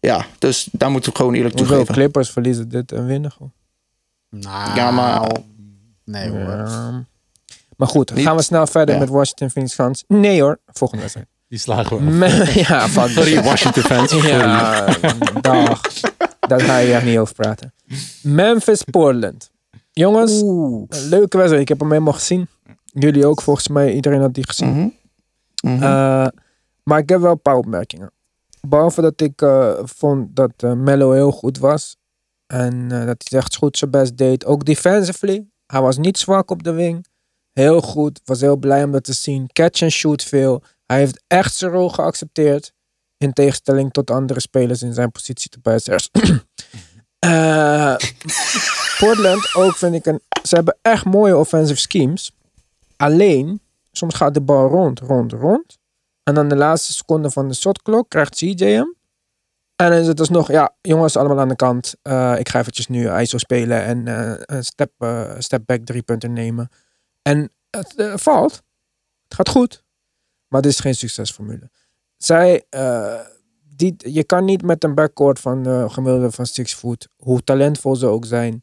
ja, 0.00 0.26
dus 0.38 0.68
daar 0.72 0.90
moeten 0.90 1.10
we 1.12 1.16
gewoon 1.18 1.34
eerlijk 1.34 1.54
Hoeveel 1.58 1.74
toegeven. 1.76 1.94
Clippers 2.00 2.30
verliezen 2.30 2.68
dit 2.68 2.92
en 2.92 3.06
winnen 3.06 3.30
gewoon. 3.32 3.52
Nou, 4.30 4.74
Ja, 4.76 4.90
maar- 4.90 5.30
Nee 6.04 6.28
hoor. 6.30 6.40
Ja. 6.40 7.04
Maar 7.76 7.88
goed, 7.88 8.14
Niet- 8.14 8.24
gaan 8.26 8.36
we 8.36 8.42
snel 8.42 8.66
verder 8.66 8.94
ja. 8.94 9.00
met 9.00 9.08
Washington 9.08 9.50
Phoenix 9.50 9.74
Suns. 9.74 10.04
Nee 10.08 10.42
hoor, 10.42 10.58
volgende 10.66 11.02
wedstrijd. 11.02 11.28
Die 11.48 11.58
slagen 11.58 12.18
we. 12.18 12.26
Ja, 12.68 12.88
fuck. 12.88 13.08
Sorry, 13.08 13.42
Washington 13.42 13.82
fans. 13.82 14.12
Ja, 14.12 14.86
dag. 15.40 15.80
Daar 16.40 16.60
ga 16.60 16.76
je 16.76 16.92
echt 16.94 17.04
niet 17.04 17.18
over 17.18 17.34
praten. 17.34 17.74
Memphis 18.22 18.82
Portland. 18.82 19.50
Jongens, 19.94 20.42
Oeh. 20.42 20.84
een 20.88 21.08
leuke 21.08 21.36
wedstrijd. 21.36 21.62
Ik 21.62 21.68
heb 21.68 21.80
hem 21.80 21.90
helemaal 21.90 22.12
gezien. 22.12 22.48
Jullie 22.84 23.26
ook 23.26 23.42
volgens 23.42 23.68
mij. 23.68 23.92
Iedereen 23.92 24.20
had 24.20 24.34
die 24.34 24.46
gezien. 24.46 24.70
Mhm. 24.70 24.88
Mhm. 25.74 25.82
Eh, 25.82 26.26
maar 26.82 26.98
ik 26.98 27.08
heb 27.08 27.20
wel 27.20 27.30
een 27.30 27.42
paar 27.42 27.56
opmerkingen. 27.56 28.10
Behalve 28.68 29.00
dat 29.00 29.20
ik 29.20 29.42
eh, 29.42 29.78
vond 29.82 30.36
dat 30.36 30.52
eh 30.56 30.72
Mello 30.72 31.12
heel 31.12 31.30
goed 31.30 31.58
was. 31.58 31.96
En 32.46 32.88
dat 32.88 33.24
hij 33.28 33.38
echt 33.38 33.56
goed 33.56 33.78
zijn 33.78 33.90
best 33.90 34.16
deed. 34.16 34.44
Ook 34.44 34.64
defensively. 34.64 35.46
Hij 35.66 35.80
was 35.80 35.96
niet 35.98 36.18
zwak 36.18 36.50
op 36.50 36.62
de 36.62 36.72
wing. 36.72 37.06
Heel 37.52 37.80
goed. 37.80 38.20
Was 38.24 38.40
heel 38.40 38.56
blij 38.56 38.84
om 38.84 38.90
dat 38.92 39.04
te 39.04 39.12
zien. 39.12 39.46
Catch 39.52 39.82
and 39.82 39.90
shoot 39.90 40.22
veel. 40.22 40.62
Hij 40.86 40.98
heeft 40.98 41.22
echt 41.26 41.54
zijn 41.54 41.70
rol 41.70 41.88
geaccepteerd. 41.88 42.72
In 43.16 43.32
tegenstelling 43.32 43.92
tot 43.92 44.10
andere 44.10 44.40
spelers 44.40 44.82
in 44.82 44.92
zijn 44.94 45.10
positie 45.10 45.50
de 45.50 45.60
Pacers. 45.60 46.10
Eh, 47.24 47.96
Portland 48.98 49.54
ook 49.54 49.76
vind 49.76 49.94
ik 49.94 50.06
een... 50.06 50.20
Ze 50.42 50.54
hebben 50.54 50.76
echt 50.82 51.04
mooie 51.04 51.36
offensive 51.36 51.80
schemes. 51.80 52.32
Alleen, 52.96 53.60
soms 53.92 54.14
gaat 54.14 54.34
de 54.34 54.40
bal 54.40 54.68
rond, 54.68 55.00
rond, 55.00 55.32
rond. 55.32 55.78
En 56.22 56.34
dan 56.34 56.48
de 56.48 56.56
laatste 56.56 56.92
seconde 56.92 57.30
van 57.30 57.48
de 57.48 57.54
shotklok 57.54 58.08
krijgt 58.08 58.34
CJ 58.34 58.64
hem. 58.64 58.94
En 59.76 59.90
dan 59.90 59.98
is 59.98 60.06
het 60.06 60.16
dus 60.16 60.28
nog, 60.28 60.50
ja, 60.50 60.74
jongens, 60.80 61.16
allemaal 61.16 61.40
aan 61.40 61.48
de 61.48 61.56
kant. 61.56 61.94
Eh, 62.02 62.38
ik 62.38 62.48
ga 62.48 62.58
eventjes 62.58 62.86
nu 62.86 63.10
ISO 63.10 63.38
spelen 63.38 63.82
en 63.82 64.08
eh, 64.08 64.40
een 64.56 64.64
step, 64.64 64.92
step 65.38 65.62
back 65.66 65.84
drie 65.84 66.02
punten 66.02 66.32
nemen. 66.32 66.68
En 67.22 67.50
het 67.70 67.94
valt. 68.14 68.62
Het 69.24 69.34
gaat 69.34 69.48
goed. 69.48 69.84
Maar 70.48 70.62
dit 70.62 70.70
is 70.70 70.80
geen 70.80 70.94
succesformule. 70.94 71.70
Zij, 72.16 72.64
die, 73.76 73.94
je 73.96 74.24
kan 74.24 74.44
niet 74.44 74.62
met 74.62 74.84
een 74.84 74.94
backcourt 74.94 75.40
van 75.40 75.62
de 75.62 75.86
gemiddelde 75.88 76.30
van 76.30 76.46
six 76.46 76.74
foot, 76.74 77.08
hoe 77.16 77.44
talentvol 77.44 77.96
ze 77.96 78.06
ook 78.06 78.24
zijn, 78.24 78.62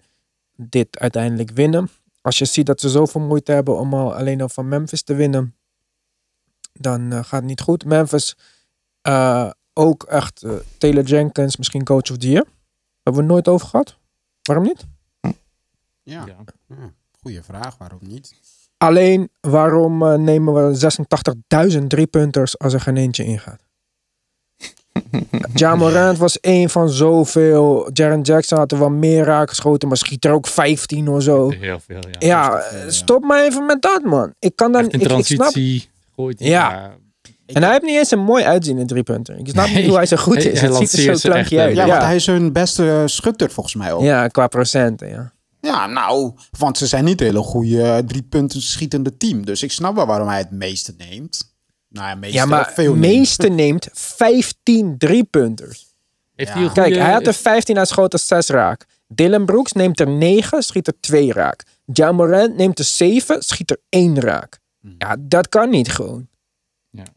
dit 0.56 1.00
uiteindelijk 1.00 1.52
winnen. 1.52 1.90
Als 2.22 2.38
je 2.38 2.46
ziet 2.46 2.66
dat 2.66 2.82
ze 2.82 2.90
zoveel 2.90 3.22
moeite 3.22 3.52
hebben 3.52 3.78
om 3.78 3.94
al 3.94 4.16
alleen 4.16 4.42
al 4.42 4.50
van 4.50 4.68
Memphis 4.68 5.04
te 5.04 5.14
winnen, 5.14 5.56
dan 6.74 7.12
eh, 7.12 7.18
gaat 7.18 7.40
het 7.40 7.44
niet 7.44 7.62
goed. 7.62 7.86
Memphis, 7.86 8.38
eh, 9.02 9.50
ook 9.74 10.04
echt 10.04 10.44
eh, 10.44 10.54
Taylor 10.78 11.04
Jenkins, 11.04 11.58
misschien 11.58 11.84
coach 11.84 12.12
of 12.12 12.18
the 12.18 12.30
year. 12.30 12.46
Hebben 13.04 13.14
we 13.14 13.20
het 13.20 13.28
nooit 13.28 13.48
over 13.48 13.68
gehad. 13.68 13.98
Waarom 14.42 14.66
niet? 14.66 14.86
Ja. 16.04 16.26
Ja. 16.26 16.36
Goeie 17.22 17.42
vraag, 17.42 17.78
waarom 17.78 18.00
niet? 18.02 18.34
Alleen, 18.78 19.30
waarom 19.40 20.04
eh, 20.04 20.14
nemen 20.14 20.54
we 20.54 20.94
86.000 21.80 21.88
driepunters 21.88 22.60
als 22.60 22.74
er 22.74 22.82
geen 22.82 22.98
eentje 22.98 23.24
ingaat? 23.24 23.62
Ja 25.54 25.76
Morant 25.76 26.18
was 26.18 26.40
één 26.40 26.70
van 26.70 26.90
zoveel. 26.90 27.90
Jaren 27.94 28.22
Jackson 28.22 28.58
had 28.58 28.72
er 28.72 28.80
wel 28.80 28.90
meer 28.90 29.24
raak 29.24 29.50
geschoten, 29.50 29.88
maar 29.88 29.98
schiet 29.98 30.26
er 30.26 30.32
ook 30.32 30.48
15 30.48 31.08
of 31.08 31.24
zo. 31.24 31.50
Heel 31.50 31.80
veel, 31.80 32.00
ja. 32.20 32.28
Ja, 32.28 32.64
ja. 32.84 32.90
stop 32.92 33.24
maar 33.24 33.44
even 33.44 33.66
met 33.66 33.82
dat, 33.82 34.04
man. 34.04 34.34
Ik 34.40 34.56
kan 34.56 34.72
dan. 34.72 34.82
Echt 34.82 34.94
in 34.94 35.00
Ik, 35.00 35.12
ik 35.18 35.26
snap. 35.26 35.38
transitie 35.38 35.90
gooit 36.16 36.40
hij. 36.40 36.48
Ja. 36.48 36.92
En 37.46 37.62
hij 37.62 37.72
heeft 37.72 37.84
niet 37.84 37.98
eens 37.98 38.12
een 38.12 38.20
mooi 38.20 38.44
uitzien 38.44 38.78
in 38.78 38.88
driepunter. 38.88 39.38
Ik 39.38 39.48
snap 39.50 39.66
niet 39.66 39.76
Nee. 39.76 39.88
hoe 39.88 39.96
hij 39.96 40.06
zo 40.06 40.18
goed 40.18 40.38
is. 40.38 40.44
hij 40.44 40.52
het 40.52 40.60
ziet 40.60 40.70
er 40.70 40.74
lanceert 40.74 41.20
zo 41.20 41.30
klankje 41.30 41.60
uit. 41.60 41.76
Ja, 41.76 41.86
Ja, 41.86 41.92
want 41.92 42.04
hij 42.04 42.16
is 42.16 42.26
hun 42.26 42.52
beste 42.52 43.04
schutter 43.06 43.52
volgens 43.52 43.76
mij 43.76 43.94
ook. 43.94 44.02
Ja. 44.02 44.22
ja, 44.22 44.28
qua 44.28 44.48
procenten, 44.48 45.32
ja. 45.62 45.88
nou, 45.88 46.32
want 46.58 46.78
ze 46.78 46.88
zijn 46.88 47.04
niet 47.04 47.20
een 47.22 47.28
hele 47.28 47.40
goede 47.42 47.82
eh, 47.84 47.98
drie 47.98 48.22
punten 48.24 48.62
schietende 48.62 49.18
team. 49.18 49.46
Dus 49.46 49.64
ik 49.64 49.72
snap 49.72 49.96
wel 49.96 50.06
waarom 50.06 50.28
hij 50.28 50.38
het 50.38 50.52
meeste 50.52 50.94
neemt. 50.98 51.51
Nou 51.92 52.08
ja, 52.08 52.16
meeste 52.16 52.38
Ja, 52.38 52.46
maar 52.46 52.72
veel 52.74 52.96
neemt. 52.96 53.14
meeste 53.16 53.48
neemt 53.48 53.88
15 53.92 54.98
driepunters. 54.98 55.86
Heeft 56.36 56.54
Ja. 56.54 56.70
Kijk, 56.70 56.96
hij 56.96 57.12
had 57.12 57.28
er 57.28 57.34
15, 57.34 57.76
hij 57.76 57.86
schoot 57.86 58.14
er 58.14 58.20
6 58.20 58.48
raak. 58.48 58.86
Dylan 59.08 59.46
Brooks 59.46 59.72
neemt 59.72 60.00
er 60.00 60.08
9, 60.08 60.64
schiet 60.64 60.88
er 60.88 60.94
2 61.00 61.34
raak. 61.34 61.64
Ja 61.94 62.12
Morant 62.12 62.56
neemt 62.56 62.80
er 62.80 62.86
7, 62.86 63.44
schiet 63.44 63.72
er 63.72 63.78
1 63.90 64.20
raak. 64.20 64.60
Ja, 64.98 65.16
dat 65.20 65.50
kan 65.50 65.70
niet 65.70 65.92
gewoon. 65.92 66.30
Dat 66.94 67.10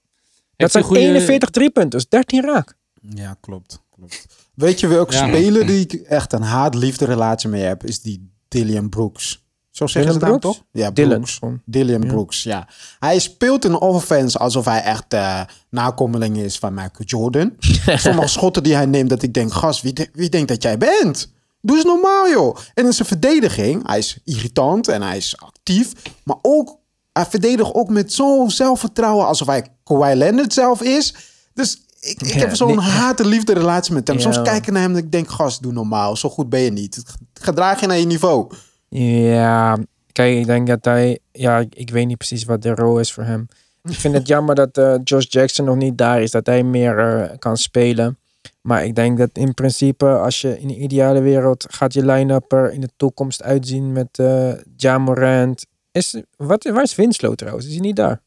heeft 0.57 0.73
zijn 0.73 0.85
goede- 0.85 1.01
41 1.01 1.51
driepunters, 1.51 2.09
13 2.09 2.43
raak. 2.45 2.75
Ja, 3.01 3.37
klopt. 3.41 3.83
klopt. 3.91 4.27
Weet 4.55 4.81
je 4.81 4.87
welke 4.87 5.13
Ja. 5.15 5.27
speler 5.27 5.67
die 5.67 5.81
ik 5.81 5.93
echt 5.93 6.33
een 6.33 6.43
haat-liefde 6.43 7.05
relatie 7.05 7.49
mee 7.49 7.63
heb? 7.63 7.85
Is 7.85 8.01
die 8.01 8.31
Dylan 8.49 8.89
Brooks. 8.89 9.44
Zo 9.75 9.87
zeggen 9.87 10.13
ze 10.13 10.19
Dylan 10.19 10.39
Brooks? 10.39 10.57
toch? 10.59 10.67
Ja, 10.73 10.91
Dylan. 10.91 11.11
Brooks. 11.21 11.39
Dylan 11.65 12.01
Brooks, 12.01 12.43
ja. 12.43 12.69
Hij 12.99 13.19
speelt 13.19 13.65
in 13.65 13.75
offense 13.81 14.39
alsof 14.39 14.65
hij 14.65 14.83
echt 14.83 15.05
eh 15.15 15.41
nakomeling 15.71 16.37
is 16.37 16.59
van 16.59 16.75
Michael 16.75 17.05
Jordan. 17.05 17.53
Sommige 17.97 18.29
schotten 18.29 18.63
die 18.63 18.75
hij 18.75 18.87
neemt, 18.87 19.09
dat 19.11 19.23
ik 19.23 19.35
denk, 19.35 19.53
gast, 19.53 19.83
wie, 19.83 19.93
de- 19.93 20.09
wie 20.13 20.29
denkt 20.29 20.49
dat 20.49 20.63
jij 20.63 20.79
bent? 20.79 21.33
Doe 21.61 21.77
eens 21.77 21.85
normaal, 21.85 22.29
joh. 22.31 22.57
En 22.75 22.85
in 22.85 22.93
zijn 22.93 23.09
verdediging, 23.09 23.87
hij 23.87 23.99
is 23.99 24.19
irritant 24.25 24.89
en 24.89 25.03
hij 25.03 25.17
is 25.17 25.37
actief. 25.41 25.93
Maar 26.25 26.37
ook, 26.43 26.77
hij 27.13 27.27
verdedigt 27.27 27.75
ook 27.75 27.89
met 27.89 28.13
zo'n 28.13 28.51
zelfvertrouwen 28.51 29.27
alsof 29.27 29.47
hij 29.47 29.67
Kawhi 29.85 30.15
Leonard 30.15 30.53
zelf 30.53 30.83
is. 30.83 31.15
Dus 31.55 31.83
ik, 32.01 32.21
ik 32.23 32.35
Ja, 32.35 32.39
heb 32.39 32.55
zo'n 32.55 32.69
nee. 32.77 32.79
haat-liefde 32.87 33.53
relatie 33.53 33.95
met 33.95 34.09
hem. 34.09 34.21
Soms 34.21 34.43
kijk 34.43 34.67
ik 34.67 34.73
naar 34.73 34.83
hem 34.83 34.91
en 34.91 34.97
ik 34.97 35.13
denk, 35.13 35.31
gast, 35.31 35.63
doe 35.63 35.73
normaal. 35.73 36.17
Zo 36.17 36.29
goed 36.31 36.49
ben 36.49 36.61
je 36.61 36.71
niet. 36.73 37.03
Gedraag 37.41 37.81
je 37.81 37.87
naar 37.87 37.99
je 37.99 38.07
niveau. 38.07 38.51
Ja, 38.99 39.79
Kijk, 40.15 40.39
ik 40.39 40.47
denk 40.47 40.67
dat 40.67 40.85
hij... 40.85 41.19
Ja, 41.33 41.65
ik, 41.71 41.91
weet 41.91 42.07
niet 42.07 42.17
precies 42.17 42.45
wat 42.45 42.63
de 42.63 42.75
rol 42.75 42.99
is 42.99 43.13
voor 43.13 43.23
hem. 43.23 43.49
Ik 43.83 43.95
vind 43.95 44.15
het 44.15 44.27
jammer 44.35 44.55
dat 44.55 44.79
eh 44.79 44.95
Josh 45.05 45.27
Jackson 45.29 45.65
nog 45.65 45.77
niet 45.77 45.99
daar 45.99 46.23
is. 46.23 46.31
Dat 46.31 46.47
hij 46.47 46.63
meer 46.63 46.99
eh, 46.99 47.39
kan 47.39 47.57
spelen. 47.57 48.19
Maar 48.61 48.85
ik 48.85 48.95
denk 48.95 49.19
dat 49.19 49.31
in 49.33 49.55
principe, 49.55 50.07
als 50.07 50.41
je 50.41 50.61
in 50.61 50.69
de 50.69 50.77
ideale 50.77 51.21
wereld... 51.21 51.67
gaat 51.71 51.93
je 51.93 52.05
line-up 52.05 52.53
er 52.53 52.73
in 52.73 52.81
de 52.81 52.89
toekomst 52.97 53.43
uitzien 53.43 53.93
met 53.93 54.19
eh 54.19 54.53
Ja 54.77 54.99
Morant. 54.99 55.67
Is, 55.93 56.23
wat, 56.37 56.65
waar 56.65 56.83
is 56.83 56.95
Winslow 56.95 57.35
trouwens? 57.35 57.67
Is 57.67 57.73
hij 57.73 57.81
niet 57.81 57.97
daar? 57.97 58.21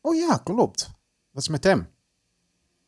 Oh 0.00 0.14
ja, 0.14 0.40
klopt. 0.44 0.90
Dat 1.32 1.42
is 1.42 1.48
met 1.48 1.64
hem. 1.64 1.88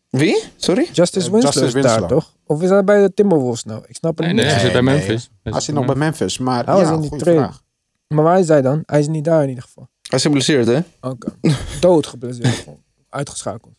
Wie? 0.09 0.43
Sorry? 0.57 0.89
Justice 0.93 1.31
Winslow 1.31 1.53
Justice 1.53 1.79
is 1.79 1.85
daar, 1.85 1.99
Winslow. 1.99 2.09
toch? 2.09 2.35
Of 2.51 2.63
is 2.63 2.69
hij 2.71 2.85
bij 2.85 3.03
de 3.03 3.15
Timberwolves 3.15 3.65
nou? 3.65 3.85
Ik 3.87 3.97
snap 3.97 4.19
het 4.19 4.27
Nee, 4.27 4.35
niet. 4.35 4.43
nee, 4.45 4.53
hij 4.53 4.61
zit 4.63 4.73
bij 4.73 4.81
Nee, 4.81 4.95
Memphis. 4.95 5.31
Hij 5.43 5.61
zit 5.61 5.75
nog 5.75 5.87
bij 5.87 5.95
Memphis, 5.95 6.39
maar 6.39 6.65
Hij 6.65 6.75
was 6.75 6.89
ja, 6.89 6.95
in 6.95 7.01
die 7.01 7.11
trade. 7.17 7.39
vraag. 7.39 7.63
Maar 8.09 8.25
waar 8.25 8.39
is 8.39 8.49
hij 8.49 8.63
dan? 8.63 8.83
Hij 8.87 8.99
is 9.01 9.09
niet 9.09 9.25
daar 9.25 9.43
in 9.43 9.49
ieder 9.49 9.65
geval. 9.65 9.89
Hij 10.03 10.19
is 10.19 10.25
geblesseerd, 10.25 10.67
hè? 10.67 10.81
Oké. 11.01 11.33
Dood 11.81 12.07
geblesseerd. 12.07 12.49
gewoon. 12.55 12.83
Uitgeschakeld. 13.09 13.73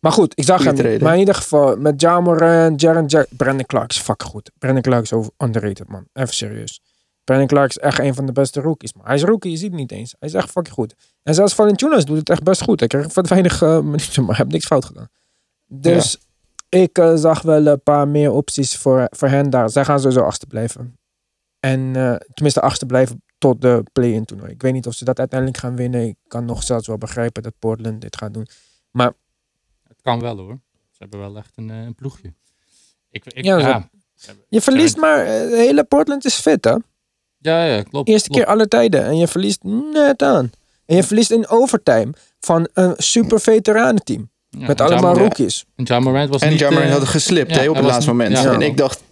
Maar 0.00 0.12
goed, 0.12 0.38
ik 0.38 0.44
zag 0.44 0.64
hem. 0.64 0.72
niet. 0.74 0.82
trade. 0.82 0.98
Maar 1.04 1.12
in 1.12 1.18
ieder 1.18 1.34
geval, 1.34 1.76
met 1.76 2.00
Jamoran, 2.00 2.74
Jaren 2.76 3.06
Jack... 3.06 3.26
Brandon 3.30 3.66
Clark 3.66 3.90
is 3.90 3.98
fucking 3.98 4.30
goed. 4.30 4.50
Brandon 4.58 4.82
Clark 4.82 5.02
is 5.02 5.12
over 5.12 5.32
underrated, 5.38 5.88
man. 5.88 6.06
Even 6.12 6.34
serieus. 6.34 6.80
Brandon 7.24 7.46
Clark 7.46 7.70
is 7.70 7.78
echt 7.78 7.98
een 7.98 8.14
van 8.14 8.26
de 8.26 8.32
beste 8.32 8.60
rookies. 8.60 8.92
Maar 8.94 9.06
hij 9.06 9.14
is 9.14 9.22
rookie, 9.22 9.50
je 9.50 9.56
ziet 9.56 9.70
het 9.70 9.80
niet 9.80 9.92
eens. 9.92 10.14
Hij 10.18 10.28
is 10.28 10.34
echt 10.34 10.50
fucking 10.50 10.74
goed. 10.74 10.94
En 11.22 11.34
zelfs 11.34 11.54
Valentinos 11.54 12.04
doet 12.04 12.18
het 12.18 12.28
echt 12.30 12.42
best 12.42 12.62
goed. 12.62 12.78
Hij 12.80 12.88
kreeg 12.88 13.14
wat 13.14 13.28
weinig 13.28 13.62
eh, 13.62 13.80
minuten, 13.90 14.22
maar 14.24 14.36
hij 14.36 14.36
heeft 14.44 14.50
niks 14.52 14.66
fout 14.66 14.84
gedaan. 14.84 15.08
Dus 15.66 16.18
ik 16.74 16.98
eh, 16.98 17.14
zag 17.14 17.42
wel 17.42 17.66
een 17.66 17.82
paar 17.82 18.08
meer 18.08 18.30
opties 18.30 18.76
voor, 18.76 19.06
voor 19.10 19.28
hen 19.28 19.50
daar. 19.50 19.70
Zij 19.70 19.84
gaan 19.84 19.98
sowieso 19.98 20.20
achter 20.20 20.48
blijven. 20.48 20.98
En 21.60 21.96
eh, 21.96 22.14
tenminste 22.34 22.60
achter 22.60 22.86
blijven 22.86 23.22
tot 23.38 23.60
de 23.60 23.82
play-in 23.92 24.24
toernooi. 24.24 24.50
Ik 24.50 24.62
weet 24.62 24.72
niet 24.72 24.86
of 24.86 24.94
ze 24.94 25.04
dat 25.04 25.18
uiteindelijk 25.18 25.60
gaan 25.60 25.76
winnen. 25.76 26.06
Ik 26.06 26.16
kan 26.28 26.44
nog 26.44 26.62
zelfs 26.62 26.86
wel 26.86 26.98
begrijpen 26.98 27.42
dat 27.42 27.58
Portland 27.58 28.00
dit 28.00 28.16
gaat 28.16 28.34
doen. 28.34 28.46
Het 29.88 30.02
kan 30.02 30.20
wel 30.20 30.36
hoor. 30.36 30.60
Ze 30.90 30.96
hebben 30.98 31.18
wel 31.18 31.36
echt 31.36 31.52
een, 31.54 31.70
eh, 31.70 31.82
een 31.82 31.94
ploegje. 31.94 32.34
Ik, 33.10 33.24
ik, 33.24 33.44
Ja, 33.44 33.58
ja, 33.58 33.88
Je 34.48 34.60
verliest 34.60 34.96
maar, 34.96 35.24
de 35.24 35.56
hele 35.56 35.84
Portland 35.84 36.24
is 36.24 36.34
fit 36.34 36.64
hè. 36.64 36.76
ja, 37.38 37.64
ja, 37.64 37.82
klopt. 37.82 38.08
Eerste 38.08 38.28
klopt. 38.28 38.44
keer 38.44 38.52
alle 38.52 38.68
tijden. 38.68 39.04
En 39.04 39.16
je 39.16 39.28
verliest 39.28 39.62
net 39.92 40.22
aan. 40.22 40.50
En 40.86 40.96
je 40.96 41.02
verliest 41.02 41.30
in 41.30 41.48
overtime 41.48 42.12
van 42.40 42.68
een 42.72 42.94
super 42.96 43.40
veteranenteam. 43.40 44.30
Ja, 44.58 44.66
met 44.66 44.80
allemaal 44.80 45.16
rookies. 45.18 45.64
En 45.76 45.84
Ja 45.86 46.00
Morant 46.00 46.28
was 46.28 46.40
En 46.40 46.50
niet... 46.50 46.58
Jamarant 46.58 46.88
eh, 46.88 46.92
had 46.92 47.04
geslipt 47.08 47.54
ja, 47.54 47.60
hè, 47.60 47.68
op 47.68 47.76
het 47.76 47.84
laatste 47.84 48.10
moment. 48.10 48.38
ja. 48.38 48.52
En 48.52 48.60
ik 48.60 48.76
dacht, 48.76 49.02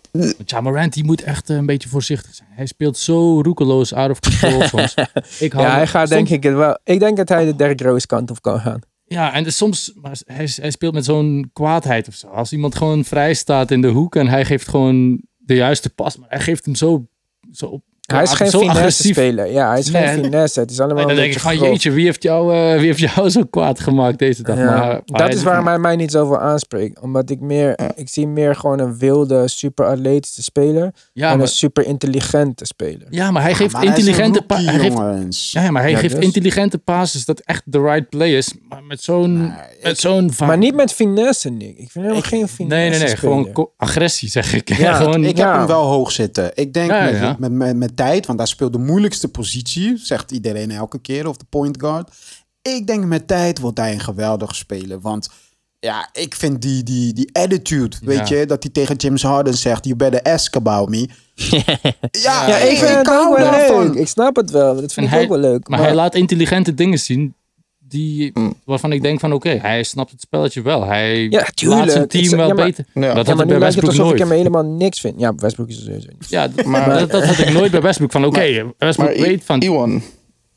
Ja 0.45 0.61
Morant 0.61 0.93
die 0.93 1.05
moet 1.05 1.23
echt 1.23 1.51
eh, 1.51 1.57
een 1.57 1.67
beetje 1.67 1.89
voorzichtig 1.89 2.35
zijn. 2.35 2.49
Hij 2.53 2.67
speelt 2.67 2.99
zo 2.99 3.41
roekeloos, 3.41 3.93
out 3.93 4.11
of 4.11 4.21
control 4.21 4.63
soms. 4.79 4.95
Ik 5.39 5.53
hou- 5.53 5.67
Ja, 5.67 5.75
hij 5.75 5.87
gaat 5.87 6.09
soms- 6.09 6.21
denk 6.21 6.29
ik 6.29 6.43
het 6.43 6.55
wel. 6.55 6.79
Ik 6.85 6.99
denk 6.99 7.17
dat 7.17 7.29
hij 7.29 7.45
de 7.45 7.57
Derrick 7.57 7.81
Rose 7.81 8.07
kant 8.07 8.31
op 8.31 8.43
kan 8.43 8.61
gaan. 8.61 8.81
Ja, 9.05 9.33
en 9.33 9.45
dus 9.45 9.57
soms, 9.57 9.93
maar 9.95 10.17
hij, 10.27 10.49
hij 10.55 10.71
speelt 10.71 10.95
met 10.95 11.05
zo'n 11.05 11.51
kwaadheid 11.53 12.09
of 12.09 12.15
zo. 12.15 12.27
Als 12.27 12.53
iemand 12.53 12.75
gewoon 12.75 13.05
vrij 13.05 13.35
staat 13.35 13.71
in 13.71 13.81
de 13.81 13.89
hoek 13.89 14.17
en 14.17 14.29
hij 14.29 14.45
geeft 14.45 14.69
gewoon 14.69 15.21
de 15.39 15.55
juiste 15.55 15.91
pas, 15.91 16.17
maar 16.17 16.29
hij 16.29 16.41
geeft 16.41 16.65
hem 16.65 16.75
zo, 16.75 17.07
zo 17.53 17.67
op. 17.67 17.83
Hij 18.13 18.23
is 18.23 18.33
geen 18.33 18.51
zo 18.51 18.59
finesse 18.59 18.79
agressief. 18.81 19.13
speler. 19.13 19.51
Ja, 19.53 19.69
hij 19.71 19.79
is 19.79 19.91
Nee, 19.91 20.07
geen 20.07 20.23
finesse. 20.25 20.61
Het 20.61 20.71
is 20.71 20.81
allemaal 20.81 20.97
En 21.03 21.03
dan 21.09 21.17
een 21.17 21.23
denk 21.23 21.35
ik 21.35 21.41
van, 21.41 21.59
jeetje, 21.59 21.91
wie 21.91 22.05
heeft 22.05 22.23
jou, 22.23 22.55
eh, 22.55 22.77
wie 22.77 22.87
heeft 22.87 22.99
jou 22.99 23.31
zo 23.31 23.43
kwaad 23.51 23.81
gemaakt 23.81 24.19
deze 24.19 24.43
dag? 24.43 24.57
Ja, 24.57 24.65
Maar, 24.65 24.77
maar 25.07 25.21
dat 25.27 25.35
is 25.35 25.43
waarom 25.43 25.67
hij 25.67 25.79
mij 25.79 25.97
niet 25.97 26.11
zoveel 26.11 26.39
aanspreekt. 26.39 27.01
Omdat 27.01 27.31
ik 27.31 27.41
meer, 27.41 27.79
ik 27.95 28.09
zie 28.09 28.27
meer 28.27 28.55
gewoon 28.57 28.79
een 28.79 28.99
wilde, 28.99 29.49
super 29.49 29.87
atletische 29.87 30.43
speler. 30.43 30.93
ja, 31.13 31.31
en 31.31 31.37
maar, 31.37 31.47
een 31.47 31.53
super 31.53 31.87
intelligente 31.87 32.65
speler. 32.65 33.07
ja, 33.11 33.31
maar 33.31 33.43
hij 33.43 33.55
geeft 33.55 33.73
Maar 33.73 33.85
intelligente 33.85 34.43
pa- 34.43 34.55
rookie, 34.55 34.71
hij 34.71 34.79
geeft, 34.81 34.97
jongens. 34.97 35.53
ja, 35.53 35.71
maar 35.71 35.83
hij 35.83 35.91
Ja, 35.91 35.99
geeft 35.99 36.15
dus. 36.15 36.25
intelligente 36.25 36.79
passes 36.79 37.25
dat 37.25 37.41
echt 37.41 37.63
de 37.65 37.81
right 37.81 38.09
play 38.09 38.37
is. 38.37 38.55
Maar 38.69 38.83
met 38.83 39.03
zo'n, 39.03 39.53
met 39.83 39.99
zo'n 39.99 40.31
Maar 40.47 40.59
niet 40.59 40.75
met 40.75 40.93
finesse, 40.93 41.51
Nick. 41.51 41.69
Ik 41.69 41.77
vind 41.77 41.93
helemaal 41.95 42.17
Ik- 42.17 42.25
geen 42.25 42.49
finesse 42.49 42.77
Nee, 42.77 42.91
nee, 42.91 42.99
nee. 42.99 43.09
speler. 43.09 43.19
Gewoon 43.45 43.69
agressie, 43.77 44.29
zeg 44.29 44.55
ik. 44.55 44.71
Ja, 44.83 44.93
gewoon, 44.95 45.25
Ik 45.25 45.37
Ja. 45.37 45.47
heb 45.49 45.57
hem 45.59 45.67
wel 45.67 45.83
hoog 45.85 46.13
zitten. 46.13 46.51
Ik 46.55 46.73
denk 46.73 46.91
Ja, 46.91 47.05
met, 47.05 47.15
ja. 47.17 47.37
Met, 47.39 47.53
met, 47.53 47.77
met 47.77 47.97
tijd, 48.05 48.27
want 48.27 48.39
daar 48.39 48.49
speelt 48.49 48.73
de 48.73 48.79
moeilijkste 48.79 49.29
positie, 49.29 49.97
zegt 49.97 50.31
iedereen 50.31 50.71
elke 50.71 50.99
keer, 51.01 51.27
of 51.29 51.37
de 51.37 51.45
point 51.49 51.77
guard. 51.81 52.11
Ik 52.63 52.87
denk 52.87 53.05
met 53.05 53.27
tijd 53.29 53.59
wordt 53.59 53.79
hij 53.79 53.93
een 53.93 54.01
geweldige 54.01 54.55
speler. 54.55 55.01
Want 55.01 55.29
ja, 55.79 56.09
ik 56.13 56.35
vind 56.35 56.63
die, 56.63 56.83
die, 56.83 57.13
die 57.13 57.29
attitude, 57.33 57.97
weet 58.03 58.29
Ja. 58.29 58.37
je, 58.37 58.47
dat 58.47 58.63
hij 58.63 58.73
tegen 58.73 58.97
James 58.97 59.23
Harden 59.23 59.55
zegt, 59.55 59.85
you 59.85 59.97
better 59.97 60.23
ask 60.23 60.57
about 60.57 60.89
me. 60.89 61.09
ja, 62.11 62.47
Ja, 62.49 62.57
ik 62.57 62.83
ook 62.99 63.07
hou 63.07 63.35
wel 63.37 63.51
daarvan. 63.51 63.87
leuk. 63.87 63.95
Ik 63.95 64.09
snap 64.09 64.37
het 64.37 64.51
wel. 64.51 64.75
Dat 64.81 64.93
vind 64.93 64.97
En 64.97 65.03
ik 65.05 65.11
hij- 65.11 65.23
ook 65.23 65.29
wel 65.29 65.39
leuk. 65.39 65.69
Maar 65.69 65.79
hij 65.79 65.95
laat 65.95 66.15
intelligente 66.15 66.75
dingen 66.75 66.99
zien 66.99 67.35
die, 67.93 68.31
Mm. 68.35 68.55
waarvan 68.65 68.93
ik 68.93 69.03
denk 69.03 69.21
van 69.21 69.33
oké, 69.33 69.49
hij 69.49 69.83
snapt 69.83 70.11
het 70.11 70.21
spelletje 70.21 70.63
wel. 70.63 70.85
Hij 70.87 71.21
Ja, 71.29 71.45
tuurlijk. 71.55 71.81
laat 71.81 71.91
zijn 71.93 72.09
team 72.09 72.37
wel 72.37 72.47
ja, 72.49 72.55
maar- 72.55 72.65
beter. 72.65 72.85
Ja. 72.95 73.01
Dat 73.01 73.11
ja, 73.11 73.17
had 73.17 73.27
maar 73.27 73.41
ik 73.45 73.47
bij 73.51 73.59
Westbrook 73.59 73.91
alsof 73.91 74.05
ik 74.05 74.11
nooit. 74.11 74.23
hem 74.29 74.31
helemaal 74.39 74.65
niks 74.65 75.01
vind. 75.01 75.21
Ja, 75.21 75.35
Westbrook 75.35 75.69
is 75.69 75.77
er 75.77 75.83
sowieso 75.83 76.09
niet. 76.19 76.29
Ja, 76.29 76.49
Maar- 76.65 76.99
dat, 76.99 77.11
dat 77.11 77.25
had 77.25 77.39
ik 77.39 77.53
nooit 77.53 77.71
bij 77.71 77.81
Westbrook. 77.83 78.13
Van 78.13 78.25
oké, 78.25 78.73
Westbrook 78.79 79.09
maar 79.09 79.19
I- 79.19 79.23
weet 79.23 79.45
van... 79.45 79.61
Iwan, 79.63 80.03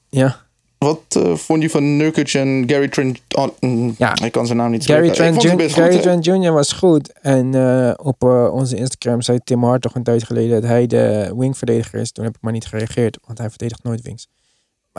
Ja. 0.09 0.43
wat 0.77 1.01
eh, 1.09 1.33
vond 1.35 1.61
je 1.61 1.69
van 1.69 1.97
Nurkic 1.97 2.33
en 2.33 2.63
Gary 2.67 2.87
Trent? 2.87 3.19
oh, 3.37 3.47
mm, 3.59 3.95
Ja. 3.97 4.15
Ik 4.23 4.31
kan 4.31 4.45
zijn 4.45 4.57
naam 4.57 4.71
niet 4.71 4.85
Gary 4.85 5.09
Trent, 5.09 5.41
Jun- 5.41 5.69
Gary 5.69 5.91
goed? 5.93 6.01
Trent 6.01 6.25
Jr. 6.25 6.51
was 6.51 6.71
goed. 6.71 7.13
En 7.21 7.53
eh, 7.55 7.91
op 7.95 8.23
eh, 8.23 8.49
onze 8.53 8.75
Instagram 8.75 9.21
zei 9.21 9.39
Tim 9.43 9.63
Hart 9.63 9.81
toch 9.81 9.95
een 9.95 10.03
tijd 10.03 10.23
geleden 10.23 10.61
dat 10.61 10.69
hij 10.69 10.87
de 10.87 11.33
wingverdediger 11.37 11.99
is. 11.99 12.11
Toen 12.11 12.25
heb 12.25 12.35
ik 12.35 12.41
maar 12.41 12.53
niet 12.53 12.65
gereageerd, 12.65 13.17
want 13.25 13.37
hij 13.37 13.49
verdedigt 13.49 13.83
nooit 13.83 14.01
wings. 14.01 14.27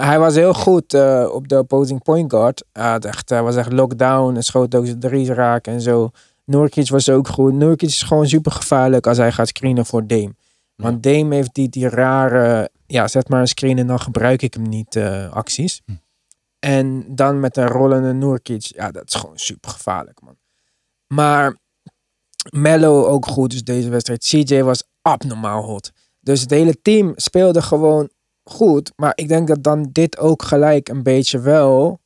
Hij 0.01 0.18
was 0.18 0.34
heel 0.34 0.55
goed 0.55 0.94
eh, 0.94 1.28
op 1.32 1.49
de 1.49 1.59
opposing 1.59 2.03
point 2.03 2.30
guard. 2.32 2.64
Hij, 2.72 2.90
had 2.90 3.05
echt, 3.05 3.28
hij 3.28 3.42
was 3.42 3.57
echt 3.57 3.72
lockdown 3.72 4.36
en 4.36 4.42
schoot 4.42 4.74
ook 4.74 4.86
zijn 4.86 5.01
drie's 5.01 5.28
raken 5.28 5.72
en 5.72 5.80
zo. 5.80 6.11
Nurkic 6.44 6.88
was 6.88 7.09
ook 7.09 7.28
goed. 7.28 7.53
Nurkic 7.53 7.88
is 7.88 8.03
gewoon 8.03 8.28
super 8.28 8.53
gevaarlijk 8.53 9.07
als 9.07 9.16
hij 9.16 9.32
gaat 9.32 9.49
screenen 9.49 9.86
voor 9.86 10.07
Dame. 10.07 10.34
Want 10.74 11.03
Dame 11.03 11.34
heeft 11.34 11.55
die, 11.55 11.68
die 11.68 11.88
rare, 11.88 12.70
ja, 12.86 13.09
zet 13.09 13.28
maar 13.28 13.40
een 13.40 13.49
screen 13.49 13.78
en 13.78 13.86
dan 13.86 14.01
gebruik 14.01 14.42
ik 14.42 14.55
hem 14.55 14.68
niet 14.68 14.97
eh, 14.97 15.32
acties. 15.32 15.82
Hm. 15.84 15.92
En 16.59 17.05
dan 17.14 17.40
met 17.40 17.57
een 17.57 17.66
rollende 17.66 18.12
Nurkic, 18.12 18.62
ja, 18.62 18.90
dat 18.90 19.05
is 19.07 19.14
gewoon 19.14 19.38
super 19.38 19.70
gevaarlijk, 19.70 20.20
man. 20.20 20.36
Maar 21.07 21.57
Mello 22.51 23.05
ook 23.05 23.26
goed, 23.26 23.51
dus 23.51 23.64
deze 23.64 23.88
wedstrijd. 23.88 24.24
CJ 24.24 24.62
was 24.62 24.82
abnormaal 25.03 25.62
hot. 25.62 25.92
Dus 26.20 26.40
het 26.40 26.51
hele 26.51 26.82
team 26.82 27.12
speelde 27.16 27.62
gewoon 27.62 28.11
goed. 28.51 28.92
Maar 28.97 29.12
ik 29.14 29.28
denk 29.28 29.49
dat 29.49 29.62
dan 29.62 29.88
dit 29.92 30.18
ook 30.18 30.42
gelijk 30.42 30.88
een 30.88 31.03
beetje 31.03 31.40
wel 31.40 32.01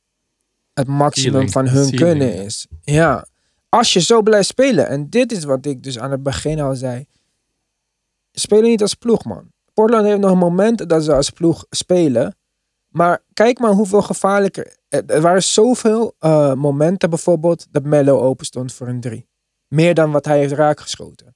het 0.73 0.87
maximum 0.87 1.31
Ceiling. 1.31 1.51
van 1.51 1.67
hun 1.67 1.85
Ceiling, 1.85 2.01
kunnen 2.01 2.33
is. 2.45 2.67
Ja. 2.81 3.25
Als 3.69 3.93
je 3.93 4.01
zo 4.01 4.21
blijft 4.21 4.47
spelen. 4.47 4.87
En 4.87 5.09
dit 5.09 5.31
is 5.31 5.43
wat 5.43 5.65
ik 5.65 5.83
dus 5.83 5.99
aan 5.99 6.11
het 6.11 6.23
begin 6.23 6.59
al 6.59 6.75
zei. 6.75 7.05
Spelen 8.31 8.69
niet 8.69 8.81
als 8.81 8.93
ploeg, 8.93 9.25
man. 9.25 9.51
Portland 9.73 10.05
heeft 10.05 10.19
nog 10.19 10.35
momenten 10.35 10.87
dat 10.87 11.03
ze 11.03 11.13
als 11.13 11.29
ploeg 11.29 11.65
spelen. 11.69 12.35
Maar 12.87 13.23
kijk 13.33 13.59
maar 13.59 13.71
hoeveel 13.71 14.01
gevaarlijker. 14.01 14.77
Er 14.89 15.21
waren 15.21 15.43
zoveel 15.43 16.15
eh, 16.19 16.53
momenten 16.53 17.09
bijvoorbeeld 17.09 17.67
dat 17.71 17.83
Mello 17.83 18.19
open 18.19 18.45
stond 18.45 18.73
voor 18.73 18.87
een 18.87 19.01
drie. 19.01 19.27
Meer 19.67 19.93
dan 19.93 20.11
wat 20.11 20.25
hij 20.25 20.37
heeft 20.37 20.53
raakgeschoten. 20.53 21.35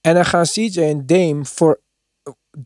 En 0.00 0.14
dan 0.14 0.24
gaan 0.24 0.44
CJ 0.44 0.80
en 0.80 1.06
Dame 1.06 1.44
voor 1.44 1.80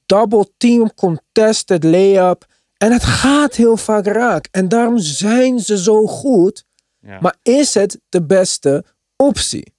double 0.07 0.51
team 0.57 0.95
contested 0.95 1.85
layup. 1.85 2.45
En 2.77 2.93
het 2.93 3.05
gaat 3.05 3.55
heel 3.55 3.77
vaak 3.77 4.07
raak. 4.07 4.49
En 4.51 4.69
daarom 4.69 4.99
zijn 4.99 5.59
ze 5.59 5.79
zo 5.83 6.07
goed. 6.07 6.65
Ja. 7.01 7.19
Maar 7.21 7.37
is 7.43 7.75
het 7.75 8.01
de 8.09 8.23
beste 8.25 8.85
optie? 9.17 9.73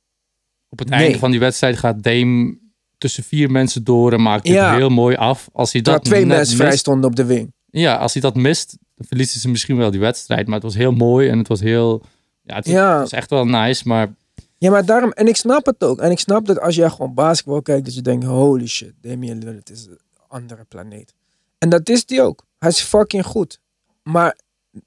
Op 0.69 0.79
het 0.79 0.89
Nee. 0.89 0.99
einde 1.03 1.19
van 1.19 1.31
die 1.31 1.39
wedstrijd 1.39 1.77
gaat 1.77 2.03
Dame 2.03 2.57
tussen 2.97 3.23
vier 3.23 3.51
mensen 3.51 3.83
door 3.83 4.13
en 4.13 4.21
maakt 4.21 4.47
het 4.47 4.55
Ja. 4.55 4.75
heel 4.75 4.89
mooi 4.89 5.15
af. 5.15 5.49
Als 5.53 5.71
hij 5.73 5.81
Dat 5.81 5.93
dat 5.93 6.03
twee 6.05 6.25
mensen 6.25 6.57
vrij 6.57 6.77
stonden 6.77 7.09
op 7.09 7.15
de 7.15 7.25
wing. 7.25 7.53
Ja, 7.69 7.95
als 7.95 8.13
hij 8.13 8.21
dat 8.21 8.35
mist, 8.35 8.77
dan 8.95 9.07
verliezen 9.07 9.39
ze 9.39 9.49
misschien 9.49 9.77
wel 9.77 9.91
die 9.91 9.99
wedstrijd. 9.99 10.45
Maar 10.45 10.55
het 10.55 10.63
was 10.63 10.75
heel 10.75 10.91
mooi 10.91 11.29
en 11.29 11.37
het 11.37 11.47
was 11.47 11.59
heel... 11.59 12.03
Ja, 12.43 12.55
het, 12.55 12.65
Ja. 12.65 12.91
het 12.91 12.99
was 13.01 13.11
echt 13.11 13.29
wel 13.29 13.45
nice, 13.45 13.87
maar 13.87 14.13
Ja, 14.57 14.71
maar 14.71 14.85
daarom, 14.85 15.11
en 15.11 15.27
ik 15.27 15.35
snap 15.35 15.65
het 15.65 15.83
ook. 15.83 15.99
En 15.99 16.11
ik 16.11 16.19
snap 16.19 16.45
dat 16.45 16.59
als 16.59 16.75
je 16.75 16.89
gewoon 16.89 17.13
basketbal 17.13 17.61
kijkt, 17.61 17.85
dat 17.85 17.95
je 17.95 18.01
denkt, 18.01 18.25
holy 18.25 18.67
shit, 18.67 18.93
Damian 19.01 19.37
Lillard 19.37 19.69
is 19.69 19.85
een 19.85 19.99
andere 20.27 20.63
planeet. 20.63 21.13
En 21.57 21.69
dat 21.69 21.89
is 21.89 22.05
die 22.05 22.21
ook. 22.21 22.45
Hij 22.57 22.69
is 22.69 22.81
fucking 22.81 23.25
goed. 23.25 23.59
Maar 24.03 24.37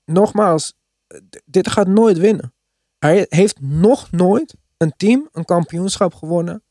nogmaals, 0.05 0.75
dit 1.45 1.69
gaat 1.69 1.87
nooit 1.87 2.19
winnen. 2.19 2.53
Hij 2.99 3.27
heeft 3.29 3.61
nog 3.61 4.11
nooit 4.11 4.55
een 4.77 4.93
team 4.97 5.29
een 5.33 5.45
kampioenschap 5.45 6.15
gewonnen 6.15 6.63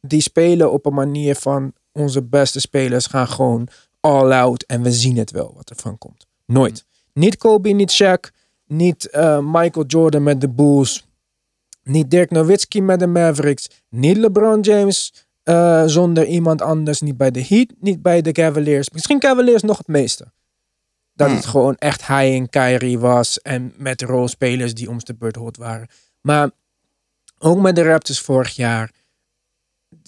die 0.00 0.20
spelen 0.20 0.72
op 0.72 0.86
een 0.86 0.94
manier 0.94 1.34
van 1.34 1.72
onze 1.92 2.22
beste 2.22 2.60
spelers 2.60 3.06
gaan 3.06 3.28
gewoon 3.28 3.68
all 4.00 4.32
out 4.32 4.62
en 4.62 4.82
we 4.82 4.92
zien 4.92 5.16
het 5.16 5.30
wel 5.30 5.52
wat 5.54 5.70
er 5.70 5.76
van 5.76 5.98
komt. 5.98 6.26
Nooit. 6.46 6.84
Niet 7.12 7.36
Kobe, 7.36 7.68
niet 7.68 8.02
Shaq, 8.02 8.34
niet 8.66 9.10
eh, 9.10 9.38
Michael 9.38 9.86
Jordan 9.86 10.22
met 10.22 10.40
de 10.40 10.48
Bulls, 10.48 11.06
niet 11.82 12.10
Dirk 12.10 12.30
Nowitzki 12.30 12.82
met 12.82 12.98
de 12.98 13.06
Mavericks. 13.06 13.68
Niet 13.88 14.16
LeBron 14.16 14.60
James 14.60 15.26
eh, 15.42 15.82
zonder 15.86 16.26
iemand 16.26 16.62
anders. 16.62 17.00
Niet 17.00 17.16
bij 17.16 17.30
de 17.30 17.44
Heat, 17.44 17.68
niet 17.80 18.02
bij 18.02 18.22
de 18.22 18.32
Cavaliers. 18.32 18.90
Misschien 18.90 19.18
Cavaliers 19.18 19.62
nog 19.62 19.78
het 19.78 19.86
meeste. 19.86 20.32
Dat 21.14 21.26
Hmm. 21.26 21.36
het 21.36 21.46
gewoon 21.46 21.76
echt 21.76 22.06
hij 22.06 22.34
en 22.34 22.48
Kyrie 22.48 22.98
was. 22.98 23.40
En 23.40 23.72
met 23.76 24.02
rolspelers 24.02 24.74
die 24.74 24.88
om 24.90 24.98
de 24.98 25.14
beurt 25.14 25.36
hot 25.36 25.56
waren. 25.56 25.88
Maar 26.20 26.50
ook 27.38 27.58
met 27.58 27.76
de 27.76 27.82
Raptors 27.82 28.20
vorig 28.20 28.56
jaar. 28.56 28.90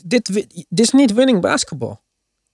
Dit 0.05 0.47
is 0.69 0.91
niet 0.91 1.13
winning 1.13 1.41
basketball. 1.41 1.97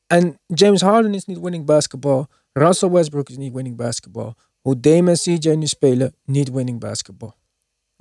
En 0.06 0.38
James 0.46 0.80
Harden 0.80 1.14
is 1.14 1.24
niet 1.24 1.40
winning 1.40 1.66
basketball. 1.66 2.24
Russell 2.52 2.90
Westbrook 2.90 3.28
is 3.28 3.36
niet 3.36 3.52
winning 3.52 3.76
basketball. 3.76 4.32
Hoe 4.60 4.80
Dame 4.80 5.10
en 5.10 5.16
CJ 5.16 5.48
nu 5.50 5.66
spelen, 5.66 6.14
niet 6.24 6.50
winning 6.50 6.80
basketball. 6.80 7.32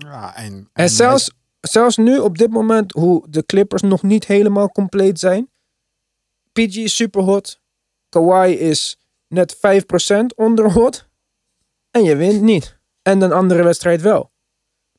Ja, 0.03 0.35
en, 0.35 0.53
en, 0.53 0.69
En 0.73 0.89
zelfs, 0.89 1.31
zelfs 1.59 1.97
nu 1.97 2.19
op 2.19 2.37
dit 2.37 2.49
moment, 2.49 2.91
hoe 2.91 3.25
de 3.29 3.45
Clippers 3.45 3.81
nog 3.81 4.03
niet 4.03 4.25
helemaal 4.25 4.71
compleet 4.71 5.19
zijn. 5.19 5.49
PG 6.51 6.75
is 6.75 6.95
super 6.95 7.21
hot. 7.21 7.59
Kawhi 8.09 8.53
is 8.53 8.97
net 9.27 9.55
5% 9.55 10.25
onder 10.35 10.71
hot. 10.71 11.07
En 11.91 12.03
je 12.03 12.15
wint 12.15 12.41
niet. 12.41 12.77
En 13.01 13.21
een 13.21 13.31
andere 13.31 13.63
wedstrijd 13.63 14.01
wel. 14.01 14.31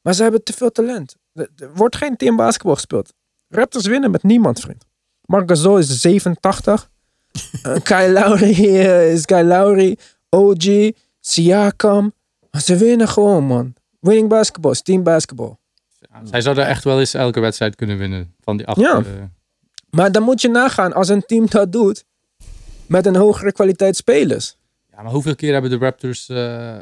Maar 0.03 0.15
ze 0.15 0.23
hebben 0.23 0.45
te 0.45 0.53
veel 0.53 0.71
talent. 0.71 1.17
Er 1.35 1.75
wordt 1.75 1.97
geen 1.97 2.17
team 2.17 2.37
basketbal 2.37 2.75
gespeeld. 2.75 3.13
Raptors 3.49 3.87
winnen 3.87 4.11
met 4.11 4.23
niemand, 4.23 4.61
vriend. 4.61 4.85
Marc 5.25 5.49
Gasol 5.49 5.79
is 5.79 6.01
87. 6.01 6.89
Eh, 7.63 7.83
Kyle 7.83 8.13
Lowry 8.13 8.77
eh, 8.77 9.13
is 9.13 9.25
Kyle 9.25 9.45
Lowry. 9.45 9.99
OG. 10.29 10.91
Siakam. 11.21 12.13
Maar 12.51 12.61
ze 12.61 12.77
winnen 12.77 13.09
gewoon, 13.09 13.45
man. 13.45 13.75
Winning 14.01 14.29
basketball 14.29 14.71
is 14.73 14.83
team 14.83 15.03
basketball. 15.03 15.57
Ja, 15.99 16.21
zij 16.27 16.41
zouden 16.41 16.67
echt 16.67 16.85
wel 16.85 16.99
eens 16.99 17.15
elke 17.15 17.41
wedstrijd 17.41 17.77
kunnen 17.77 17.99
winnen. 17.99 18.35
Van 18.41 18.57
die 18.57 18.67
acht. 18.67 18.81
Ja. 18.81 18.97
eh, 18.99 19.05
Maar 19.91 20.13
dan 20.13 20.23
moet 20.23 20.41
je 20.41 20.49
nagaan, 20.49 20.93
als 20.93 21.09
een 21.09 21.23
team 21.27 21.47
dat 21.49 21.73
doet, 21.73 22.05
met 22.87 23.07
een 23.07 23.17
hogere 23.17 23.53
kwaliteit 23.53 23.97
spelers. 23.97 24.57
ja, 24.93 25.03
maar 25.03 25.13
hoeveel 25.13 25.35
keer 25.35 25.53
hebben 25.53 25.71
de 25.71 25.77
Raptors 25.79 26.29
eh, 26.29 26.77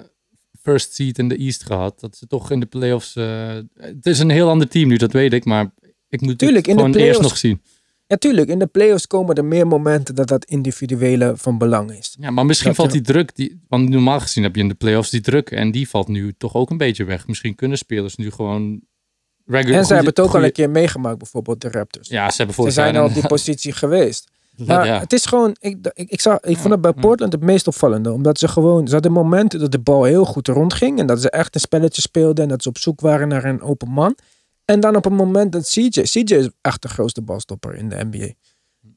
first 0.62 0.94
seed 0.94 1.18
in 1.18 1.28
de 1.28 1.36
East 1.36 1.64
gehad? 1.64 2.00
Dat 2.00 2.16
ze 2.16 2.26
toch 2.26 2.50
in 2.50 2.60
de 2.60 2.66
playoffs... 2.66 3.16
eh, 3.16 3.58
het 3.74 4.06
is 4.06 4.18
een 4.18 4.30
heel 4.30 4.48
ander 4.48 4.68
team 4.68 4.88
nu, 4.88 4.96
dat 4.96 5.12
weet 5.12 5.32
ik. 5.32 5.44
Maar 5.44 5.70
ik 6.08 6.20
moet 6.20 6.38
Tuurlijk, 6.38 6.66
het 6.66 6.76
in 6.76 6.82
de 6.84 6.90
gewoon 6.92 7.06
eerst 7.06 7.20
nog 7.20 7.36
zien. 7.36 7.62
Ja, 8.08 8.16
tuurlijk, 8.16 8.48
in 8.48 8.58
de 8.58 8.66
playoffs 8.66 9.06
komen 9.06 9.34
er 9.34 9.44
meer 9.44 9.66
momenten 9.66 10.14
dat 10.14 10.28
dat 10.28 10.44
individuele 10.44 11.32
van 11.36 11.58
belang 11.58 11.92
is. 11.92 12.16
Ja, 12.20 12.30
maar 12.30 12.46
misschien 12.46 12.68
Dat 12.68 12.78
valt 12.78 12.92
die 12.92 13.00
druk... 13.00 13.36
Die, 13.36 13.60
want 13.68 13.88
normaal 13.88 14.20
gezien 14.20 14.42
heb 14.42 14.54
je 14.54 14.60
in 14.60 14.68
de 14.68 14.74
playoffs 14.74 15.10
die 15.10 15.20
druk. 15.20 15.50
En 15.50 15.70
die 15.70 15.88
valt 15.88 16.08
nu 16.08 16.34
toch 16.38 16.54
ook 16.54 16.70
een 16.70 16.76
beetje 16.76 17.04
weg. 17.04 17.26
Misschien 17.26 17.54
kunnen 17.54 17.78
spelers 17.78 18.16
nu 18.16 18.30
gewoon... 18.30 18.80
Regular, 19.44 19.78
En 19.78 19.86
ze 19.86 19.94
hebben 19.94 20.10
het 20.10 20.20
ook 20.20 20.34
al 20.34 20.44
een 20.44 20.52
keer 20.52 20.70
meegemaakt, 20.70 21.18
bijvoorbeeld 21.18 21.60
de 21.60 21.70
Raptors. 21.70 22.08
Ja, 22.08 22.30
ze 22.30 22.36
hebben 22.36 22.54
Ze 22.54 22.60
vorig 22.60 22.74
zijn 22.74 22.96
al 22.96 23.04
op 23.04 23.14
die 23.14 23.26
positie 23.26 23.72
geweest. 23.82 24.30
Maar 24.66 24.86
ja. 24.86 24.98
het 25.00 25.12
is 25.12 25.26
gewoon, 25.26 25.56
ik, 25.60 25.90
ik, 25.92 26.10
ik, 26.10 26.20
zag, 26.20 26.40
ik 26.40 26.56
vond 26.56 26.72
het 26.72 26.80
bij. 26.80 26.92
Portland 26.92 27.32
het 27.32 27.42
meest 27.42 27.66
opvallende. 27.66 28.12
Omdat 28.12 28.38
ze 28.38 28.48
gewoon, 28.48 28.86
ze 28.86 28.92
hadden 28.92 29.12
momenten 29.12 29.60
dat 29.60 29.72
de 29.72 29.78
bal 29.78 30.04
heel 30.04 30.24
goed 30.24 30.48
rondging. 30.48 30.98
En 30.98 31.06
dat 31.06 31.20
ze 31.20 31.30
echt 31.30 31.54
een 31.54 31.60
spelletje 31.60 32.00
speelden. 32.00 32.44
En 32.44 32.50
dat 32.50 32.62
ze 32.62 32.68
op 32.68 32.78
zoek 32.78 33.00
waren 33.00 33.28
naar 33.28 33.44
een 33.44 33.62
open 33.62 33.88
man. 33.88 34.16
En 34.70 34.80
dan 34.80 34.96
op 34.96 35.04
een 35.06 35.14
moment 35.14 35.52
dat 35.52 35.68
CJ, 35.68 35.88
CJ 36.02 36.34
is 36.34 36.48
echt 36.60 36.82
de 36.82 36.88
grootste 36.88 37.22
balstopper 37.22 37.74
in 37.74 37.88
de 37.88 38.04
NBA. 38.10 38.32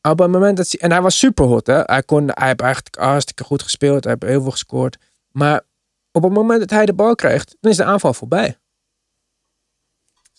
Op 0.09 0.19
een 0.19 0.31
moment 0.31 0.57
dat, 0.57 0.73
en 0.73 0.91
hij 0.91 1.01
was 1.01 1.17
super 1.17 1.45
hot 1.45 1.67
hè. 1.67 1.81
Hij, 1.85 2.03
kon, 2.03 2.29
hij 2.33 2.47
heeft 2.47 2.61
eigenlijk 2.61 2.95
hartstikke 2.95 3.43
goed 3.43 3.61
gespeeld. 3.63 4.03
Hij 4.03 4.15
heeft 4.19 4.31
heel 4.31 4.41
veel 4.41 4.51
gescoord. 4.51 4.97
Maar 5.31 5.61
op 6.11 6.23
het 6.23 6.33
moment 6.33 6.59
dat 6.59 6.69
hij 6.69 6.85
de 6.85 6.93
bal 6.93 7.15
krijgt, 7.15 7.57
dan 7.59 7.71
is 7.71 7.77
de 7.77 7.83
aanval 7.83 8.13
voorbij. 8.13 8.57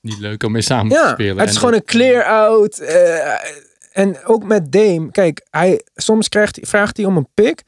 niet 0.00 0.18
leuk 0.18 0.42
om 0.42 0.52
mee 0.52 0.62
samen 0.62 0.92
te 0.92 1.08
spelen. 1.12 1.38
het 1.38 1.48
is 1.48 1.54
En 1.54 1.58
gewoon 1.60 1.72
dat- 1.74 1.80
een 1.80 1.86
clear-out. 1.86 2.78
eh, 2.78 3.34
en 3.92 4.24
ook 4.24 4.44
met 4.44 4.72
Dame. 4.72 5.10
Kijk, 5.10 5.46
hij, 5.50 5.84
soms 5.94 6.28
krijgt, 6.28 6.56
hij- 6.56 6.64
vraagt 6.64 6.96
hij 6.96 7.06
om 7.06 7.16
een 7.16 7.28
pick. 7.34 7.62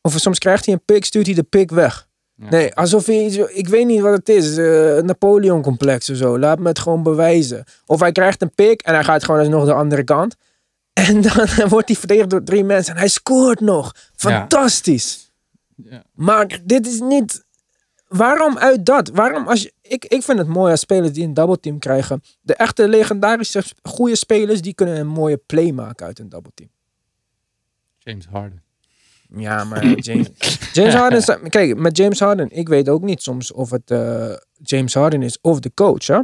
Of 0.00 0.14
soms 0.18 0.38
krijgt 0.38 0.64
hij 0.64 0.74
een 0.74 0.84
pick, 0.84 1.04
stuurt 1.04 1.26
hij 1.26 1.34
de 1.34 1.42
pick 1.42 1.70
weg. 1.70 2.08
Ja. 2.40 2.48
Nee, 2.50 2.74
alsof 2.74 3.06
hij... 3.06 3.24
iets- 3.24 3.36
Ik 3.36 3.68
weet 3.68 3.86
niet 3.86 4.00
wat 4.00 4.16
het 4.16 4.28
is. 4.28 4.56
eh 4.56 4.98
Napoleon-complex 5.02 6.10
of 6.10 6.16
zo. 6.16 6.38
Laat 6.38 6.58
me 6.58 6.68
het 6.68 6.78
gewoon 6.78 7.02
bewijzen. 7.02 7.64
Of 7.86 8.00
hij 8.00 8.12
krijgt 8.12 8.42
een 8.42 8.54
pick 8.54 8.82
en 8.82 8.94
hij 8.94 9.04
gaat 9.04 9.24
gewoon 9.24 9.40
alsnog 9.40 9.64
de 9.64 9.72
andere 9.72 10.04
kant. 10.04 10.36
En 10.92 11.20
dan 11.20 11.46
wordt 11.68 11.88
hij 11.88 11.96
verdedigd 11.96 12.30
door 12.30 12.42
drie 12.42 12.64
mensen. 12.64 12.92
En 12.94 12.98
hij 12.98 13.08
scoort 13.08 13.60
nog. 13.60 13.94
Fantastisch. 14.16 15.32
Ja. 15.76 16.02
Maar 16.14 16.60
dit 16.64 16.86
is 16.86 17.00
niet... 17.00 17.44
Waarom 18.08 18.58
uit 18.58 18.86
dat? 18.86 19.08
Waarom 19.08 19.46
als 19.48 19.62
je... 19.62 19.72
Ik, 19.82 20.04
ik 20.04 20.22
vind 20.22 20.38
het 20.38 20.48
mooi 20.48 20.70
als 20.70 20.80
spelers 20.80 21.12
die 21.12 21.24
een 21.24 21.34
double 21.34 21.60
team 21.60 21.78
krijgen. 21.78 22.22
De 22.40 22.54
echte 22.54 22.88
legendarische 22.88 23.62
goede 23.82 24.16
spelers, 24.16 24.60
die 24.62 24.74
kunnen 24.74 24.96
een 24.96 25.06
mooie 25.06 25.36
play 25.36 25.72
maken 25.72 26.06
uit 26.06 26.18
een 26.18 26.28
double 26.28 26.50
team. 26.54 26.70
James 27.98 28.26
Harden. 28.30 28.62
Ja, 29.36 29.64
maar 29.64 29.84
James, 29.84 30.30
James 30.72 30.94
Harden... 31.00 31.48
Kijk, 31.48 31.76
met 31.76 31.96
James 31.96 32.20
Harden, 32.20 32.50
ik 32.50 32.68
weet 32.68 32.88
ook 32.88 33.02
niet 33.02 33.22
soms 33.22 33.52
of 33.52 33.70
het 33.70 33.90
eh, 33.90 34.32
James 34.62 34.94
Harden 34.94 35.22
is 35.22 35.38
of 35.40 35.60
de 35.60 35.70
coach, 35.74 36.06
hè? 36.06 36.20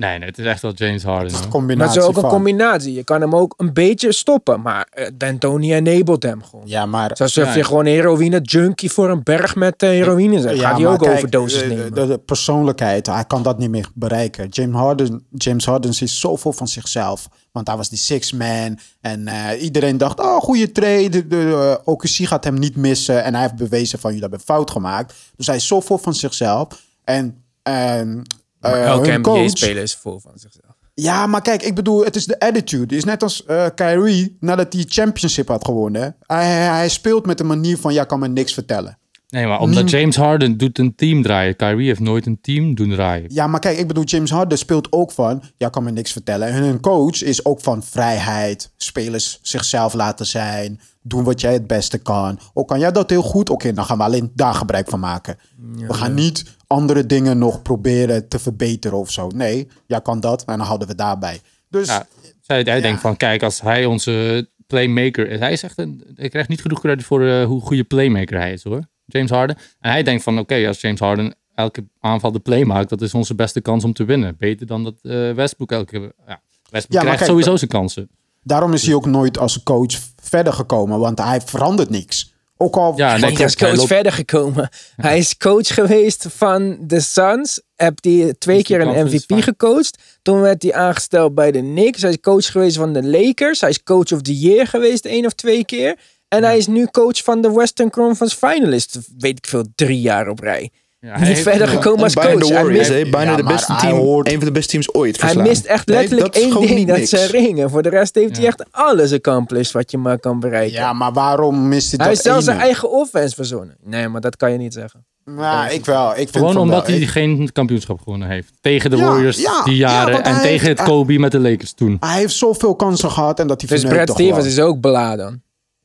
Nee, 0.00 0.18
nee, 0.18 0.28
het 0.28 0.38
is 0.38 0.44
echt 0.44 0.62
wel 0.62 0.72
James 0.72 1.02
Harden. 1.02 1.26
Het 1.26 1.32
is 1.32 1.38
een 1.38 1.42
hoor. 1.42 1.50
Maar 1.52 1.60
combinatie 1.60 2.00
het 2.00 2.10
is 2.10 2.16
ook 2.16 2.22
een 2.24 2.28
combinatie. 2.30 2.92
Je 2.94 3.04
kan 3.04 3.20
hem 3.20 3.34
ook 3.34 3.54
een 3.56 3.72
beetje 3.72 4.12
stoppen, 4.12 4.60
maar 4.60 4.88
uh, 4.94 5.06
D'Antoni 5.14 5.74
enabled 5.74 6.22
hem 6.22 6.42
gewoon. 6.42 6.66
Ja, 6.68 6.86
maar... 6.86 7.10
Zoals 7.14 7.34
je 7.34 7.40
Ja. 7.40 7.62
gewoon 7.62 7.86
een 7.86 7.92
heroïne 7.92 8.40
junkie 8.40 8.90
voor 8.92 9.10
een 9.10 9.22
berg 9.22 9.54
met 9.56 9.82
eh, 9.82 9.88
heroïne 9.88 10.40
zet. 10.40 10.58
Gaat 10.58 10.76
hij 10.76 10.86
ook 10.86 10.98
kijk, 10.98 11.16
overdoses 11.16 11.62
de- 11.62 11.68
de- 11.68 11.74
nemen. 11.74 11.94
De, 11.94 12.06
de 12.06 12.18
persoonlijkheid, 12.18 13.06
hij 13.06 13.24
kan 13.24 13.42
dat 13.42 13.58
niet 13.58 13.70
meer 13.70 13.88
bereiken. 13.94 14.48
James 14.48 14.76
Harden, 14.76 15.24
James 15.30 15.64
Harden 15.66 15.94
ziet 15.94 16.10
zoveel 16.10 16.52
van 16.52 16.68
zichzelf. 16.68 17.28
Want 17.52 17.66
hij 17.66 17.76
was 17.76 17.88
die 17.88 17.98
six 17.98 18.32
man. 18.32 18.78
En 19.00 19.28
eh, 19.28 19.62
iedereen 19.62 19.98
dacht, 19.98 20.20
oh, 20.20 20.36
goede 20.40 20.72
trade. 20.72 21.08
De, 21.08 21.26
de, 21.26 21.76
eh, 21.82 21.88
OKC 21.92 22.08
gaat 22.08 22.44
hem 22.44 22.58
niet 22.58 22.76
missen. 22.76 23.24
En 23.24 23.32
hij 23.32 23.42
heeft 23.42 23.56
bewezen 23.56 23.98
van, 23.98 24.10
jullie 24.10 24.28
hebben 24.28 24.46
fout 24.46 24.70
gemaakt. 24.70 25.14
Dus 25.36 25.46
hij 25.46 25.56
is 25.56 25.66
zoveel 25.66 25.98
van 25.98 26.14
zichzelf. 26.14 26.66
En... 27.04 27.42
en 27.62 28.22
eh, 28.60 28.84
Elke 28.84 29.18
NBA-speler 29.18 29.82
is 29.82 29.94
vol 29.94 30.20
van 30.20 30.32
zichzelf. 30.34 30.74
Ja, 30.94 31.26
maar 31.26 31.42
kijk, 31.42 31.62
ik 31.62 31.74
bedoel, 31.74 32.04
het 32.04 32.16
is 32.16 32.24
de 32.26 32.40
attitude. 32.40 32.82
Het 32.82 32.92
is 32.92 33.04
net 33.04 33.22
als 33.22 33.44
eh 33.44 33.66
Kyrie, 33.74 34.36
nadat 34.40 34.72
hij 34.72 34.84
championship 34.88 35.48
had 35.48 35.64
gewonnen. 35.64 36.16
Hij, 36.20 36.44
hij, 36.44 36.66
hij 36.76 36.88
speelt 36.88 37.26
met 37.26 37.40
een 37.40 37.46
manier 37.46 37.78
van, 37.78 37.92
ja, 37.92 38.04
kan 38.04 38.18
me 38.18 38.28
niks 38.28 38.54
vertellen. 38.54 38.98
Nee, 39.30 39.46
maar 39.46 39.60
omdat 39.60 39.90
James 39.90 40.16
Harden 40.16 40.56
doet 40.56 40.78
een 40.78 40.94
team 40.94 41.22
draaien. 41.22 41.56
Kyrie 41.56 41.86
heeft 41.86 42.00
nooit 42.00 42.26
een 42.26 42.38
team 42.40 42.74
doen 42.74 42.90
draaien. 42.90 43.24
Ja, 43.28 43.46
maar 43.46 43.60
kijk, 43.60 43.78
ik 43.78 43.86
bedoel, 43.86 44.04
James 44.04 44.30
Harden 44.30 44.58
speelt 44.58 44.92
ook 44.92 45.12
van, 45.12 45.42
ja, 45.56 45.68
kan 45.68 45.84
me 45.84 45.90
niks 45.90 46.12
vertellen. 46.12 46.48
En 46.48 46.62
hun 46.62 46.80
coach 46.80 47.22
is 47.22 47.44
ook 47.44 47.60
van 47.60 47.82
vrijheid, 47.82 48.72
spelers 48.76 49.38
zichzelf 49.42 49.92
laten 49.92 50.26
zijn, 50.26 50.80
doen 51.02 51.24
wat 51.24 51.40
jij 51.40 51.52
het 51.52 51.66
beste 51.66 51.98
kan. 51.98 52.38
Ook 52.54 52.68
kan 52.68 52.78
jij 52.78 52.92
dat 52.92 53.10
heel 53.10 53.22
goed, 53.22 53.50
oké, 53.50 53.72
dan 53.72 53.84
gaan 53.84 53.98
we 53.98 54.04
alleen 54.04 54.30
daar 54.34 54.54
gebruik 54.54 54.88
van 54.88 55.00
maken. 55.00 55.38
we 55.76 55.94
gaan 55.94 56.14
niet 56.14 56.44
andere 56.70 57.06
dingen 57.06 57.38
nog 57.38 57.62
proberen 57.62 58.28
te 58.28 58.38
verbeteren 58.38 58.98
of 58.98 59.10
zo. 59.10 59.28
Nee, 59.28 59.68
jij 59.86 60.00
kan 60.00 60.20
dat 60.20 60.44
en 60.44 60.56
dan 60.58 60.66
houden 60.66 60.88
we 60.88 60.94
daarbij. 60.94 61.40
Dus 61.68 61.86
Ja, 61.86 62.06
zij, 62.40 62.60
hij 62.62 62.80
denkt 62.80 63.00
van, 63.00 63.16
kijk, 63.16 63.42
als 63.42 63.60
hij 63.60 63.84
onze 63.84 64.48
playmaker 64.66 65.28
is. 65.28 65.38
Hij 65.38 65.52
is 65.52 65.62
echt 65.62 65.78
een, 65.78 66.04
hij 66.14 66.28
krijgt 66.28 66.48
niet 66.48 66.60
genoeg 66.60 66.80
credit 66.80 67.04
voor 67.04 67.26
eh, 67.26 67.44
hoe 67.44 67.60
goede 67.60 67.84
playmaker 67.84 68.38
hij 68.38 68.52
is 68.52 68.64
hoor. 68.64 68.84
James 69.04 69.30
Harden. 69.30 69.56
En 69.80 69.90
hij 69.90 70.02
denkt 70.02 70.22
van, 70.22 70.38
oké, 70.38 70.66
als 70.66 70.80
James 70.80 71.00
Harden 71.00 71.34
elke 71.54 71.84
aanval 72.00 72.32
de 72.32 72.38
play 72.38 72.64
maakt, 72.64 72.88
dat 72.88 73.02
is 73.02 73.14
onze 73.14 73.34
beste 73.34 73.60
kans 73.60 73.84
om 73.84 73.92
te 73.92 74.04
winnen. 74.04 74.36
Beter 74.38 74.66
dan 74.66 74.84
dat 74.84 74.94
eh 75.02 75.32
Westbrook 75.32 75.72
elke... 75.72 76.14
Ja, 76.26 76.40
Westbrook 76.70 77.00
krijgt 77.00 77.18
kijk, 77.18 77.30
sowieso 77.30 77.56
zijn 77.56 77.70
kansen. 77.70 78.10
daarom 78.42 78.72
is 78.72 78.86
hij 78.86 78.94
ook 78.94 79.06
nooit 79.06 79.38
als 79.38 79.62
coach 79.62 79.98
verder 80.22 80.52
gekomen, 80.52 80.98
want 80.98 81.18
hij 81.18 81.40
verandert 81.40 81.90
niks. 81.90 82.29
Ook 82.62 82.76
al 82.76 82.92
Ja, 82.96 83.16
nee, 83.16 83.20
Hij 83.20 83.44
is 83.44 83.54
coach 83.56 83.68
Hij 83.68 83.76
loopt- 83.76 83.88
verder 83.88 84.12
gekomen. 84.12 84.68
Hij 84.96 85.18
is 85.18 85.36
coach 85.36 85.74
geweest 85.74 86.26
van 86.28 86.76
de 86.80 87.00
Suns. 87.00 87.60
Heb 87.76 87.98
hij 88.00 88.34
twee 88.38 88.56
die 88.56 88.64
keer 88.64 88.80
een 88.80 89.06
MVP 89.06 89.42
gecoacht. 89.42 90.02
Toen 90.22 90.40
werd 90.40 90.62
hij 90.62 90.74
aangesteld 90.74 91.34
bij 91.34 91.50
de 91.52 91.58
Knicks. 91.58 92.02
Hij 92.02 92.10
is 92.10 92.20
coach 92.20 92.46
geweest 92.52 92.76
van 92.76 92.92
de 92.92 93.02
Lakers. 93.06 93.60
Hij 93.60 93.70
is 93.70 93.82
coach 93.82 94.12
of 94.12 94.22
the 94.22 94.38
year 94.38 94.66
geweest 94.66 95.04
één 95.04 95.26
of 95.26 95.32
twee 95.32 95.64
keer. 95.64 95.98
En 96.28 96.44
hij 96.44 96.56
is 96.56 96.66
nu 96.66 96.86
coach 96.86 97.22
van 97.24 97.40
de 97.40 97.50
Western 97.52 97.90
Conference 97.90 98.36
Finalist. 98.36 98.98
Weet 99.18 99.38
ik 99.38 99.46
veel, 99.46 99.64
drie 99.74 100.00
jaar 100.00 100.28
op 100.28 100.38
rij. 100.40 100.70
Ja, 101.02 101.08
hij 101.10 101.18
Niet 101.18 101.28
heeft- 101.28 101.42
verder 101.42 101.68
gekomen 101.68 102.02
als 102.02 102.14
coach. 102.14 102.38
de 102.38 102.54
Hij 102.54 102.64
mist? 102.64 103.10
Bijna 103.10 103.30
Ja, 103.30 103.36
de 103.36 103.42
beste 103.42 103.72
hij 103.72 103.80
team, 103.80 103.96
hoort- 103.98 104.28
een 104.28 104.36
van 104.36 104.44
de 104.44 104.52
beste 104.52 104.70
teams 104.70 104.94
ooit 104.94 105.16
hij 105.20 105.28
verslaan. 105.28 105.48
mist 105.48 105.64
echt 105.64 105.88
letterlijk 105.88 106.34
één 106.34 106.60
ding. 106.60 106.86
Dat 106.86 107.08
ze 107.08 107.26
ringen. 107.26 107.70
Voor 107.70 107.82
de 107.82 107.88
rest 107.88 108.14
heeft 108.14 108.36
hij 108.36 108.46
echt 108.46 108.64
alles 108.70 109.12
accomplished 109.12 109.72
wat 109.72 109.90
je 109.90 109.98
maar 109.98 110.18
kan 110.18 110.40
bereiken. 110.40 110.72
Ja, 110.78 110.92
maar 110.92 111.12
waarom 111.12 111.68
mist 111.68 111.88
hij 111.88 111.90
dat 111.90 112.00
hij 112.00 112.08
heeft 112.08 112.22
zelfs 112.22 112.44
zijn 112.44 112.58
eigen 112.58 112.90
offense 112.90 113.34
verzonnen. 113.34 113.76
Nee, 113.84 114.08
maar 114.08 114.20
dat 114.20 114.36
kan 114.36 114.52
je 114.52 114.58
niet 114.58 114.72
zeggen. 114.72 115.04
Nou, 115.24 115.70
ik 115.72 115.84
wel. 115.84 116.10
Ik 116.10 116.16
vind 116.16 116.36
Gewoon 116.36 116.56
omdat 116.56 116.86
wel. 116.86 116.94
hij 116.94 117.04
Ik- 117.04 117.08
geen 117.08 117.52
kampioenschap 117.52 117.98
gewonnen 117.98 118.28
heeft. 118.28 118.52
Tegen 118.60 118.90
de 118.90 118.96
Ja, 118.96 119.04
Warriors 119.04 119.40
ja, 119.40 119.62
die 119.64 119.76
ja, 119.76 119.90
jaren. 119.90 120.24
en 120.24 120.32
hij 120.32 120.42
tegen 120.42 120.66
heeft- 120.66 120.78
het 120.78 120.88
Kobe 120.88 121.18
met 121.18 121.32
de 121.32 121.38
Lakers 121.40 121.72
toen. 121.72 121.96
Hij 122.00 122.18
heeft 122.18 122.34
zoveel 122.34 122.74
kansen 122.74 123.10
gehad 123.10 123.40
en 123.40 123.46
dat 123.46 123.60
hij 123.60 123.70
Dus 123.70 123.84
Brad 123.84 124.10
Stevens 124.10 124.46
is 124.46 124.60
ook 124.60 124.80
beladen. 124.80 125.42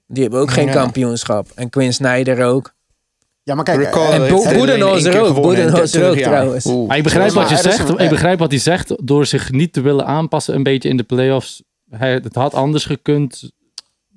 Die 0.08 0.22
hebben 0.24 0.40
ook 0.42 0.52
geen 0.52 0.70
kampioenschap. 0.70 1.48
En 1.56 1.70
Quinn 1.70 1.94
Snyder 1.94 2.46
ook. 2.46 2.74
Ja, 3.46 3.56
maar 3.56 3.64
kijk, 3.64 3.78
Recall 3.78 4.08
eh, 4.08 4.16
En 4.16 4.22
heeft 4.22 4.34
Bo- 4.34 4.42
er 4.42 4.46
alleen 4.48 4.58
Boedenholzer 4.60 5.14
één 5.14 5.22
keer 5.22 5.38
ook, 5.38 5.54
20 5.86 6.02
ook 6.04 6.18
trouwens. 6.18 6.66
Oeh. 6.66 6.88
Maar 6.88 6.98
ik 6.98 7.04
begrijp, 7.04 7.34
Maar 7.34 7.42
wat 7.50 7.58
je 7.64 7.72
zegt, 7.72 7.90
ik 7.90 8.10
begrijp 8.10 8.40
wat 8.40 8.52
hij 8.52 8.60
zegt 8.60 9.08
door 9.08 9.26
zich 9.26 9.52
niet 9.52 9.74
te 9.74 9.82
willen 9.82 10.06
aanpassen 10.06 10.56
een 10.56 10.64
beetje 10.64 10.90
in 10.90 10.98
de 10.98 11.04
playoffs. 11.04 11.64
hij, 11.90 12.14
het 12.14 12.36
had 12.36 12.54
anders 12.54 12.86
gekund. 12.86 13.52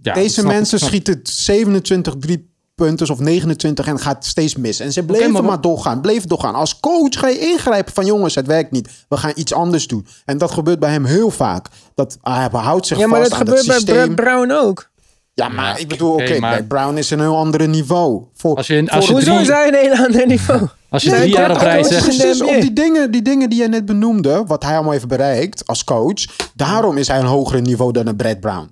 Ja, 0.03 0.15
Deze 0.15 0.47
mensen 0.47 0.79
schieten 0.79 1.21
27 1.23 2.15
drie 2.19 2.51
punters 2.75 3.11
of 3.11 3.19
29 3.19 3.87
en 3.87 3.99
gaat 3.99 4.25
steeds 4.25 4.57
mis. 4.57 4.81
En 4.81 4.93
ze 4.93 5.05
bleven 5.05 5.33
maar 5.33 5.45
maar, 5.45 5.61
doorgaan, 5.61 6.01
bleven 6.01 6.29
doorgaan. 6.29 6.55
Als 6.55 6.81
coach 6.81 7.19
ga 7.19 7.29
je 7.29 7.39
ingrijpen 7.39 7.93
van 7.93 8.07
jongens, 8.07 8.35
het 8.35 8.47
werkt 8.47 8.71
niet. 8.71 8.91
We 9.09 9.17
gaan 9.17 9.33
iets 9.35 9.53
anders 9.53 9.87
doen. 9.87 10.07
En 10.25 10.39
dat 10.39 10.51
gebeurt 10.51 10.79
bij 10.79 10.91
hem 10.91 11.05
heel 11.05 11.31
vaak. 11.31 11.67
Dat 11.95 12.19
hij 12.23 12.49
houdt 12.53 12.87
zich 12.87 12.99
Ja, 12.99 13.07
maar 13.07 13.19
vast 13.19 13.31
dat 13.31 13.41
aan 13.41 13.47
gebeurt 13.47 13.85
bij. 13.85 13.95
Brad 13.95 14.15
Brown 14.15 14.51
ook. 14.51 14.91
Ja, 15.39 15.48
maar 15.48 15.65
Ja, 15.65 15.77
ik 15.77 15.89
bedoel, 15.89 16.12
oké, 16.12 16.39
maar- 16.39 16.52
Brad 16.55 16.69
Brown 16.69 16.97
is 16.97 17.10
een 17.10 17.20
heel 17.20 17.36
ander 17.36 17.69
niveau. 17.69 18.24
Voor, 18.35 18.56
Als 18.56 18.66
je, 18.66 18.77
in- 18.77 18.90
als 18.90 19.06
je 19.06 19.12
Hoezo 19.12 19.32
drie, 19.35 19.44
zijn 19.44 19.74
een 19.74 19.81
heel 19.81 20.05
ander 20.05 20.27
niveau? 20.27 20.60
als 20.90 21.02
je 21.02 21.10
Nee, 21.10 21.20
drie 21.20 21.32
jaar 21.32 21.51
op 21.51 21.56
rij 21.60 21.82
zegt... 21.85 22.43
op 22.43 22.60
die 22.60 22.73
dingen, 22.73 23.10
die 23.10 23.23
dingen 23.23 23.51
die 23.51 23.62
je 23.62 23.69
net 23.69 23.86
benoemde, 23.86 24.44
wat 24.47 24.62
hij 24.62 24.74
allemaal 24.74 24.93
heeft 24.93 25.09
bereikt 25.09 25.66
als 25.66 25.85
coach. 25.85 26.24
Daarom 26.55 26.97
is 26.97 27.09
hij 27.09 27.19
een 27.19 27.24
hoger 27.27 27.60
niveau 27.60 27.93
dan 27.93 28.06
een 28.06 28.16
Brad 28.16 28.40
Brown. 28.40 28.70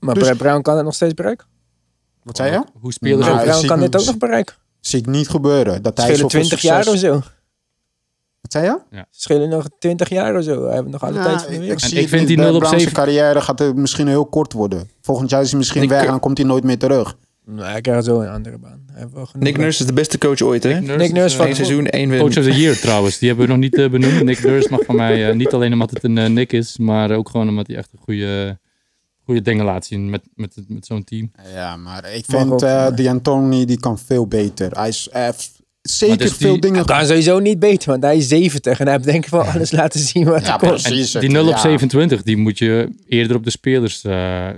Maar 0.00 0.14
Dus- 0.14 0.22
Brad 0.24 0.36
Brown 0.36 0.60
kan 0.62 0.76
het 0.76 0.84
nog 0.84 0.94
steeds 0.94 1.14
bereiken. 1.14 1.46
Wat 2.22 2.36
zei 2.36 2.50
je? 2.52 2.62
Hoe 2.80 2.92
spelers... 2.92 3.26
Nou, 3.26 3.38
Brad 3.38 3.48
Brown 3.50 3.66
kan 3.66 3.80
dit 3.80 3.96
ook 4.00 4.06
nog 4.06 4.18
bereiken. 4.18 4.54
Zie 4.80 4.98
ik 4.98 5.06
niet 5.06 5.28
gebeuren. 5.28 5.82
Dat 5.82 5.96
hij 5.96 6.06
Schillen 6.06 6.30
zoveel 6.30 6.40
20 6.48 6.58
succes... 6.60 6.84
jaar 6.84 6.94
of 6.94 7.22
zo. 7.24 7.30
Wat 8.44 8.52
zei 8.52 8.64
je? 8.64 9.04
Schillen 9.10 9.48
nog 9.48 9.66
20 9.78 10.08
jaar 10.08 10.36
of 10.36 10.44
zo. 10.44 10.64
Hij 10.66 10.74
heeft 10.76 10.86
nog 10.88 11.02
alle 11.02 11.14
Ja, 11.14 11.24
tijd 11.24 11.40
van 11.42 11.48
de 11.48 11.54
ik, 11.54 11.60
wereld. 11.60 11.82
ik 11.82 11.88
zie 11.88 11.94
ik 11.96 12.00
het 12.00 12.08
vind 12.10 12.20
niet. 12.20 12.28
die 12.28 12.36
Brad 12.36 12.48
0 12.48 12.56
op 12.56 12.62
Brown's 12.62 12.82
7 12.82 12.96
carrière 12.96 13.40
gaat 13.40 13.60
er 13.60 13.74
misschien 13.76 14.08
heel 14.08 14.26
kort 14.26 14.52
worden. 14.52 14.88
Volgend 15.00 15.30
jaar 15.30 15.40
is 15.42 15.48
hij 15.50 15.58
misschien 15.58 15.80
Nick- 15.80 15.90
weg 15.90 16.04
en 16.06 16.20
komt 16.20 16.38
hij 16.38 16.46
nooit 16.46 16.64
meer 16.64 16.78
terug. 16.78 17.16
Nee, 17.46 17.64
hij 17.64 17.80
krijgt 17.80 18.04
zo 18.04 18.20
een 18.20 18.28
andere 18.28 18.58
baan. 18.58 18.84
Nick 19.38 19.56
Nurse 19.56 19.80
is 19.80 19.86
de 19.86 19.92
beste 19.92 20.18
coach 20.18 20.40
ooit, 20.40 20.62
hè? 20.62 20.68
Nick 20.72 20.80
Nurse, 20.82 20.96
Nick 20.98 21.12
Nurse 21.12 21.26
is, 21.28 21.34
van- 21.34 21.44
eh, 21.44 21.50
Eén 21.50 21.56
seizoen, 21.56 21.86
één 21.86 22.08
win. 22.10 22.18
Coach 22.18 22.36
of 22.38 22.44
the 22.44 22.50
Year 22.60 22.76
trouwens. 22.78 23.18
Die 23.18 23.28
hebben 23.28 23.46
we 23.46 23.52
nog 23.52 23.60
niet 23.62 23.74
eh, 23.78 23.90
benoemd. 23.90 24.22
Nick 24.22 24.44
Nurse 24.44 24.68
mag 24.70 24.80
van 24.84 24.96
mij 24.96 25.28
eh, 25.28 25.34
niet 25.34 25.52
alleen 25.52 25.72
omdat 25.72 25.90
het 25.90 26.04
een 26.04 26.18
eh, 26.18 26.28
Nick 26.30 26.52
is, 26.52 26.78
maar 26.78 27.10
ook 27.10 27.28
gewoon 27.28 27.48
omdat 27.48 27.66
hij 27.66 27.76
echt 27.76 27.88
een 27.92 27.98
goede, 28.02 28.58
goede 29.24 29.42
dingen 29.42 29.64
laat 29.64 29.86
zien 29.86 30.10
met, 30.10 30.22
met, 30.34 30.56
met 30.68 30.86
zo'n 30.86 31.04
team. 31.04 31.30
Ja, 31.54 31.76
maar 31.76 32.12
ik 32.12 32.24
vind 32.28 32.62
eh 32.62 32.68
maar- 32.70 32.94
die 32.94 33.10
Anthony 33.10 33.64
die 33.64 33.80
kan 33.80 33.98
veel 33.98 34.26
beter. 34.26 34.70
Hij 34.78 34.88
is 34.88 35.08
heeft 35.12 35.62
zeker 35.90 36.18
dus 36.18 36.28
die- 36.38 36.46
veel 36.46 36.60
dingen... 36.60 36.76
Hij 36.76 36.96
kan 36.96 37.06
sowieso 37.06 37.38
niet 37.38 37.58
beter, 37.58 37.90
want 37.90 38.02
hij 38.02 38.16
is 38.16 38.28
70 38.28 38.78
en 38.78 38.84
hij 38.84 38.94
heeft 38.94 39.06
denk 39.06 39.24
ik 39.24 39.30
wel 39.30 39.42
alles 39.42 39.70
laten 39.70 40.00
zien 40.00 40.24
wat 40.24 40.46
Ja, 40.46 40.56
precies. 40.56 41.12
Die 41.12 41.30
0 41.30 41.42
op 41.46 41.48
ja. 41.50 41.58
27, 41.58 42.22
die 42.22 42.36
moet 42.36 42.58
je 42.58 42.88
eerder 43.06 43.36
op 43.36 43.44
de 43.44 43.50
spelers, 43.50 44.04
eh, 44.04 44.48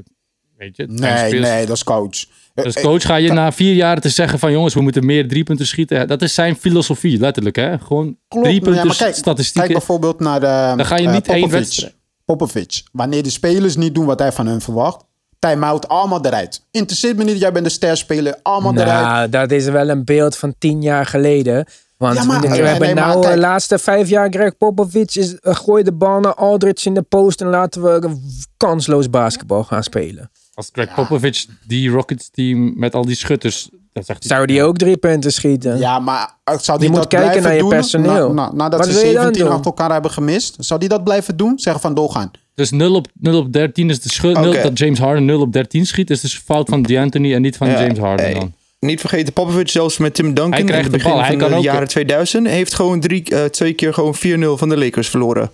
weet 0.56 0.76
je. 0.76 0.86
Nee, 0.86 1.16
spelers- 1.26 1.48
nee, 1.48 1.66
dat 1.66 1.76
is 1.76 1.84
coach. 1.84 2.24
Eh, 2.54 2.64
Als 2.64 2.74
eh, 2.74 2.82
coach 2.82 3.02
ga 3.02 3.16
je 3.16 3.32
na 3.32 3.52
vier 3.52 3.74
jaar 3.74 4.00
te 4.00 4.08
zeggen 4.08 4.38
van 4.38 4.52
jongens, 4.52 4.74
we 4.74 4.80
moeten 4.80 5.06
meer 5.06 5.28
drie 5.28 5.42
punten 5.44 5.66
schieten. 5.66 6.08
Dat 6.08 6.22
is 6.22 6.34
zijn 6.34 6.56
filosofie, 6.56 7.18
letterlijk 7.18 7.56
hè. 7.56 7.78
Gewoon 7.78 8.16
Klopt. 8.28 8.46
drie 8.46 8.58
Ja, 8.64 8.70
punten 8.70 8.96
kijk, 8.96 9.14
statistieken. 9.14 9.60
Kijk 9.68 9.78
bijvoorbeeld 9.78 10.20
naar 10.20 10.40
de, 10.40 10.72
Dan 10.76 10.86
ga 10.86 10.96
je 10.96 11.08
niet 11.08 11.22
Popovic. 11.22 11.50
wedstrijd- 11.50 11.94
Popovic. 12.24 12.82
Wanneer 12.92 13.22
de 13.22 13.30
spelers 13.30 13.76
niet 13.76 13.94
doen 13.94 14.04
wat 14.06 14.18
hij 14.18 14.32
van 14.32 14.46
hun 14.46 14.60
verwacht. 14.60 15.04
Time-out, 15.50 15.88
allemaal 15.88 16.24
eruit. 16.24 16.62
Interesseert 16.70 17.16
me 17.16 17.24
niet, 17.24 17.38
jij 17.40 17.52
bent 17.52 17.64
de 17.64 17.70
sterspeler. 17.70 18.38
Allemaal 18.42 18.74
eruit. 18.74 19.06
Nou, 19.06 19.28
dat 19.28 19.50
is 19.50 19.64
wel 19.68 19.88
een 19.88 20.04
beeld 20.04 20.36
van 20.36 20.54
10 20.58 20.82
jaar 20.82 21.06
geleden. 21.06 21.66
Want 21.96 22.16
Ja, 22.16 22.24
maar- 22.24 22.40
we, 22.40 22.48
nee, 22.48 22.62
hebben 22.62 22.80
nee, 22.86 22.94
maar 22.94 23.06
nou 23.06 23.26
de 23.30 23.38
laatste 23.38 23.78
vijf 23.78 24.08
jaar 24.08 24.28
Greg 24.30 24.56
Popovich 24.56 25.16
is 25.16 25.32
uh, 25.32 25.54
gooi 25.54 25.82
de 25.82 25.92
bal 25.92 26.20
naar 26.20 26.34
Aldridge 26.34 26.88
in 26.88 26.94
de 26.94 27.02
post 27.02 27.40
en 27.40 27.46
laten 27.46 27.82
we 27.82 28.16
kansloos 28.56 29.10
basketbal 29.10 29.64
gaan 29.64 29.82
spelen. 29.82 30.30
Als 30.54 30.68
Greg 30.72 30.94
Popovich 30.94 31.46
die 31.66 31.90
Rockets 31.90 32.30
team 32.30 32.72
met 32.78 32.94
al 32.94 33.04
die 33.04 33.16
schutters, 33.16 33.68
dat 33.92 34.06
zegt 34.06 34.22
hij, 34.22 34.36
Zou 34.36 34.46
die 34.46 34.62
ook 34.62 34.76
drie 34.76 34.96
punten 34.96 35.32
schieten? 35.32 35.78
Ja, 35.78 35.98
maar 35.98 36.34
eh, 36.44 36.58
zou 36.58 36.78
Je 36.78 36.84
die 36.84 36.92
moet 36.92 36.98
dat 36.98 37.08
kijken 37.20 37.28
blijven 37.28 37.42
naar 37.42 37.54
je 37.54 37.60
doen? 37.60 37.68
personeel. 37.68 38.32
Na- 38.32 38.42
na- 38.46 38.52
nadat 38.52 38.78
Wat 38.80 38.88
ze 38.88 38.94
wil 38.94 39.06
je 39.06 39.12
dan 39.12 39.22
17 39.22 39.42
doen? 39.44 39.52
achter 39.52 39.66
elkaar 39.66 39.92
hebben 39.92 40.10
gemist. 40.10 40.56
Zou 40.58 40.80
die 40.80 40.88
dat 40.88 41.04
blijven 41.04 41.36
doen? 41.36 41.58
Zeggen 41.58 41.82
van 41.82 41.94
doorgaan. 41.94 42.30
Dus 42.56 42.70
0 42.70 42.94
op, 42.94 43.06
0 43.14 43.38
op 43.38 43.52
13 43.52 43.90
is 43.90 44.00
de 44.00 44.08
schuld. 44.08 44.40
Nul- 44.40 44.52
Dat 44.62 44.78
James 44.78 44.98
Harden 44.98 45.24
0 45.24 45.40
op 45.40 45.52
13 45.52 45.86
schiet, 45.86 46.10
is 46.10 46.20
dus 46.20 46.38
fout 46.38 46.68
van 46.68 46.82
D'Antoni 46.82 47.34
en 47.34 47.42
niet 47.42 47.56
van 47.56 47.68
Ja, 47.68 47.80
James 47.82 47.98
Harden 47.98 48.24
hey. 48.26 48.34
dan. 48.34 48.52
Niet 48.80 49.00
vergeten, 49.00 49.32
Popovic 49.32 49.68
zelfs 49.68 49.98
met 49.98 50.14
Tim 50.14 50.26
Duncan 50.26 50.50
Hij 50.50 50.60
in 50.60 50.66
krijgt 50.66 50.84
het 50.84 50.92
de 50.92 50.98
begin 50.98 51.12
bal, 51.12 51.20
hij 51.20 51.30
van 51.30 51.38
kan 51.40 51.50
de 51.50 51.56
ook- 51.56 51.62
jaren 51.62 51.88
2000 51.88 52.46
heeft 52.46 52.74
gewoon 52.74 53.00
drie, 53.00 53.22
eh, 53.24 53.44
twee 53.44 53.72
keer 53.72 53.94
gewoon 53.94 54.14
4-0 54.14 54.56
van 54.58 54.68
de 54.68 54.76
Lakers 54.78 55.08
verloren. 55.08 55.50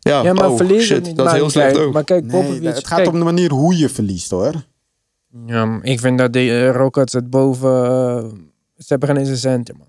Ja, 0.00 0.22
Ja, 0.22 0.32
maar 0.32 0.50
oh, 0.50 0.56
verliezen 0.56 0.96
shit, 0.96 1.06
niet 1.06 1.16
dat 1.16 1.26
is 1.26 1.32
heel 1.32 1.50
slecht 1.50 1.76
ook. 1.78 1.92
Maar 1.92 2.04
kijk, 2.04 2.24
Nee, 2.24 2.40
Popovich... 2.42 2.74
het 2.74 2.86
gaat 2.86 2.98
kijk, 2.98 3.10
om 3.12 3.18
de 3.18 3.24
manier 3.24 3.50
hoe 3.50 3.76
je 3.78 3.88
verliest 3.88 4.30
hoor. 4.30 4.52
Ja, 5.46 5.78
ik 5.82 6.00
vind 6.00 6.18
dat 6.18 6.32
de 6.32 6.38
eh, 6.50 6.70
Rockets 6.76 7.12
het 7.12 7.30
boven... 7.30 7.84
eh, 7.84 8.24
ze 8.76 8.84
hebben 8.86 9.16
geen 9.16 9.36
center, 9.36 9.74
man. 9.78 9.86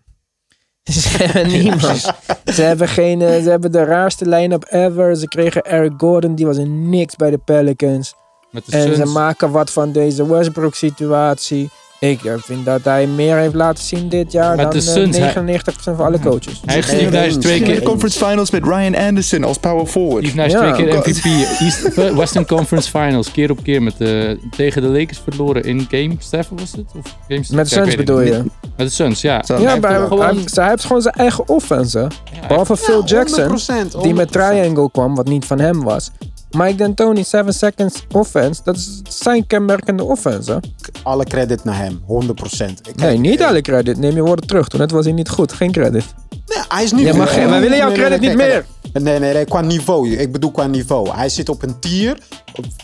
Ze 0.92 1.24
hebben 1.24 1.48
niemand. 1.48 2.14
ze, 2.54 2.62
hebben 2.62 2.88
geen, 2.88 3.22
eh, 3.22 3.44
ze 3.44 3.50
hebben 3.50 3.72
de 3.72 3.84
raarste 3.84 4.30
line-up 4.30 4.66
ever. 4.70 5.16
Ze 5.16 5.28
kregen 5.28 5.64
Eric 5.64 5.94
Gordon, 5.98 6.36
die 6.36 6.46
was 6.46 6.58
een 6.58 6.90
niks 6.90 7.16
bij 7.16 7.30
de 7.30 7.38
Pelicans. 7.38 8.16
Met 8.52 8.66
de 8.66 8.78
En 8.78 8.96
ze 8.96 9.06
maken 9.06 9.52
wat 9.52 9.72
van 9.72 9.92
deze 9.92 10.28
Westbrook-situatie. 10.28 11.70
Ik 12.10 12.24
eh, 12.24 12.34
vind 12.38 12.66
dat 12.66 12.84
hij 12.84 13.08
meer 13.08 13.38
heeft 13.38 13.54
laten 13.54 13.84
zien 13.84 14.10
dit 14.10 14.32
jaar 14.32 14.56
Met 14.56 14.72
dan 14.72 14.82
de 14.82 14.86
eh, 14.86 14.94
Suns, 14.94 15.18
hij- 15.18 15.34
99% 15.34 15.64
van 15.84 16.00
alle 16.06 16.20
coaches. 16.20 16.62
Hij 16.66 16.76
heeft 16.76 16.88
Steve 16.88 17.10
Nash 17.10 17.34
twee 17.34 17.58
In 17.58 17.64
keer... 17.64 17.76
de 17.76 17.82
conference 17.82 18.26
finals 18.26 18.52
met 18.52 18.64
Ryan 18.64 18.96
Anderson 18.96 19.44
als 19.44 19.58
power 19.58 19.86
forward. 19.86 20.24
Steve 20.24 20.38
Nash 20.38 20.52
Ja. 20.52 20.74
twee 20.74 20.88
keer 20.90 20.98
MVP. 21.00 21.26
East, 21.60 21.96
Western 22.22 22.46
Conference 22.46 22.90
Finals, 22.90 23.32
keer 23.32 23.52
op 23.52 23.64
keer 23.64 23.82
met 23.84 23.94
de, 23.98 24.40
tegen 24.56 24.82
de 24.82 24.88
Lakers 24.88 25.20
verloren 25.30 25.64
in 25.64 25.86
Game 25.90 26.16
7 26.20 26.58
was 26.58 26.72
het? 26.72 26.86
Of 26.98 27.16
game 27.28 27.44
Met 27.52 27.70
de 27.70 27.76
Suns 27.76 27.96
bedoel 27.96 28.22
je? 28.22 28.44
Met 28.78 28.88
de 28.88 28.90
Suns, 28.94 29.22
ja. 29.22 29.44
Zo, 29.44 29.54
Ja, 29.54 29.60
hij 29.70 29.80
maar 29.80 29.90
heeft 29.90 30.00
hij, 30.00 30.08
gewoon- 30.08 30.36
hij- 30.36 30.46
hij 30.54 30.70
heeft 30.70 30.86
gewoon 30.86 31.02
zijn 31.02 31.14
eigen 31.16 31.48
offense. 31.50 32.00
Ja, 32.42 32.48
Behalve 32.48 32.78
Phil 32.78 33.04
Jackson, 33.06 33.44
100%, 33.44 34.02
die 34.02 34.14
met 34.14 34.28
100%. 34.28 34.32
triangle 34.32 34.92
kwam, 34.92 35.16
wat 35.16 35.28
niet 35.28 35.46
van 35.46 35.60
hem 35.60 35.84
was. 35.84 36.12
Mike 36.56 36.76
D'Antoni, 36.76 37.24
7 37.24 37.54
seconds 37.54 38.06
offense. 38.12 38.62
Dat 38.64 38.76
is 38.76 39.02
zijn 39.10 39.48
kenmerkende 39.48 40.04
offense. 40.04 40.52
hè. 40.52 40.58
Alle 41.04 41.24
credit 41.24 41.64
naar 41.64 41.78
hem, 41.78 42.02
100%. 42.06 42.88
Ik- 42.88 42.96
Nee, 42.96 43.18
niet 43.18 43.40
eh, 43.40 43.48
alle 43.48 43.62
credit. 43.62 43.98
Neem 43.98 44.16
je 44.16 44.22
woorden 44.22 44.48
terug. 44.48 44.68
Toen 44.68 44.80
net 44.80 44.92
was 44.92 45.06
hij 45.06 45.14
niet 45.14 45.30
goed. 45.30 45.54
Geen 45.54 45.72
credit. 45.72 46.06
Nee, 46.30 46.64
hij 46.68 46.84
is 46.84 46.92
niet 46.92 47.06
Ja, 47.06 47.16
maar 47.16 47.50
wij 47.50 47.60
willen 47.62 47.78
jouw 47.78 47.92
credit 47.92 48.20
niet 48.22 48.36
meer. 48.36 48.66
Nee, 49.04 49.20
nee, 49.20 49.34
nee, 49.34 49.46
qua 49.46 49.62
niveau. 49.62 50.10
Ik 50.10 50.32
bedoel 50.32 50.52
qua 50.52 50.66
niveau. 50.68 51.10
Hij 51.16 51.30
zit 51.30 51.50
op 51.50 51.64
een 51.64 51.80
tier 51.80 52.18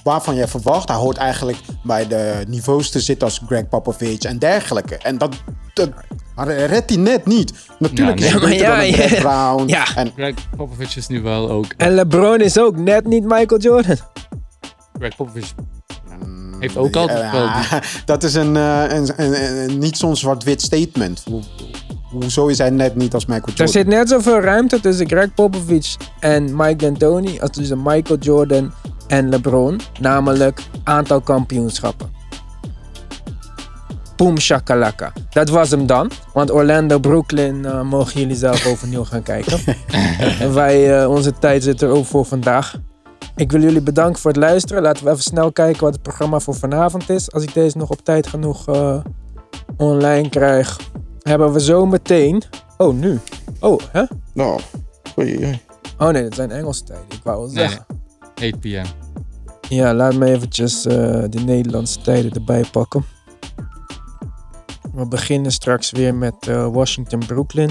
waarvan 0.03 0.35
je 0.35 0.47
verwacht. 0.47 0.87
Hij 0.87 0.97
hoort 0.97 1.17
eigenlijk 1.17 1.57
bij 1.83 2.07
de 2.07 2.43
niveaus 2.47 2.89
te 2.89 2.99
zitten 2.99 3.27
als 3.27 3.41
Greg 3.45 3.67
Popovich 3.69 4.19
en 4.19 4.39
dergelijke. 4.39 4.97
En 4.97 5.17
dat, 5.17 5.35
dat 5.73 5.89
redt 6.45 6.89
hij 6.89 6.99
net 6.99 7.25
niet. 7.25 7.53
Natuurlijk 7.79 8.19
Ja, 8.19 8.25
is 8.25 8.31
hij 8.31 8.39
beter 8.39 8.57
Ja, 8.57 8.75
dan 8.75 8.79
een 8.79 9.09
ja, 9.09 9.19
Brown. 9.21 9.67
Ja. 9.67 9.95
En 9.95 10.11
Greg 10.15 10.33
Popovich 10.57 10.95
is 10.97 11.07
nu 11.07 11.21
wel 11.21 11.49
ook... 11.49 11.65
En 11.77 11.93
LeBron 11.95 12.39
is 12.41 12.59
ook 12.59 12.77
net 12.77 13.05
niet 13.07 13.23
Michael 13.23 13.59
Jordan. 13.61 13.97
Greg 14.97 15.15
Popovich 15.15 15.53
heeft 16.59 16.77
ook 16.77 16.95
altijd 16.95 17.19
Ja, 17.19 17.31
wel... 17.31 17.47
die- 17.79 17.89
dat 18.05 18.23
is 18.23 18.33
een, 18.33 18.55
eh, 18.57 18.83
een, 18.87 19.09
een, 19.15 19.43
een- 19.69 19.77
niet 19.77 19.97
zo'n 19.97 20.15
zwart-wit 20.15 20.61
statement. 20.61 21.23
Hoe, 22.11 22.21
hoezo 22.21 22.47
is 22.47 22.57
hij 22.57 22.69
net 22.69 22.95
niet 22.95 23.13
als 23.13 23.25
Michael 23.25 23.47
Er 23.47 23.53
Jordan? 23.53 23.67
zit 23.67 23.87
net 23.87 24.09
zoveel 24.09 24.39
ruimte 24.39 24.79
tussen 24.79 25.07
Greg 25.07 25.33
Popovich 25.33 25.97
en 26.19 26.55
Mike 26.55 26.75
D'Antoni 26.75 27.39
als 27.39 27.49
tussen 27.49 27.81
Michael 27.83 28.19
Jordan 28.19 28.71
en 29.07 29.29
LeBron. 29.29 29.79
Namelijk 29.99 30.61
aantal 30.83 31.21
kampioenschappen. 31.21 32.09
Boom 34.15 34.39
shakalaka. 34.39 35.13
Dat 35.29 35.49
was 35.49 35.69
hem 35.69 35.85
dan. 35.85 36.11
Want 36.33 36.51
Orlando, 36.51 36.99
Brooklyn 36.99 37.65
eh, 37.65 37.81
mogen 37.81 38.19
jullie 38.19 38.35
zelf 38.35 38.65
overnieuw 38.65 39.03
gaan 39.03 39.23
kijken. 39.23 39.59
en 40.39 40.53
wij, 40.53 41.01
eh, 41.01 41.09
onze 41.09 41.33
tijd 41.33 41.63
zit 41.63 41.81
er 41.81 41.89
ook 41.89 42.05
voor 42.05 42.25
vandaag. 42.25 42.75
Ik 43.35 43.51
wil 43.51 43.61
jullie 43.61 43.81
bedanken 43.81 44.21
voor 44.21 44.31
het 44.31 44.39
luisteren. 44.39 44.83
Laten 44.83 45.03
we 45.03 45.09
even 45.09 45.23
snel 45.23 45.51
kijken 45.51 45.83
wat 45.83 45.93
het 45.93 46.01
programma 46.01 46.39
voor 46.39 46.55
vanavond 46.55 47.09
is. 47.09 47.31
Als 47.31 47.43
ik 47.43 47.53
deze 47.53 47.77
nog 47.77 47.89
op 47.89 48.03
tijd 48.03 48.27
genoeg 48.27 48.67
eh, 48.67 48.97
online 49.77 50.29
krijg, 50.29 50.77
hebben 51.21 51.53
we 51.53 51.61
zo 51.61 51.85
meteen. 51.85 52.41
Oh, 52.77 52.93
nu. 52.93 53.19
Oh, 53.59 53.79
hè? 53.91 54.03
Nou, 54.33 54.59
oei, 55.19 55.37
oei. 55.37 55.59
Oh 55.97 56.09
nee, 56.09 56.23
dat 56.23 56.35
zijn 56.35 56.51
Engelse 56.51 56.83
tijden. 56.83 57.05
Ik 57.09 57.19
wou 57.23 57.37
wel 57.37 57.47
Nee, 57.47 57.67
zeggen. 57.67 57.85
8 58.35 58.59
p.m. 58.59 58.85
Ja, 59.69 59.93
laat 59.93 60.15
me 60.15 60.25
eventjes 60.25 60.85
eh, 60.85 60.95
de 61.29 61.39
Nederlandse 61.45 62.01
tijden 62.01 62.31
erbij 62.33 62.65
pakken. 62.71 63.05
We 64.93 65.07
beginnen 65.07 65.51
straks 65.51 65.91
weer 65.91 66.15
met 66.15 66.35
eh, 66.47 66.67
Washington-Brooklyn. 66.67 67.69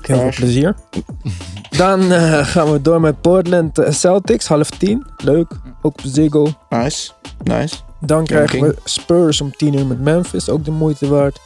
Heel 0.00 0.18
veel 0.18 0.30
plezier. 0.30 0.74
Dan 1.70 2.12
eh, 2.12 2.46
gaan 2.46 2.72
we 2.72 2.82
door 2.82 3.00
met 3.00 3.20
Portland 3.20 3.80
Celtics, 3.88 4.46
half 4.46 4.70
tien. 4.70 5.06
Leuk, 5.16 5.52
ook 5.82 5.98
op 5.98 6.00
Ziggo. 6.04 6.48
Nice, 6.68 7.12
nice. 7.42 7.76
Dan 8.00 8.24
krijgen 8.24 8.60
we 8.60 8.76
Spurs 8.84 9.40
om 9.40 9.56
10 9.56 9.74
uur 9.78 9.86
met 9.86 10.00
Memphis, 10.00 10.48
ook 10.48 10.64
de 10.64 10.70
moeite 10.70 11.08
waard. 11.08 11.40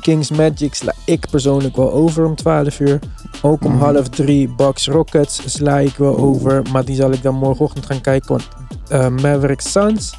Kings 0.00 0.30
Magic 0.30 0.74
sla 0.74 0.92
ik 1.04 1.26
persoonlijk 1.30 1.76
wel 1.76 1.92
over 1.92 2.24
om 2.24 2.34
12 2.34 2.80
uur. 2.80 2.98
Ook 3.42 3.64
om 3.64 3.72
Mhm. 3.72 3.82
half 3.84 4.08
drie 4.08 4.48
Bucks 4.54 4.86
Rockets 4.86 5.40
sla 5.54 5.78
ik 5.78 5.96
wel 5.96 6.16
over. 6.18 6.62
Maar 6.72 6.84
die 6.84 6.96
zal 6.96 7.10
ik 7.10 7.22
dan 7.22 7.34
morgenochtend 7.34 7.86
gaan 7.86 8.00
kijken. 8.00 8.28
Want 8.28 8.48
eh, 8.88 9.08
Maverick 9.08 9.60
Suns 9.60 10.14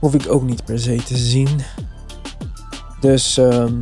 hoef 0.00 0.14
ik 0.14 0.24
ook 0.28 0.42
niet 0.42 0.64
per 0.64 0.78
se 0.78 0.96
te 1.04 1.16
zien. 1.16 1.48
Dus 3.00 3.36
ehm, 3.36 3.74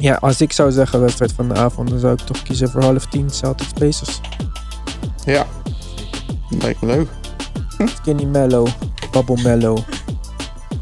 ja, 0.00 0.14
als 0.14 0.40
ik 0.40 0.52
zou 0.52 0.72
zeggen 0.72 1.00
wedstrijd 1.00 1.32
van 1.32 1.48
de 1.48 1.54
avond, 1.54 1.88
dan 1.90 1.98
zou 1.98 2.12
ik 2.12 2.20
toch 2.20 2.42
kiezen 2.42 2.70
voor 2.70 2.82
half 2.82 3.06
tien 3.06 3.30
Celtics 3.30 3.72
Pacers. 3.72 4.20
Ja, 5.24 5.46
lijkt 6.48 6.80
me 6.80 6.86
leuk. 6.86 7.08
Skinny 8.00 8.24
Mellow, 8.24 8.66
Bubble 9.10 9.42
Mellow. 9.42 9.78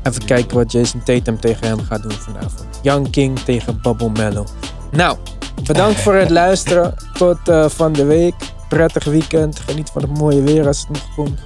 Even 0.04 0.24
kijken 0.24 0.56
wat 0.56 0.72
Jason 0.72 1.02
Tatum 1.02 1.40
tegen 1.40 1.66
hem 1.66 1.80
gaat 1.80 2.02
doen 2.02 2.12
vanavond. 2.12 2.64
Young 2.82 3.10
King 3.10 3.38
tegen 3.38 3.78
Bubble 3.82 4.10
Mellow. 4.10 4.46
Nou, 4.90 5.16
bedankt 5.62 6.00
voor 6.00 6.14
het 6.14 6.30
luisteren. 6.42 6.94
Tot 7.12 7.48
eh, 7.48 7.68
van 7.68 7.92
de 7.92 8.04
week. 8.04 8.34
Prettig 8.68 9.04
weekend. 9.04 9.60
Geniet 9.60 9.90
van 9.90 10.02
het 10.02 10.18
mooie 10.18 10.42
weer 10.42 10.66
als 10.66 10.80
het 10.80 10.88
nog 10.88 11.14
komt. 11.14 11.40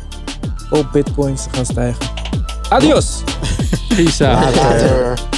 Hoop 0.70 0.92
bitcoins 0.92 1.42
te 1.42 1.48
gaan 1.52 1.66
stijgen. 1.66 2.06
Adios! 2.68 3.22
Peace 3.88 4.28
out. 4.28 4.54
Later. 4.54 5.37